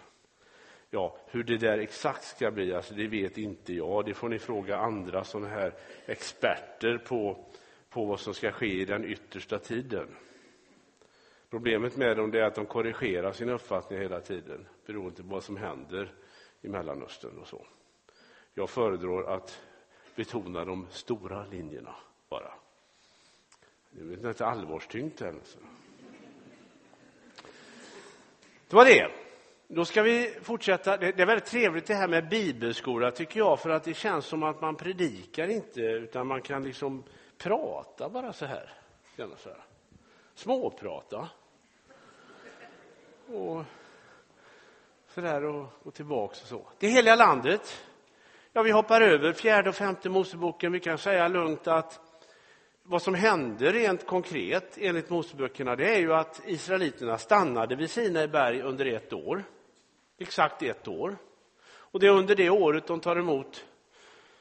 Ja, 0.91 1.16
hur 1.26 1.43
det 1.43 1.57
där 1.57 1.78
exakt 1.78 2.24
ska 2.24 2.51
bli, 2.51 2.74
alltså 2.74 2.95
det 2.95 3.07
vet 3.07 3.39
inte 3.39 3.74
jag. 3.74 4.05
Det 4.05 4.14
får 4.14 4.28
ni 4.28 4.39
fråga 4.39 4.76
andra 4.76 5.24
sådana 5.24 5.49
här 5.49 5.74
experter 6.07 6.99
på, 6.99 7.45
på 7.91 8.05
vad 8.05 8.20
som 8.20 8.35
ska 8.35 8.53
ske 8.53 8.80
i 8.80 8.85
den 8.85 9.05
yttersta 9.05 9.59
tiden. 9.59 10.09
Problemet 11.51 11.97
med 11.97 12.16
dem 12.16 12.35
är 12.35 12.43
att 12.43 12.55
de 12.55 12.66
korrigerar 12.66 13.32
sin 13.32 13.49
uppfattning 13.49 13.99
hela 13.99 14.20
tiden 14.20 14.66
beroende 14.87 15.22
på 15.22 15.28
vad 15.28 15.45
som 15.45 15.57
händer 15.57 16.14
i 16.61 16.68
Mellanöstern 16.68 17.39
och 17.39 17.49
så. 17.49 17.66
Jag 18.55 18.70
föredrar 18.70 19.37
att 19.37 19.61
betona 20.14 20.64
de 20.64 20.87
stora 20.91 21.47
linjerna 21.47 21.95
bara. 22.28 22.55
Det 23.91 24.01
är 24.01 24.28
inte 24.28 24.47
allvarstyngt 24.47 25.22
alltså. 25.22 25.59
än. 25.59 25.66
Det 28.68 28.76
var 28.76 28.85
det. 28.85 29.24
Då 29.75 29.85
ska 29.85 30.03
vi 30.03 30.35
fortsätta. 30.43 30.97
Det 30.97 31.20
är 31.20 31.27
väldigt 31.27 31.45
trevligt 31.45 31.87
det 31.87 31.95
här 31.95 32.09
med 32.09 32.29
bibelskola 32.29 33.11
tycker 33.11 33.41
jag, 33.41 33.61
för 33.61 33.70
att 33.70 33.85
det 33.85 33.95
känns 33.95 34.27
som 34.27 34.43
att 34.43 34.61
man 34.61 34.77
predikar 34.77 35.49
inte, 35.49 35.81
utan 35.81 36.27
man 36.27 36.43
kan 36.43 36.64
liksom 36.64 37.03
prata 37.39 38.09
bara 38.09 38.33
så 38.33 38.47
här. 38.47 38.72
Så 39.16 39.49
här. 39.49 39.64
Småprata 40.35 41.29
och 43.27 43.64
så 45.09 45.20
där 45.20 45.45
och, 45.45 45.66
och 45.83 45.95
tillbaks 45.95 46.43
och 46.43 46.49
så. 46.49 46.66
Det 46.79 46.89
heliga 46.89 47.16
landet. 47.16 47.85
Ja, 48.53 48.62
vi 48.62 48.70
hoppar 48.70 49.01
över 49.01 49.33
fjärde 49.33 49.68
och 49.68 49.75
femte 49.75 50.09
Moseboken. 50.09 50.72
Vi 50.72 50.81
kan 50.81 50.99
säga 50.99 51.29
lugnt 51.29 51.66
att 51.66 52.01
vad 52.83 53.03
som 53.03 53.14
hände 53.14 53.72
rent 53.72 54.07
konkret 54.07 54.79
enligt 54.81 55.11
Moseböckerna 55.11 55.77
det 55.77 55.95
är 55.95 55.99
ju 55.99 56.14
att 56.14 56.43
israeliterna 56.47 57.18
stannade 57.18 57.77
vid 57.77 57.91
Sinai 57.91 58.29
berg 58.29 58.62
under 58.62 58.87
ett 58.87 59.12
år. 59.12 59.45
Exakt 60.19 60.62
ett 60.62 60.89
år. 60.89 61.17
Och 61.67 62.01
det 62.01 62.07
är 62.07 62.11
under 62.11 62.35
det 62.35 62.51
året 62.51 62.87
de 62.87 63.01
tar 63.01 63.17
emot 63.17 63.65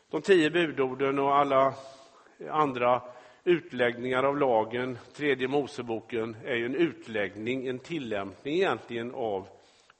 de 0.10 0.22
tio 0.22 0.50
budorden 0.50 1.20
och 1.20 1.36
alla 1.36 1.74
andra 2.50 3.02
utläggningar 3.44 4.24
av 4.24 4.38
lagen. 4.38 4.98
Tredje 5.14 5.48
Moseboken 5.48 6.38
är 6.46 6.56
ju 6.56 6.66
en 6.66 6.76
utläggning, 6.76 7.68
en 7.68 7.80
tillämpning 7.80 8.56
egentligen 8.56 9.16
av, 9.16 9.48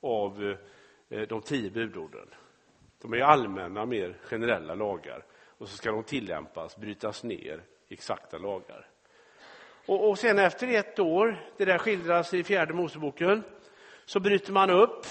av 0.02 0.56
eh, 1.10 1.22
de 1.22 1.42
tio 1.42 1.70
budorden. 1.70 2.28
De 3.02 3.14
är 3.14 3.22
allmänna, 3.22 3.86
mer 3.86 4.18
generella 4.24 4.76
lagar 4.76 5.24
och 5.58 5.70
så 5.70 5.78
ska 5.78 5.92
de 5.92 6.04
tillämpas, 6.04 6.78
brytas 6.78 7.24
ner 7.24 7.62
i 7.88 7.94
exakta 7.94 8.38
lagar. 8.38 8.88
Och, 9.86 10.10
och 10.10 10.20
sen 10.20 10.40
efter 10.40 10.68
ett 10.68 11.00
år, 11.00 11.44
det 11.58 11.66
där 11.66 11.78
skildras 11.78 12.34
i 12.34 12.44
fjärde 12.44 12.74
Moseboken, 12.74 13.44
så 14.06 14.20
bryter 14.20 14.54
man 14.54 14.70
upp 14.70 15.06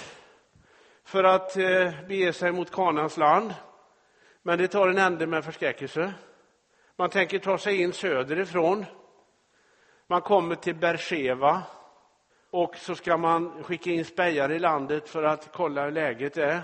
för 1.04 1.24
att 1.24 1.56
eh, 1.56 1.90
bege 2.08 2.32
sig 2.32 2.52
mot 2.52 2.70
Kanans 2.70 3.16
land. 3.16 3.54
Men 4.42 4.58
det 4.58 4.68
tar 4.68 4.88
en 4.88 4.98
ände 4.98 5.26
med 5.26 5.44
förskräckelse. 5.44 6.12
Man 6.96 7.10
tänker 7.10 7.38
ta 7.38 7.58
sig 7.58 7.80
in 7.80 7.92
söderifrån. 7.92 8.84
Man 10.06 10.20
kommer 10.20 10.54
till 10.54 10.74
Bersheva 10.74 11.62
och 12.50 12.76
så 12.76 12.94
ska 12.94 13.16
man 13.16 13.62
skicka 13.62 13.90
in 13.90 14.04
spejare 14.04 14.54
i 14.54 14.58
landet 14.58 15.08
för 15.08 15.22
att 15.22 15.50
kolla 15.52 15.84
hur 15.84 15.90
läget 15.90 16.36
är. 16.36 16.62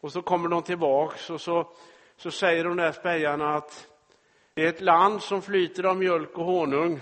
Och 0.00 0.12
så 0.12 0.22
kommer 0.22 0.48
de 0.48 0.62
tillbaks 0.62 1.30
och 1.30 1.40
så, 1.40 1.68
så 2.16 2.30
säger 2.30 2.64
de 2.64 2.76
där 2.76 2.92
spejarna 2.92 3.54
att 3.54 3.88
det 4.54 4.64
är 4.64 4.68
ett 4.68 4.80
land 4.80 5.22
som 5.22 5.42
flyter 5.42 5.84
av 5.84 5.96
mjölk 5.96 6.38
och 6.38 6.44
honung. 6.44 7.00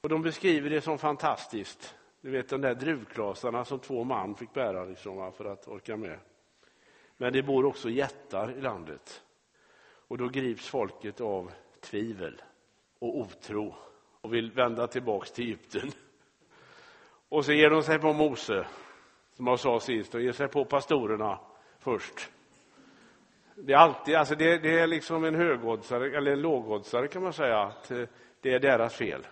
Och 0.00 0.08
de 0.08 0.22
beskriver 0.22 0.70
det 0.70 0.80
som 0.80 0.98
fantastiskt. 0.98 1.94
Du 2.20 2.30
vet 2.30 2.48
de 2.48 2.60
där 2.60 2.74
druvklasarna 2.74 3.64
som 3.64 3.78
två 3.78 4.04
man 4.04 4.34
fick 4.34 4.52
bära 4.52 4.84
liksom, 4.84 5.32
för 5.32 5.44
att 5.44 5.68
orka 5.68 5.96
med. 5.96 6.18
Men 7.16 7.32
det 7.32 7.42
bor 7.42 7.64
också 7.64 7.90
jättar 7.90 8.50
i 8.58 8.60
landet. 8.60 9.22
Och 9.82 10.18
då 10.18 10.28
grips 10.28 10.68
folket 10.68 11.20
av 11.20 11.52
tvivel 11.80 12.42
och 12.98 13.18
otro 13.18 13.74
och 14.20 14.34
vill 14.34 14.52
vända 14.52 14.86
tillbaks 14.86 15.32
till 15.32 15.44
Egypten. 15.44 15.90
Och 17.28 17.44
så 17.44 17.52
ger 17.52 17.70
de 17.70 17.82
sig 17.82 17.98
på 17.98 18.12
Mose, 18.12 18.66
som 19.32 19.46
jag 19.46 19.60
sa 19.60 19.80
sist, 19.80 20.14
och 20.14 20.20
ger 20.20 20.32
sig 20.32 20.48
på 20.48 20.64
pastorerna 20.64 21.38
först. 21.78 22.30
Det 23.54 23.72
är 23.72 23.76
alltid, 23.76 24.14
alltså 24.14 24.34
det, 24.34 24.58
det 24.58 24.78
är 24.78 24.86
liksom 24.86 25.24
en 25.24 25.34
högoddsare, 25.34 26.16
eller 26.16 26.32
en 26.32 26.42
lågoddsare 26.42 27.08
kan 27.08 27.22
man 27.22 27.32
säga, 27.32 27.58
att 27.58 27.90
eh, 27.90 28.04
det 28.40 28.54
är 28.54 28.58
deras 28.58 28.94
fel. 28.94 29.26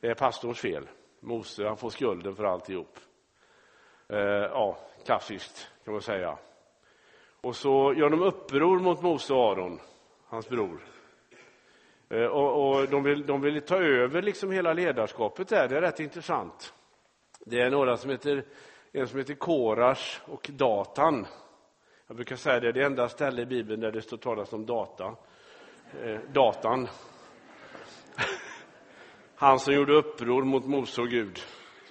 Det 0.00 0.08
är 0.08 0.14
pastorns 0.14 0.60
fel. 0.60 0.88
Mose, 1.24 1.66
han 1.66 1.76
får 1.76 1.90
skulden 1.90 2.36
för 2.36 2.44
alltihop. 2.44 2.98
Eh, 4.08 4.18
ja, 4.18 4.78
klassiskt 5.04 5.70
kan 5.84 5.92
man 5.92 6.02
säga. 6.02 6.38
Och 7.40 7.56
så 7.56 7.94
gör 7.96 8.10
de 8.10 8.22
uppror 8.22 8.78
mot 8.78 9.02
Mose 9.02 9.34
och 9.34 9.52
Aron, 9.52 9.80
hans 10.26 10.48
bror. 10.48 10.80
Eh, 12.08 12.24
och, 12.24 12.68
och 12.68 12.88
de, 12.88 13.02
vill, 13.02 13.26
de 13.26 13.40
vill 13.40 13.62
ta 13.62 13.76
över 13.76 14.22
liksom 14.22 14.50
hela 14.52 14.72
ledarskapet 14.72 15.48
där, 15.48 15.68
det 15.68 15.76
är 15.76 15.80
rätt 15.80 16.00
intressant. 16.00 16.74
Det 17.40 17.60
är 17.60 17.70
några 17.70 17.96
som 17.96 18.10
heter, 18.10 18.44
en 18.92 19.08
som 19.08 19.18
heter 19.18 19.34
Korash 19.34 20.20
och 20.24 20.50
Datan. 20.52 21.26
Jag 22.06 22.16
brukar 22.16 22.36
säga 22.36 22.60
det, 22.60 22.60
det 22.60 22.68
är 22.68 22.72
det 22.72 22.86
enda 22.86 23.08
ställe 23.08 23.42
i 23.42 23.46
Bibeln 23.46 23.80
där 23.80 23.92
det 23.92 24.02
står 24.02 24.16
talas 24.16 24.52
om 24.52 24.66
data. 24.66 25.16
Eh, 26.02 26.20
datan. 26.32 26.88
Han 29.36 29.58
som 29.58 29.74
gjorde 29.74 29.92
uppror 29.92 30.44
mot 30.44 30.64
Mose 30.64 31.00
och 31.00 31.08
Gud 31.08 31.38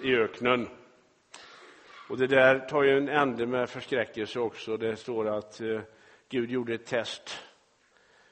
i 0.00 0.14
öknen. 0.14 0.68
Och 2.08 2.18
det 2.18 2.26
där 2.26 2.58
tar 2.58 2.82
ju 2.82 2.96
en 2.96 3.08
ände 3.08 3.46
med 3.46 3.70
förskräckelse 3.70 4.40
också. 4.40 4.76
Det 4.76 4.96
står 4.96 5.28
att 5.28 5.60
eh, 5.60 5.80
Gud 6.28 6.50
gjorde 6.50 6.74
ett 6.74 6.86
test 6.86 7.38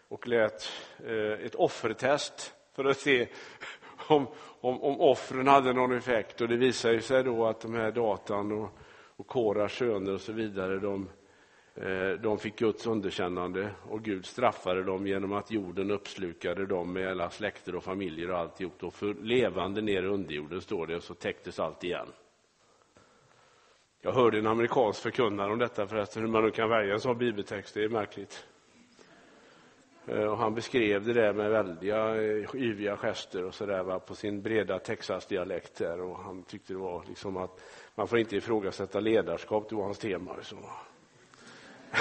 och 0.09 0.29
lät 0.29 0.73
eh, 1.07 1.47
ett 1.47 1.55
offertest 1.55 2.55
för 2.77 2.85
att 2.85 2.97
se 2.97 3.29
om, 4.09 4.27
om, 4.61 4.83
om 4.83 5.01
offren 5.01 5.49
hade 5.49 5.73
någon 5.73 5.97
effekt. 5.97 6.41
Och 6.41 6.49
det 6.49 6.57
visade 6.57 7.01
sig 7.01 7.25
då 7.25 7.47
att 7.47 7.61
de 7.61 7.75
här 7.75 7.91
Datan 7.91 8.53
och, 8.53 8.79
och 9.17 9.27
Koras 9.27 9.73
söner 9.73 10.13
och 10.13 10.21
så 10.21 10.33
vidare, 10.33 10.79
de 10.79 11.09
Eh, 11.75 12.11
de 12.11 12.39
fick 12.39 12.59
Guds 12.59 12.87
underkännande 12.87 13.71
och 13.89 14.03
Gud 14.03 14.27
straffade 14.27 14.83
dem 14.83 15.07
genom 15.07 15.33
att 15.33 15.51
jorden 15.51 15.91
uppslukade 15.91 16.67
dem 16.67 16.93
med 16.93 17.11
alla 17.11 17.31
släkter 17.31 17.75
och 17.75 17.85
familjer 17.85 18.31
och 18.31 18.39
alltihop. 18.39 18.85
Och 18.85 18.95
för 18.95 19.15
levande 19.15 19.81
ner 19.81 20.03
i 20.03 20.07
underjorden 20.07 20.61
står 20.61 20.87
det 20.87 20.97
och 20.97 21.03
så 21.03 21.15
täcktes 21.15 21.59
allt 21.59 21.85
igen. 21.85 22.07
Jag 24.03 24.13
hörde 24.13 24.39
en 24.39 24.47
amerikansk 24.47 25.03
förkunnare 25.03 25.53
om 25.53 25.59
detta 25.59 25.87
förresten, 25.87 26.23
hur 26.23 26.29
man 26.29 26.45
nu 26.45 26.51
kan 26.51 26.69
välja 26.69 26.95
en 26.95 27.01
sån 27.01 27.19
bibeltext, 27.19 27.75
det 27.75 27.85
är 27.85 27.89
märkligt. 27.89 28.47
Eh, 30.07 30.25
och 30.25 30.39
han 30.39 30.55
beskrev 30.55 31.07
det 31.07 31.13
där 31.13 31.33
med 31.33 31.51
väldiga 31.51 32.17
eh, 32.17 32.55
yviga 32.55 32.97
gester 32.97 33.45
och 33.45 33.55
sådär 33.55 33.99
på 33.99 34.15
sin 34.15 34.43
breda 34.43 34.79
Texas-dialekt 34.79 35.75
där 35.75 36.01
och 36.01 36.19
han 36.19 36.43
tyckte 36.43 36.73
det 36.73 36.79
var 36.79 37.05
liksom 37.09 37.37
att 37.37 37.61
man 37.95 38.09
får 38.09 38.19
inte 38.19 38.37
ifrågasätta 38.37 39.01
ledarskap, 39.01 39.69
det 39.69 39.75
var 39.75 39.85
hans 39.85 39.99
tema. 39.99 40.37
Liksom. 40.37 40.59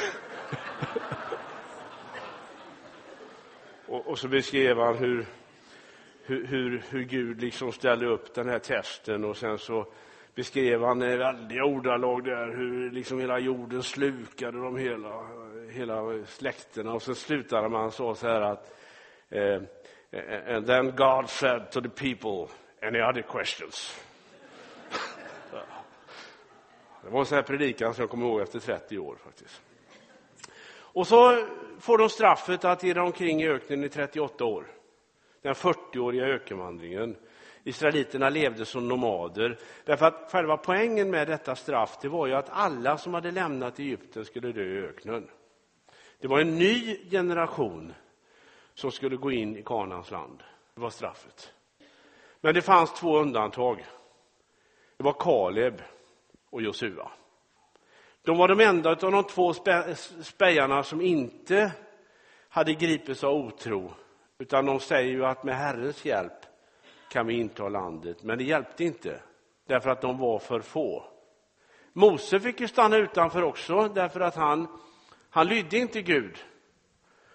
och, 3.87 4.07
och, 4.07 4.19
så 4.19 4.27
beskrev 4.27 4.77
han 4.79 4.97
hur, 4.97 5.25
hur, 6.23 6.47
hur, 6.47 6.83
hur 6.89 7.03
Gud 7.03 7.41
liksom 7.41 7.71
ställde 7.71 8.05
upp 8.05 8.33
den 8.33 8.49
här 8.49 8.59
testen 8.59 9.25
och 9.25 9.37
sen 9.37 9.57
så 9.57 9.87
beskrev 10.35 10.83
han 10.83 11.03
i 11.03 11.17
väldiga 11.17 11.65
ordalag 11.65 12.23
där 12.23 12.47
hur 12.47 12.91
liksom 12.91 13.19
hela 13.19 13.39
jorden 13.39 13.83
slukade 13.83 14.57
de 14.57 14.77
hela, 14.77 15.27
hela 15.71 16.25
släkterna 16.25 16.93
och 16.93 17.01
så 17.01 17.15
slutade 17.15 17.69
man 17.69 17.91
så, 17.91 18.15
så 18.15 18.27
här 18.27 18.41
att 18.41 18.73
eh, 19.29 19.61
And 20.47 20.65
then 20.65 20.95
God 20.95 21.29
said 21.29 21.71
to 21.71 21.81
the 21.81 21.89
people, 21.89 22.47
any 22.81 22.99
other 22.99 23.21
questions? 23.21 23.99
Det 27.03 27.09
var 27.09 27.19
en 27.19 27.25
sån 27.25 27.35
här 27.35 27.43
predikan 27.43 27.93
som 27.93 28.01
jag 28.01 28.09
kommer 28.09 28.25
ihåg 28.25 28.41
efter 28.41 28.59
30 28.59 28.97
år 28.97 29.17
faktiskt. 29.23 29.61
Och 30.99 31.07
så 31.07 31.45
får 31.79 31.97
de 31.97 32.09
straffet 32.09 32.65
att 32.65 32.83
irra 32.83 33.03
omkring 33.03 33.41
i 33.41 33.47
öknen 33.47 33.83
i 33.83 33.89
38 33.89 34.45
år. 34.45 34.71
Den 35.41 35.53
40-åriga 35.53 36.25
ökenvandringen. 36.25 37.15
Israeliterna 37.63 38.29
levde 38.29 38.65
som 38.65 38.87
nomader. 38.87 39.59
Därför 39.85 40.05
att 40.05 40.31
själva 40.31 40.57
poängen 40.57 41.09
med 41.09 41.27
detta 41.27 41.55
straff 41.55 41.97
det 42.01 42.07
var 42.07 42.27
ju 42.27 42.33
att 42.33 42.49
alla 42.49 42.97
som 42.97 43.13
hade 43.13 43.31
lämnat 43.31 43.79
Egypten 43.79 44.25
skulle 44.25 44.51
dö 44.51 44.63
i 44.63 44.81
öknen. 44.81 45.29
Det 46.19 46.27
var 46.27 46.39
en 46.39 46.57
ny 46.57 47.09
generation 47.09 47.93
som 48.73 48.91
skulle 48.91 49.15
gå 49.15 49.31
in 49.31 49.57
i 49.57 49.63
Kanans 49.63 50.11
land. 50.11 50.43
Det 50.75 50.81
var 50.81 50.89
straffet. 50.89 51.53
Men 52.41 52.53
det 52.53 52.61
fanns 52.61 52.93
två 52.93 53.17
undantag. 53.17 53.85
Det 54.97 55.03
var 55.03 55.13
Kaleb 55.19 55.81
och 56.49 56.61
Josua. 56.61 57.11
De 58.29 58.37
var 58.37 58.47
de 58.47 58.59
enda 58.59 58.89
av 58.89 58.97
de 58.97 59.23
två 59.23 59.53
spejarna 60.21 60.83
som 60.83 61.01
inte 61.01 61.71
hade 62.49 62.73
gripits 62.73 63.23
av 63.23 63.33
otro. 63.33 63.93
Utan 64.39 64.65
de 64.65 64.79
säger 64.79 65.11
ju 65.11 65.25
att 65.25 65.43
med 65.43 65.55
Herrens 65.55 66.05
hjälp 66.05 66.45
kan 67.11 67.27
vi 67.27 67.33
inta 67.33 67.69
landet. 67.69 68.23
Men 68.23 68.37
det 68.37 68.43
hjälpte 68.43 68.83
inte, 68.83 69.19
därför 69.67 69.89
att 69.89 70.01
de 70.01 70.17
var 70.17 70.39
för 70.39 70.59
få. 70.59 71.03
Mose 71.93 72.39
fick 72.39 72.59
ju 72.59 72.67
stanna 72.67 72.97
utanför 72.97 73.43
också, 73.43 73.87
därför 73.87 74.19
att 74.19 74.35
han, 74.35 74.67
han 75.29 75.47
lydde 75.47 75.77
inte 75.77 76.01
Gud. 76.01 76.37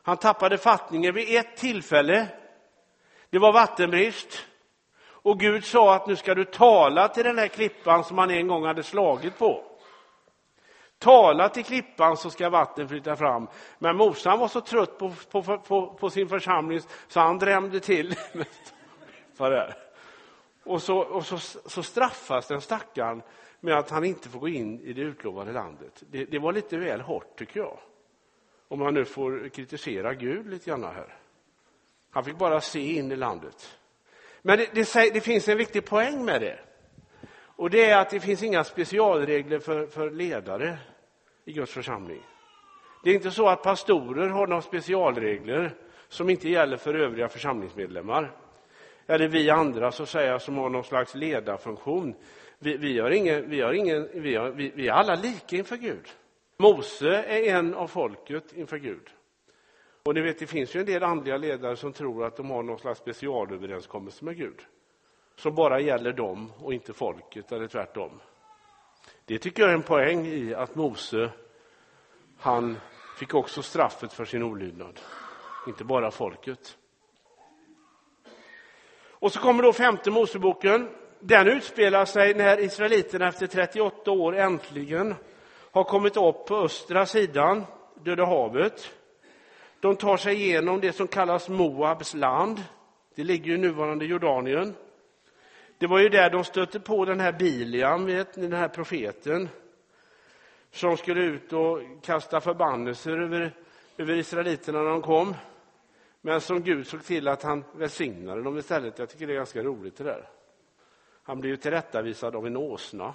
Han 0.03 0.17
tappade 0.17 0.59
fattningen 0.59 1.15
vid 1.15 1.39
ett 1.39 1.57
tillfälle. 1.57 2.29
Det 3.31 3.39
var 3.39 3.53
vattenbrist. 3.53 4.47
Och 5.07 5.41
Gud 5.41 5.65
sa 5.65 5.95
att 5.95 6.07
nu 6.07 6.17
ska 6.17 6.35
du 6.35 6.45
tala 6.45 7.09
till 7.09 7.25
den 7.25 7.39
här 7.39 7.49
klippan 7.49 8.05
som 8.05 8.19
han 8.19 8.31
en 8.31 8.49
gång 8.49 8.65
hade 8.65 8.83
slagit 8.83 9.39
på. 9.39 9.74
Tala 11.05 11.49
till 11.49 11.65
klippan 11.65 12.17
så 12.17 12.31
ska 12.31 12.51
vatten 12.51 12.89
flytta 12.89 13.17
fram. 13.17 13.49
Men 13.79 13.97
morsan 13.97 14.39
var 14.39 14.49
så 14.49 14.61
trött 14.61 14.99
på, 14.99 15.13
på, 15.31 15.59
på, 15.59 15.87
på, 15.87 16.11
sin 16.11 16.29
församling 16.29 16.81
så 17.09 17.21
han 17.21 17.39
drämde 17.39 17.81
till. 17.81 18.15
och 20.65 20.83
så, 20.83 20.99
och 20.99 21.27
så, 21.27 21.39
så 21.69 21.83
straffas 21.83 22.47
den 22.47 22.61
stackaren 22.61 23.23
med 23.61 23.79
att 23.79 23.91
han 23.91 24.05
inte 24.05 24.29
får 24.29 24.39
gå 24.39 24.49
in 24.49 24.81
i 24.81 24.93
det 24.93 25.01
utlovade 25.01 25.53
landet. 25.53 26.03
Det, 26.11 26.25
det 26.25 26.39
var 26.39 26.53
lite 26.53 26.77
väl 26.77 27.01
hårt 27.01 27.39
tycker 27.39 27.61
jag. 27.61 27.79
Om 28.69 28.79
man 28.79 28.95
nu 28.95 29.05
får 29.05 29.49
kritisera 29.49 30.15
Gud 30.15 30.51
lite 30.51 30.71
grann 30.71 30.85
här. 30.85 31.17
Han 32.11 32.25
fick 32.25 32.39
bara 32.39 32.61
se 32.61 32.97
in 32.97 33.13
i 33.13 33.17
landet. 33.17 33.79
Men 34.43 34.59
det, 34.59 34.69
det, 34.75 35.11
det 35.15 35.21
finns 35.21 35.49
en 35.49 35.59
viktig 35.59 35.85
poäng 35.85 36.25
med 36.25 36.41
det. 36.41 36.59
Och 37.57 37.71
det 37.71 37.91
är 37.91 37.99
att 37.99 38.11
det 38.11 38.21
finns 38.21 38.43
inga 38.43 38.65
specialregler 38.65 39.59
för, 39.59 39.87
för 39.87 40.11
ledare 40.11 40.79
i 41.45 41.53
Guds 41.53 41.73
församling. 41.73 42.23
Det 43.05 43.11
är 43.11 43.15
inte 43.15 43.31
så 43.31 43.49
att 43.49 43.63
pastorer 43.63 44.29
har 44.29 44.47
några 44.47 44.63
specialregler 44.63 45.75
som 46.09 46.31
inte 46.31 46.49
gäller 46.49 46.77
för 46.77 46.95
övriga 46.95 47.29
församlingsmedlemmar. 47.29 48.33
Eller 49.07 49.29
vi 49.29 49.51
andra 49.51 49.93
så 49.93 50.03
att 50.03 50.09
säga, 50.09 50.39
som 50.39 50.57
har 50.57 50.71
någon 50.71 50.85
slags 50.85 51.15
ledarfunktion. 51.15 52.15
Vi, 52.59 52.77
vi, 52.77 52.99
har 52.99 53.11
ingen, 53.11 53.51
vi, 53.51 53.61
har 53.61 53.73
ingen, 53.73 54.09
vi, 54.15 54.35
har, 54.35 54.51
vi, 54.51 54.73
vi 54.75 54.89
är 54.89 54.93
alla 54.93 55.15
lika 55.15 55.57
inför 55.57 55.77
Gud. 55.77 56.09
Mose 56.57 57.09
är 57.09 57.57
en 57.57 57.75
av 57.75 57.87
folket 57.87 58.53
inför 58.53 58.79
Gud. 58.79 59.11
Och 60.03 60.15
ni 60.15 60.21
vet, 60.21 60.39
det 60.39 60.47
finns 60.47 60.77
ju 60.77 60.81
en 60.81 60.87
del 60.87 61.03
andliga 61.03 61.37
ledare 61.37 61.77
som 61.77 61.93
tror 61.93 62.25
att 62.25 62.37
de 62.37 62.51
har 62.51 62.63
någon 62.63 62.79
slags 62.79 63.01
specialöverenskommelse 63.01 64.25
med 64.25 64.37
Gud. 64.37 64.61
Som 65.37 65.55
bara 65.55 65.81
gäller 65.81 66.13
dem 66.13 66.53
och 66.59 66.75
inte 66.75 66.93
folket, 66.93 67.53
eller 67.53 67.67
tvärtom. 67.67 68.21
Det 69.27 69.39
tycker 69.39 69.63
jag 69.63 69.71
är 69.71 69.75
en 69.75 69.83
poäng 69.83 70.27
i 70.27 70.55
att 70.55 70.75
Mose, 70.75 71.31
han 72.39 72.77
fick 73.19 73.35
också 73.35 73.63
straffet 73.63 74.13
för 74.13 74.25
sin 74.25 74.43
olydnad. 74.43 75.01
Inte 75.67 75.85
bara 75.85 76.11
folket. 76.11 76.77
Och 79.09 79.33
så 79.33 79.41
kommer 79.41 79.63
då 79.63 79.73
femte 79.73 80.11
Moseboken. 80.11 80.89
Den 81.21 81.49
utspelar 81.49 82.05
sig 82.05 82.35
när 82.35 82.61
israeliterna 82.61 83.29
efter 83.29 83.47
38 83.47 84.11
år 84.11 84.37
äntligen 84.37 85.15
har 85.71 85.85
kommit 85.85 86.17
upp 86.17 86.47
på 86.47 86.57
östra 86.57 87.07
sidan, 87.07 87.65
Döda 87.95 88.25
havet. 88.25 88.91
De 89.81 89.97
tar 89.97 90.17
sig 90.17 90.35
igenom 90.35 90.81
det 90.81 90.93
som 90.93 91.09
kallas 91.09 91.49
Moabs 91.49 92.15
land. 92.15 92.63
Det 93.15 93.25
ligger 93.25 93.55
i 93.55 93.59
nuvarande 93.59 94.05
Jordanien. 94.05 94.75
Det 95.79 95.87
var 95.87 95.99
ju 95.99 96.09
där 96.09 96.31
de 96.31 96.45
stötte 96.45 96.81
på 96.81 97.05
den 97.05 97.21
här 97.21 97.33
Biliam, 97.33 98.07
vet 98.07 98.37
ni, 98.37 98.43
den 98.43 98.59
här 98.59 98.69
profeten 98.69 99.49
som 100.71 100.97
skulle 100.97 101.21
ut 101.21 101.53
och 101.53 101.79
kasta 102.03 102.41
förbannelser 102.41 103.21
över, 103.21 103.53
över 103.97 104.15
israeliterna 104.15 104.83
när 104.83 104.91
de 104.91 105.03
kom. 105.03 105.35
Men 106.21 106.41
som 106.41 106.63
Gud 106.63 106.87
såg 106.87 107.05
till 107.05 107.29
att 107.29 107.43
han 107.43 107.65
välsignade 107.73 108.43
dem 108.43 108.59
istället. 108.59 108.99
Jag 108.99 109.09
tycker 109.09 109.27
det 109.27 109.33
är 109.33 109.37
ganska 109.37 109.63
roligt 109.63 109.97
det 109.97 110.05
där. 110.05 110.29
Han 111.23 111.41
blev 111.41 111.51
ju 111.51 111.57
tillrättavisad 111.57 112.37
av 112.37 112.47
en 112.47 112.57
åsna. 112.57 113.15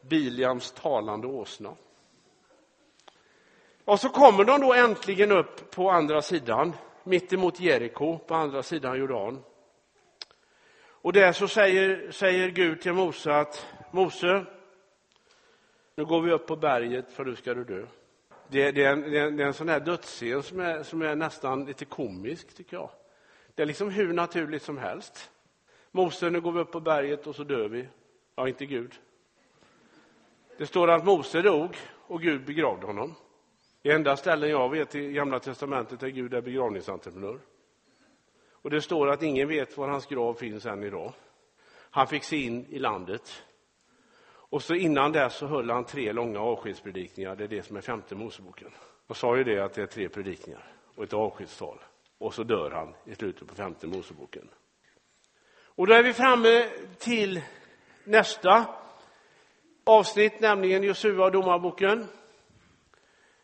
Biliams 0.00 0.72
talande 0.72 1.26
åsna. 1.26 1.74
Och 3.84 4.00
så 4.00 4.08
kommer 4.08 4.44
de 4.44 4.60
då 4.60 4.74
äntligen 4.74 5.32
upp 5.32 5.70
på 5.70 5.90
andra 5.90 6.22
sidan, 6.22 6.72
mitt 7.04 7.32
emot 7.32 7.60
Jeriko, 7.60 8.18
på 8.18 8.34
andra 8.34 8.62
sidan 8.62 8.98
Jordan. 8.98 9.42
Och 11.04 11.12
där 11.12 11.32
så 11.32 11.48
säger, 11.48 12.10
säger 12.10 12.48
Gud 12.48 12.80
till 12.80 12.92
Mose 12.92 13.34
att 13.34 13.66
Mose, 13.90 14.46
nu 15.94 16.04
går 16.04 16.20
vi 16.20 16.32
upp 16.32 16.46
på 16.46 16.56
berget 16.56 17.12
för 17.12 17.24
nu 17.24 17.36
ska 17.36 17.54
du 17.54 17.64
dö. 17.64 17.86
Det, 18.48 18.70
det, 18.70 18.84
är, 18.84 18.92
en, 18.92 19.00
det, 19.00 19.18
är 19.18 19.26
en, 19.26 19.36
det 19.36 19.42
är 19.42 19.46
en 19.46 19.54
sån 19.54 19.68
här 19.68 19.80
dödsscen 19.80 20.42
som 20.42 20.60
är, 20.60 20.82
som 20.82 21.02
är 21.02 21.14
nästan 21.14 21.64
lite 21.64 21.84
komisk, 21.84 22.54
tycker 22.54 22.76
jag. 22.76 22.90
Det 23.54 23.62
är 23.62 23.66
liksom 23.66 23.90
hur 23.90 24.12
naturligt 24.12 24.62
som 24.62 24.78
helst. 24.78 25.30
Mose, 25.90 26.30
nu 26.30 26.40
går 26.40 26.52
vi 26.52 26.60
upp 26.60 26.72
på 26.72 26.80
berget 26.80 27.26
och 27.26 27.34
så 27.34 27.44
dör 27.44 27.68
vi. 27.68 27.88
Ja, 28.34 28.48
inte 28.48 28.66
Gud. 28.66 28.94
Det 30.58 30.66
står 30.66 30.90
att 30.90 31.04
Mose 31.04 31.42
dog 31.42 31.76
och 32.06 32.22
Gud 32.22 32.44
begravde 32.44 32.86
honom. 32.86 33.14
Det 33.84 33.92
enda 33.92 34.16
ställen 34.16 34.50
jag 34.50 34.70
vet 34.70 34.94
i 34.94 35.12
Gamla 35.12 35.40
testamentet 35.40 36.00
där 36.00 36.08
Gud 36.08 36.34
är 36.34 36.40
begravningsentreprenör. 36.40 37.38
Och 38.50 38.70
det 38.70 38.80
står 38.80 39.08
att 39.10 39.22
ingen 39.22 39.48
vet 39.48 39.76
var 39.76 39.88
hans 39.88 40.06
grav 40.06 40.34
finns 40.34 40.66
än 40.66 40.82
idag. 40.82 41.12
Han 41.90 42.06
fick 42.06 42.24
se 42.24 42.36
in 42.36 42.66
i 42.68 42.78
landet. 42.78 43.42
Och 44.26 44.62
så 44.62 44.74
innan 44.74 45.12
dess 45.12 45.34
så 45.36 45.46
höll 45.46 45.70
han 45.70 45.84
tre 45.84 46.12
långa 46.12 46.40
avskedspredikningar. 46.40 47.36
Det 47.36 47.44
är 47.44 47.48
det 47.48 47.62
som 47.62 47.76
är 47.76 47.80
femte 47.80 48.14
Moseboken. 48.14 48.70
Och 49.06 49.16
sa 49.16 49.36
ju 49.36 49.44
det 49.44 49.64
att 49.64 49.74
det 49.74 49.82
är 49.82 49.86
tre 49.86 50.08
predikningar 50.08 50.72
och 50.94 51.04
ett 51.04 51.12
avskedstal. 51.12 51.78
Och 52.18 52.34
så 52.34 52.42
dör 52.42 52.70
han 52.70 52.94
i 53.04 53.14
slutet 53.14 53.48
på 53.48 53.54
femte 53.54 53.86
Moseboken. 53.86 54.50
Och 55.64 55.86
då 55.86 55.94
är 55.94 56.02
vi 56.02 56.12
framme 56.12 56.68
till 56.98 57.40
nästa 58.04 58.66
avsnitt, 59.84 60.40
nämligen 60.40 60.82
Josua 60.82 61.24
och 61.24 61.32
Domarboken. 61.32 62.06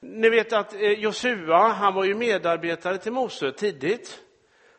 Ni 0.01 0.29
vet 0.29 0.53
att 0.53 0.75
eh, 0.75 0.81
Josua, 0.81 1.69
han 1.69 1.95
var 1.95 2.05
ju 2.05 2.15
medarbetare 2.15 2.99
till 2.99 3.13
Mose 3.13 3.53
tidigt. 3.53 4.23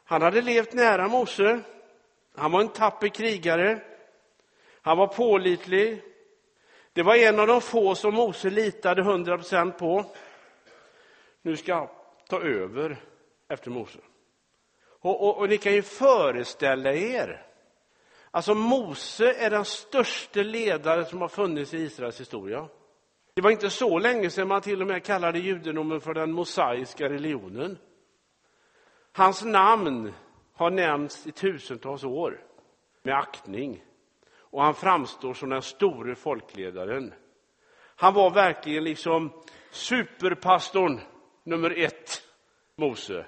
Han 0.04 0.22
hade 0.22 0.42
levt 0.42 0.74
nära 0.74 1.08
Mose. 1.08 1.60
Han 2.36 2.52
var 2.52 2.62
en 2.62 2.68
tapper 2.68 3.08
krigare. 3.08 3.82
Han 4.82 4.98
var 4.98 5.08
pålitlig. 5.08 6.04
Det 6.94 7.04
var 7.04 7.16
en 7.16 7.40
av 7.40 7.48
de 7.48 7.62
få 7.62 7.96
som 7.96 8.14
Mose 8.14 8.50
litade 8.50 9.04
hundra 9.04 9.38
procent 9.38 9.78
på. 9.78 10.06
Nu 11.42 11.58
ska 11.58 11.76
han 11.76 11.88
ta 12.30 12.42
över 12.42 12.98
efter 13.50 13.70
Mose. 13.70 14.00
Och, 14.84 15.28
och, 15.28 15.38
och, 15.38 15.50
ni 15.50 15.58
kan 15.58 15.74
ju 15.74 15.82
föreställa 15.82 16.94
er. 16.94 17.46
Alltså 18.32 18.56
Mose 18.56 19.34
är 19.34 19.50
den 19.50 19.66
största 19.66 20.40
ledare 20.40 21.06
som 21.06 21.22
har 21.22 21.28
funnits 21.28 21.74
i 21.74 21.78
Israels 21.78 22.20
historia. 22.20 22.68
Det 23.34 23.42
var 23.42 23.52
inte 23.52 23.70
så 23.70 24.00
länge 24.00 24.30
sedan 24.30 24.48
man 24.48 24.62
till 24.62 24.82
och 24.82 24.88
med 24.88 25.04
kallade 25.04 25.40
judendomen 25.40 26.02
för 26.02 26.14
den 26.14 26.32
mosaiska 26.32 27.10
religionen. 27.10 27.78
Hans 29.12 29.44
namn 29.44 30.14
har 30.54 30.72
nämnts 30.72 31.28
i 31.28 31.32
tusentals 31.32 32.04
år 32.04 32.46
med 33.04 33.16
aktning 33.16 33.84
och 34.36 34.64
han 34.64 34.74
framstår 34.74 35.34
som 35.34 35.50
den 35.50 35.62
store 35.62 36.16
folkledaren. 36.16 37.14
Han 37.96 38.14
var 38.14 38.32
verkligen 38.32 38.84
liksom 38.84 39.32
superpastorn 39.72 41.00
nummer 41.44 41.80
ett, 41.80 42.22
Mose. 42.76 43.26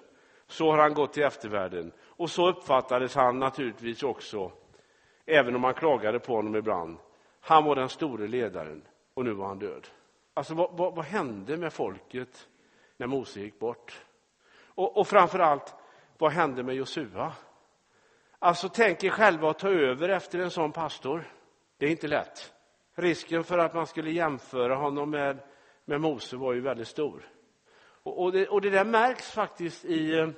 Så 0.48 0.72
har 0.72 0.78
han 0.78 0.94
gått 0.94 1.14
till 1.14 1.24
eftervärlden. 1.24 1.92
Och 2.02 2.30
så 2.30 2.50
uppfattades 2.50 3.16
han 3.16 3.40
naturligtvis 3.40 4.04
också, 4.04 4.52
även 5.26 5.56
om 5.56 5.62
man 5.62 5.74
klagade 5.74 6.20
på 6.20 6.36
honom 6.36 6.56
ibland. 6.56 6.98
Han 7.40 7.64
var 7.64 7.76
den 7.76 7.90
store 7.90 8.28
ledaren 8.28 8.88
och 9.14 9.26
nu 9.26 9.34
var 9.34 9.48
han 9.48 9.60
död. 9.60 9.88
Alltså 10.34 10.54
vad, 10.54 10.78
vad, 10.78 10.96
vad 10.96 11.06
hände 11.06 11.58
med 11.58 11.74
folket 11.74 12.48
när 12.98 13.08
Mose 13.08 13.40
gick 13.40 13.60
bort? 13.60 14.06
Och, 14.56 14.98
och 14.98 15.08
framför 15.08 15.40
allt, 15.40 15.76
vad 16.18 16.32
hände 16.32 16.64
med 16.64 16.76
Josua? 16.76 17.34
Alltså 18.40 18.70
tänk 18.70 19.04
er 19.04 19.10
själva 19.10 19.50
att 19.50 19.60
ta 19.60 19.70
över 19.70 20.10
efter 20.10 20.40
en 20.40 20.52
sån 20.52 20.72
pastor. 20.72 21.24
Det 21.78 21.86
är 21.86 21.90
inte 21.90 22.08
lätt. 22.08 22.54
Risken 22.96 23.44
för 23.44 23.58
att 23.58 23.74
man 23.74 23.88
skulle 23.88 24.12
jämföra 24.12 24.76
honom 24.76 25.10
med, 25.10 25.40
med 25.86 26.02
Mose 26.02 26.38
var 26.38 26.54
ju 26.54 26.62
väldigt 26.62 26.88
stor. 26.88 27.30
Och, 28.04 28.24
och, 28.24 28.32
det, 28.32 28.48
och 28.48 28.62
det 28.62 28.70
där 28.70 28.86
märks 28.86 29.32
faktiskt 29.32 29.86
i, 29.86 30.34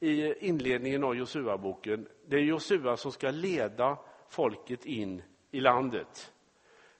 i 0.00 0.34
inledningen 0.46 1.04
av 1.04 1.16
Josua-boken. 1.16 2.08
Det 2.26 2.36
är 2.36 2.40
Josua 2.40 2.96
som 2.96 3.12
ska 3.12 3.30
leda 3.30 3.98
folket 4.28 4.84
in 4.84 5.22
i 5.50 5.60
landet. 5.60 6.32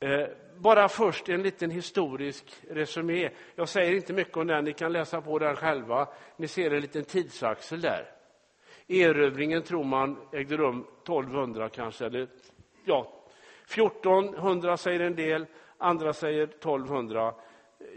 Eh, 0.01 0.27
bara 0.59 0.89
först 0.89 1.29
en 1.29 1.43
liten 1.43 1.71
historisk 1.71 2.45
resumé. 2.71 3.31
Jag 3.55 3.69
säger 3.69 3.97
inte 3.97 4.13
mycket 4.13 4.37
om 4.37 4.47
den, 4.47 4.65
ni 4.65 4.73
kan 4.73 4.93
läsa 4.93 5.21
på 5.21 5.39
den 5.39 5.57
själva. 5.57 6.09
Ni 6.37 6.49
ser 6.49 6.71
en 6.71 6.81
liten 6.81 7.05
tidsaxel 7.05 7.81
där. 7.81 8.11
Erövringen 8.89 9.63
tror 9.63 9.85
man 9.85 10.17
ägde 10.33 10.57
rum 10.57 10.85
1200 11.03 11.69
kanske, 11.69 12.07
eller 12.07 12.29
ja, 12.85 13.13
1400 13.75 14.77
säger 14.77 15.01
en 15.01 15.17
del, 15.17 15.47
andra 15.79 16.13
säger 16.13 16.43
1200. 16.43 17.35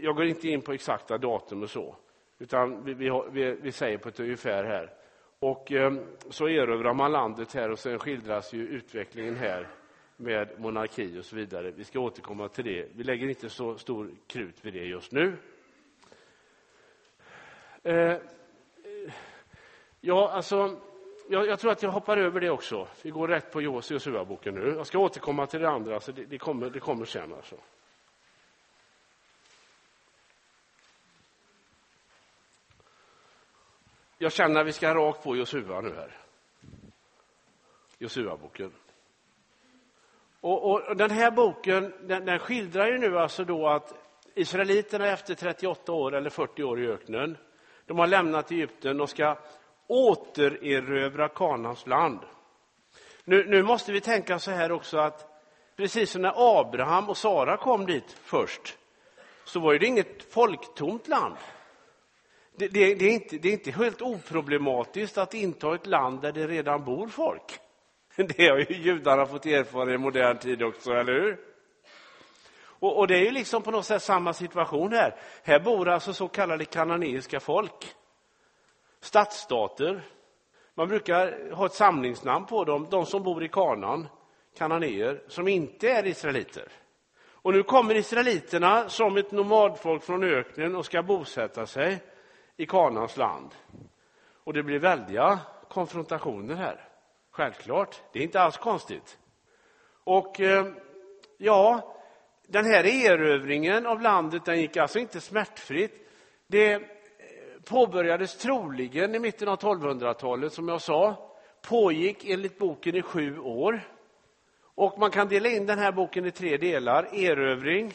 Jag 0.00 0.16
går 0.16 0.24
inte 0.24 0.48
in 0.48 0.60
på 0.60 0.72
exakta 0.72 1.18
datum 1.18 1.62
och 1.62 1.70
så, 1.70 1.96
utan 2.38 2.84
vi, 2.84 2.94
vi, 2.94 3.22
vi, 3.30 3.56
vi 3.62 3.72
säger 3.72 3.98
på 3.98 4.08
ett 4.08 4.20
ungefär 4.20 4.64
här. 4.64 4.92
Och 5.38 5.72
eh, 5.72 5.92
så 6.30 6.48
erövrar 6.48 6.94
man 6.94 7.12
landet 7.12 7.54
här 7.54 7.70
och 7.70 7.78
sen 7.78 7.98
skildras 7.98 8.52
ju 8.52 8.66
utvecklingen 8.66 9.36
här 9.36 9.68
med 10.20 10.60
monarki 10.60 11.18
och 11.18 11.24
så 11.24 11.36
vidare. 11.36 11.70
Vi 11.70 11.84
ska 11.84 12.00
återkomma 12.00 12.48
till 12.48 12.64
det. 12.64 12.88
Vi 12.94 13.04
lägger 13.04 13.28
inte 13.28 13.48
så 13.48 13.78
stor 13.78 14.10
krut 14.26 14.64
vid 14.64 14.72
det 14.72 14.84
just 14.84 15.12
nu. 15.12 15.36
Eh, 17.82 18.16
ja, 20.00 20.30
alltså, 20.30 20.80
jag, 21.28 21.46
jag, 21.46 21.60
tror 21.60 21.72
att 21.72 21.82
jag 21.82 21.90
hoppar 21.90 22.16
över 22.16 22.40
det 22.40 22.50
också. 22.50 22.88
Vi 23.02 23.10
går 23.10 23.28
rätt 23.28 23.52
på 23.52 23.62
Josua-boken 23.62 24.54
nu. 24.54 24.74
Jag 24.76 24.86
ska 24.86 24.98
återkomma 24.98 25.46
till 25.46 25.60
det 25.60 25.68
andra, 25.68 26.00
så 26.00 26.12
det, 26.12 26.24
det, 26.24 26.38
kommer, 26.38 26.70
det 26.70 26.80
kommer 26.80 27.04
sen. 27.04 27.34
Alltså. 27.34 27.56
Jag 34.18 34.32
känner 34.32 34.60
att 34.60 34.66
vi 34.66 34.72
ska 34.72 34.94
rakt 34.94 35.22
på 35.22 35.36
Josua 35.36 35.80
nu 35.80 35.94
här. 35.94 36.16
Josua-boken. 37.98 38.72
Och, 40.40 40.70
och, 40.70 40.96
den 40.96 41.10
här 41.10 41.30
boken 41.30 41.92
den, 42.00 42.24
den, 42.24 42.38
skildrar 42.38 42.86
ju 42.86 42.98
nu 42.98 43.18
alltså 43.18 43.44
då 43.44 43.68
att 43.68 43.94
israeliterna 44.34 45.06
efter 45.06 45.34
38 45.34 45.92
år 45.92 46.14
eller 46.14 46.30
40 46.30 46.62
år 46.62 46.80
i 46.80 46.86
öknen, 46.86 47.36
de 47.86 47.98
har 47.98 48.06
lämnat 48.06 48.50
Egypten 48.50 49.00
och 49.00 49.10
ska 49.10 49.36
återerövra 49.86 51.28
Kanans 51.28 51.86
land. 51.86 52.20
Nu, 53.24 53.44
nu 53.44 53.62
måste 53.62 53.92
vi 53.92 54.00
tänka 54.00 54.38
så 54.38 54.50
här 54.50 54.72
också 54.72 54.98
att 54.98 55.42
precis 55.76 56.10
som 56.10 56.22
när 56.22 56.60
Abraham 56.60 57.08
och 57.08 57.16
Sara 57.16 57.56
kom 57.56 57.86
dit 57.86 58.16
först, 58.22 58.78
så 59.44 59.60
var 59.60 59.74
det 59.74 59.86
inget 59.86 60.32
folktomt 60.32 61.08
land. 61.08 61.36
Det, 62.56 62.68
det, 62.68 62.94
det, 62.94 63.04
är 63.04 63.12
inte, 63.12 63.38
det 63.38 63.48
är 63.48 63.52
inte 63.52 63.70
helt 63.70 64.02
oproblematiskt 64.02 65.18
att 65.18 65.34
inta 65.34 65.74
ett 65.74 65.86
land 65.86 66.22
där 66.22 66.32
det 66.32 66.46
redan 66.46 66.84
bor 66.84 67.08
folk. 67.08 67.60
Det 68.36 68.48
har 68.48 68.58
ju 68.58 68.76
judarna 68.76 69.26
fått 69.26 69.46
erfara 69.46 69.94
i 69.94 69.98
modern 69.98 70.38
tid 70.38 70.62
också, 70.62 70.92
eller 70.92 71.12
hur? 71.12 71.40
Och, 72.62 72.98
och, 72.98 73.06
det 73.06 73.16
är 73.16 73.24
ju 73.24 73.30
liksom 73.30 73.62
på 73.62 73.70
något 73.70 73.86
sätt 73.86 74.02
samma 74.02 74.32
situation 74.32 74.92
här. 74.92 75.16
Här 75.42 75.60
bor 75.60 75.88
alltså 75.88 76.12
så 76.12 76.28
kallade 76.28 76.64
kananeiska 76.64 77.40
folk. 77.40 77.94
Stadsstater. 79.00 80.02
Man 80.74 80.88
brukar 80.88 81.52
ha 81.54 81.66
ett 81.66 81.72
samlingsnamn 81.72 82.46
på 82.46 82.64
dem, 82.64 82.86
de 82.90 83.06
som 83.06 83.22
bor 83.22 83.44
i 83.44 83.48
kanan, 83.48 84.08
kananéer, 84.58 85.22
som 85.28 85.48
inte 85.48 85.90
är 85.90 86.06
israeliter. 86.06 86.68
Och 87.42 87.52
nu 87.52 87.62
kommer 87.62 87.94
israeliterna 87.94 88.88
som 88.88 89.16
ett 89.16 89.32
nomadfolk 89.32 90.02
från 90.02 90.24
öknen 90.24 90.76
och 90.76 90.84
ska 90.84 91.02
bosätta 91.02 91.66
sig 91.66 91.98
i 92.56 92.66
Kanans 92.66 93.16
land. 93.16 93.54
Och 94.44 94.52
det 94.52 94.62
blir 94.62 94.78
väldiga 94.78 95.38
konfrontationer 95.68 96.54
här. 96.54 96.89
Självklart, 97.30 98.02
det 98.12 98.18
är 98.18 98.22
inte 98.22 98.40
alls 98.40 98.56
konstigt. 98.56 99.18
Och 100.04 100.40
eh, 100.40 100.66
ja, 101.38 101.94
den 102.46 102.64
här 102.64 102.84
erövringen 102.86 103.86
av 103.86 104.00
landet 104.00 104.44
den 104.44 104.60
gick 104.60 104.76
alltså 104.76 104.98
inte 104.98 105.20
smärtfritt. 105.20 106.10
Det 106.46 106.72
eh, 106.72 106.80
påbörjades 107.64 108.38
troligen 108.38 109.14
i 109.14 109.18
mitten 109.18 109.48
av 109.48 109.58
1200-talet, 109.58 110.52
som 110.52 110.68
jag 110.68 110.80
sa. 110.80 111.30
Pågick 111.68 112.24
enligt 112.24 112.58
boken 112.58 112.96
i 112.96 113.02
sju 113.02 113.38
år. 113.38 113.80
Och 114.74 114.98
man 114.98 115.10
kan 115.10 115.28
dela 115.28 115.48
in 115.48 115.66
den 115.66 115.78
här 115.78 115.92
boken 115.92 116.26
i 116.26 116.30
tre 116.30 116.56
delar. 116.56 117.14
Erövring, 117.14 117.92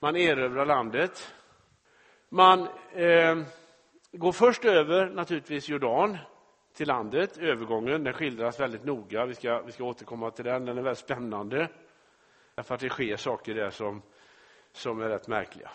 man 0.00 0.16
erövrar 0.16 0.66
landet. 0.66 1.32
Man 2.28 2.68
eh, 2.92 3.38
går 4.12 4.32
först 4.32 4.64
över, 4.64 5.10
naturligtvis, 5.10 5.68
Jordan 5.68 6.18
till 6.74 6.88
landet. 6.88 7.38
Övergången 7.38 8.04
den 8.04 8.12
skildras 8.12 8.60
väldigt 8.60 8.84
noga. 8.84 9.26
Vi 9.26 9.34
ska, 9.34 9.62
vi 9.62 9.72
ska 9.72 9.84
återkomma 9.84 10.30
till 10.30 10.44
den. 10.44 10.64
Den 10.64 10.78
är 10.78 10.82
väldigt 10.82 11.04
spännande. 11.04 11.68
Därför 12.54 12.74
att 12.74 12.80
det 12.80 12.88
sker 12.88 13.16
saker 13.16 13.54
där 13.54 13.70
som, 13.70 14.02
som 14.72 15.00
är 15.00 15.08
rätt 15.08 15.28
märkliga. 15.28 15.70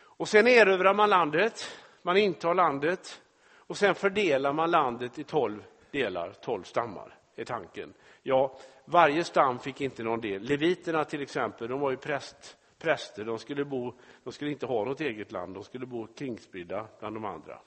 Och 0.00 0.28
sen 0.28 0.46
erövrar 0.46 0.94
man 0.94 1.10
landet. 1.10 1.78
Man 2.02 2.16
intar 2.16 2.54
landet. 2.54 3.22
Och 3.56 3.76
sen 3.76 3.94
fördelar 3.94 4.52
man 4.52 4.70
landet 4.70 5.18
i 5.18 5.24
tolv 5.24 5.64
delar, 5.90 6.32
tolv 6.32 6.62
stammar, 6.62 7.18
är 7.36 7.44
tanken. 7.44 7.94
Ja, 8.22 8.58
varje 8.84 9.24
stam 9.24 9.58
fick 9.58 9.80
inte 9.80 10.02
någon 10.02 10.20
del. 10.20 10.42
Leviterna 10.42 11.04
till 11.04 11.22
exempel, 11.22 11.68
de 11.68 11.80
var 11.80 11.90
ju 11.90 11.96
präst, 11.96 12.56
präster. 12.78 13.24
De 13.24 13.38
skulle, 13.38 13.64
bo, 13.64 13.92
de 14.24 14.32
skulle 14.32 14.50
inte 14.50 14.66
ha 14.66 14.84
något 14.84 15.00
eget 15.00 15.32
land, 15.32 15.54
de 15.54 15.64
skulle 15.64 15.86
bo 15.86 16.06
kringspridda 16.06 16.86
bland 17.00 17.16
de 17.16 17.24
andra. 17.24 17.58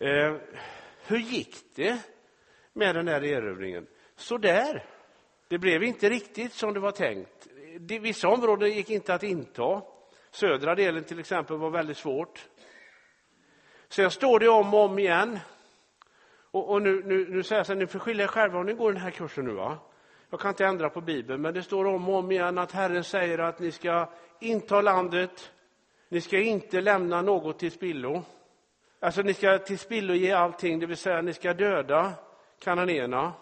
Eh, 0.00 0.36
hur 1.06 1.18
gick 1.18 1.56
det 1.74 1.98
med 2.72 2.94
den 2.94 3.08
här 3.08 3.24
erövringen? 3.24 3.86
Sådär. 4.16 4.84
Det 5.48 5.58
blev 5.58 5.82
inte 5.82 6.08
riktigt 6.08 6.52
som 6.52 6.74
det 6.74 6.80
var 6.80 6.92
tänkt. 6.92 7.48
Vissa 8.00 8.28
områden 8.28 8.70
gick 8.70 8.90
inte 8.90 9.14
att 9.14 9.22
inta. 9.22 9.82
Södra 10.30 10.74
delen 10.74 11.04
till 11.04 11.18
exempel 11.18 11.56
var 11.56 11.70
väldigt 11.70 11.96
svårt. 11.96 12.48
Sen 13.88 14.10
står 14.10 14.38
det 14.38 14.48
om 14.48 14.74
och 14.74 14.80
om 14.80 14.98
igen. 14.98 15.38
Och, 16.50 16.70
och 16.70 16.82
nu, 16.82 17.02
nu, 17.04 17.28
nu 17.28 17.42
säger 17.42 17.58
jag 17.58 17.66
så 17.66 17.72
här, 17.72 17.80
ni 17.80 17.86
får 17.86 17.98
skylla 17.98 18.22
er 18.22 18.26
själva 18.26 18.58
om 18.58 18.66
ni 18.66 18.74
går 18.74 18.92
den 18.92 19.02
här 19.02 19.10
kursen 19.10 19.44
nu. 19.44 19.52
Va? 19.52 19.78
Jag 20.30 20.40
kan 20.40 20.48
inte 20.48 20.66
ändra 20.66 20.90
på 20.90 21.00
Bibeln, 21.00 21.42
men 21.42 21.54
det 21.54 21.62
står 21.62 21.84
om 21.84 22.08
och 22.08 22.14
om 22.14 22.32
igen 22.32 22.58
att 22.58 22.72
Herren 22.72 23.04
säger 23.04 23.38
att 23.38 23.58
ni 23.58 23.72
ska 23.72 24.12
inta 24.40 24.80
landet, 24.80 25.52
ni 26.08 26.20
ska 26.20 26.38
inte 26.38 26.80
lämna 26.80 27.22
något 27.22 27.58
till 27.58 27.70
spillo. 27.70 28.24
Alltså 29.00 29.22
ni 29.22 29.34
ska 29.34 29.58
till 29.58 29.78
spillo 29.78 30.14
ge 30.14 30.32
allting, 30.32 30.78
det 30.78 30.86
vill 30.86 30.96
säga 30.96 31.22
ni 31.22 31.34
ska 31.34 31.54
döda 31.54 32.12
kananéerna. 32.58 33.32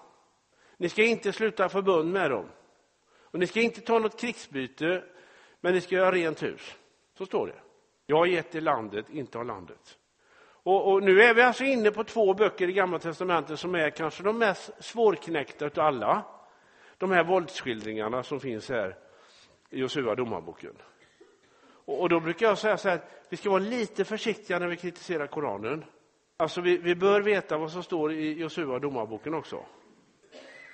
Ni 0.76 0.88
ska 0.88 1.02
inte 1.02 1.32
sluta 1.32 1.68
förbund 1.68 2.12
med 2.12 2.30
dem. 2.30 2.46
Och 3.30 3.38
ni 3.38 3.46
ska 3.46 3.60
inte 3.60 3.80
ta 3.80 3.98
något 3.98 4.20
krigsbyte, 4.20 5.04
men 5.60 5.74
ni 5.74 5.80
ska 5.80 5.94
göra 5.94 6.12
rent 6.12 6.42
hus. 6.42 6.76
Så 7.18 7.26
står 7.26 7.46
det. 7.46 7.60
Jag 8.06 8.16
har 8.16 8.26
gett 8.26 8.54
er 8.54 8.60
landet, 8.60 9.10
inte 9.10 9.38
av 9.38 9.46
landet. 9.46 9.98
Och, 10.42 10.92
och, 10.92 11.02
nu 11.02 11.22
är 11.22 11.34
vi 11.34 11.42
alltså 11.42 11.64
inne 11.64 11.90
på 11.90 12.04
två 12.04 12.34
böcker 12.34 12.68
i 12.68 12.72
Gamla 12.72 12.98
testamentet 12.98 13.60
som 13.60 13.74
är 13.74 13.90
kanske 13.90 14.22
de 14.22 14.38
mest 14.38 14.70
svårknäckta 14.80 15.64
av 15.64 15.80
alla. 15.80 16.24
De 16.98 17.10
här 17.10 17.24
våldsskildringarna 17.24 18.22
som 18.22 18.40
finns 18.40 18.68
här 18.68 18.96
i 19.70 19.78
Josua 19.78 20.14
domarboken. 20.14 20.76
Och, 21.88 22.08
då 22.08 22.20
brukar 22.20 22.46
jag 22.46 22.58
säga 22.58 22.76
så 22.76 22.88
här, 22.88 23.00
vi 23.28 23.36
ska 23.36 23.50
vara 23.50 23.62
lite 23.62 24.04
försiktiga 24.04 24.58
när 24.58 24.66
vi 24.66 24.76
kritiserar 24.76 25.26
Koranen. 25.26 25.84
Alltså 26.36 26.60
vi, 26.60 26.76
vi 26.76 26.94
bör 26.94 27.20
veta 27.20 27.58
vad 27.58 27.72
som 27.72 27.82
står 27.82 28.12
i 28.12 28.32
Josua 28.32 28.78
domarboken 28.78 29.34
också. 29.34 29.64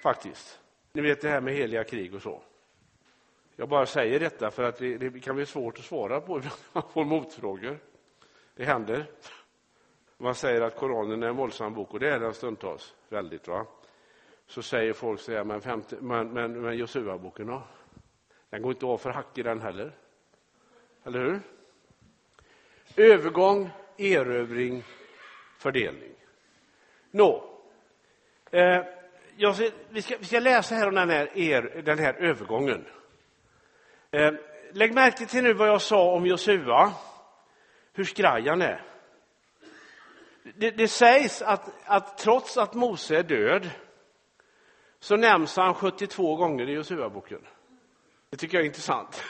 Faktiskt. 0.03 0.61
Ni 0.93 1.03
vet 1.03 1.21
det 1.21 1.29
här 1.29 1.41
med 1.41 1.55
heliga 1.55 1.85
krig 1.85 2.15
och 2.15 2.23
så. 2.23 2.43
Jag 3.57 3.69
bara 3.69 3.87
säger 3.87 4.21
detta 4.21 4.51
för 4.51 4.63
att 4.63 4.79
det, 4.79 4.99
det 4.99 5.21
kan 5.21 5.37
bli 5.37 5.47
svårt 5.47 5.79
att 5.79 5.85
svara 5.85 6.21
på 6.21 6.43
man 6.73 6.83
får 6.93 7.05
motfrågor. 7.05 7.79
Det 8.57 8.65
händer. 8.65 9.07
Man 10.17 10.35
säger 10.35 10.61
att 10.61 10.77
Koranen 10.77 11.23
är 11.23 11.27
en 11.27 11.37
våldsam 11.37 11.75
bok, 11.75 11.95
och 11.95 12.01
det 12.01 12.11
är 12.11 12.21
den 12.21 12.35
stundtals. 12.35 12.95
Väldigt, 13.09 13.49
va? 13.49 13.67
Så 14.47 14.63
säger 14.63 14.93
folk 14.93 15.21
så 15.21 15.33
här, 15.33 15.45
men, 15.45 15.61
femte, 15.61 15.97
men, 16.01 16.29
men, 16.29 16.63
men 16.63 16.77
Josua-boken 16.77 17.47
då? 17.47 17.63
Den 18.51 18.63
går 18.63 18.73
inte 18.73 18.87
av 18.87 18.99
för 18.99 19.11
hack 19.11 19.39
i 19.39 19.43
den 19.43 19.61
heller. 19.61 19.93
Eller 21.05 21.19
hur? 21.19 21.41
Övergång, 22.97 23.71
erövring, 23.97 24.85
fördelning. 25.59 26.15
Nå. 27.11 27.51
Eh, 28.51 28.85
ser, 29.39 29.71
vi, 29.91 30.03
ska, 30.03 30.17
vi 30.19 30.25
ska 30.25 30.41
läsa 30.41 30.75
här 30.75 30.89
om 30.89 30.95
den 30.95 31.11
här, 31.11 31.39
er, 31.39 31.83
den 31.85 31.99
här 31.99 32.15
övergången. 32.15 32.87
Eh, 34.11 34.33
lägg 34.73 34.95
märke 34.95 35.27
till 35.27 35.43
nu 35.43 35.53
vad 35.53 35.69
jag 35.69 35.83
sa 35.83 36.13
om 36.13 36.27
Josua, 36.27 36.93
hur 37.93 38.05
skraj 38.05 38.49
han 38.49 38.63
är. 38.63 38.83
Det, 40.43 40.71
det 40.71 40.89
sägs 40.89 41.43
att, 41.43 41.71
att, 41.85 42.19
trots 42.19 42.57
att 42.57 42.75
Mose 42.75 43.17
är 43.17 43.23
död 43.23 43.71
så 45.01 45.17
nämns 45.17 45.57
han 45.57 45.75
72 45.75 46.37
gånger 46.37 46.69
i 46.69 46.73
Josua-boken. 46.73 47.47
Det 48.31 48.37
tycker 48.37 48.57
jag 48.57 48.63
är 48.63 48.67
intressant. 48.67 49.25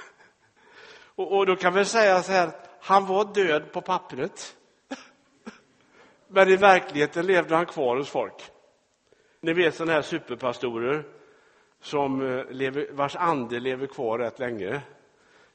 Och, 1.15 1.39
och 1.39 1.47
då 1.47 1.57
kan 1.57 1.75
vi 1.75 1.85
säga 1.85 2.23
så 2.23 2.33
här, 2.33 2.51
han 2.81 3.07
var 3.07 3.35
död 3.35 3.73
på 3.73 3.81
pappret. 3.81 4.57
Men 6.29 6.49
i 6.49 6.57
verkligheten 6.57 7.27
levde 7.27 7.57
han 7.57 7.67
kvar 7.67 7.97
hos 7.97 8.09
folk. 8.09 8.51
Ni 9.41 9.53
vet 9.53 9.75
sådana 9.75 9.93
här 9.93 10.03
superpastorer 10.03 11.05
som 11.81 12.23
eh, 12.23 12.45
lever, 12.51 12.89
vars 12.93 13.17
ande 13.17 13.61
lever 13.61 13.87
kvar 13.87 14.19
rätt 14.19 14.39
länge 14.39 14.81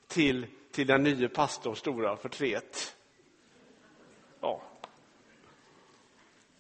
till, 0.08 0.48
till 0.72 0.88
den 0.88 1.04
nya 1.04 1.30
pastorns 1.30 1.80
stora 1.80 2.18
förtret. 2.18 2.96
Ja. 4.42 4.62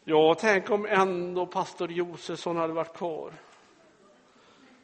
ja, 0.03 0.35
tänk 0.39 0.69
om 0.69 0.85
ändå 0.85 1.45
pastor 1.45 1.91
Josefsson 1.91 2.57
hade 2.57 2.73
varit 2.73 2.97
kvar. 2.97 3.33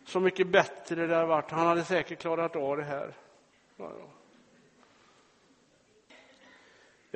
Så 0.05 0.19
mycket 0.19 0.47
bättre 0.47 1.07
det 1.07 1.15
hade 1.15 1.27
varit. 1.27 1.51
Han 1.51 1.67
hade 1.67 1.83
säkert 1.83 2.19
klarat 2.19 2.55
av 2.55 2.77
det 2.77 2.83
här. 2.83 3.13
Eh, 3.77 3.85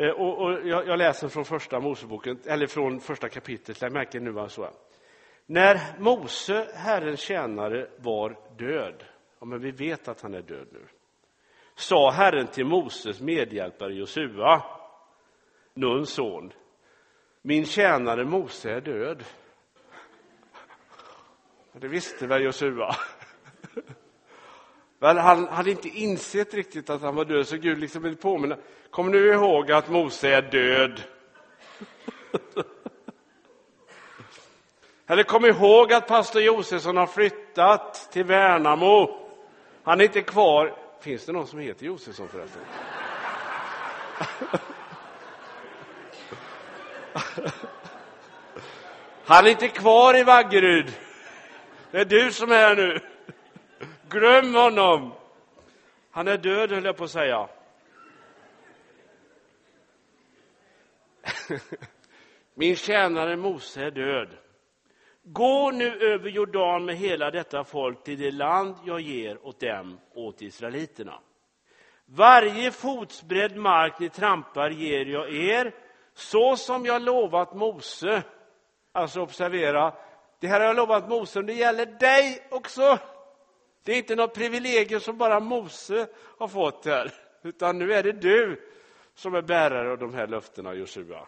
och, 0.09 0.41
och 0.41 0.67
jag, 0.67 0.87
jag, 0.87 0.97
läser 0.97 1.27
från 1.27 1.45
första 1.45 1.79
Moseboken, 1.79 2.39
eller 2.45 2.67
från 2.67 2.99
första 2.99 3.29
kapitlet. 3.29 3.81
Jag 3.81 3.91
märker 3.91 4.19
nu 4.19 4.39
alltså. 4.39 4.73
När 5.45 5.99
Mose, 5.99 6.67
Herrens 6.75 7.19
tjänare, 7.19 7.89
var 7.97 8.37
död, 8.57 9.03
ja, 9.39 9.45
men 9.45 9.61
vi 9.61 9.71
vet 9.71 10.07
att 10.07 10.21
han 10.21 10.33
är 10.33 10.41
död 10.41 10.67
nu, 10.71 10.85
sa 11.75 12.11
Herren 12.11 12.47
till 12.47 12.65
Moses 12.65 13.21
medhjälpare 13.21 13.93
Josua, 13.93 14.63
Nuns 15.73 16.09
son, 16.09 16.53
min 17.41 17.65
tjänare 17.65 18.25
Mose 18.25 18.71
är 18.71 18.81
död. 18.81 19.23
Det 21.73 21.87
visste 21.87 22.27
väl 22.27 22.43
Josua. 22.43 22.95
Men 24.99 25.17
han 25.17 25.47
hade 25.47 25.71
inte 25.71 25.89
insett 25.89 26.53
riktigt 26.53 26.89
att 26.89 27.01
han 27.01 27.15
var 27.15 27.25
död, 27.25 27.47
så 27.47 27.57
Gud 27.57 27.79
liksom 27.79 28.03
vill 28.03 28.15
påminna. 28.15 28.57
Kom 28.89 29.11
nu 29.11 29.27
ihåg 29.27 29.71
att 29.71 29.89
Mose 29.89 30.29
är 30.29 30.41
död. 30.41 31.01
Eller 35.07 35.23
kom 35.23 35.45
ihåg 35.45 35.93
att 35.93 36.07
pastor 36.07 36.41
Josefsson 36.41 36.97
har 36.97 37.07
flyttat 37.07 38.09
till 38.11 38.23
Värnamo. 38.23 39.17
Han 39.83 40.01
är 40.01 40.05
inte 40.05 40.21
kvar. 40.21 40.75
Finns 41.01 41.25
det 41.25 41.31
någon 41.31 41.47
som 41.47 41.59
heter 41.59 41.85
Josefsson 41.85 42.27
förresten? 42.27 42.61
Han 49.25 49.45
är 49.45 49.49
inte 49.49 49.67
kvar 49.67 50.17
i 50.17 50.23
Vaggeryd. 50.23 50.91
Det 51.91 51.99
är 51.99 52.05
du 52.05 52.31
som 52.31 52.51
är 52.51 52.55
här 52.55 52.75
nu. 52.75 52.99
Glöm 54.09 54.55
honom. 54.55 55.13
Han 56.11 56.27
är 56.27 56.37
död, 56.37 56.71
höll 56.71 56.85
jag 56.85 56.97
på 56.97 57.03
att 57.03 57.11
säga. 57.11 57.49
Min 62.53 62.75
tjänare 62.75 63.35
Mose 63.35 63.81
är 63.81 63.91
död. 63.91 64.29
Gå 65.23 65.71
nu 65.71 65.99
över 65.99 66.29
Jordan 66.29 66.85
med 66.85 66.95
hela 66.95 67.31
detta 67.31 67.63
folk 67.63 68.03
till 68.03 68.19
det 68.19 68.31
land 68.31 68.75
jag 68.85 69.01
ger 69.01 69.47
åt 69.47 69.59
dem, 69.59 69.99
åt 70.13 70.41
israeliterna. 70.41 71.19
Varje 72.05 72.71
fotsbredd 72.71 73.55
mark 73.55 73.99
ni 73.99 74.09
trampar 74.09 74.69
ger 74.69 75.05
jag 75.05 75.33
er, 75.33 75.75
så 76.13 76.55
som 76.55 76.85
jag 76.85 77.01
lovat 77.01 77.55
Mose. 77.55 78.23
Alltså 78.91 79.21
observera, 79.21 79.93
det 80.39 80.47
här 80.47 80.59
har 80.59 80.67
jag 80.67 80.75
lovat 80.75 81.09
Mose, 81.09 81.41
det 81.41 81.53
gäller 81.53 81.85
dig 81.85 82.47
också. 82.51 82.99
Det 83.89 83.93
är 83.93 83.97
inte 83.97 84.15
något 84.15 84.33
privilegium 84.33 85.01
som 85.01 85.17
bara 85.17 85.39
Mose 85.39 86.07
har 86.37 86.47
fått 86.47 86.85
här, 86.85 87.11
utan 87.41 87.79
nu 87.79 87.93
är 87.93 88.03
det 88.03 88.11
du 88.11 88.61
som 89.13 89.35
är 89.35 89.41
bärare 89.41 89.91
av 89.91 89.97
de 89.97 90.13
här 90.13 90.27
löftena, 90.27 90.73
Josua. 90.73 91.27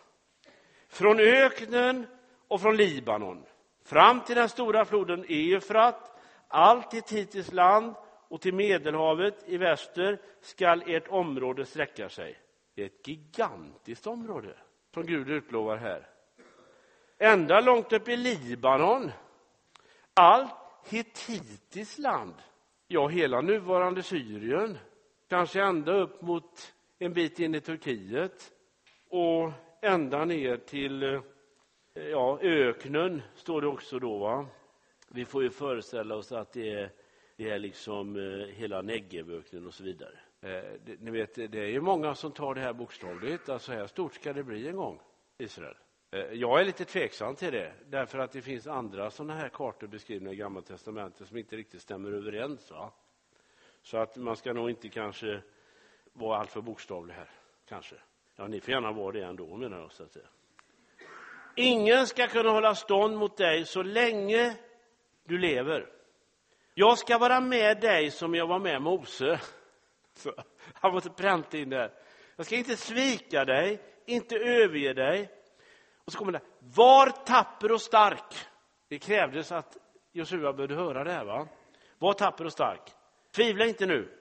Från 0.88 1.20
öknen 1.20 2.07
och 2.47 2.62
från 2.62 2.78
Libanon, 2.78 3.45
fram 3.86 4.22
till 4.22 4.36
den 4.36 4.49
stora 4.49 4.86
floden 4.86 5.26
Eufrat, 5.30 6.22
allt 6.47 6.91
till 6.91 7.01
Titis 7.01 7.51
land 7.51 7.95
och 8.28 8.41
till 8.41 8.53
Medelhavet 8.53 9.43
i 9.45 9.57
väster 9.57 10.22
skall 10.41 10.84
ert 10.86 11.07
område 11.07 11.66
sträcka 11.66 12.09
sig. 12.09 12.39
Det 12.76 12.82
är 12.82 12.86
ett 12.86 13.07
gigantiskt 13.07 14.07
område 14.07 14.53
som 14.93 15.05
Gud 15.05 15.30
utlovar 15.30 15.78
här. 15.78 16.07
Ända 17.18 17.62
långt 17.62 17.93
upp 17.93 18.07
i 18.07 18.18
Libanon. 18.18 19.12
Allt 20.14 20.51
Hittitis 20.89 21.97
land. 21.97 22.36
Ja, 22.94 23.08
hela 23.08 23.42
nuvarande 23.42 24.04
Syrien. 24.04 24.78
Kanske 25.28 25.62
ända 25.62 25.94
upp 25.94 26.22
mot 26.22 26.74
en 27.00 27.14
bit 27.14 27.39
in 27.39 27.56
i 27.56 27.62
Turkiet. 27.62 28.52
Och 29.10 29.52
ända 29.82 30.26
ner 30.26 30.58
till 30.58 31.04
eh, 31.04 31.22
ja, 31.94 32.39
öknen, 32.42 33.22
står 33.36 33.62
det 33.62 33.68
också 33.68 34.00
då. 34.00 34.18
Va? 34.18 34.46
Vi 35.10 35.26
får 35.26 35.44
ju 35.44 35.50
föreställa 35.50 36.16
oss 36.16 36.32
att 36.32 36.54
det 36.54 36.70
är, 36.70 36.92
det 37.38 37.50
är 37.50 37.60
liksom 37.60 38.16
eh, 38.16 38.48
hela 38.48 38.82
Negevöknen 38.82 39.68
och 39.68 39.74
så 39.74 39.84
vidare. 39.84 40.20
Eh, 40.42 40.50
det, 40.86 41.00
ni 41.00 41.12
vet, 41.12 41.36
det 41.36 41.60
är 41.60 41.68
ju 41.68 41.82
många 41.82 42.16
som 42.16 42.32
tar 42.32 42.56
det 42.56 42.62
här 42.62 42.74
bokstavligt. 42.74 43.50
Alltså 43.50 43.72
här 43.72 43.88
stort 43.88 44.14
ska 44.14 44.34
det 44.34 44.44
bli 44.44 44.68
en 44.68 44.76
gång, 44.76 45.00
Israel. 45.38 45.76
Eh, 46.12 46.34
jag 46.34 46.59
är 46.62 46.66
lite 46.66 46.86
tveksam 46.86 47.36
till 47.36 47.51
det, 47.51 47.74
därför 47.89 48.20
att 48.20 48.32
det 48.32 48.41
finns 48.41 48.68
andra 48.68 49.12
sådana 49.12 49.36
här 49.36 49.49
kartor 49.49 49.88
beskrivna 49.88 50.32
i 50.32 50.36
Gamla 50.36 50.62
testamentet 50.62 51.28
som 51.28 51.38
inte 51.38 51.55
riktigt 51.55 51.82
stämmer 51.82 52.12
överens. 52.12 52.72
Va? 52.72 52.91
Så 53.82 53.97
att 53.97 54.16
man 54.16 54.36
ska 54.36 54.53
nog 54.53 54.70
inte 54.70 54.89
kanske 54.89 55.41
vara 56.14 56.38
alltför 56.38 56.62
bokstavlig 56.62 57.14
här, 57.14 57.30
kanske. 57.66 57.95
Ja, 58.36 58.47
ni 58.47 58.62
får 58.62 58.74
gärna 58.74 58.91
vara 58.91 59.12
det 59.12 59.24
ändå, 59.24 59.57
menar 59.57 59.80
jag. 59.80 59.91
Så 59.91 60.03
att 60.03 60.12
säga. 60.12 60.28
Ingen 61.55 62.07
ska 62.07 62.28
kunna 62.28 62.49
hålla 62.49 62.76
stånd 62.76 63.18
mot 63.18 63.38
dig 63.38 63.66
så 63.66 63.84
länge 63.84 64.57
du 65.24 65.38
lever. 65.38 65.89
Jag 66.74 66.97
ska 66.97 67.18
vara 67.18 67.41
med 67.41 67.82
dig 67.82 68.12
som 68.12 68.36
jag 68.36 68.47
var 68.47 68.59
med 68.59 68.82
Mose. 68.82 69.39
Så, 70.14 70.34
han 70.74 70.93
måste 70.93 71.09
pränta 71.09 71.57
in 71.57 71.70
det. 71.70 71.91
Jag 72.36 72.45
ska 72.45 72.55
inte 72.55 72.76
svika 72.76 73.45
dig, 73.45 73.82
inte 74.05 74.36
överge 74.36 74.93
dig. 74.93 75.41
Och 76.06 76.12
så 76.12 76.18
kommer 76.18 76.32
det, 76.32 76.41
var 76.60 77.10
tapper 77.10 77.72
och 77.72 77.82
stark. 77.82 78.36
Det 78.89 78.99
krävdes 78.99 79.52
att 79.52 79.78
Josua 80.12 80.54
behövde 80.54 80.76
höra 80.76 81.04
det 81.04 81.12
här. 81.12 81.26
Va? 81.26 81.47
Var 81.99 82.14
tapper 82.14 82.45
och 82.45 82.52
stark. 82.52 82.91
Tvivla 83.36 83.66
inte 83.66 83.86
nu. 83.86 84.18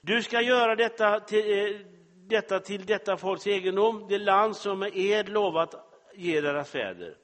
Du 0.00 0.22
ska 0.22 0.40
göra 0.40 0.76
detta 0.76 1.20
till, 1.20 1.58
eh, 1.58 1.80
detta 2.28 2.60
till 2.60 2.86
detta 2.86 3.16
folks 3.16 3.46
egendom, 3.46 4.06
det 4.08 4.18
land 4.18 4.56
som 4.56 4.78
med 4.78 4.96
ed 4.96 5.28
lovat 5.28 5.74
ge 6.14 6.40
deras 6.40 6.70
fäder. 6.70 7.16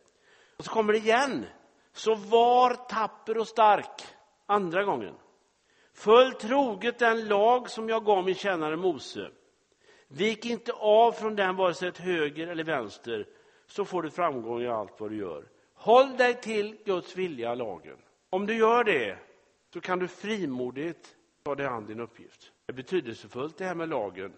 Och 0.56 0.64
så 0.64 0.70
kommer 0.70 0.92
det 0.92 0.98
igen. 0.98 1.46
Så 1.92 2.14
var 2.14 2.74
tapper 2.74 3.38
och 3.38 3.48
stark. 3.48 4.02
Andra 4.46 4.84
gången. 4.84 5.14
Följ 5.94 6.34
troget 6.34 6.98
den 6.98 7.28
lag 7.28 7.70
som 7.70 7.88
jag 7.88 8.04
gav 8.04 8.24
min 8.24 8.34
tjänare 8.34 8.76
Mose. 8.76 9.30
Vik 10.08 10.44
inte 10.44 10.72
av 10.72 11.12
från 11.12 11.36
den 11.36 11.56
vare 11.56 11.74
sig 11.74 11.92
till 11.92 12.04
höger 12.04 12.46
eller 12.46 12.64
vänster, 12.64 13.26
så 13.66 13.84
får 13.84 14.02
du 14.02 14.10
framgång 14.10 14.62
i 14.62 14.68
allt 14.68 15.00
vad 15.00 15.10
du 15.10 15.16
gör. 15.16 15.44
Håll 15.74 16.16
dig 16.16 16.34
till 16.34 16.76
Guds 16.84 17.16
vilja, 17.16 17.54
lagen. 17.54 17.96
Om 18.30 18.46
du 18.46 18.56
gör 18.56 18.84
det, 18.84 19.18
så 19.72 19.80
kan 19.80 19.98
du 19.98 20.08
frimodigt 20.08 21.16
ta 21.42 21.54
dig 21.54 21.66
an 21.66 21.86
din 21.86 22.00
uppgift. 22.00 22.52
Det 22.66 22.72
är 22.72 22.76
betydelsefullt 22.76 23.58
det 23.58 23.64
här 23.64 23.74
med 23.74 23.88
lagen. 23.88 24.32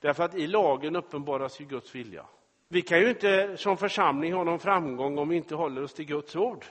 Därför 0.00 0.24
att 0.24 0.34
i 0.34 0.46
lagen 0.46 0.96
uppenbaras 0.96 1.60
ju 1.60 1.64
Guds 1.64 1.94
vilja. 1.94 2.26
Vi 2.68 2.82
kan 2.82 3.00
ju 3.00 3.08
inte 3.08 3.56
som 3.56 3.76
församling 3.76 4.32
ha 4.32 4.44
någon 4.44 4.58
framgång 4.58 5.18
om 5.18 5.28
vi 5.28 5.36
inte 5.36 5.54
håller 5.54 5.82
oss 5.82 5.94
till 5.94 6.04
Guds 6.04 6.36
ord. 6.36 6.64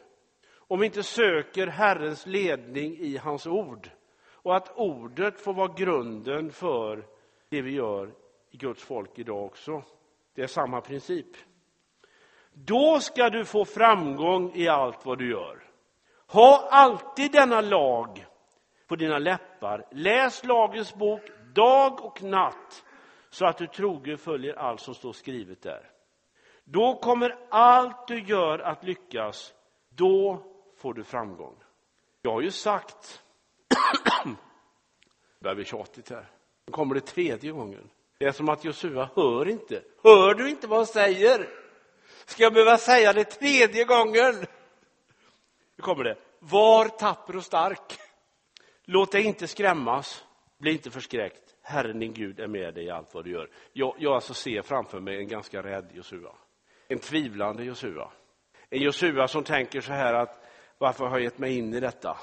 Om 0.53 0.79
vi 0.79 0.85
inte 0.85 1.03
söker 1.03 1.67
Herrens 1.67 2.25
ledning 2.25 2.97
i 2.97 3.17
hans 3.17 3.47
ord. 3.47 3.89
Och 4.31 4.55
att 4.55 4.77
ordet 4.77 5.41
får 5.41 5.53
vara 5.53 5.73
grunden 5.73 6.51
för 6.51 7.05
det 7.49 7.61
vi 7.61 7.71
gör 7.71 8.11
i 8.51 8.57
Guds 8.57 8.83
folk 8.83 9.19
idag 9.19 9.45
också. 9.45 9.83
Det 10.35 10.41
är 10.41 10.47
samma 10.47 10.81
princip. 10.81 11.27
Då 12.53 12.99
ska 12.99 13.29
du 13.29 13.45
få 13.45 13.65
framgång 13.65 14.51
i 14.55 14.67
allt 14.67 15.05
vad 15.05 15.17
du 15.17 15.31
gör. 15.31 15.63
Ha 16.27 16.67
alltid 16.71 17.31
denna 17.31 17.61
lag 17.61 18.25
på 18.87 18.95
dina 18.95 19.17
läppar. 19.17 19.87
Läs 19.91 20.45
lagens 20.45 20.95
bok 20.95 21.21
dag 21.53 22.05
och 22.05 22.23
natt 22.23 22.83
så 23.29 23.45
att 23.45 23.57
du 23.57 23.67
troget 23.67 24.21
följer 24.21 24.53
allt 24.53 24.81
som 24.81 24.95
står 24.95 25.13
skrivet 25.13 25.61
där. 25.61 25.89
Då 26.63 26.95
kommer 26.95 27.37
allt 27.49 28.07
du 28.07 28.21
gör 28.21 28.59
att 28.59 28.83
lyckas. 28.83 29.53
Då 29.89 30.43
får 30.77 30.93
du 30.93 31.03
framgång. 31.03 31.55
Jag 32.21 32.31
har 32.31 32.41
ju 32.41 32.51
sagt, 32.51 33.23
det 33.69 33.75
börjar 35.39 35.55
bli 35.55 35.65
tjatigt 35.65 36.09
här, 36.09 36.29
nu 36.65 36.71
kommer 36.71 36.95
det 36.95 37.01
tredje 37.01 37.51
gången. 37.51 37.89
Det 38.17 38.25
är 38.25 38.31
som 38.31 38.49
att 38.49 38.65
Josua 38.65 39.09
hör 39.15 39.47
inte. 39.47 39.83
Hör 40.03 40.33
du 40.33 40.49
inte 40.49 40.67
vad 40.67 40.79
han 40.79 40.85
säger? 40.85 41.60
Ska 42.25 42.43
jag 42.43 42.53
behöva 42.53 42.77
säga 42.77 43.13
det 43.13 43.23
tredje 43.23 43.85
gången? 43.85 44.45
Nu 45.75 45.81
kommer 45.81 46.03
det. 46.03 46.15
Var 46.39 46.87
tapper 46.87 47.35
och 47.35 47.45
stark. 47.45 47.99
Låt 48.85 49.11
dig 49.11 49.23
inte 49.23 49.47
skrämmas. 49.47 50.23
Bli 50.57 50.71
inte 50.71 50.91
förskräckt. 50.91 51.55
Herren 51.61 51.99
din 51.99 52.13
Gud 52.13 52.39
är 52.39 52.47
med 52.47 52.73
dig 52.73 52.85
i 52.85 52.89
allt 52.89 53.13
vad 53.13 53.23
du 53.23 53.31
gör. 53.31 53.49
Jag, 53.73 53.95
jag 53.99 54.13
alltså 54.13 54.33
ser 54.33 54.61
framför 54.61 54.99
mig 54.99 55.17
en 55.17 55.27
ganska 55.27 55.63
rädd 55.63 55.89
Josua. 55.93 56.35
En 56.87 56.99
tvivlande 56.99 57.63
Josua. 57.63 58.11
En 58.69 58.81
Josua 58.81 59.27
som 59.27 59.43
tänker 59.43 59.81
så 59.81 59.91
här 59.91 60.13
att 60.13 60.47
varför 60.77 61.05
har 61.05 61.17
jag 61.17 61.23
gett 61.23 61.37
mig 61.37 61.57
in 61.57 61.73
i 61.73 61.79
detta? 61.79 62.17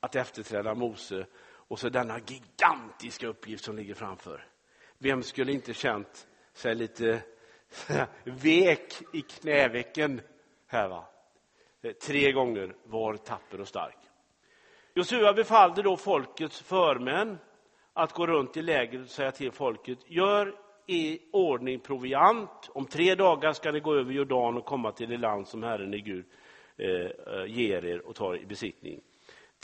Att 0.00 0.16
efterträda 0.16 0.74
Mose 0.74 1.26
och 1.68 1.78
så 1.78 1.88
denna 1.88 2.18
gigantiska 2.18 3.26
uppgift 3.26 3.64
som 3.64 3.76
ligger 3.76 3.94
framför. 3.94 4.46
Vem 4.98 5.22
skulle 5.22 5.52
inte 5.52 5.74
känt 5.74 6.26
sig 6.52 6.74
lite 6.74 7.22
vek 8.24 9.02
i 9.12 9.20
knävecken 9.20 10.20
här 10.66 10.88
va? 10.88 11.04
Tre 12.06 12.32
gånger 12.32 12.74
var 12.84 13.16
tapper 13.16 13.60
och 13.60 13.68
stark. 13.68 13.98
Josua 14.94 15.32
befallde 15.32 15.82
då 15.82 15.96
folkets 15.96 16.60
förmän 16.60 17.38
att 17.92 18.12
gå 18.12 18.26
runt 18.26 18.56
i 18.56 18.62
lägret 18.62 19.02
och 19.02 19.10
säga 19.10 19.32
till 19.32 19.52
folket, 19.52 19.98
gör 20.06 20.54
i 20.86 21.20
ordning 21.32 21.80
proviant. 21.80 22.70
Om 22.74 22.86
tre 22.86 23.14
dagar 23.14 23.52
ska 23.52 23.72
ni 23.72 23.80
gå 23.80 23.94
över 23.94 24.12
Jordan 24.12 24.56
och 24.56 24.64
komma 24.64 24.92
till 24.92 25.08
det 25.08 25.16
land 25.16 25.48
som 25.48 25.62
Herren 25.62 25.94
i 25.94 26.00
Gud 26.00 26.24
eh, 26.76 26.88
eh, 26.88 27.44
ger 27.46 27.84
er 27.84 28.06
och 28.06 28.14
tar 28.14 28.36
i 28.36 28.46
besittning. 28.46 29.00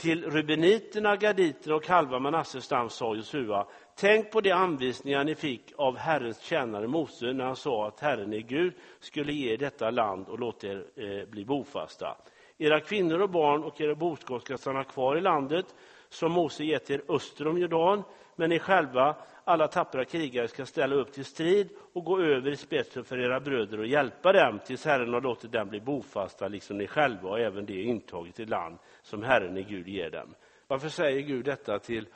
Till 0.01 0.23
rubeniterna, 0.23 1.15
gaditerna 1.15 1.75
och 1.75 1.87
halva 1.87 2.19
Manasses 2.19 2.63
stam 2.63 2.89
sa 2.89 3.15
Josua, 3.15 3.67
tänk 3.95 4.31
på 4.31 4.41
de 4.41 4.51
anvisningar 4.51 5.23
ni 5.23 5.35
fick 5.35 5.73
av 5.77 5.97
Herrens 5.97 6.41
tjänare 6.41 6.87
Mose 6.87 7.33
när 7.33 7.45
han 7.45 7.55
sa 7.55 7.87
att 7.87 7.99
Herren 7.99 8.33
är 8.33 8.39
Gud 8.39 8.73
skulle 8.99 9.33
ge 9.33 9.57
detta 9.57 9.89
land 9.89 10.27
och 10.27 10.39
låta 10.39 10.67
er 10.67 10.85
eh, 10.95 11.29
bli 11.29 11.45
bofasta. 11.45 12.17
Era 12.57 12.79
kvinnor 12.79 13.21
och 13.21 13.29
barn 13.29 13.63
och 13.63 13.81
era 13.81 13.95
boskap 13.95 14.41
ska 14.41 14.57
stanna 14.57 14.83
kvar 14.83 15.17
i 15.17 15.21
landet 15.21 15.65
som 16.09 16.31
Mose 16.31 16.63
gett 16.63 16.89
er 16.89 17.01
öster 17.07 17.47
om 17.47 17.57
Jordan, 17.57 18.03
men 18.35 18.49
ni 18.49 18.59
själva, 18.59 19.15
alla 19.43 19.67
tappra 19.67 20.05
krigare, 20.05 20.47
ska 20.47 20.65
ställa 20.65 20.95
upp 20.95 21.11
till 21.11 21.25
strid 21.25 21.69
och 21.93 22.03
gå 22.03 22.19
över 22.19 22.51
i 22.51 22.55
spetsen 22.55 23.03
för 23.03 23.19
era 23.19 23.39
bröder 23.39 23.79
och 23.79 23.87
hjälpa 23.87 24.33
dem 24.33 24.59
tills 24.65 24.85
Herren 24.85 25.13
har 25.13 25.21
låtit 25.21 25.51
dem 25.51 25.69
bli 25.69 25.81
bofasta, 25.81 26.47
liksom 26.47 26.77
ni 26.77 26.87
själva 26.87 27.29
och 27.29 27.39
även 27.39 27.65
det 27.65 27.81
intagit 27.81 28.39
i 28.39 28.45
land 28.45 28.77
som 29.01 29.23
Herren 29.23 29.57
i 29.57 29.63
Gud 29.63 29.87
ger 29.87 30.09
dem. 30.09 30.35
Varför 30.67 30.89
säger 30.89 31.21
Gud 31.21 31.45
detta 31.45 31.79
till, 31.79 32.07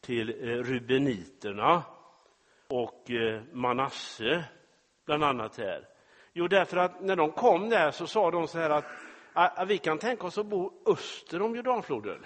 till 0.00 0.28
eh, 0.28 0.46
rubeniterna 0.46 1.82
och 2.68 3.10
eh, 3.10 3.42
Manasse, 3.52 4.44
bland 5.06 5.24
annat 5.24 5.58
här? 5.58 5.88
Jo, 6.32 6.48
därför 6.48 6.76
att 6.76 7.00
när 7.00 7.16
de 7.16 7.32
kom 7.32 7.68
där 7.68 7.90
så 7.90 8.06
sa 8.06 8.30
de 8.30 8.48
så 8.48 8.58
här 8.58 8.70
att 8.70 8.84
ah, 9.32 9.50
ah, 9.56 9.64
vi 9.64 9.78
kan 9.78 9.98
tänka 9.98 10.26
oss 10.26 10.38
att 10.38 10.46
bo 10.46 10.72
öster 10.86 11.42
om 11.42 11.56
Jordanfloden. 11.56 12.24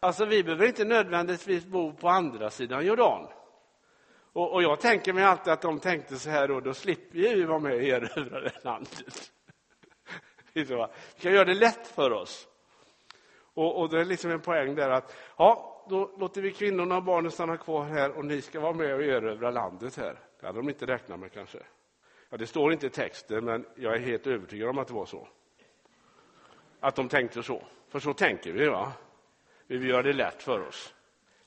Alltså, 0.00 0.24
vi 0.24 0.42
behöver 0.42 0.66
inte 0.66 0.84
nödvändigtvis 0.84 1.66
bo 1.66 1.92
på 1.92 2.08
andra 2.08 2.50
sidan 2.50 2.86
Jordan. 2.86 3.26
Och, 4.36 4.52
och 4.52 4.62
jag 4.62 4.80
tänker 4.80 5.12
mig 5.12 5.24
alltid 5.24 5.52
att 5.52 5.62
de 5.62 5.80
tänkte 5.80 6.18
så 6.18 6.30
här, 6.30 6.48
då, 6.48 6.60
då 6.60 6.74
slipper 6.74 7.18
vi 7.18 7.44
vara 7.44 7.58
med 7.58 7.74
och 7.74 7.82
erövra 7.82 8.40
det 8.40 8.64
landet. 8.64 9.32
Vi 10.52 10.64
ska 11.18 11.30
göra 11.30 11.44
det 11.44 11.54
lätt 11.54 11.86
för 11.86 12.12
oss. 12.12 12.48
Och, 13.54 13.80
och 13.80 13.88
det 13.88 14.00
är 14.00 14.04
liksom 14.04 14.30
en 14.30 14.40
poäng 14.40 14.74
där 14.74 14.90
att 14.90 15.16
ja, 15.36 15.86
då 15.90 16.10
låter 16.18 16.42
vi 16.42 16.52
kvinnorna 16.52 16.96
och 16.96 17.02
barnen 17.02 17.30
stanna 17.30 17.56
kvar 17.56 17.84
här 17.84 18.10
och 18.10 18.24
ni 18.24 18.42
ska 18.42 18.60
vara 18.60 18.72
med 18.72 18.94
och 18.94 19.02
erövra 19.02 19.50
landet 19.50 19.96
här. 19.96 20.18
Det 20.40 20.46
hade 20.46 20.58
de 20.58 20.68
inte 20.68 20.86
räknat 20.86 21.20
med 21.20 21.32
kanske. 21.32 21.58
Ja, 22.30 22.36
det 22.36 22.46
står 22.46 22.72
inte 22.72 22.86
i 22.86 22.90
texten, 22.90 23.44
men 23.44 23.66
jag 23.76 23.94
är 23.94 24.00
helt 24.00 24.26
övertygad 24.26 24.68
om 24.68 24.78
att 24.78 24.88
det 24.88 24.94
var 24.94 25.06
så. 25.06 25.28
Att 26.80 26.96
de 26.96 27.08
tänkte 27.08 27.42
så. 27.42 27.62
För 27.88 27.98
så 27.98 28.14
tänker 28.14 28.52
vi, 28.52 28.68
va? 28.68 28.92
Vi 29.66 29.76
vill 29.76 29.88
göra 29.88 30.02
det 30.02 30.12
lätt 30.12 30.42
för 30.42 30.68
oss. 30.68 30.94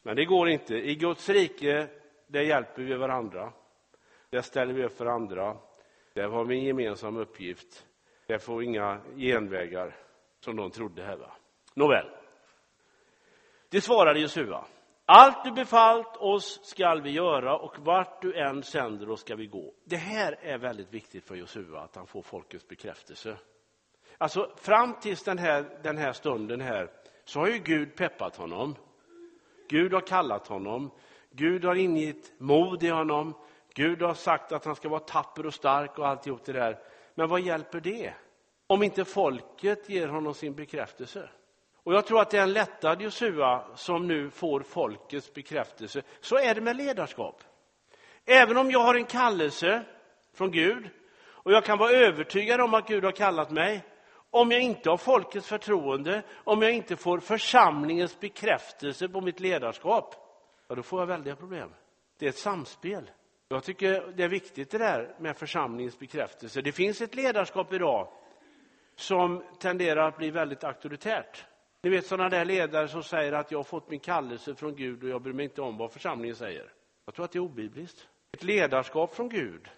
Men 0.01 0.15
det 0.15 0.25
går 0.25 0.49
inte. 0.49 0.75
I 0.75 0.95
Guds 0.95 1.29
rike, 1.29 1.87
där 2.29 2.41
hjälper 2.41 2.81
vi 2.81 2.95
varandra. 2.95 3.53
Där 4.29 4.41
ställer 4.41 4.73
vi 4.73 4.85
upp 4.85 4.97
för 4.97 5.05
andra. 5.05 5.57
Där 6.13 6.27
har 6.27 6.45
vi 6.45 6.55
en 6.55 6.63
gemensam 6.63 7.17
uppgift. 7.17 7.85
Där 8.27 8.37
får 8.37 8.57
vi 8.57 8.65
inga 8.65 9.01
genvägar, 9.15 9.95
som 10.39 10.55
de 10.55 10.71
trodde 10.71 11.03
här. 11.03 11.17
Va? 11.17 11.31
Nåväl. 11.73 12.09
Det 13.69 13.81
svarade 13.81 14.19
Jesua. 14.19 14.65
Allt 15.05 15.43
du 15.43 15.51
befallt 15.51 16.17
oss 16.17 16.59
skall 16.63 17.01
vi 17.01 17.11
göra 17.11 17.57
och 17.57 17.79
vart 17.79 18.21
du 18.21 18.33
än 18.33 18.63
sänder 18.63 19.09
oss 19.09 19.21
ska 19.21 19.35
vi 19.35 19.47
gå. 19.47 19.73
Det 19.83 19.95
här 19.95 20.39
är 20.41 20.57
väldigt 20.57 20.93
viktigt 20.93 21.23
för 21.23 21.35
Josua, 21.35 21.81
att 21.81 21.95
han 21.95 22.07
får 22.07 22.21
folkets 22.21 22.67
bekräftelse. 22.67 23.37
Alltså 24.17 24.55
fram 24.55 24.99
tills 24.99 25.23
den 25.23 25.37
här, 25.37 25.79
den 25.83 25.97
här 25.97 26.11
stunden 26.11 26.61
här 26.61 26.91
så 27.23 27.39
har 27.39 27.47
ju 27.47 27.57
Gud 27.57 27.95
peppat 27.95 28.35
honom. 28.35 28.75
Gud 29.69 29.93
har 29.93 30.01
kallat 30.01 30.47
honom. 30.47 30.91
Gud 31.31 31.65
har 31.65 31.75
ingett 31.75 32.39
mod 32.39 32.83
i 32.83 32.89
honom. 32.89 33.33
Gud 33.73 34.01
har 34.01 34.13
sagt 34.13 34.51
att 34.51 34.65
han 34.65 34.75
ska 34.75 34.89
vara 34.89 34.99
tapper 34.99 35.45
och 35.45 35.53
stark 35.53 35.99
och 35.99 36.07
alltihop 36.07 36.45
det 36.45 36.53
där. 36.53 36.79
Men 37.15 37.29
vad 37.29 37.41
hjälper 37.41 37.79
det? 37.79 38.13
Om 38.67 38.83
inte 38.83 39.05
folket 39.05 39.89
ger 39.89 40.07
honom 40.07 40.33
sin 40.33 40.55
bekräftelse. 40.55 41.29
Och 41.83 41.93
jag 41.93 42.05
tror 42.05 42.21
att 42.21 42.29
det 42.29 42.37
är 42.37 42.43
en 42.43 42.53
lättad 42.53 43.01
Josua 43.01 43.65
som 43.75 44.07
nu 44.07 44.29
får 44.29 44.61
folkets 44.61 45.33
bekräftelse. 45.33 46.01
Så 46.21 46.37
är 46.37 46.55
det 46.55 46.61
med 46.61 46.75
ledarskap. 46.75 47.43
Även 48.25 48.57
om 48.57 48.71
jag 48.71 48.79
har 48.79 48.95
en 48.95 49.05
kallelse 49.05 49.85
från 50.33 50.51
Gud 50.51 50.89
och 51.27 51.51
jag 51.51 51.65
kan 51.65 51.77
vara 51.77 51.91
övertygad 51.91 52.61
om 52.61 52.73
att 52.73 52.87
Gud 52.87 53.03
har 53.03 53.11
kallat 53.11 53.51
mig. 53.51 53.85
Om 54.31 54.51
jag 54.51 54.61
inte 54.61 54.89
har 54.89 54.97
folkets 54.97 55.47
förtroende, 55.47 56.23
om 56.43 56.61
jag 56.61 56.71
inte 56.71 56.95
får 56.95 57.19
församlingens 57.19 58.19
bekräftelse 58.19 59.09
på 59.09 59.21
mitt 59.21 59.39
ledarskap, 59.39 60.28
ja, 60.69 60.75
då 60.75 60.83
får 60.83 60.99
jag 60.99 61.07
väldiga 61.07 61.35
problem. 61.35 61.69
Det 62.17 62.25
är 62.25 62.29
ett 62.29 62.37
samspel. 62.37 63.11
Jag 63.47 63.63
tycker 63.63 64.13
det 64.15 64.23
är 64.23 64.29
viktigt 64.29 64.71
det 64.71 64.77
där 64.77 65.15
med 65.19 65.37
församlingens 65.37 65.99
bekräftelse. 65.99 66.61
Det 66.61 66.71
finns 66.71 67.01
ett 67.01 67.15
ledarskap 67.15 67.73
idag 67.73 68.07
som 68.95 69.43
tenderar 69.59 70.07
att 70.07 70.17
bli 70.17 70.31
väldigt 70.31 70.63
auktoritärt. 70.63 71.45
Ni 71.81 71.89
vet 71.89 72.05
sådana 72.05 72.29
där 72.29 72.45
ledare 72.45 72.87
som 72.87 73.03
säger 73.03 73.33
att 73.33 73.51
jag 73.51 73.59
har 73.59 73.63
fått 73.63 73.89
min 73.89 73.99
kallelse 73.99 74.55
från 74.55 74.75
Gud 74.75 75.03
och 75.03 75.09
jag 75.09 75.21
bryr 75.21 75.33
mig 75.33 75.43
inte 75.45 75.61
om 75.61 75.77
vad 75.77 75.91
församlingen 75.91 76.35
säger. 76.35 76.73
Jag 77.05 77.15
tror 77.15 77.25
att 77.25 77.31
det 77.31 77.39
är 77.39 77.43
obibliskt. 77.43 78.07
Ett 78.31 78.43
ledarskap 78.43 79.15
från 79.15 79.29
Gud, 79.29 79.69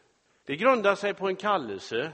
det 0.46 0.56
grundar 0.56 0.96
sig 0.96 1.14
på 1.14 1.28
en 1.28 1.36
kallelse, 1.36 2.12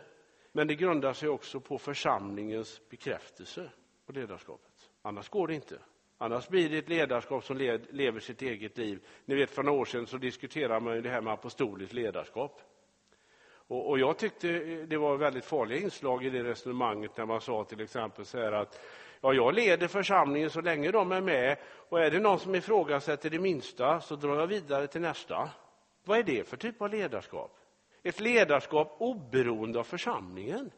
men 0.52 0.68
det 0.68 0.76
grundar 0.76 1.14
sig 1.14 1.30
också 1.30 1.60
på 1.60 1.78
församlingens 1.78 2.82
bekräftelse 2.90 3.72
på 4.06 4.12
ledarskapet. 4.12 4.92
Annars 5.02 5.30
går 5.30 5.48
det 5.48 5.54
inte. 5.54 5.80
Annars 6.18 6.48
blir 6.48 6.70
det 6.70 6.78
ett 6.78 6.90
ledarskap 6.90 7.44
som 7.44 7.58
lever 7.90 8.20
sitt 8.20 8.42
eget 8.42 8.78
liv. 8.78 9.00
Ni 9.26 9.36
vet, 9.36 9.52
för 9.52 9.64
några 9.64 9.80
år 9.80 9.86
sedan 9.86 10.08
så 10.08 10.18
diskuterade 10.18 10.80
man 10.80 10.96
ju 10.96 11.02
det 11.02 11.10
här 11.10 11.22
med 11.22 11.34
apostoliskt 11.34 11.94
ledarskap. 11.94 12.62
Och, 13.50 13.90
och, 13.90 14.00
jag 14.00 14.18
tyckte 14.18 14.50
eh, 14.50 14.88
det 14.88 14.98
var 14.98 15.18
väldigt 15.18 15.46
farliga 15.46 15.80
inslag 15.80 16.26
i 16.26 16.30
det 16.30 16.44
resonemanget 16.44 17.18
när 17.18 17.26
man 17.26 17.42
sa 17.42 17.64
till 17.64 17.82
exempel 17.82 18.26
så 18.26 18.38
här 18.38 18.52
att 18.52 18.80
Ja, 19.22 19.34
jag 19.34 19.54
leder 19.54 19.88
församlingen 19.88 20.50
så 20.50 20.62
länge 20.62 20.92
de 20.92 21.12
är 21.12 21.22
med 21.22 21.58
och 21.90 22.00
är 22.00 22.12
det 22.12 22.20
någon 22.20 22.40
som 22.40 22.56
ifrågasätter 22.56 23.30
det 23.30 23.40
minsta 23.40 24.02
så 24.02 24.16
drar 24.16 24.40
jag 24.40 24.48
vidare 24.48 24.88
till 24.88 25.02
nästa. 25.02 25.50
Vad 26.04 26.20
är 26.20 26.24
det 26.24 26.48
för 26.48 26.58
typ 26.58 26.82
av 26.82 26.90
ledarskap? 26.90 27.58
Ett 28.04 28.20
ledarskap 28.20 28.96
oberoende 29.00 29.80
av 29.80 29.84
församlingen. 29.84 30.72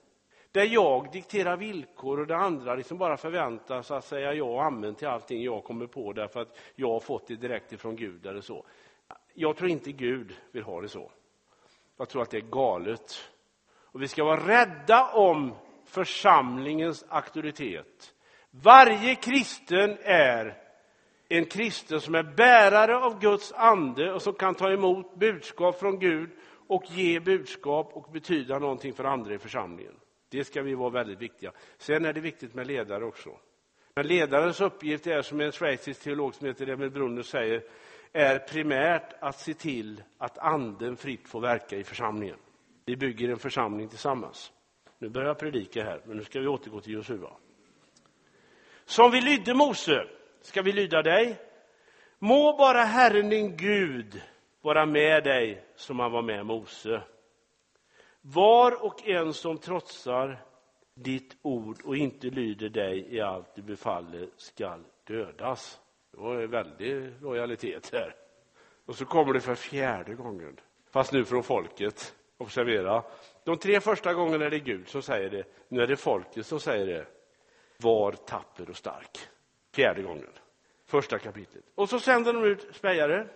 Där 0.51 0.65
jag 0.65 1.11
dikterar 1.11 1.57
villkor 1.57 2.19
och 2.19 2.27
det 2.27 2.37
andra 2.37 2.75
liksom 2.75 2.97
bara 2.97 3.17
förväntas 3.17 3.91
att 3.91 4.05
säga 4.05 4.33
ja 4.33 4.43
och 4.43 4.63
amen 4.63 4.95
till 4.95 5.07
allting 5.07 5.43
jag 5.43 5.63
kommer 5.63 5.87
på 5.87 6.13
därför 6.13 6.39
att 6.39 6.57
jag 6.75 6.89
har 6.89 6.99
fått 6.99 7.27
det 7.27 7.35
direkt 7.35 7.73
ifrån 7.73 7.95
Gud 7.95 8.25
eller 8.25 8.41
så. 8.41 8.65
Jag 9.33 9.57
tror 9.57 9.69
inte 9.69 9.91
Gud 9.91 10.35
vill 10.51 10.63
ha 10.63 10.81
det 10.81 10.89
så. 10.89 11.11
Jag 11.97 12.09
tror 12.09 12.21
att 12.21 12.29
det 12.29 12.37
är 12.37 12.51
galet. 12.51 13.29
Och 13.83 14.01
vi 14.01 14.07
ska 14.07 14.23
vara 14.23 14.47
rädda 14.47 15.11
om 15.13 15.53
församlingens 15.85 17.05
auktoritet. 17.09 18.13
Varje 18.51 19.15
kristen 19.15 19.97
är 20.01 20.57
en 21.29 21.45
kristen 21.45 22.01
som 22.01 22.15
är 22.15 22.23
bärare 22.23 22.97
av 22.97 23.19
Guds 23.19 23.53
ande 23.53 24.13
och 24.13 24.21
som 24.21 24.33
kan 24.33 24.55
ta 24.55 24.71
emot 24.71 25.15
budskap 25.15 25.79
från 25.79 25.99
Gud 25.99 26.29
och 26.67 26.83
ge 26.85 27.19
budskap 27.19 27.91
och 27.93 28.11
betyda 28.11 28.59
någonting 28.59 28.93
för 28.93 29.03
andra 29.03 29.33
i 29.33 29.39
församlingen. 29.39 29.95
Det 30.29 30.43
ska 30.43 30.61
vi 30.61 30.75
vara 30.75 30.89
väldigt 30.89 31.21
viktiga. 31.21 31.51
Sen 31.77 32.05
är 32.05 32.13
det 32.13 32.21
viktigt 32.21 32.53
med 32.53 32.67
ledare 32.67 33.05
också. 33.05 33.29
Men 33.95 34.07
ledarens 34.07 34.61
uppgift 34.61 35.07
är, 35.07 35.21
som 35.21 35.41
en 35.41 35.51
schweizisk 35.51 36.03
teolog 36.03 36.35
som 36.35 36.47
heter 36.47 36.67
Emil 36.67 36.89
Brunner 36.89 37.21
säger, 37.21 37.63
är 38.13 38.39
primärt 38.39 39.13
att 39.19 39.39
se 39.39 39.53
till 39.53 40.03
att 40.17 40.37
anden 40.37 40.97
fritt 40.97 41.27
får 41.27 41.41
verka 41.41 41.77
i 41.77 41.83
församlingen. 41.83 42.37
Vi 42.85 42.95
bygger 42.95 43.29
en 43.29 43.39
församling 43.39 43.89
tillsammans. 43.89 44.51
Nu 44.99 45.09
börjar 45.09 45.27
jag 45.27 45.39
predika 45.39 45.83
här, 45.83 46.01
men 46.05 46.17
nu 46.17 46.23
ska 46.23 46.39
vi 46.39 46.47
återgå 46.47 46.81
till 46.81 46.93
Josua. 46.93 47.31
Som 48.85 49.11
vi 49.11 49.21
lydde 49.21 49.53
Mose 49.53 50.07
ska 50.41 50.61
vi 50.61 50.71
lyda 50.71 51.01
dig. 51.01 51.35
Må 52.19 52.57
bara 52.57 52.83
Herren 52.83 53.29
din 53.29 53.57
Gud 53.57 54.21
vara 54.61 54.85
med 54.85 55.23
dig 55.23 55.63
som 55.75 55.99
han 55.99 56.11
var 56.11 56.21
med 56.21 56.45
Mose. 56.45 57.01
Var 58.33 58.85
och 58.85 59.07
en 59.07 59.33
som 59.33 59.57
trotsar 59.57 60.45
ditt 60.93 61.37
ord 61.41 61.81
och 61.83 61.97
inte 61.97 62.27
lyder 62.27 62.69
dig 62.69 63.15
i 63.15 63.21
allt 63.21 63.55
du 63.55 63.61
befaller 63.61 64.29
skall 64.37 64.83
dödas. 65.03 65.79
Det 66.11 66.17
var 66.17 66.35
en 66.35 66.49
väldig 66.49 67.21
lojalitet 67.21 67.89
här. 67.93 68.15
Och 68.85 68.95
så 68.95 69.05
kommer 69.05 69.33
det 69.33 69.39
för 69.39 69.55
fjärde 69.55 70.13
gången, 70.13 70.59
fast 70.91 71.13
nu 71.13 71.25
från 71.25 71.43
folket. 71.43 72.15
Observera, 72.37 73.03
de 73.43 73.57
tre 73.57 73.79
första 73.79 74.13
gångerna 74.13 74.45
är 74.45 74.49
det 74.49 74.59
Gud 74.59 74.87
som 74.87 75.01
säger 75.01 75.29
det, 75.29 75.43
nu 75.67 75.81
är 75.81 75.87
det 75.87 75.97
folket 75.97 76.45
som 76.45 76.59
säger 76.59 76.85
det. 76.85 77.05
Var 77.77 78.11
tapper 78.11 78.69
och 78.69 78.77
stark. 78.77 79.19
Fjärde 79.75 80.01
gången. 80.01 80.31
Första 80.85 81.19
kapitlet. 81.19 81.63
Och 81.75 81.89
så 81.89 81.99
sänder 81.99 82.33
de 82.33 82.43
ut 82.43 82.75
spejare 82.75 83.27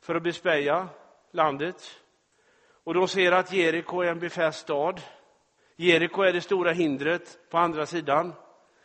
för 0.00 0.14
att 0.14 0.22
bespeja 0.22 0.88
landet. 1.30 2.00
Och 2.88 2.94
de 2.94 3.08
ser 3.08 3.32
att 3.32 3.52
Jeriko 3.52 4.00
är 4.00 4.10
en 4.10 4.18
befäst 4.18 4.58
stad. 4.58 5.00
Jeriko 5.76 6.22
är 6.22 6.32
det 6.32 6.40
stora 6.40 6.72
hindret 6.72 7.38
på 7.50 7.58
andra 7.58 7.86
sidan 7.86 8.32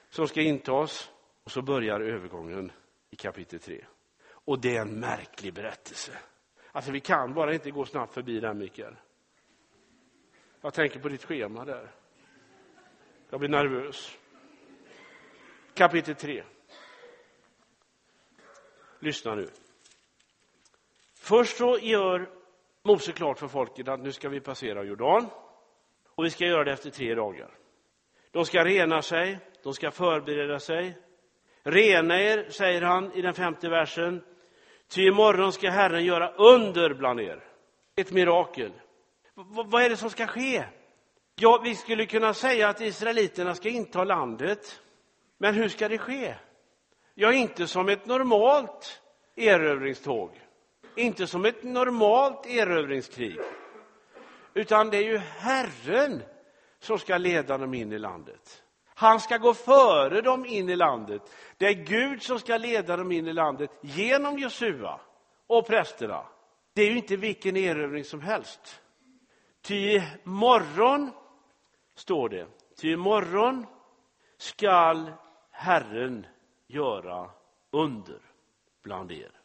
som 0.10 0.28
ska 0.28 0.42
intas. 0.42 1.12
Och 1.44 1.52
så 1.52 1.62
börjar 1.62 2.00
övergången 2.00 2.72
i 3.10 3.16
kapitel 3.16 3.60
3. 3.60 3.86
Och 4.28 4.60
det 4.62 4.78
är 4.78 4.82
en 4.82 5.00
märklig 5.00 5.54
berättelse. 5.54 6.12
Alltså 6.72 6.92
vi 6.92 7.00
kan 7.00 7.34
bara 7.34 7.54
inte 7.54 7.72
gå 7.72 7.86
snabbt 7.86 8.14
förbi 8.14 8.40
den, 8.40 8.58
Mikael. 8.58 8.96
Jag 10.62 10.74
tänker 10.74 11.00
på 11.00 11.10
ditt 11.10 11.24
schema 11.24 11.66
där. 11.66 11.92
Jag 13.30 13.40
blir 13.40 13.50
nervös 13.50 14.18
kapitel 15.74 16.16
3. 16.16 16.44
Lyssna 19.00 19.36
nu. 19.36 19.50
Först 21.14 21.58
så 21.58 21.78
gör 21.82 22.43
Mose 22.86 23.12
klart 23.12 23.40
för 23.40 23.48
folket 23.48 23.88
att 23.88 24.00
nu 24.00 24.12
ska 24.12 24.30
vi 24.30 24.40
passera 24.40 24.84
Jordan 24.84 25.30
och 26.16 26.26
vi 26.26 26.30
ska 26.30 26.46
göra 26.46 26.64
det 26.64 26.72
efter 26.72 26.90
tre 26.90 27.16
dagar. 27.16 27.52
De 28.32 28.46
ska 28.46 28.66
rena 28.66 29.02
sig, 29.02 29.40
de 29.64 29.74
ska 29.74 29.92
förbereda 29.92 30.60
sig. 30.60 30.98
Rena 31.64 32.22
er, 32.22 32.50
säger 32.50 32.82
han 32.82 33.14
i 33.14 33.22
den 33.22 33.34
femte 33.34 33.70
versen, 33.70 34.24
ty 34.88 35.08
imorgon 35.08 35.52
ska 35.52 35.70
Herren 35.70 36.06
göra 36.06 36.34
under 36.34 36.94
bland 36.94 37.20
er. 37.20 37.44
Ett 37.96 38.12
mirakel. 38.12 38.72
V 39.36 39.64
vad 39.66 39.84
är 39.84 39.90
det 39.90 39.98
som 39.98 40.10
ska 40.10 40.28
ske? 40.28 40.64
Ja, 41.36 41.62
vi 41.64 41.76
skulle 41.76 42.06
kunna 42.06 42.34
säga 42.34 42.70
att 42.70 42.82
israeliterna 42.82 43.56
ska 43.56 43.70
inta 43.70 44.04
landet. 44.04 44.82
Men 45.38 45.56
hur 45.56 45.70
ska 45.70 45.88
det 45.88 45.98
ske? 45.98 46.36
Ja, 47.14 47.34
inte 47.34 47.68
som 47.68 47.90
ett 47.90 48.06
normalt 48.06 49.02
erövringståg, 49.36 50.43
inte 50.96 51.28
som 51.28 51.46
ett 51.46 51.64
normalt 51.64 52.46
erövringskrig, 52.46 53.40
utan 54.54 54.90
det 54.90 54.98
är 54.98 55.04
ju 55.04 55.18
Herren 55.18 56.24
som 56.80 57.00
ska 57.00 57.18
leda 57.18 57.58
dem 57.58 57.74
in 57.74 57.92
i 57.92 58.00
landet. 58.00 58.64
Han 58.96 59.20
ska 59.20 59.38
gå 59.38 59.54
före 59.54 60.22
dem 60.22 60.46
in 60.46 60.70
i 60.70 60.76
landet. 60.76 61.22
Det 61.58 61.66
är 61.66 61.74
Gud 61.74 62.24
som 62.24 62.40
ska 62.40 62.58
leda 62.58 62.98
dem 62.98 63.12
in 63.12 63.28
i 63.28 63.34
landet 63.34 63.72
genom 63.82 64.40
Josua 64.40 65.00
och 65.48 65.68
prästerna. 65.68 66.26
Det 66.74 66.82
är 66.82 66.90
ju 66.90 66.98
inte 66.98 67.16
vilken 67.16 67.58
erövring 67.58 68.04
som 68.04 68.22
helst. 68.22 68.82
Ty 69.62 70.02
morgon, 70.24 71.12
står 71.96 72.30
det, 72.30 72.48
Ty 72.78 72.92
imorgon 72.92 73.66
skall 74.38 75.12
Herren 75.52 76.26
göra 76.68 77.30
under 77.72 78.22
bland 78.84 79.12
er. 79.12 79.43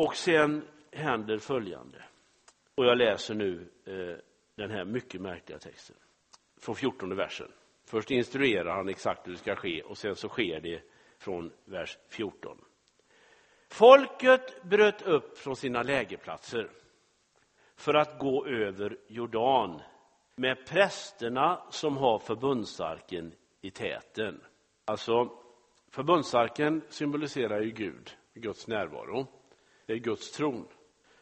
Och 0.00 0.16
sen 0.16 0.68
händer 0.92 1.38
följande. 1.38 2.02
Och 2.74 2.84
jag 2.84 2.98
läser 2.98 3.34
nu 3.34 3.68
eh, 3.84 4.16
den 4.54 4.70
här 4.70 4.84
mycket 4.84 5.20
märkliga 5.20 5.58
texten 5.58 5.96
från 6.60 6.74
14 6.74 7.16
versen. 7.16 7.52
Först 7.84 8.10
instruerar 8.10 8.76
han 8.76 8.88
exakt 8.88 9.26
hur 9.26 9.32
det 9.32 9.38
ska 9.38 9.56
ske 9.56 9.82
och 9.82 9.98
sen 9.98 10.16
så 10.16 10.28
sker 10.28 10.60
det 10.60 10.82
från 11.18 11.52
vers 11.64 11.98
14. 12.08 12.64
Folket 13.68 14.62
bröt 14.62 15.02
upp 15.02 15.38
från 15.38 15.56
sina 15.56 15.82
lägerplatser 15.82 16.70
för 17.76 17.94
att 17.94 18.18
gå 18.18 18.46
över 18.46 18.98
Jordan 19.08 19.82
med 20.34 20.66
prästerna 20.66 21.62
som 21.70 21.96
har 21.96 22.18
förbundsarken 22.18 23.32
i 23.60 23.70
täten. 23.70 24.40
Alltså, 24.84 25.30
förbundsarken 25.90 26.82
symboliserar 26.88 27.60
ju 27.60 27.70
Gud, 27.70 28.10
Guds 28.34 28.68
närvaro. 28.68 29.39
Det 29.90 29.94
är 29.96 29.98
Guds 29.98 30.30
tron. 30.30 30.68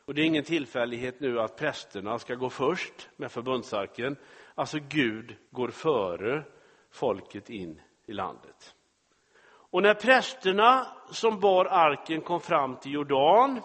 Och 0.04 0.14
det 0.14 0.22
är 0.22 0.26
ingen 0.26 0.44
tillfällighet 0.44 1.20
nu 1.20 1.40
att 1.40 1.56
prästerna 1.56 2.18
ska 2.18 2.34
gå 2.34 2.50
först 2.50 3.08
med 3.16 3.32
förbundsarken. 3.32 4.16
Alltså 4.54 4.78
Gud 4.88 5.36
går 5.50 5.68
före 5.68 6.44
folket 6.90 7.50
in 7.50 7.80
i 8.06 8.12
landet. 8.12 8.74
Och 9.46 9.82
när 9.82 9.94
prästerna 9.94 10.86
som 11.10 11.40
bar 11.40 11.64
arken 11.64 12.20
kom 12.20 12.40
fram 12.40 12.76
till 12.76 12.92
Jordan 12.92 13.60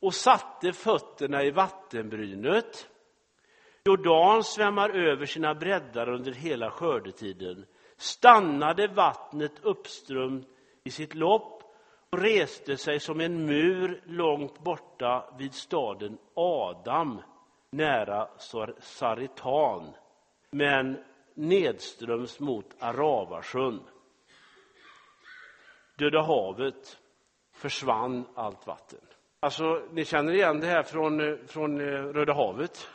och 0.00 0.14
satte 0.14 0.72
fötterna 0.72 1.44
i 1.44 1.50
vattenbrynet 1.50 2.90
Jordan 3.84 4.44
svämmar 4.44 4.90
över 4.90 5.26
sina 5.26 5.54
breddar 5.54 6.08
under 6.08 6.32
hela 6.32 6.70
skördetiden 6.70 7.66
stannade 7.96 8.88
vattnet 8.88 9.52
uppströmt 9.62 10.48
i 10.84 10.90
sitt 10.90 11.14
lopp 11.14 11.59
och 12.10 12.18
reste 12.18 12.76
sig 12.76 13.00
som 13.00 13.20
en 13.20 13.46
mur 13.46 14.02
långt 14.06 14.58
borta 14.58 15.34
vid 15.38 15.54
staden 15.54 16.18
Adam 16.34 17.22
nära 17.70 18.28
Saritan 18.80 19.94
men 20.50 21.04
nedströms 21.34 22.40
mot 22.40 22.76
Aravasjön. 22.78 23.80
Döda 25.98 26.22
havet 26.22 27.00
försvann 27.52 28.24
allt 28.34 28.66
vatten. 28.66 29.00
Alltså, 29.40 29.82
ni 29.92 30.04
känner 30.04 30.32
igen 30.32 30.60
det 30.60 30.66
här 30.66 30.82
från, 30.82 31.38
från 31.46 31.80
eh, 31.80 31.84
Röda 31.84 32.32
havet. 32.32 32.88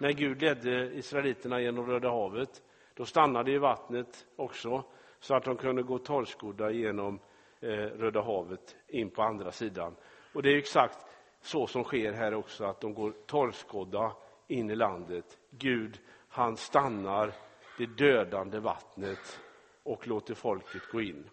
När 0.00 0.12
Gud 0.12 0.42
ledde 0.42 0.94
israeliterna 0.94 1.60
genom 1.60 1.86
Röda 1.86 2.10
havet, 2.10 2.62
då 2.94 3.04
stannade 3.04 3.50
ju 3.50 3.58
vattnet 3.58 4.26
också 4.36 4.84
så 5.20 5.34
att 5.34 5.44
de 5.44 5.56
kunde 5.56 5.82
gå 5.82 5.98
torrskodda 5.98 6.70
genom 6.70 7.20
Eh, 7.60 7.68
Röda 7.68 8.22
havet 8.22 8.76
in 8.88 9.10
på 9.10 9.22
andra 9.22 9.52
sidan. 9.52 9.96
Och 10.34 10.42
det 10.42 10.50
är 10.50 10.58
exakt 10.58 11.06
så 11.40 11.66
som 11.66 11.84
sker 11.84 12.12
här 12.12 12.34
också, 12.34 12.64
att 12.64 12.80
de 12.80 12.94
går 12.94 13.14
torrskodda 13.26 14.12
in 14.48 14.70
i 14.70 14.76
landet. 14.76 15.38
Gud, 15.50 15.98
han 16.28 16.56
stannar 16.56 17.32
det 17.78 17.86
dödande 17.86 18.58
vattnet 18.58 19.40
och 19.82 20.08
låter 20.08 20.34
folket 20.34 20.82
gå 20.92 21.00
in. 21.00 21.30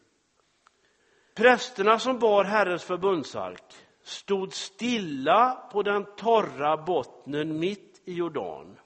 Prästerna 1.35 1.99
som 1.99 2.19
bar 2.19 2.43
Herrens 2.43 2.83
förbundsark 2.83 3.73
stod 4.01 4.53
stilla 4.53 5.69
på 5.71 5.83
den 5.83 6.05
torra 6.17 6.77
bottnen 6.77 7.59
mitt 7.59 8.01
i 8.05 8.13
Jordan 8.13 8.79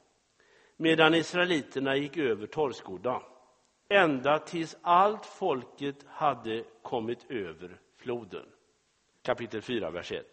medan 0.77 1.13
israeliterna 1.13 1.95
gick 1.95 2.17
över 2.17 2.47
torrskodda 2.47 3.21
ända 3.89 4.39
tills 4.39 4.77
allt 4.81 5.25
folket 5.25 6.05
hade 6.07 6.63
kommit 6.81 7.31
över 7.31 7.79
floden. 7.97 8.45
Kapitel 9.23 9.61
4, 9.61 9.89
vers 9.91 10.11
1. 10.11 10.25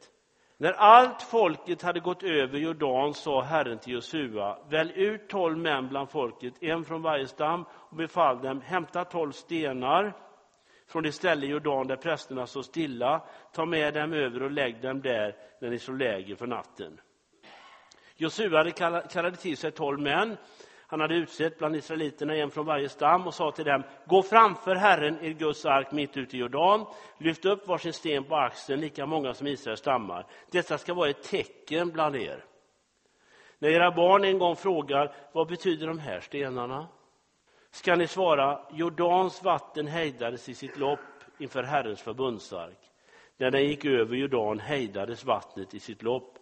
När 0.56 0.72
allt 0.72 1.22
folket 1.22 1.82
hade 1.82 2.01
gått 2.01 2.22
över 2.22 2.59
Jordan 2.59 3.14
sa 3.14 3.43
Herren 3.43 3.78
till 3.78 3.93
Josua, 3.93 4.59
välj 4.68 4.93
ut 4.97 5.28
tolv 5.28 5.59
män 5.59 5.89
bland 5.89 6.10
folket, 6.10 6.62
en 6.62 6.85
från 6.85 7.02
varje 7.02 7.26
stam, 7.26 7.64
och 7.70 7.97
befall 7.97 8.43
dem, 8.43 8.60
hämta 8.60 9.05
tolv 9.05 9.32
stenar 9.32 10.12
från 10.86 11.02
det 11.02 11.12
ställe 11.12 11.47
i 11.47 11.48
Jordan 11.48 11.86
där 11.86 11.97
prästerna 11.97 12.47
står 12.47 12.62
stilla, 12.62 13.22
ta 13.52 13.66
med 13.66 13.94
dem 13.94 14.12
över 14.12 14.43
och 14.43 14.51
lägg 14.51 14.82
dem 14.82 15.02
där 15.02 15.36
när 15.60 15.70
ni 15.70 15.78
slår 15.78 15.97
läger 15.97 16.36
för 16.36 16.47
natten. 16.47 17.01
Josua 18.16 18.70
kallade 19.10 19.36
till 19.36 19.56
sig 19.56 19.70
tolv 19.70 20.01
män. 20.01 20.36
Han 20.95 21.01
hade 21.01 21.15
utsett 21.15 21.59
bland 21.59 21.77
israeliterna 21.77 22.37
en 22.37 22.51
från 22.51 22.66
varje 22.66 22.89
stam 22.89 23.27
och 23.27 23.35
sa 23.35 23.51
till 23.51 23.65
dem, 23.65 23.83
gå 24.07 24.23
framför 24.23 24.75
Herren, 24.75 25.25
er 25.25 25.31
Guds 25.31 25.66
ark, 25.66 25.93
mitt 25.93 26.16
ute 26.16 26.37
i 26.37 26.41
Jordan. 26.41 26.87
Lyft 27.19 27.45
upp 27.45 27.69
varsin 27.69 27.93
sten 27.93 28.25
på 28.25 28.37
axeln, 28.37 28.81
lika 28.81 29.07
många 29.07 29.35
som 29.35 29.47
Israels 29.47 29.81
stammar. 29.81 30.27
Detta 30.51 30.79
ska 30.79 30.95
vara 30.95 31.11
ett 31.11 31.23
tecken 31.23 31.91
bland 31.91 32.16
er. 32.16 32.45
När 33.59 33.69
era 33.69 33.91
barn 33.91 34.25
en 34.25 34.39
gång 34.39 34.57
frågar, 34.57 35.15
vad 35.33 35.49
betyder 35.49 35.87
de 35.87 35.99
här 35.99 36.21
stenarna? 36.21 36.87
Ska 37.71 37.95
ni 37.95 38.07
svara, 38.07 38.61
Jordans 38.73 39.43
vatten 39.43 39.87
hejdades 39.87 40.49
i 40.49 40.55
sitt 40.55 40.79
lopp 40.79 41.01
inför 41.39 41.62
Herrens 41.62 42.03
förbundsark. 42.03 42.79
När 43.37 43.51
den 43.51 43.65
gick 43.65 43.85
över 43.85 44.16
Jordan 44.16 44.59
hejdades 44.59 45.25
vattnet 45.25 45.75
i 45.75 45.81
sitt 45.81 46.03
lopp 46.03 46.39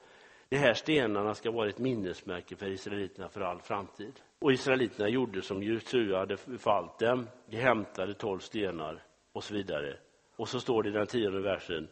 de 0.52 0.58
här 0.58 0.74
stenarna 0.74 1.34
ska 1.34 1.50
vara 1.50 1.68
ett 1.68 1.78
minnesmärke 1.78 2.56
för 2.56 2.66
israeliterna 2.66 3.28
för 3.28 3.40
all 3.40 3.60
framtid. 3.60 4.20
Och 4.42 4.52
israeliterna 4.52 5.08
gjorde 5.08 5.42
som 5.42 5.62
Josua 5.62 6.18
hade 6.18 6.36
befallt 6.44 6.98
dem. 6.98 7.28
De 7.46 7.56
hämtade 7.56 8.14
tolv 8.14 8.38
stenar 8.38 9.02
och 9.32 9.44
så 9.44 9.54
vidare. 9.54 9.96
Och 10.36 10.48
så 10.48 10.60
står 10.60 10.82
det 10.82 10.88
i 10.88 10.92
den 10.92 11.06
tionde 11.06 11.40
versen. 11.40 11.88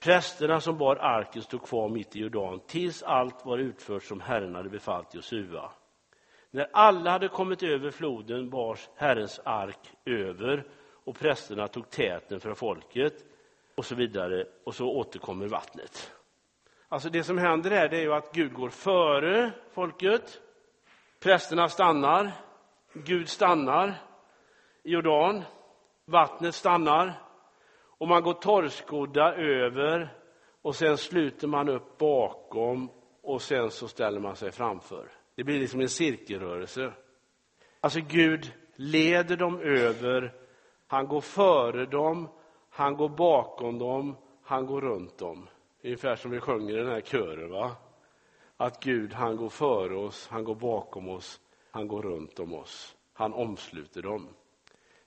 Prästerna 0.00 0.60
som 0.60 0.78
bar 0.78 0.96
arken 0.96 1.42
stod 1.42 1.62
kvar 1.62 1.88
mitt 1.88 2.16
i 2.16 2.20
Jordan 2.20 2.60
tills 2.66 3.02
allt 3.02 3.46
var 3.46 3.58
utfört 3.58 4.02
som 4.02 4.20
Herren 4.20 4.54
hade 4.54 4.68
befallt 4.68 5.14
Josua. 5.14 5.72
När 6.50 6.68
alla 6.72 7.10
hade 7.10 7.28
kommit 7.28 7.62
över 7.62 7.90
floden 7.90 8.50
bars 8.50 8.88
Herrens 8.96 9.40
ark 9.44 9.92
över 10.04 10.64
och 11.04 11.18
prästerna 11.18 11.68
tog 11.68 11.90
täten 11.90 12.40
för 12.40 12.54
folket 12.54 13.24
och 13.74 13.84
så 13.84 13.94
vidare 13.94 14.46
och 14.64 14.74
så 14.74 14.88
återkommer 14.88 15.48
vattnet. 15.48 16.12
Alltså 16.88 17.08
det 17.08 17.24
som 17.24 17.38
händer 17.38 17.70
här 17.70 17.88
det 17.88 17.96
är 17.96 18.02
ju 18.02 18.12
att 18.12 18.32
Gud 18.32 18.52
går 18.52 18.68
före 18.68 19.52
folket. 19.72 20.40
Prästerna 21.22 21.68
stannar. 21.68 22.32
Gud 22.92 23.28
stannar 23.28 23.94
i 24.82 24.90
Jordan. 24.92 25.42
Vattnet 26.04 26.54
stannar. 26.54 27.22
Och 27.98 28.08
man 28.08 28.22
går 28.22 28.32
torrskodda 28.32 29.34
över 29.34 30.16
och 30.62 30.74
sen 30.76 30.98
sluter 30.98 31.48
man 31.48 31.68
upp 31.68 31.98
bakom 31.98 32.90
och 33.22 33.42
sen 33.42 33.70
så 33.70 33.88
ställer 33.88 34.20
man 34.20 34.36
sig 34.36 34.52
framför. 34.52 35.08
Det 35.34 35.44
blir 35.44 35.60
liksom 35.60 35.80
en 35.80 35.88
cirkelrörelse. 35.88 36.92
Alltså 37.80 38.00
Gud 38.00 38.52
leder 38.76 39.36
dem 39.36 39.60
över, 39.60 40.34
han 40.86 41.06
går 41.06 41.20
före 41.20 41.86
dem, 41.86 42.28
han 42.70 42.96
går 42.96 43.08
bakom 43.08 43.78
dem, 43.78 44.16
han 44.42 44.66
går 44.66 44.80
runt 44.80 45.18
dem. 45.18 45.48
Ungefär 45.84 46.16
som 46.16 46.30
vi 46.30 46.40
sjunger 46.40 46.74
i 46.74 46.76
den 46.76 46.92
här 46.92 47.00
kören. 47.00 47.50
Va? 47.50 47.76
Att 48.62 48.84
Gud, 48.84 49.12
han 49.12 49.36
går 49.36 49.48
före 49.48 49.94
oss, 49.94 50.28
han 50.30 50.44
går 50.44 50.54
bakom 50.54 51.08
oss, 51.08 51.40
han 51.70 51.88
går 51.88 52.02
runt 52.02 52.38
om 52.38 52.54
oss. 52.54 52.96
Han 53.12 53.32
omsluter 53.32 54.02
dem. 54.02 54.28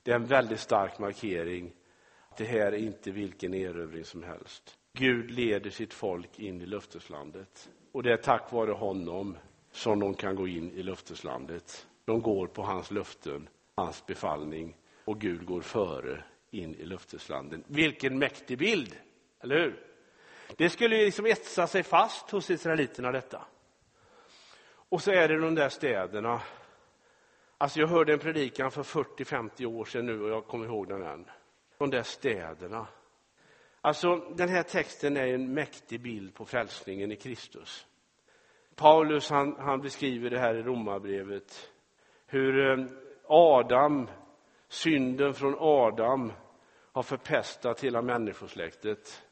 Det 0.02 0.10
är 0.10 0.14
en 0.14 0.26
väldigt 0.26 0.60
stark 0.60 0.98
markering. 0.98 1.72
Det 2.36 2.44
här 2.44 2.72
är 2.72 2.76
inte 2.76 3.10
vilken 3.10 3.54
erövring 3.54 4.04
som 4.04 4.22
helst. 4.22 4.78
Gud 4.92 5.30
leder 5.30 5.70
sitt 5.70 5.94
folk 5.94 6.38
in 6.38 6.60
i 6.60 6.66
löfteslandet. 6.66 7.70
Och 7.92 8.02
det 8.02 8.12
är 8.12 8.16
tack 8.16 8.52
vare 8.52 8.72
honom 8.72 9.36
som 9.72 10.00
de 10.00 10.14
kan 10.14 10.36
gå 10.36 10.48
in 10.48 10.70
i 10.70 10.82
löfteslandet. 10.82 11.86
De 12.04 12.22
går 12.22 12.46
på 12.46 12.62
hans 12.62 12.90
löften, 12.90 13.48
hans 13.74 14.06
befallning 14.06 14.76
och 15.04 15.20
Gud 15.20 15.46
går 15.46 15.60
före 15.60 16.24
in 16.50 16.74
i 16.74 16.84
löfteslandet. 16.84 17.60
Vilken 17.66 18.18
mäktig 18.18 18.58
bild, 18.58 18.96
eller 19.40 19.58
hur? 19.58 19.85
Det 20.56 20.70
skulle 20.70 20.96
liksom 20.96 21.26
etsa 21.26 21.66
sig 21.66 21.82
fast 21.82 22.30
hos 22.30 22.50
israeliterna 22.50 23.12
detta. 23.12 23.44
Och 24.88 25.02
så 25.02 25.10
är 25.10 25.28
det 25.28 25.40
de 25.40 25.54
där 25.54 25.68
städerna. 25.68 26.42
Alltså 27.58 27.80
jag 27.80 27.88
hörde 27.88 28.12
en 28.12 28.18
predikan 28.18 28.70
för 28.70 28.82
40-50 28.82 29.66
år 29.66 29.84
sedan 29.84 30.06
nu 30.06 30.22
och 30.22 30.30
jag 30.30 30.46
kommer 30.46 30.66
ihåg 30.66 30.88
den 30.88 31.02
än. 31.02 31.30
De 31.78 31.90
där 31.90 32.02
städerna. 32.02 32.86
Alltså 33.80 34.16
den 34.16 34.48
här 34.48 34.62
texten 34.62 35.16
är 35.16 35.26
en 35.26 35.54
mäktig 35.54 36.00
bild 36.00 36.34
på 36.34 36.44
frälsningen 36.44 37.12
i 37.12 37.16
Kristus. 37.16 37.86
Paulus 38.74 39.30
han, 39.30 39.56
han 39.58 39.80
beskriver 39.80 40.30
det 40.30 40.38
här 40.38 40.54
i 40.54 40.62
Romarbrevet. 40.62 41.70
Hur 42.26 42.70
eh, 42.70 42.86
Adam, 43.28 44.08
synden 44.68 45.34
från 45.34 45.56
Adam 45.58 46.32
har 46.92 47.02
förpestat 47.02 47.84
hela 47.84 48.02
människosläktet. 48.02 49.25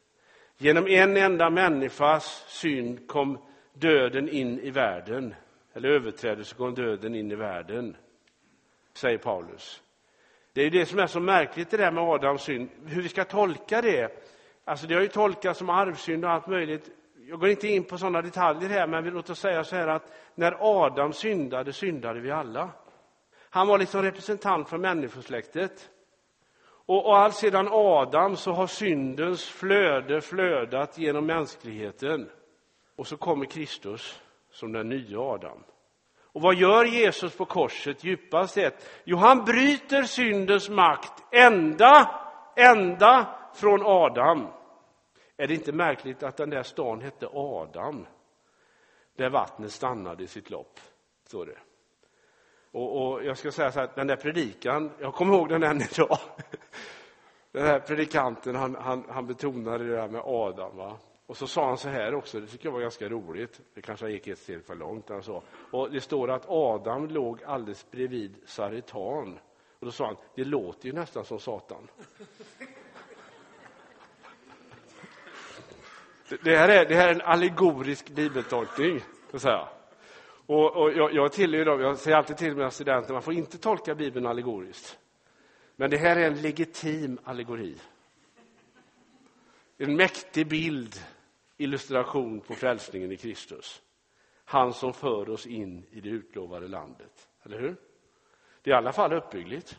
Genom 0.59 0.87
en 0.87 1.17
enda 1.17 1.51
människas 1.51 2.45
synd 2.49 3.09
kom 3.09 3.39
döden 3.73 4.29
in 4.29 4.61
i 4.61 4.71
världen, 4.71 5.35
eller 5.73 5.89
överträdelse 5.89 6.55
kom 6.55 6.75
döden 6.75 7.15
in 7.15 7.33
i 7.33 7.35
världen. 7.35 7.97
säger 8.93 9.19
Paulus. 9.19 9.83
Det 10.53 10.63
är 10.63 10.71
det 10.71 10.87
som 10.87 10.99
är 10.99 11.07
så 11.07 11.21
märkligt 11.21 11.71
det 11.71 11.77
där 11.77 11.91
med 11.91 12.05
Adams 12.05 12.43
synd, 12.43 12.69
hur 12.87 13.03
vi 13.03 13.09
ska 13.09 13.25
tolka 13.25 13.83
det. 13.83 14.27
Alltså 14.65 14.87
det 14.87 14.95
har 14.95 15.03
ju 15.03 15.09
tolkats 15.09 15.59
som 15.59 15.71
arvsynd 15.71 16.25
och 16.25 16.31
allt 16.31 16.47
möjligt. 16.47 16.91
Jag 17.29 17.41
går 17.41 17.49
inte 17.49 17.69
in 17.69 17.85
på 17.85 17.99
sådana 17.99 18.23
detaljer 18.23 18.69
här, 18.69 18.87
men 18.87 19.05
låt 19.05 19.31
oss 19.31 19.41
säga 19.41 19.65
så 19.65 19.77
här 19.77 19.89
att 19.89 20.13
när 20.35 20.57
Adam 20.61 21.13
syndade, 21.13 21.73
syndade 21.73 22.21
vi 22.21 22.31
alla. 22.31 22.71
Han 23.51 23.67
var 23.69 23.79
liksom 23.79 24.03
representant 24.03 24.69
för 24.69 24.79
människosläktet. 24.79 25.91
Och, 26.87 27.07
och 27.07 27.19
allt 27.19 27.35
sedan 27.35 27.69
Adam 27.71 28.37
så 28.37 28.53
har 28.53 28.67
syndens 28.67 29.45
flöde 29.45 30.21
flödat 30.21 30.99
genom 30.99 31.27
mänskligheten. 31.27 32.31
Och 32.97 33.07
så 33.07 33.17
kommer 33.17 33.47
Kristus 33.47 34.23
som 34.51 34.73
den 34.73 34.89
nya 34.89 35.21
Adam. 35.21 35.65
Och 36.35 36.43
vad 36.43 36.55
gör 36.55 36.85
Jesus 36.85 37.37
på 37.37 37.45
korset 37.45 38.05
djupast 38.05 38.55
sett? 38.55 39.03
Jo, 39.05 39.17
han 39.17 39.45
bryter 39.45 40.03
syndens 40.03 40.69
makt 40.69 41.25
ända, 41.33 42.21
ända 42.57 43.39
från 43.55 43.83
Adam. 43.83 44.47
Är 45.37 45.47
det 45.47 45.55
inte 45.55 45.73
märkligt 45.73 46.23
att 46.23 46.37
den 46.37 46.51
där 46.51 46.63
stan 46.63 47.01
hette 47.01 47.29
Adam? 47.33 48.07
Där 49.17 49.31
vattnet 49.31 49.73
stannade 49.73 50.25
i 50.25 50.27
sitt 50.27 50.51
lopp, 50.51 50.81
står 51.27 51.47
det. 51.47 51.59
Och, 52.75 53.13
och, 53.13 53.25
jag 53.25 53.39
ska 53.39 53.53
säga 53.53 53.73
så 53.73 53.81
här, 53.81 53.91
den 53.95 54.07
där 54.07 54.17
predikan, 54.17 54.91
jag 55.01 55.15
kommer 55.15 55.35
ihåg 55.35 55.49
den 55.49 55.63
än 55.63 55.83
idag. 55.83 56.19
Den 57.53 57.67
här 57.67 57.81
predikanten, 57.81 58.55
han, 58.55 58.75
han, 58.75 59.05
han 59.09 59.27
betonade 59.27 59.85
det 59.85 59.97
där 59.97 60.09
med 60.09 60.23
Adam. 60.25 60.77
Va? 60.77 60.97
Och 61.27 61.37
så 61.37 61.47
sa 61.47 61.69
han 61.69 61.79
så 61.79 61.89
här 61.89 62.15
också, 62.15 62.41
det 62.41 62.47
tycker 62.47 62.67
jag 62.67 62.73
var 62.73 62.81
ganska 62.81 63.09
roligt. 63.09 63.61
Det 63.75 63.83
kanske 63.83 64.11
gick 64.11 64.27
ett 64.27 64.39
steg 64.39 64.65
för 64.65 64.75
långt. 64.75 65.11
Alltså. 65.11 65.43
Och 65.71 65.91
det 65.91 66.01
står 66.01 66.31
att 66.31 66.49
Adam 66.49 67.09
låg 67.09 67.43
alldeles 67.45 67.91
bredvid 67.91 68.37
Saritan. 68.47 69.39
Och 69.79 69.87
då 69.87 69.91
sa 69.93 70.07
han, 70.07 70.17
det 70.35 70.45
låter 70.45 70.87
ju 70.87 70.93
nästan 70.93 71.25
som 71.25 71.39
Satan. 71.39 71.89
Det 76.43 76.57
här 76.57 76.69
är, 76.69 76.85
det 76.85 76.95
här 76.95 77.09
är 77.09 77.15
en 77.15 77.21
allegorisk 77.21 78.11
bibeltolkning. 78.11 79.01
Så 79.31 79.37
att 79.37 79.43
säga. 79.43 79.69
Och, 80.47 80.77
och 80.77 80.93
jag, 80.93 81.15
jag 81.15 81.33
tillhör 81.33 81.65
dem, 81.65 81.81
jag 81.81 81.99
säger 81.99 82.17
alltid 82.17 82.37
till 82.37 82.57
mina 82.57 82.71
studenter, 82.71 83.13
man 83.13 83.23
får 83.23 83.35
inte 83.35 83.59
tolka 83.59 83.95
Bibeln 83.95 84.27
allegoriskt. 84.27 84.99
Men 85.77 85.91
det 85.91 85.97
här 85.97 86.17
är 86.17 86.27
en 86.27 86.43
legitim 86.43 87.19
allegori. 87.25 87.77
En 89.79 89.97
mäktig 89.97 90.49
bild, 90.49 90.95
illustration 91.57 92.41
på 92.41 92.55
frälsningen 92.55 93.13
i 93.13 93.17
Kristus. 93.17 93.83
Han 94.45 94.73
som 94.73 94.93
för 94.93 95.31
oss 95.31 95.47
in 95.47 95.87
i 95.91 96.01
det 96.01 96.09
utlovade 96.09 96.69
landet. 96.69 97.29
Eller 97.43 97.61
hur? 97.61 97.77
Det 98.63 98.71
är 98.71 98.75
i 98.75 98.77
alla 98.77 98.93
fall 98.93 99.13
uppbyggligt. 99.13 99.79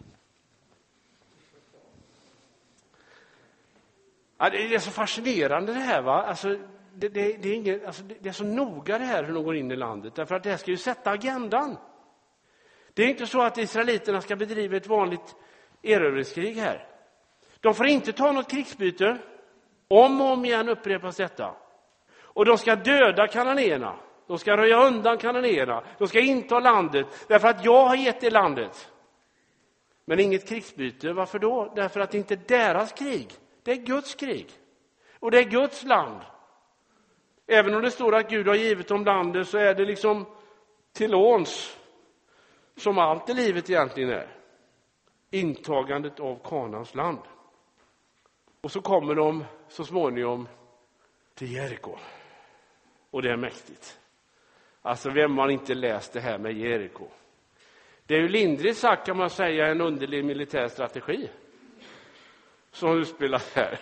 Ja, 4.37 4.49
det 4.49 4.75
är 4.75 4.79
så 4.79 4.91
fascinerande 4.91 5.73
det 5.73 5.79
här. 5.79 6.01
Va? 6.01 6.23
Alltså, 6.23 6.59
det, 6.95 7.09
det, 7.09 7.37
det, 7.41 7.49
är 7.49 7.53
ingen, 7.53 7.85
alltså 7.85 8.03
det, 8.03 8.29
är 8.29 8.33
så 8.33 8.43
noga 8.43 8.97
det 8.97 9.05
här 9.05 9.23
hur 9.23 9.33
de 9.33 9.43
går 9.43 9.55
in 9.55 9.71
i 9.71 9.75
landet, 9.75 10.15
därför 10.15 10.35
att 10.35 10.43
det 10.43 10.49
här 10.49 10.57
ska 10.57 10.71
ju 10.71 10.77
sätta 10.77 11.11
agendan. 11.11 11.77
Det 12.93 13.03
är 13.03 13.07
inte 13.07 13.27
så 13.27 13.41
att 13.41 13.57
israeliterna 13.57 14.21
ska 14.21 14.35
bedriva 14.35 14.77
ett 14.77 14.87
vanligt 14.87 15.35
erövringskrig 15.81 16.55
här. 16.55 16.87
De 17.59 17.73
får 17.73 17.87
inte 17.87 18.13
ta 18.13 18.31
något 18.31 18.51
krigsbyte. 18.51 19.17
Om 19.87 20.21
och 20.21 20.31
om 20.31 20.45
igen 20.45 20.69
upprepas 20.69 21.17
detta. 21.17 21.55
Och 22.21 22.45
de 22.45 22.57
ska 22.57 22.75
döda 22.75 23.27
kananéerna. 23.27 23.95
De 24.27 24.39
ska 24.39 24.57
röja 24.57 24.83
undan 24.83 25.17
kananéerna. 25.17 25.83
De 25.97 26.07
ska 26.07 26.19
inta 26.19 26.59
landet, 26.59 27.25
därför 27.27 27.47
att 27.47 27.65
jag 27.65 27.85
har 27.85 27.95
gett 27.95 28.21
det 28.21 28.29
landet. 28.29 28.91
Men 30.05 30.19
inget 30.19 30.49
krigsbyte. 30.49 31.13
Varför 31.13 31.39
då? 31.39 31.73
Därför 31.75 31.99
att 31.99 32.11
det 32.11 32.17
inte 32.17 32.33
är 32.33 32.41
deras 32.47 32.91
krig. 32.91 33.27
Det 33.63 33.71
är 33.71 33.75
Guds 33.75 34.15
krig. 34.15 34.49
Och 35.19 35.31
det 35.31 35.39
är 35.39 35.43
Guds 35.43 35.83
land. 35.83 36.21
Även 37.47 37.75
om 37.75 37.81
det 37.81 37.91
står 37.91 38.15
att 38.15 38.29
Gud 38.29 38.47
har 38.47 38.55
givit 38.55 38.87
dem 38.87 39.05
landet 39.05 39.47
så 39.47 39.57
är 39.57 39.73
det 39.73 39.85
liksom 39.85 40.25
till 40.93 41.11
låns, 41.11 41.77
som 42.77 42.97
allt 42.97 43.29
i 43.29 43.33
livet 43.33 43.69
egentligen 43.69 44.09
är. 44.09 44.35
Intagandet 45.31 46.19
av 46.19 46.39
Kanans 46.43 46.95
land. 46.95 47.19
Och 48.61 48.71
så 48.71 48.81
kommer 48.81 49.15
de 49.15 49.45
så 49.67 49.83
småningom 49.83 50.47
till 51.33 51.51
Jeriko. 51.53 51.95
Och 53.11 53.21
det 53.21 53.31
är 53.31 53.37
mäktigt. 53.37 53.99
Alltså, 54.81 55.09
vem 55.09 55.37
har 55.37 55.49
inte 55.49 55.73
läst 55.73 56.13
det 56.13 56.19
här 56.19 56.37
med 56.37 56.53
Jeriko? 56.57 57.07
Det 58.05 58.15
är 58.15 58.19
ju 58.19 58.27
lindrigt 58.27 58.77
sagt 58.77 59.05
kan 59.05 59.17
man 59.17 59.29
säga 59.29 59.67
en 59.67 59.81
underlig 59.81 60.25
militär 60.25 60.67
strategi 60.67 61.29
som 62.71 62.99
utspelas 62.99 63.55
här. 63.55 63.79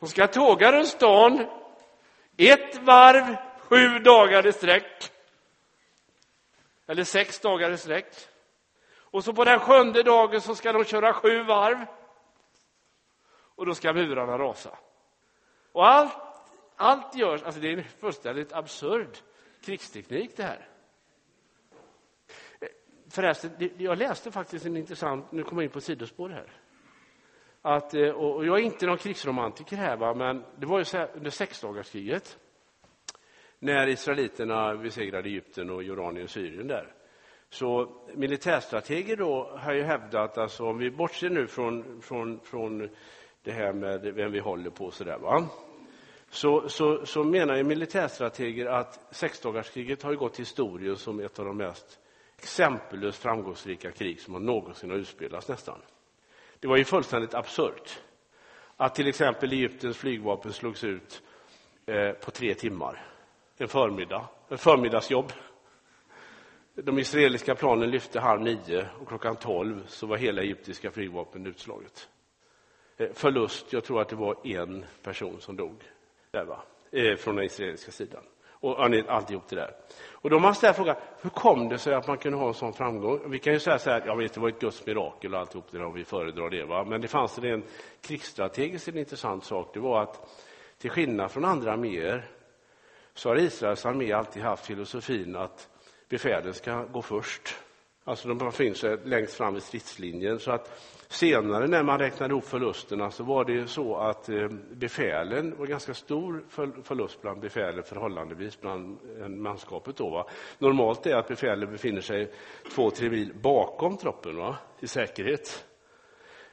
De 0.00 0.08
ska 0.08 0.26
tåga 0.26 0.72
runt 0.72 0.88
stan 0.88 1.46
ett 2.36 2.82
varv, 2.82 3.36
sju 3.58 3.98
dagar 3.98 4.46
i 4.46 4.52
sträck. 4.52 5.10
Eller 6.86 7.04
sex 7.04 7.40
dagar 7.40 7.70
i 7.70 7.78
sträck. 7.78 8.14
Och 8.96 9.24
så 9.24 9.32
på 9.32 9.44
den 9.44 9.60
sjunde 9.60 10.02
dagen 10.02 10.40
så 10.40 10.54
ska 10.54 10.72
de 10.72 10.84
köra 10.84 11.12
sju 11.12 11.42
varv. 11.42 11.86
Och 13.34 13.66
då 13.66 13.74
ska 13.74 13.92
murarna 13.92 14.38
rasa. 14.38 14.78
Och 15.72 15.86
allt, 15.86 16.16
allt 16.76 17.14
görs, 17.14 17.42
alltså 17.42 17.60
det 17.60 17.68
är 17.68 17.76
en 17.76 17.84
fullständigt 17.84 18.52
absurd 18.52 19.18
krigsteknik 19.64 20.36
det 20.36 20.42
här. 20.42 20.68
Eh, 22.60 22.68
förresten, 23.10 23.70
jag 23.78 23.98
läste 23.98 24.30
faktiskt 24.30 24.66
en 24.66 24.76
intressant, 24.76 25.32
nu 25.32 25.42
kommer 25.42 25.62
jag 25.62 25.68
in 25.68 25.72
på 25.72 25.80
sidospår 25.80 26.28
här. 26.28 26.52
Att, 27.66 27.94
eh, 27.94 28.08
och 28.08 28.46
jag 28.46 28.58
är 28.58 28.62
inte 28.62 28.86
någon 28.86 28.98
krigsromantiker 28.98 29.76
här, 29.76 29.96
va, 29.96 30.14
men 30.14 30.44
det 30.56 30.66
var 30.66 30.78
ju 30.78 30.84
så 30.84 30.96
här, 30.96 31.10
under 31.14 31.30
sexdagarskriget 31.30 32.38
när 33.58 33.86
israeliterna 33.86 34.76
besegrade 34.76 35.28
Egypten 35.28 35.70
och 35.70 35.82
Jordanien 35.82 36.24
och 36.24 36.30
Syrien 36.30 36.66
där. 36.66 36.94
Så 37.48 37.92
militärstrateger 38.14 39.16
då 39.16 39.56
har 39.58 39.72
ju 39.72 39.82
hävdat, 39.82 40.38
alltså 40.38 40.64
om 40.64 40.78
vi 40.78 40.90
bortser 40.90 41.30
nu 41.30 41.46
från, 41.46 42.02
från, 42.02 42.40
från 42.40 42.88
det 43.42 43.52
här 43.52 43.72
med 43.72 44.00
vem 44.00 44.32
vi 44.32 44.40
håller 44.40 44.70
på 44.70 44.90
så 44.90 45.04
där, 45.04 45.18
va? 45.18 45.48
Så, 46.28 46.68
så, 46.68 47.06
så 47.06 47.24
menar 47.24 47.56
ju 47.56 47.64
militärstrateger 47.64 48.66
att 48.66 49.14
sexdagarskriget 49.14 50.02
har 50.02 50.10
ju 50.10 50.16
gått 50.16 50.34
till 50.34 50.42
historien 50.42 50.96
som 50.96 51.20
ett 51.20 51.38
av 51.38 51.44
de 51.44 51.56
mest 51.56 52.00
exempellöst 52.38 53.22
framgångsrika 53.22 53.90
krig 53.90 54.20
som 54.20 54.34
har 54.34 54.40
någonsin 54.40 54.90
har 54.90 54.96
utspelats 54.96 55.48
nästan. 55.48 55.78
Det 56.60 56.68
var 56.68 56.76
ju 56.76 56.84
fullständigt 56.84 57.34
absurt 57.34 58.00
att 58.76 58.94
till 58.94 59.08
exempel 59.08 59.52
Egyptens 59.52 59.96
flygvapen 59.96 60.52
slogs 60.52 60.84
ut 60.84 61.22
eh, 61.86 62.12
på 62.12 62.30
tre 62.30 62.54
timmar, 62.54 63.06
en 63.56 63.68
förmiddag, 63.68 64.28
en 64.48 64.58
förmiddagsjobb. 64.58 65.32
De 66.74 66.98
israeliska 66.98 67.54
planen 67.54 67.90
lyfte 67.90 68.20
halv 68.20 68.40
nio 68.40 68.88
och 69.00 69.08
klockan 69.08 69.36
tolv 69.36 69.86
så 69.86 70.06
var 70.06 70.16
hela 70.16 70.42
egyptiska 70.42 70.90
flygvapen 70.90 71.46
utslaget. 71.46 72.08
Eh, 72.96 73.08
förlust, 73.12 73.72
jag 73.72 73.84
tror 73.84 74.00
att 74.00 74.08
det 74.08 74.16
var 74.16 74.46
en 74.46 74.84
person 75.02 75.40
som 75.40 75.56
dog 75.56 75.82
där, 76.30 76.44
va? 76.44 76.62
Eh, 76.90 77.16
från 77.16 77.36
den 77.36 77.44
israeliska 77.44 77.92
sidan 77.92 78.22
och 78.64 78.84
alltihop 79.08 79.48
det 79.48 79.56
där. 79.56 79.70
Och 80.10 80.30
då 80.30 80.38
måste 80.38 80.66
jag 80.66 80.76
fråga, 80.76 80.96
hur 81.22 81.30
kom 81.30 81.68
det 81.68 81.78
sig 81.78 81.94
att 81.94 82.06
man 82.06 82.18
kunde 82.18 82.38
ha 82.38 82.48
en 82.48 82.54
sån 82.54 82.72
framgång? 82.72 83.30
Vi 83.30 83.38
kan 83.38 83.52
ju 83.52 83.60
säga 83.60 83.78
så 83.78 83.90
här, 83.90 84.02
jag 84.06 84.16
vet 84.16 84.34
det 84.34 84.40
var 84.40 84.48
ett 84.48 84.60
Guds 84.60 84.86
mirakel 84.86 85.34
och 85.34 85.40
alltihop 85.40 85.64
det 85.70 85.78
där, 85.78 85.84
om 85.84 85.94
vi 85.94 86.04
föredrar 86.04 86.50
det. 86.50 86.64
Va? 86.64 86.84
Men 86.84 87.00
det 87.00 87.08
fanns 87.08 87.38
en 87.38 87.62
krigsstrategiskt 88.00 88.88
en 88.88 88.98
intressant 88.98 89.44
sak. 89.44 89.70
Det 89.74 89.80
var 89.80 90.02
att 90.02 90.44
till 90.78 90.90
skillnad 90.90 91.30
från 91.30 91.44
andra 91.44 91.72
arméer 91.72 92.24
så 93.14 93.28
har 93.28 93.36
Israels 93.36 93.86
armé 93.86 94.12
alltid 94.12 94.42
haft 94.42 94.66
filosofin 94.66 95.36
att 95.36 95.68
befälen 96.08 96.54
ska 96.54 96.84
gå 96.84 97.02
först. 97.02 97.56
Alltså 98.06 98.28
de 98.28 98.38
befinner 98.38 98.70
eh, 98.70 98.74
sig 98.74 98.98
längst 99.04 99.34
fram 99.34 99.56
i 99.56 99.60
stridslinjen. 99.60 100.38
Så 100.38 100.50
att 100.52 100.82
senare 101.08 101.66
när 101.66 101.82
man 101.82 101.98
räknade 101.98 102.32
ihop 102.32 102.44
förlusterna 102.44 103.10
så 103.10 103.24
var 103.24 103.44
det 103.44 103.66
så 103.66 103.96
att 103.96 104.28
eh, 104.28 104.48
befälen 104.70 105.54
var 105.58 105.66
ganska 105.66 105.94
stor 105.94 106.44
förlust 106.82 107.22
bland 107.22 107.40
befälen 107.40 107.82
förhållandevis 107.82 108.60
bland 108.60 108.98
eh, 109.20 109.28
manskapet. 109.28 109.96
Då, 109.96 110.10
va? 110.10 110.26
Normalt 110.58 111.06
är 111.06 111.16
att 111.16 111.28
befälen 111.28 111.70
befinner 111.72 112.00
sig 112.00 112.32
två, 112.74 112.90
tre 112.90 113.10
mil 113.10 113.34
bakom 113.42 113.96
troppen 113.96 114.36
va? 114.36 114.56
i 114.80 114.86
säkerhet. 114.86 115.66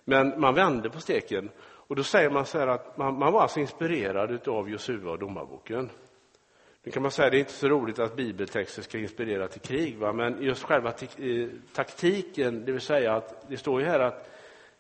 Men 0.03 0.39
man 0.39 0.55
vände 0.55 0.89
på 0.89 0.99
steken 0.99 1.49
och 1.59 1.95
då 1.95 2.03
säger 2.03 2.29
man 2.29 2.45
så 2.45 2.59
här 2.59 2.67
att 2.67 2.97
man, 2.97 3.19
man 3.19 3.33
var 3.33 3.41
alltså 3.41 3.59
inspirerad 3.59 4.47
av 4.47 4.69
Josua 4.69 5.11
och 5.11 5.19
Domarboken. 5.19 5.89
Nu 6.83 6.91
kan 6.91 7.01
man 7.01 7.11
säga 7.11 7.25
att 7.25 7.31
det 7.31 7.37
är 7.37 7.39
inte 7.39 7.51
så 7.51 7.67
roligt 7.67 7.99
att 7.99 8.15
bibeltexter 8.15 8.81
ska 8.81 8.97
inspirera 8.97 9.47
till 9.47 9.61
krig, 9.61 9.97
va? 9.97 10.13
men 10.13 10.43
just 10.43 10.63
själva 10.63 10.93
eh, 11.17 11.47
taktiken, 11.73 12.65
det 12.65 12.71
vill 12.71 12.81
säga 12.81 13.15
att 13.15 13.49
det 13.49 13.57
står 13.57 13.81
ju 13.81 13.87
här 13.87 13.99
att 13.99 14.29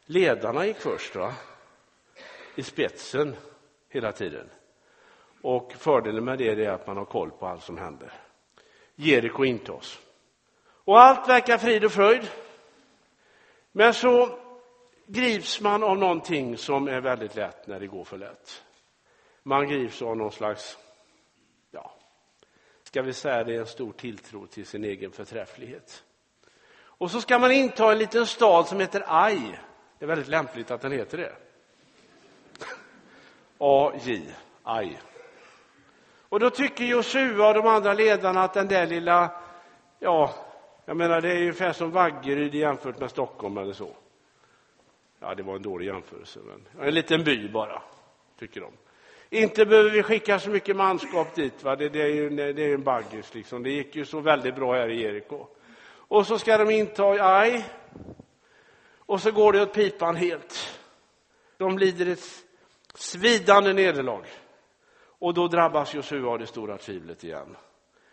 ledarna 0.05 0.65
gick 0.65 0.77
först, 0.77 1.15
va? 1.15 1.33
i 2.55 2.63
spetsen 2.63 3.35
hela 3.89 4.11
tiden. 4.11 4.49
Och 5.41 5.73
fördelen 5.73 6.23
med 6.23 6.37
det 6.37 6.65
är 6.65 6.69
att 6.69 6.87
man 6.87 6.97
har 6.97 7.05
koll 7.05 7.31
på 7.31 7.47
allt 7.47 7.63
som 7.63 7.77
händer. 7.77 8.13
Jeriko 8.95 9.43
intas. 9.43 9.99
Och 10.65 10.99
allt 11.01 11.29
verkar 11.29 11.57
frid 11.57 11.85
och 11.85 11.91
fröjd. 11.91 12.27
Men 13.71 13.93
så 13.93 14.39
grips 15.05 15.61
man 15.61 15.83
av 15.83 15.97
någonting 15.97 16.57
som 16.57 16.87
är 16.87 17.01
väldigt 17.01 17.35
lätt 17.35 17.67
när 17.67 17.79
det 17.79 17.87
går 17.87 18.03
för 18.03 18.17
lätt. 18.17 18.63
Man 19.43 19.69
grips 19.69 20.01
av 20.01 20.17
någon 20.17 20.31
slags, 20.31 20.77
ska 22.91 23.01
vi 23.01 23.13
säga 23.13 23.43
det, 23.43 23.55
en 23.55 23.65
stor 23.65 23.91
tilltro 23.91 24.47
till 24.47 24.65
sin 24.65 24.83
egen 24.83 25.11
förträfflighet. 25.11 26.03
Och 26.83 27.11
så 27.11 27.21
ska 27.21 27.39
man 27.39 27.51
inta 27.51 27.91
en 27.91 27.97
liten 27.97 28.25
stad 28.27 28.67
som 28.67 28.79
heter 28.79 29.03
Aj. 29.07 29.59
Det 29.99 30.05
är 30.05 30.07
väldigt 30.07 30.27
lämpligt 30.27 30.71
att 30.71 30.81
den 30.81 30.91
heter 30.91 31.17
det. 31.17 31.35
AJ, 33.57 34.35
Aj. 34.63 34.99
Och 36.29 36.39
då 36.39 36.49
tycker 36.49 36.83
Josua 36.83 37.47
och 37.47 37.53
de 37.53 37.67
andra 37.67 37.93
ledarna 37.93 38.43
att 38.43 38.53
den 38.53 38.67
där 38.67 38.87
lilla, 38.87 39.41
ja, 39.99 40.35
jag 40.85 40.97
menar 40.97 41.21
det 41.21 41.33
är 41.33 41.39
ungefär 41.41 41.73
som 41.73 41.91
Vaggeryd 41.91 42.55
jämfört 42.55 42.99
med 42.99 43.11
Stockholm 43.11 43.57
eller 43.57 43.73
så. 43.73 43.95
Ja, 45.19 45.35
det 45.35 45.43
var 45.43 45.55
en 45.55 45.61
dålig 45.61 45.85
jämförelse, 45.85 46.39
men 46.39 46.87
en 46.87 46.93
liten 46.93 47.23
by 47.23 47.49
bara, 47.49 47.81
tycker 48.39 48.61
de. 48.61 48.71
Inte 49.33 49.65
behöver 49.65 49.89
vi 49.89 50.03
skicka 50.03 50.39
så 50.39 50.49
mycket 50.49 50.75
manskap 50.75 51.35
dit, 51.35 51.63
va? 51.63 51.75
Det, 51.75 51.89
det 51.89 52.01
är 52.01 52.07
ju 52.07 52.29
det 52.29 52.63
är 52.63 52.73
en 52.73 52.83
baggis, 52.83 53.33
liksom. 53.33 53.63
Det 53.63 53.69
gick 53.69 53.95
ju 53.95 54.05
så 54.05 54.19
väldigt 54.19 54.55
bra 54.55 54.73
här 54.73 54.89
i 54.89 55.01
Jeriko. 55.01 55.47
Och 55.93 56.27
så 56.27 56.39
ska 56.39 56.57
de 56.57 56.69
inta 56.69 57.03
Aj, 57.03 57.65
och 58.97 59.21
så 59.21 59.31
går 59.31 59.53
det 59.53 59.61
åt 59.61 59.73
pipan 59.73 60.15
helt. 60.15 60.79
De 61.57 61.77
lider 61.77 62.05
ett 62.05 62.43
svidande 62.93 63.73
nederlag. 63.73 64.25
Och 65.19 65.33
då 65.33 65.47
drabbas 65.47 65.93
Josua 65.93 66.31
av 66.31 66.39
det 66.39 66.47
stora 66.47 66.77
tvivlet 66.77 67.23
igen. 67.23 67.57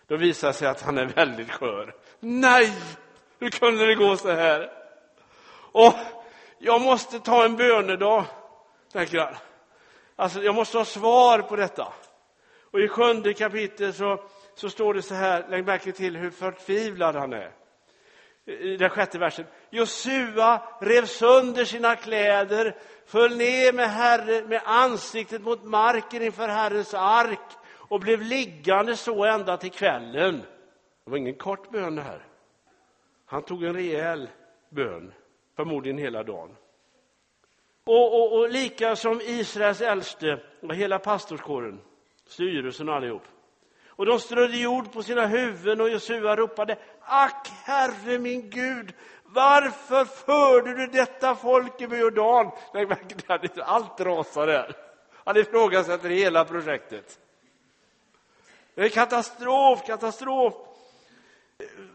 Då 0.06 0.16
visar 0.16 0.48
det 0.48 0.54
sig 0.54 0.68
att 0.68 0.82
han 0.82 0.98
är 0.98 1.06
väldigt 1.06 1.50
skör. 1.50 1.94
Nej, 2.20 2.72
hur 3.38 3.50
kunde 3.50 3.86
det 3.86 3.94
gå 3.94 4.16
så 4.16 4.30
här? 4.30 4.70
Och 5.72 5.94
jag 6.58 6.80
måste 6.80 7.20
ta 7.20 7.44
en 7.44 7.56
bönedag, 7.56 8.24
tänker 8.92 9.18
han. 9.18 9.34
Alltså, 10.20 10.42
jag 10.42 10.54
måste 10.54 10.78
ha 10.78 10.84
svar 10.84 11.38
på 11.42 11.56
detta. 11.56 11.92
Och 12.70 12.80
i 12.80 12.88
sjunde 12.88 13.34
kapitlet 13.34 13.94
så, 13.94 14.24
så 14.54 14.70
står 14.70 14.94
det 14.94 15.02
så 15.02 15.14
här, 15.14 15.48
lägg 15.48 15.66
märke 15.66 15.92
till 15.92 16.16
hur 16.16 16.30
förtvivlad 16.30 17.16
han 17.16 17.32
är. 17.32 17.52
I 18.44 18.76
den 18.76 18.90
sjätte 18.90 19.18
versen. 19.18 19.46
Josua 19.70 20.62
rev 20.80 21.04
sönder 21.06 21.64
sina 21.64 21.96
kläder, 21.96 22.76
föll 23.06 23.36
ner 23.36 23.72
med, 23.72 23.90
herre, 23.90 24.46
med 24.48 24.62
ansiktet 24.64 25.42
mot 25.42 25.64
marken 25.64 26.22
inför 26.22 26.48
Herrens 26.48 26.94
ark 26.94 27.56
och 27.74 28.00
blev 28.00 28.22
liggande 28.22 28.96
så 28.96 29.24
ända 29.24 29.56
till 29.56 29.72
kvällen. 29.72 30.42
Det 31.04 31.10
var 31.10 31.18
ingen 31.18 31.34
kort 31.34 31.70
bön 31.70 31.94
det 31.94 32.02
här. 32.02 32.26
Han 33.26 33.42
tog 33.42 33.64
en 33.64 33.74
rejäl 33.74 34.28
bön, 34.70 35.12
förmodligen 35.56 35.98
hela 35.98 36.22
dagen. 36.22 36.56
Och, 37.88 38.20
och, 38.20 38.38
och 38.38 38.48
lika 38.50 38.96
som 38.96 39.20
Israels 39.20 39.80
äldste 39.80 40.40
och 40.62 40.74
hela 40.74 40.98
pastorskåren, 40.98 41.80
styrelsen 42.26 42.88
och 42.88 42.94
allihop. 42.94 43.22
Och 43.86 44.06
de 44.06 44.20
strödde 44.20 44.56
jord 44.56 44.92
på 44.92 45.02
sina 45.02 45.26
huvuden 45.26 45.80
och 45.80 45.90
Josua 45.90 46.36
ropade 46.36 46.78
Ack, 47.00 47.48
Herre 47.64 48.18
min 48.18 48.50
Gud, 48.50 48.94
varför 49.24 50.04
förde 50.04 50.74
du 50.74 50.86
detta 50.86 51.34
folk 51.34 51.80
över 51.80 51.98
Jordan? 51.98 52.50
Allt 53.64 54.00
rasar 54.00 54.46
där. 54.46 54.76
Han 55.24 55.36
ifrågasätter 55.36 56.08
hela 56.08 56.44
projektet. 56.44 57.18
Det 58.74 58.82
är 58.82 58.88
katastrof, 58.88 59.86
katastrof. 59.86 60.54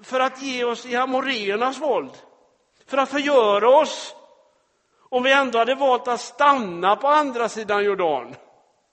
För 0.03 0.19
att 0.19 0.41
ge 0.41 0.63
oss 0.63 0.85
i 0.85 0.95
amoreernas 0.95 1.81
våld. 1.81 2.11
För 2.85 2.97
att 2.97 3.09
förgöra 3.09 3.69
oss. 3.69 4.15
Om 5.13 5.23
vi 5.23 5.31
ändå 5.33 5.57
hade 5.57 5.75
valt 5.75 6.07
att 6.07 6.19
stanna 6.19 6.95
på 6.95 7.07
andra 7.07 7.49
sidan 7.49 7.83
Jordan. 7.83 8.35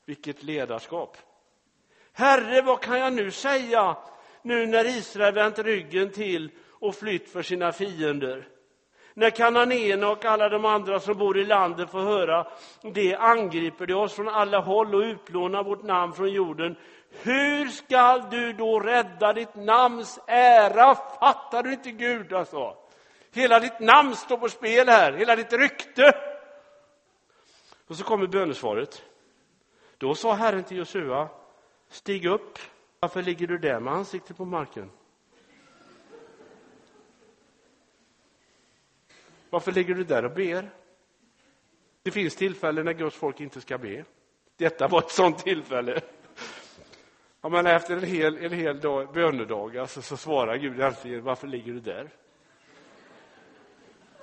Vilket 0.06 0.42
ledarskap. 0.42 1.16
Herre, 2.12 2.62
vad 2.62 2.80
kan 2.80 2.98
jag 2.98 3.12
nu 3.12 3.30
säga 3.30 3.96
nu 4.42 4.66
när 4.66 4.86
Israel 4.86 5.34
vänt 5.34 5.58
ryggen 5.58 6.12
till 6.12 6.50
och 6.80 6.94
flytt 6.94 7.32
för 7.32 7.42
sina 7.42 7.72
fiender? 7.72 8.48
När 9.14 9.30
kananéerna 9.30 10.08
och 10.08 10.24
alla 10.24 10.48
de 10.48 10.64
andra 10.64 11.00
som 11.00 11.18
bor 11.18 11.38
i 11.38 11.44
landet 11.44 11.90
får 11.90 12.00
höra 12.00 12.46
det 12.82 13.16
angriper 13.16 13.86
de 13.86 13.94
oss 13.94 14.14
från 14.14 14.28
alla 14.28 14.60
håll 14.60 14.94
och 14.94 15.00
utplånar 15.00 15.64
vårt 15.64 15.82
namn 15.82 16.12
från 16.12 16.32
jorden. 16.32 16.76
Hur 17.22 17.68
skall 17.68 18.22
du 18.30 18.52
då 18.52 18.80
rädda 18.80 19.32
ditt 19.32 19.54
namns 19.54 20.20
ära? 20.26 20.94
Fattar 20.94 21.62
du 21.62 21.72
inte 21.72 21.90
Gud 21.90 22.32
alltså? 22.32 22.76
Hela 23.32 23.60
ditt 23.60 23.80
namn 23.80 24.16
står 24.16 24.36
på 24.36 24.48
spel 24.48 24.88
här, 24.88 25.12
hela 25.12 25.36
ditt 25.36 25.52
rykte. 25.52 26.12
Och 27.86 27.96
så 27.96 28.04
kommer 28.04 28.26
bönesvaret. 28.26 29.02
Då 29.98 30.14
sa 30.14 30.34
Herren 30.34 30.64
till 30.64 30.76
Josua, 30.76 31.28
stig 31.88 32.26
upp, 32.26 32.58
varför 33.00 33.22
ligger 33.22 33.46
du 33.46 33.58
där 33.58 33.80
med 33.80 33.92
ansiktet 33.92 34.36
på 34.36 34.44
marken? 34.44 34.90
Varför 39.50 39.72
ligger 39.72 39.94
du 39.94 40.04
där 40.04 40.24
och 40.24 40.34
ber? 40.34 40.70
Det 42.02 42.10
finns 42.10 42.36
tillfällen 42.36 42.84
när 42.84 42.92
Guds 42.92 43.16
folk 43.16 43.40
inte 43.40 43.60
ska 43.60 43.78
be. 43.78 44.04
Detta 44.56 44.88
var 44.88 44.98
ett 44.98 45.10
sådant 45.10 45.38
tillfälle. 45.38 46.00
Ja, 47.40 47.48
men 47.48 47.66
efter 47.66 47.96
en 47.96 48.02
hel, 48.02 48.36
en 48.36 48.52
hel 48.52 48.80
dag, 48.80 49.12
bönedag 49.12 49.78
alltså, 49.78 50.02
så 50.02 50.16
svarar 50.16 50.56
Gud 50.56 50.80
äntligen, 50.80 51.24
varför 51.24 51.46
ligger 51.46 51.72
du 51.72 51.80
där? 51.80 52.10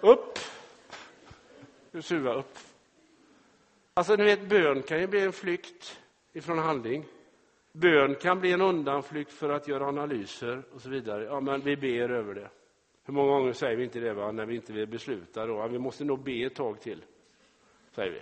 Upp! 0.01 0.39
Josua, 1.91 2.33
upp. 2.33 2.57
Alltså, 3.93 4.15
ni 4.15 4.23
vet, 4.23 4.49
bön 4.49 4.81
kan 4.81 4.99
ju 4.99 5.07
bli 5.07 5.21
en 5.21 5.33
flykt 5.33 5.99
ifrån 6.33 6.59
handling. 6.59 7.05
Bön 7.71 8.15
kan 8.15 8.39
bli 8.39 8.51
en 8.51 8.61
undanflykt 8.61 9.31
för 9.31 9.49
att 9.49 9.67
göra 9.67 9.87
analyser 9.87 10.63
och 10.73 10.81
så 10.81 10.89
vidare. 10.89 11.23
Ja, 11.23 11.39
men 11.39 11.61
vi 11.61 11.77
ber 11.77 12.09
över 12.09 12.33
det. 12.33 12.49
Hur 13.05 13.13
många 13.13 13.31
gånger 13.31 13.53
säger 13.53 13.77
vi 13.77 13.83
inte 13.83 13.99
det 13.99 14.13
va? 14.13 14.31
när 14.31 14.45
vi 14.45 14.55
inte 14.55 14.73
vill 14.73 14.87
besluta? 14.87 15.45
Då? 15.45 15.67
Vi 15.67 15.79
måste 15.79 16.05
nog 16.05 16.19
be 16.19 16.45
ett 16.45 16.55
tag 16.55 16.81
till, 16.81 17.03
säger 17.91 18.11
vi. 18.11 18.21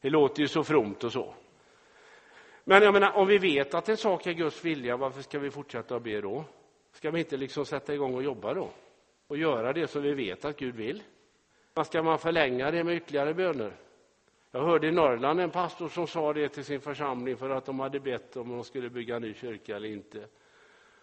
Det 0.00 0.10
låter 0.10 0.40
ju 0.42 0.48
så 0.48 0.64
fromt 0.64 1.04
och 1.04 1.12
så. 1.12 1.34
Men 2.64 2.82
jag 2.82 2.92
menar, 2.92 3.12
om 3.12 3.26
vi 3.26 3.38
vet 3.38 3.74
att 3.74 3.88
en 3.88 3.96
sak 3.96 4.26
är 4.26 4.32
Guds 4.32 4.64
vilja, 4.64 4.96
varför 4.96 5.22
ska 5.22 5.38
vi 5.38 5.50
fortsätta 5.50 5.96
att 5.96 6.02
be 6.02 6.20
då? 6.20 6.44
Ska 6.92 7.10
vi 7.10 7.18
inte 7.18 7.36
liksom 7.36 7.64
sätta 7.64 7.94
igång 7.94 8.14
och 8.14 8.22
jobba 8.22 8.54
då? 8.54 8.70
Och 9.32 9.38
göra 9.38 9.72
det 9.72 9.86
som 9.88 10.02
vi 10.02 10.14
vet 10.14 10.44
att 10.44 10.56
Gud 10.56 10.74
vill? 10.74 11.02
Vad 11.74 11.86
ska 11.86 12.02
man 12.02 12.18
förlänga 12.18 12.70
det 12.70 12.84
med 12.84 12.96
ytterligare 12.96 13.34
böner? 13.34 13.72
Jag 14.50 14.60
hörde 14.60 14.86
i 14.86 14.90
Norrland 14.90 15.40
en 15.40 15.50
pastor 15.50 15.88
som 15.88 16.06
sa 16.06 16.32
det 16.32 16.48
till 16.48 16.64
sin 16.64 16.80
församling 16.80 17.36
för 17.36 17.50
att 17.50 17.64
de 17.64 17.80
hade 17.80 18.00
bett 18.00 18.36
om 18.36 18.48
de 18.48 18.64
skulle 18.64 18.90
bygga 18.90 19.16
en 19.16 19.22
ny 19.22 19.34
kyrka 19.34 19.76
eller 19.76 19.88
inte. 19.88 20.26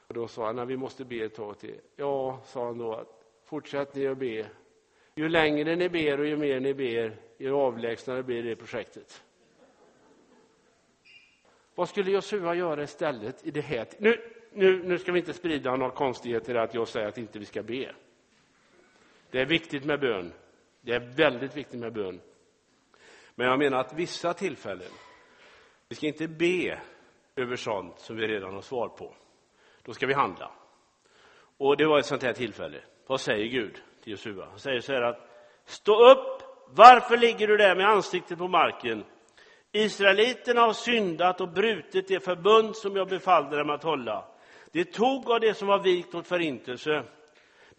Och 0.08 0.14
då 0.14 0.28
sa 0.28 0.46
han, 0.46 0.60
att 0.60 0.68
vi 0.68 0.78
måste 0.78 1.06
be 1.06 1.16
ett 1.16 1.36
tag 1.36 1.60
till. 1.60 1.76
Ja, 1.96 2.42
sa 2.46 2.66
han 2.66 2.78
då, 2.78 3.06
fortsätt 3.46 3.96
ni 3.96 4.08
att 4.08 4.18
be. 4.18 4.46
Ju 5.16 5.30
längre 5.30 5.76
ni 5.76 5.90
ber 5.90 6.20
och 6.20 6.26
ju 6.26 6.38
mer 6.38 6.60
ni 6.60 6.74
ber, 6.74 7.16
ju 7.38 7.52
avlägsnare 7.52 8.24
blir 8.24 8.44
det 8.44 8.56
projektet. 8.56 9.24
Vad 11.76 11.90
skulle 11.90 12.12
Josua 12.12 12.56
göra 12.56 12.84
istället 12.84 13.48
i 13.48 13.52
det 13.52 13.62
här? 13.62 13.88
Nu, 13.98 14.22
nu, 14.54 14.84
nu 14.84 15.00
ska 15.00 15.12
vi 15.12 15.20
inte 15.20 15.34
sprida 15.34 15.76
några 15.76 15.92
konstigheter 15.92 16.56
att 16.56 16.74
jag 16.74 16.88
säger 16.88 17.08
att 17.08 17.18
inte 17.18 17.40
vi 17.40 17.46
ska 17.46 17.64
be. 17.64 17.96
Det 19.32 19.42
är 19.42 19.46
viktigt 19.46 19.86
med 19.86 20.00
bön. 20.00 20.34
Det 20.82 20.94
är 20.94 21.00
väldigt 21.00 21.58
viktigt 21.58 21.80
med 21.80 21.94
bön. 21.94 22.22
Men 23.36 23.48
jag 23.48 23.60
menar 23.60 23.80
att 23.80 23.94
vissa 23.94 24.34
tillfällen, 24.34 24.92
vi 25.90 25.96
ska 25.96 26.08
inte 26.08 26.28
be 26.28 26.80
över 27.36 27.56
sånt 27.56 28.00
som 28.00 28.16
vi 28.16 28.28
redan 28.28 28.54
har 28.54 28.62
svar 28.62 28.88
på. 28.88 29.14
Då 29.84 29.94
ska 29.94 30.08
vi 30.08 30.14
handla. 30.14 30.52
Och 31.58 31.78
det 31.78 31.86
var 31.86 32.00
ett 32.00 32.06
sånt 32.06 32.24
här 32.24 32.34
tillfälle. 32.34 32.82
Vad 33.08 33.22
säger 33.22 33.46
Gud 33.46 33.82
till 34.04 34.12
Josua? 34.12 34.46
Han 34.46 34.60
säger 34.60 34.80
så 34.80 34.94
här 34.94 35.02
att 35.02 35.30
stå 35.66 36.12
upp, 36.12 36.42
varför 36.68 37.18
ligger 37.18 37.48
du 37.48 37.58
där 37.58 37.76
med 37.76 37.88
ansiktet 37.88 38.38
på 38.38 38.48
marken? 38.48 39.04
Israeliterna 39.72 40.62
har 40.62 40.74
syndat 40.74 41.42
och 41.42 41.50
brutit 41.50 42.08
det 42.08 42.20
förbund 42.20 42.76
som 42.76 42.96
jag 42.96 43.08
befallde 43.08 43.58
dem 43.58 43.70
att 43.70 43.84
hålla. 43.84 44.26
De 44.72 44.84
tog 44.84 45.32
av 45.32 45.40
det 45.40 45.54
som 45.54 45.68
var 45.68 45.80
vikt 45.80 46.16
åt 46.16 46.28
förintelse. 46.28 47.04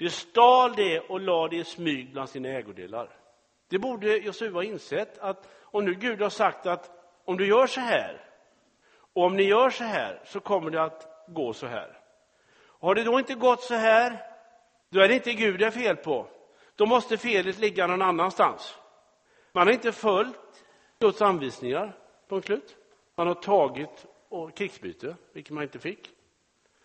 De 0.00 0.10
stal 0.10 0.72
det 0.76 1.00
och 1.00 1.20
lade 1.20 1.56
det 1.56 1.60
i 1.60 1.64
smyg 1.64 2.12
bland 2.12 2.28
sina 2.28 2.48
ägodelar. 2.48 3.08
Det 3.68 3.78
borde 3.78 4.16
Josua 4.16 4.52
ha 4.52 4.64
insett 4.64 5.18
att 5.18 5.48
om 5.62 5.84
nu 5.84 5.94
Gud 5.94 6.22
har 6.22 6.30
sagt 6.30 6.66
att 6.66 6.90
om 7.24 7.36
du 7.36 7.46
gör 7.46 7.66
så 7.66 7.80
här 7.80 8.24
och 9.12 9.24
om 9.24 9.36
ni 9.36 9.42
gör 9.42 9.70
så 9.70 9.84
här 9.84 10.22
så 10.24 10.40
kommer 10.40 10.70
det 10.70 10.82
att 10.82 11.26
gå 11.28 11.52
så 11.52 11.66
här. 11.66 11.98
Har 12.62 12.94
det 12.94 13.04
då 13.04 13.18
inte 13.18 13.34
gått 13.34 13.62
så 13.62 13.74
här, 13.74 14.26
då 14.88 15.00
är 15.00 15.08
det 15.08 15.14
inte 15.14 15.32
Gud 15.32 15.58
det 15.58 15.66
är 15.66 15.70
fel 15.70 15.96
på. 15.96 16.26
Då 16.76 16.86
måste 16.86 17.16
felet 17.16 17.58
ligga 17.58 17.86
någon 17.86 18.02
annanstans. 18.02 18.78
Man 19.52 19.66
har 19.66 19.74
inte 19.74 19.92
följt 19.92 20.64
Guds 20.98 21.22
anvisningar, 21.22 21.96
punkt 22.28 22.46
slut. 22.46 22.76
Man 23.14 23.26
har 23.26 23.34
tagit 23.34 24.06
och 24.28 24.56
krigsbyte, 24.56 25.16
vilket 25.32 25.52
man 25.52 25.62
inte 25.62 25.78
fick. 25.78 26.10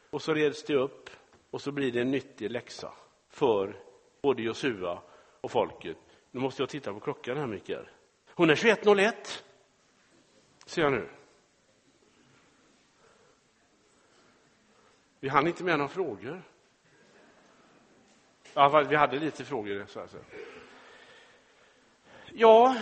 Och 0.09 0.21
så 0.21 0.33
reds 0.33 0.63
det 0.63 0.75
upp 0.75 1.09
och 1.51 1.61
så 1.61 1.71
blir 1.71 1.91
det 1.91 2.01
en 2.01 2.11
nyttig 2.11 2.51
läxa 2.51 2.91
för 3.35 3.75
både 4.21 4.41
Josua 4.41 5.01
och 5.41 5.51
folket. 5.51 5.97
Nu 6.31 6.39
måste 6.39 6.61
jag 6.61 6.69
titta 6.69 6.93
på 6.93 6.99
klockan 6.99 7.37
här, 7.37 7.47
Mikael. 7.47 7.89
Hon 8.33 8.49
är 8.49 8.55
21.01, 8.55 9.13
ser 10.65 10.81
jag 10.81 10.91
nu. 10.91 11.09
Vi 15.19 15.29
hann 15.29 15.47
inte 15.47 15.63
med 15.63 15.77
några 15.77 15.89
frågor. 15.89 16.41
Ja, 18.53 18.85
vi 18.89 18.95
hade 18.95 19.19
lite 19.19 19.45
frågor. 19.45 19.85
Så 19.87 20.01
alltså. 20.01 20.17
Ja, 22.33 22.75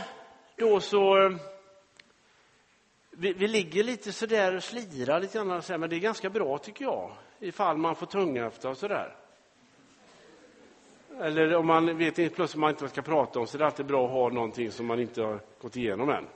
då 0.55 0.79
så... 0.79 1.25
Eh, 1.25 1.37
vi, 3.11 3.33
vi 3.33 3.47
ligger 3.47 3.83
lite 3.83 4.11
sådär 4.11 4.55
och 4.55 4.63
slirar 4.63 5.19
lite 5.19 5.37
grann, 5.37 5.79
men 5.79 5.89
det 5.89 5.95
är 5.95 5.99
ganska 5.99 6.29
bra 6.29 6.57
tycker 6.57 6.85
jag, 6.85 7.15
ifall 7.39 7.77
man 7.77 7.95
får 7.95 8.05
tunga 8.05 8.47
efter 8.47 8.69
och 8.69 8.77
sådär. 8.77 9.22
Eller 11.19 11.55
om 11.55 11.67
man 11.67 11.97
vet 11.97 12.19
inte 12.19 12.35
plötsligt 12.35 12.59
man 12.59 12.69
inte 12.69 12.89
ska 12.89 13.01
prata 13.01 13.39
om 13.39 13.47
så 13.47 13.57
det 13.57 13.63
är 13.63 13.65
alltid 13.65 13.85
bra 13.85 14.05
att 14.05 14.11
ha 14.11 14.29
någonting 14.29 14.71
som 14.71 14.85
man 14.85 14.99
inte 14.99 15.21
har 15.21 15.39
gått 15.61 15.75
igenom 15.75 16.09
än. 16.09 16.27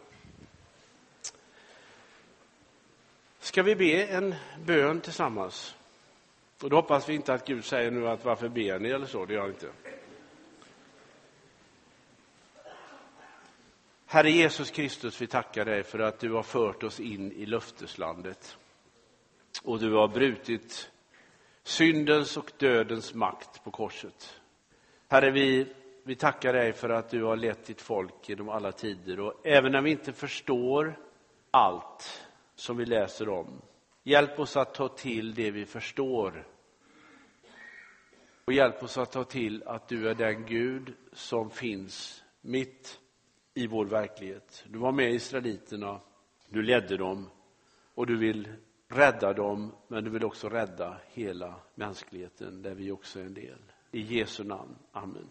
Ska 3.40 3.64
vi 3.64 3.76
be 3.76 4.06
en 4.06 4.36
bön 4.66 5.02
tillsammans? 5.02 5.76
Och 6.62 6.70
då 6.70 6.76
hoppas 6.76 7.10
vi 7.10 7.14
inte 7.14 7.34
att 7.34 7.48
Gud 7.48 7.66
säger 7.66 7.92
nu 7.92 8.08
att 8.08 8.26
varför 8.26 8.50
ber 8.50 8.80
ni 8.80 8.90
eller 8.90 9.06
så, 9.06 9.26
det 9.26 9.34
gör 9.34 9.42
han 9.42 9.50
inte. 9.50 9.68
Herre 14.06 14.32
Jesus 14.32 14.72
Kristus, 14.72 15.22
vi 15.22 15.28
tackar 15.28 15.66
dig 15.66 15.84
för 15.84 16.00
att 16.00 16.20
du 16.20 16.32
har 16.32 16.44
fört 16.44 16.84
oss 16.84 17.00
in 17.00 17.32
i 17.32 17.46
löfteslandet. 17.46 18.58
Och 19.64 19.80
du 19.80 19.94
har 19.94 20.08
brutit 20.08 20.92
syndens 21.64 22.38
och 22.38 22.52
dödens 22.58 23.14
makt 23.14 23.64
på 23.64 23.72
korset. 23.72 24.40
Herre, 25.10 25.32
vi, 25.32 25.68
vi 26.04 26.16
tackar 26.16 26.54
dig 26.54 26.74
för 26.74 26.90
att 26.90 27.10
du 27.10 27.24
har 27.24 27.36
lett 27.36 27.66
ditt 27.66 27.82
folk 27.82 28.30
genom 28.30 28.50
alla 28.50 28.72
tider 28.72 29.20
och 29.20 29.34
även 29.44 29.72
när 29.72 29.82
vi 29.82 29.92
inte 29.92 30.14
förstår 30.14 31.00
allt 31.52 32.28
som 32.56 32.78
vi 32.78 32.86
läser 32.86 33.30
om, 33.30 33.62
hjälp 34.04 34.40
oss 34.40 34.58
att 34.58 34.74
ta 34.74 34.88
till 34.88 35.34
det 35.34 35.52
vi 35.52 35.66
förstår. 35.66 36.48
Och 38.46 38.54
hjälp 38.54 38.84
oss 38.84 38.98
att 38.98 39.12
ta 39.12 39.24
till 39.24 39.64
att 39.64 39.88
du 39.88 40.10
är 40.10 40.16
den 40.16 40.46
Gud 40.46 40.94
som 41.14 41.50
finns 41.50 42.24
mitt 42.42 43.00
i 43.54 43.68
vår 43.68 43.86
verklighet. 43.86 44.66
Du 44.68 44.80
var 44.80 44.92
med 44.92 45.14
israeliterna, 45.14 46.02
du 46.50 46.62
ledde 46.62 46.98
dem 46.98 47.30
och 47.94 48.08
du 48.08 48.18
vill 48.18 48.48
rädda 48.88 49.34
dem, 49.34 49.72
men 49.88 50.04
du 50.04 50.10
vill 50.10 50.26
också 50.26 50.50
rädda 50.50 50.98
hela 51.08 51.56
mänskligheten 51.76 52.62
där 52.62 52.76
vi 52.76 52.92
också 52.92 53.20
är 53.20 53.24
en 53.24 53.34
del. 53.34 53.60
I 53.94 54.04
Jesu 54.04 54.44
namn. 54.44 54.76
Amen. 54.96 55.30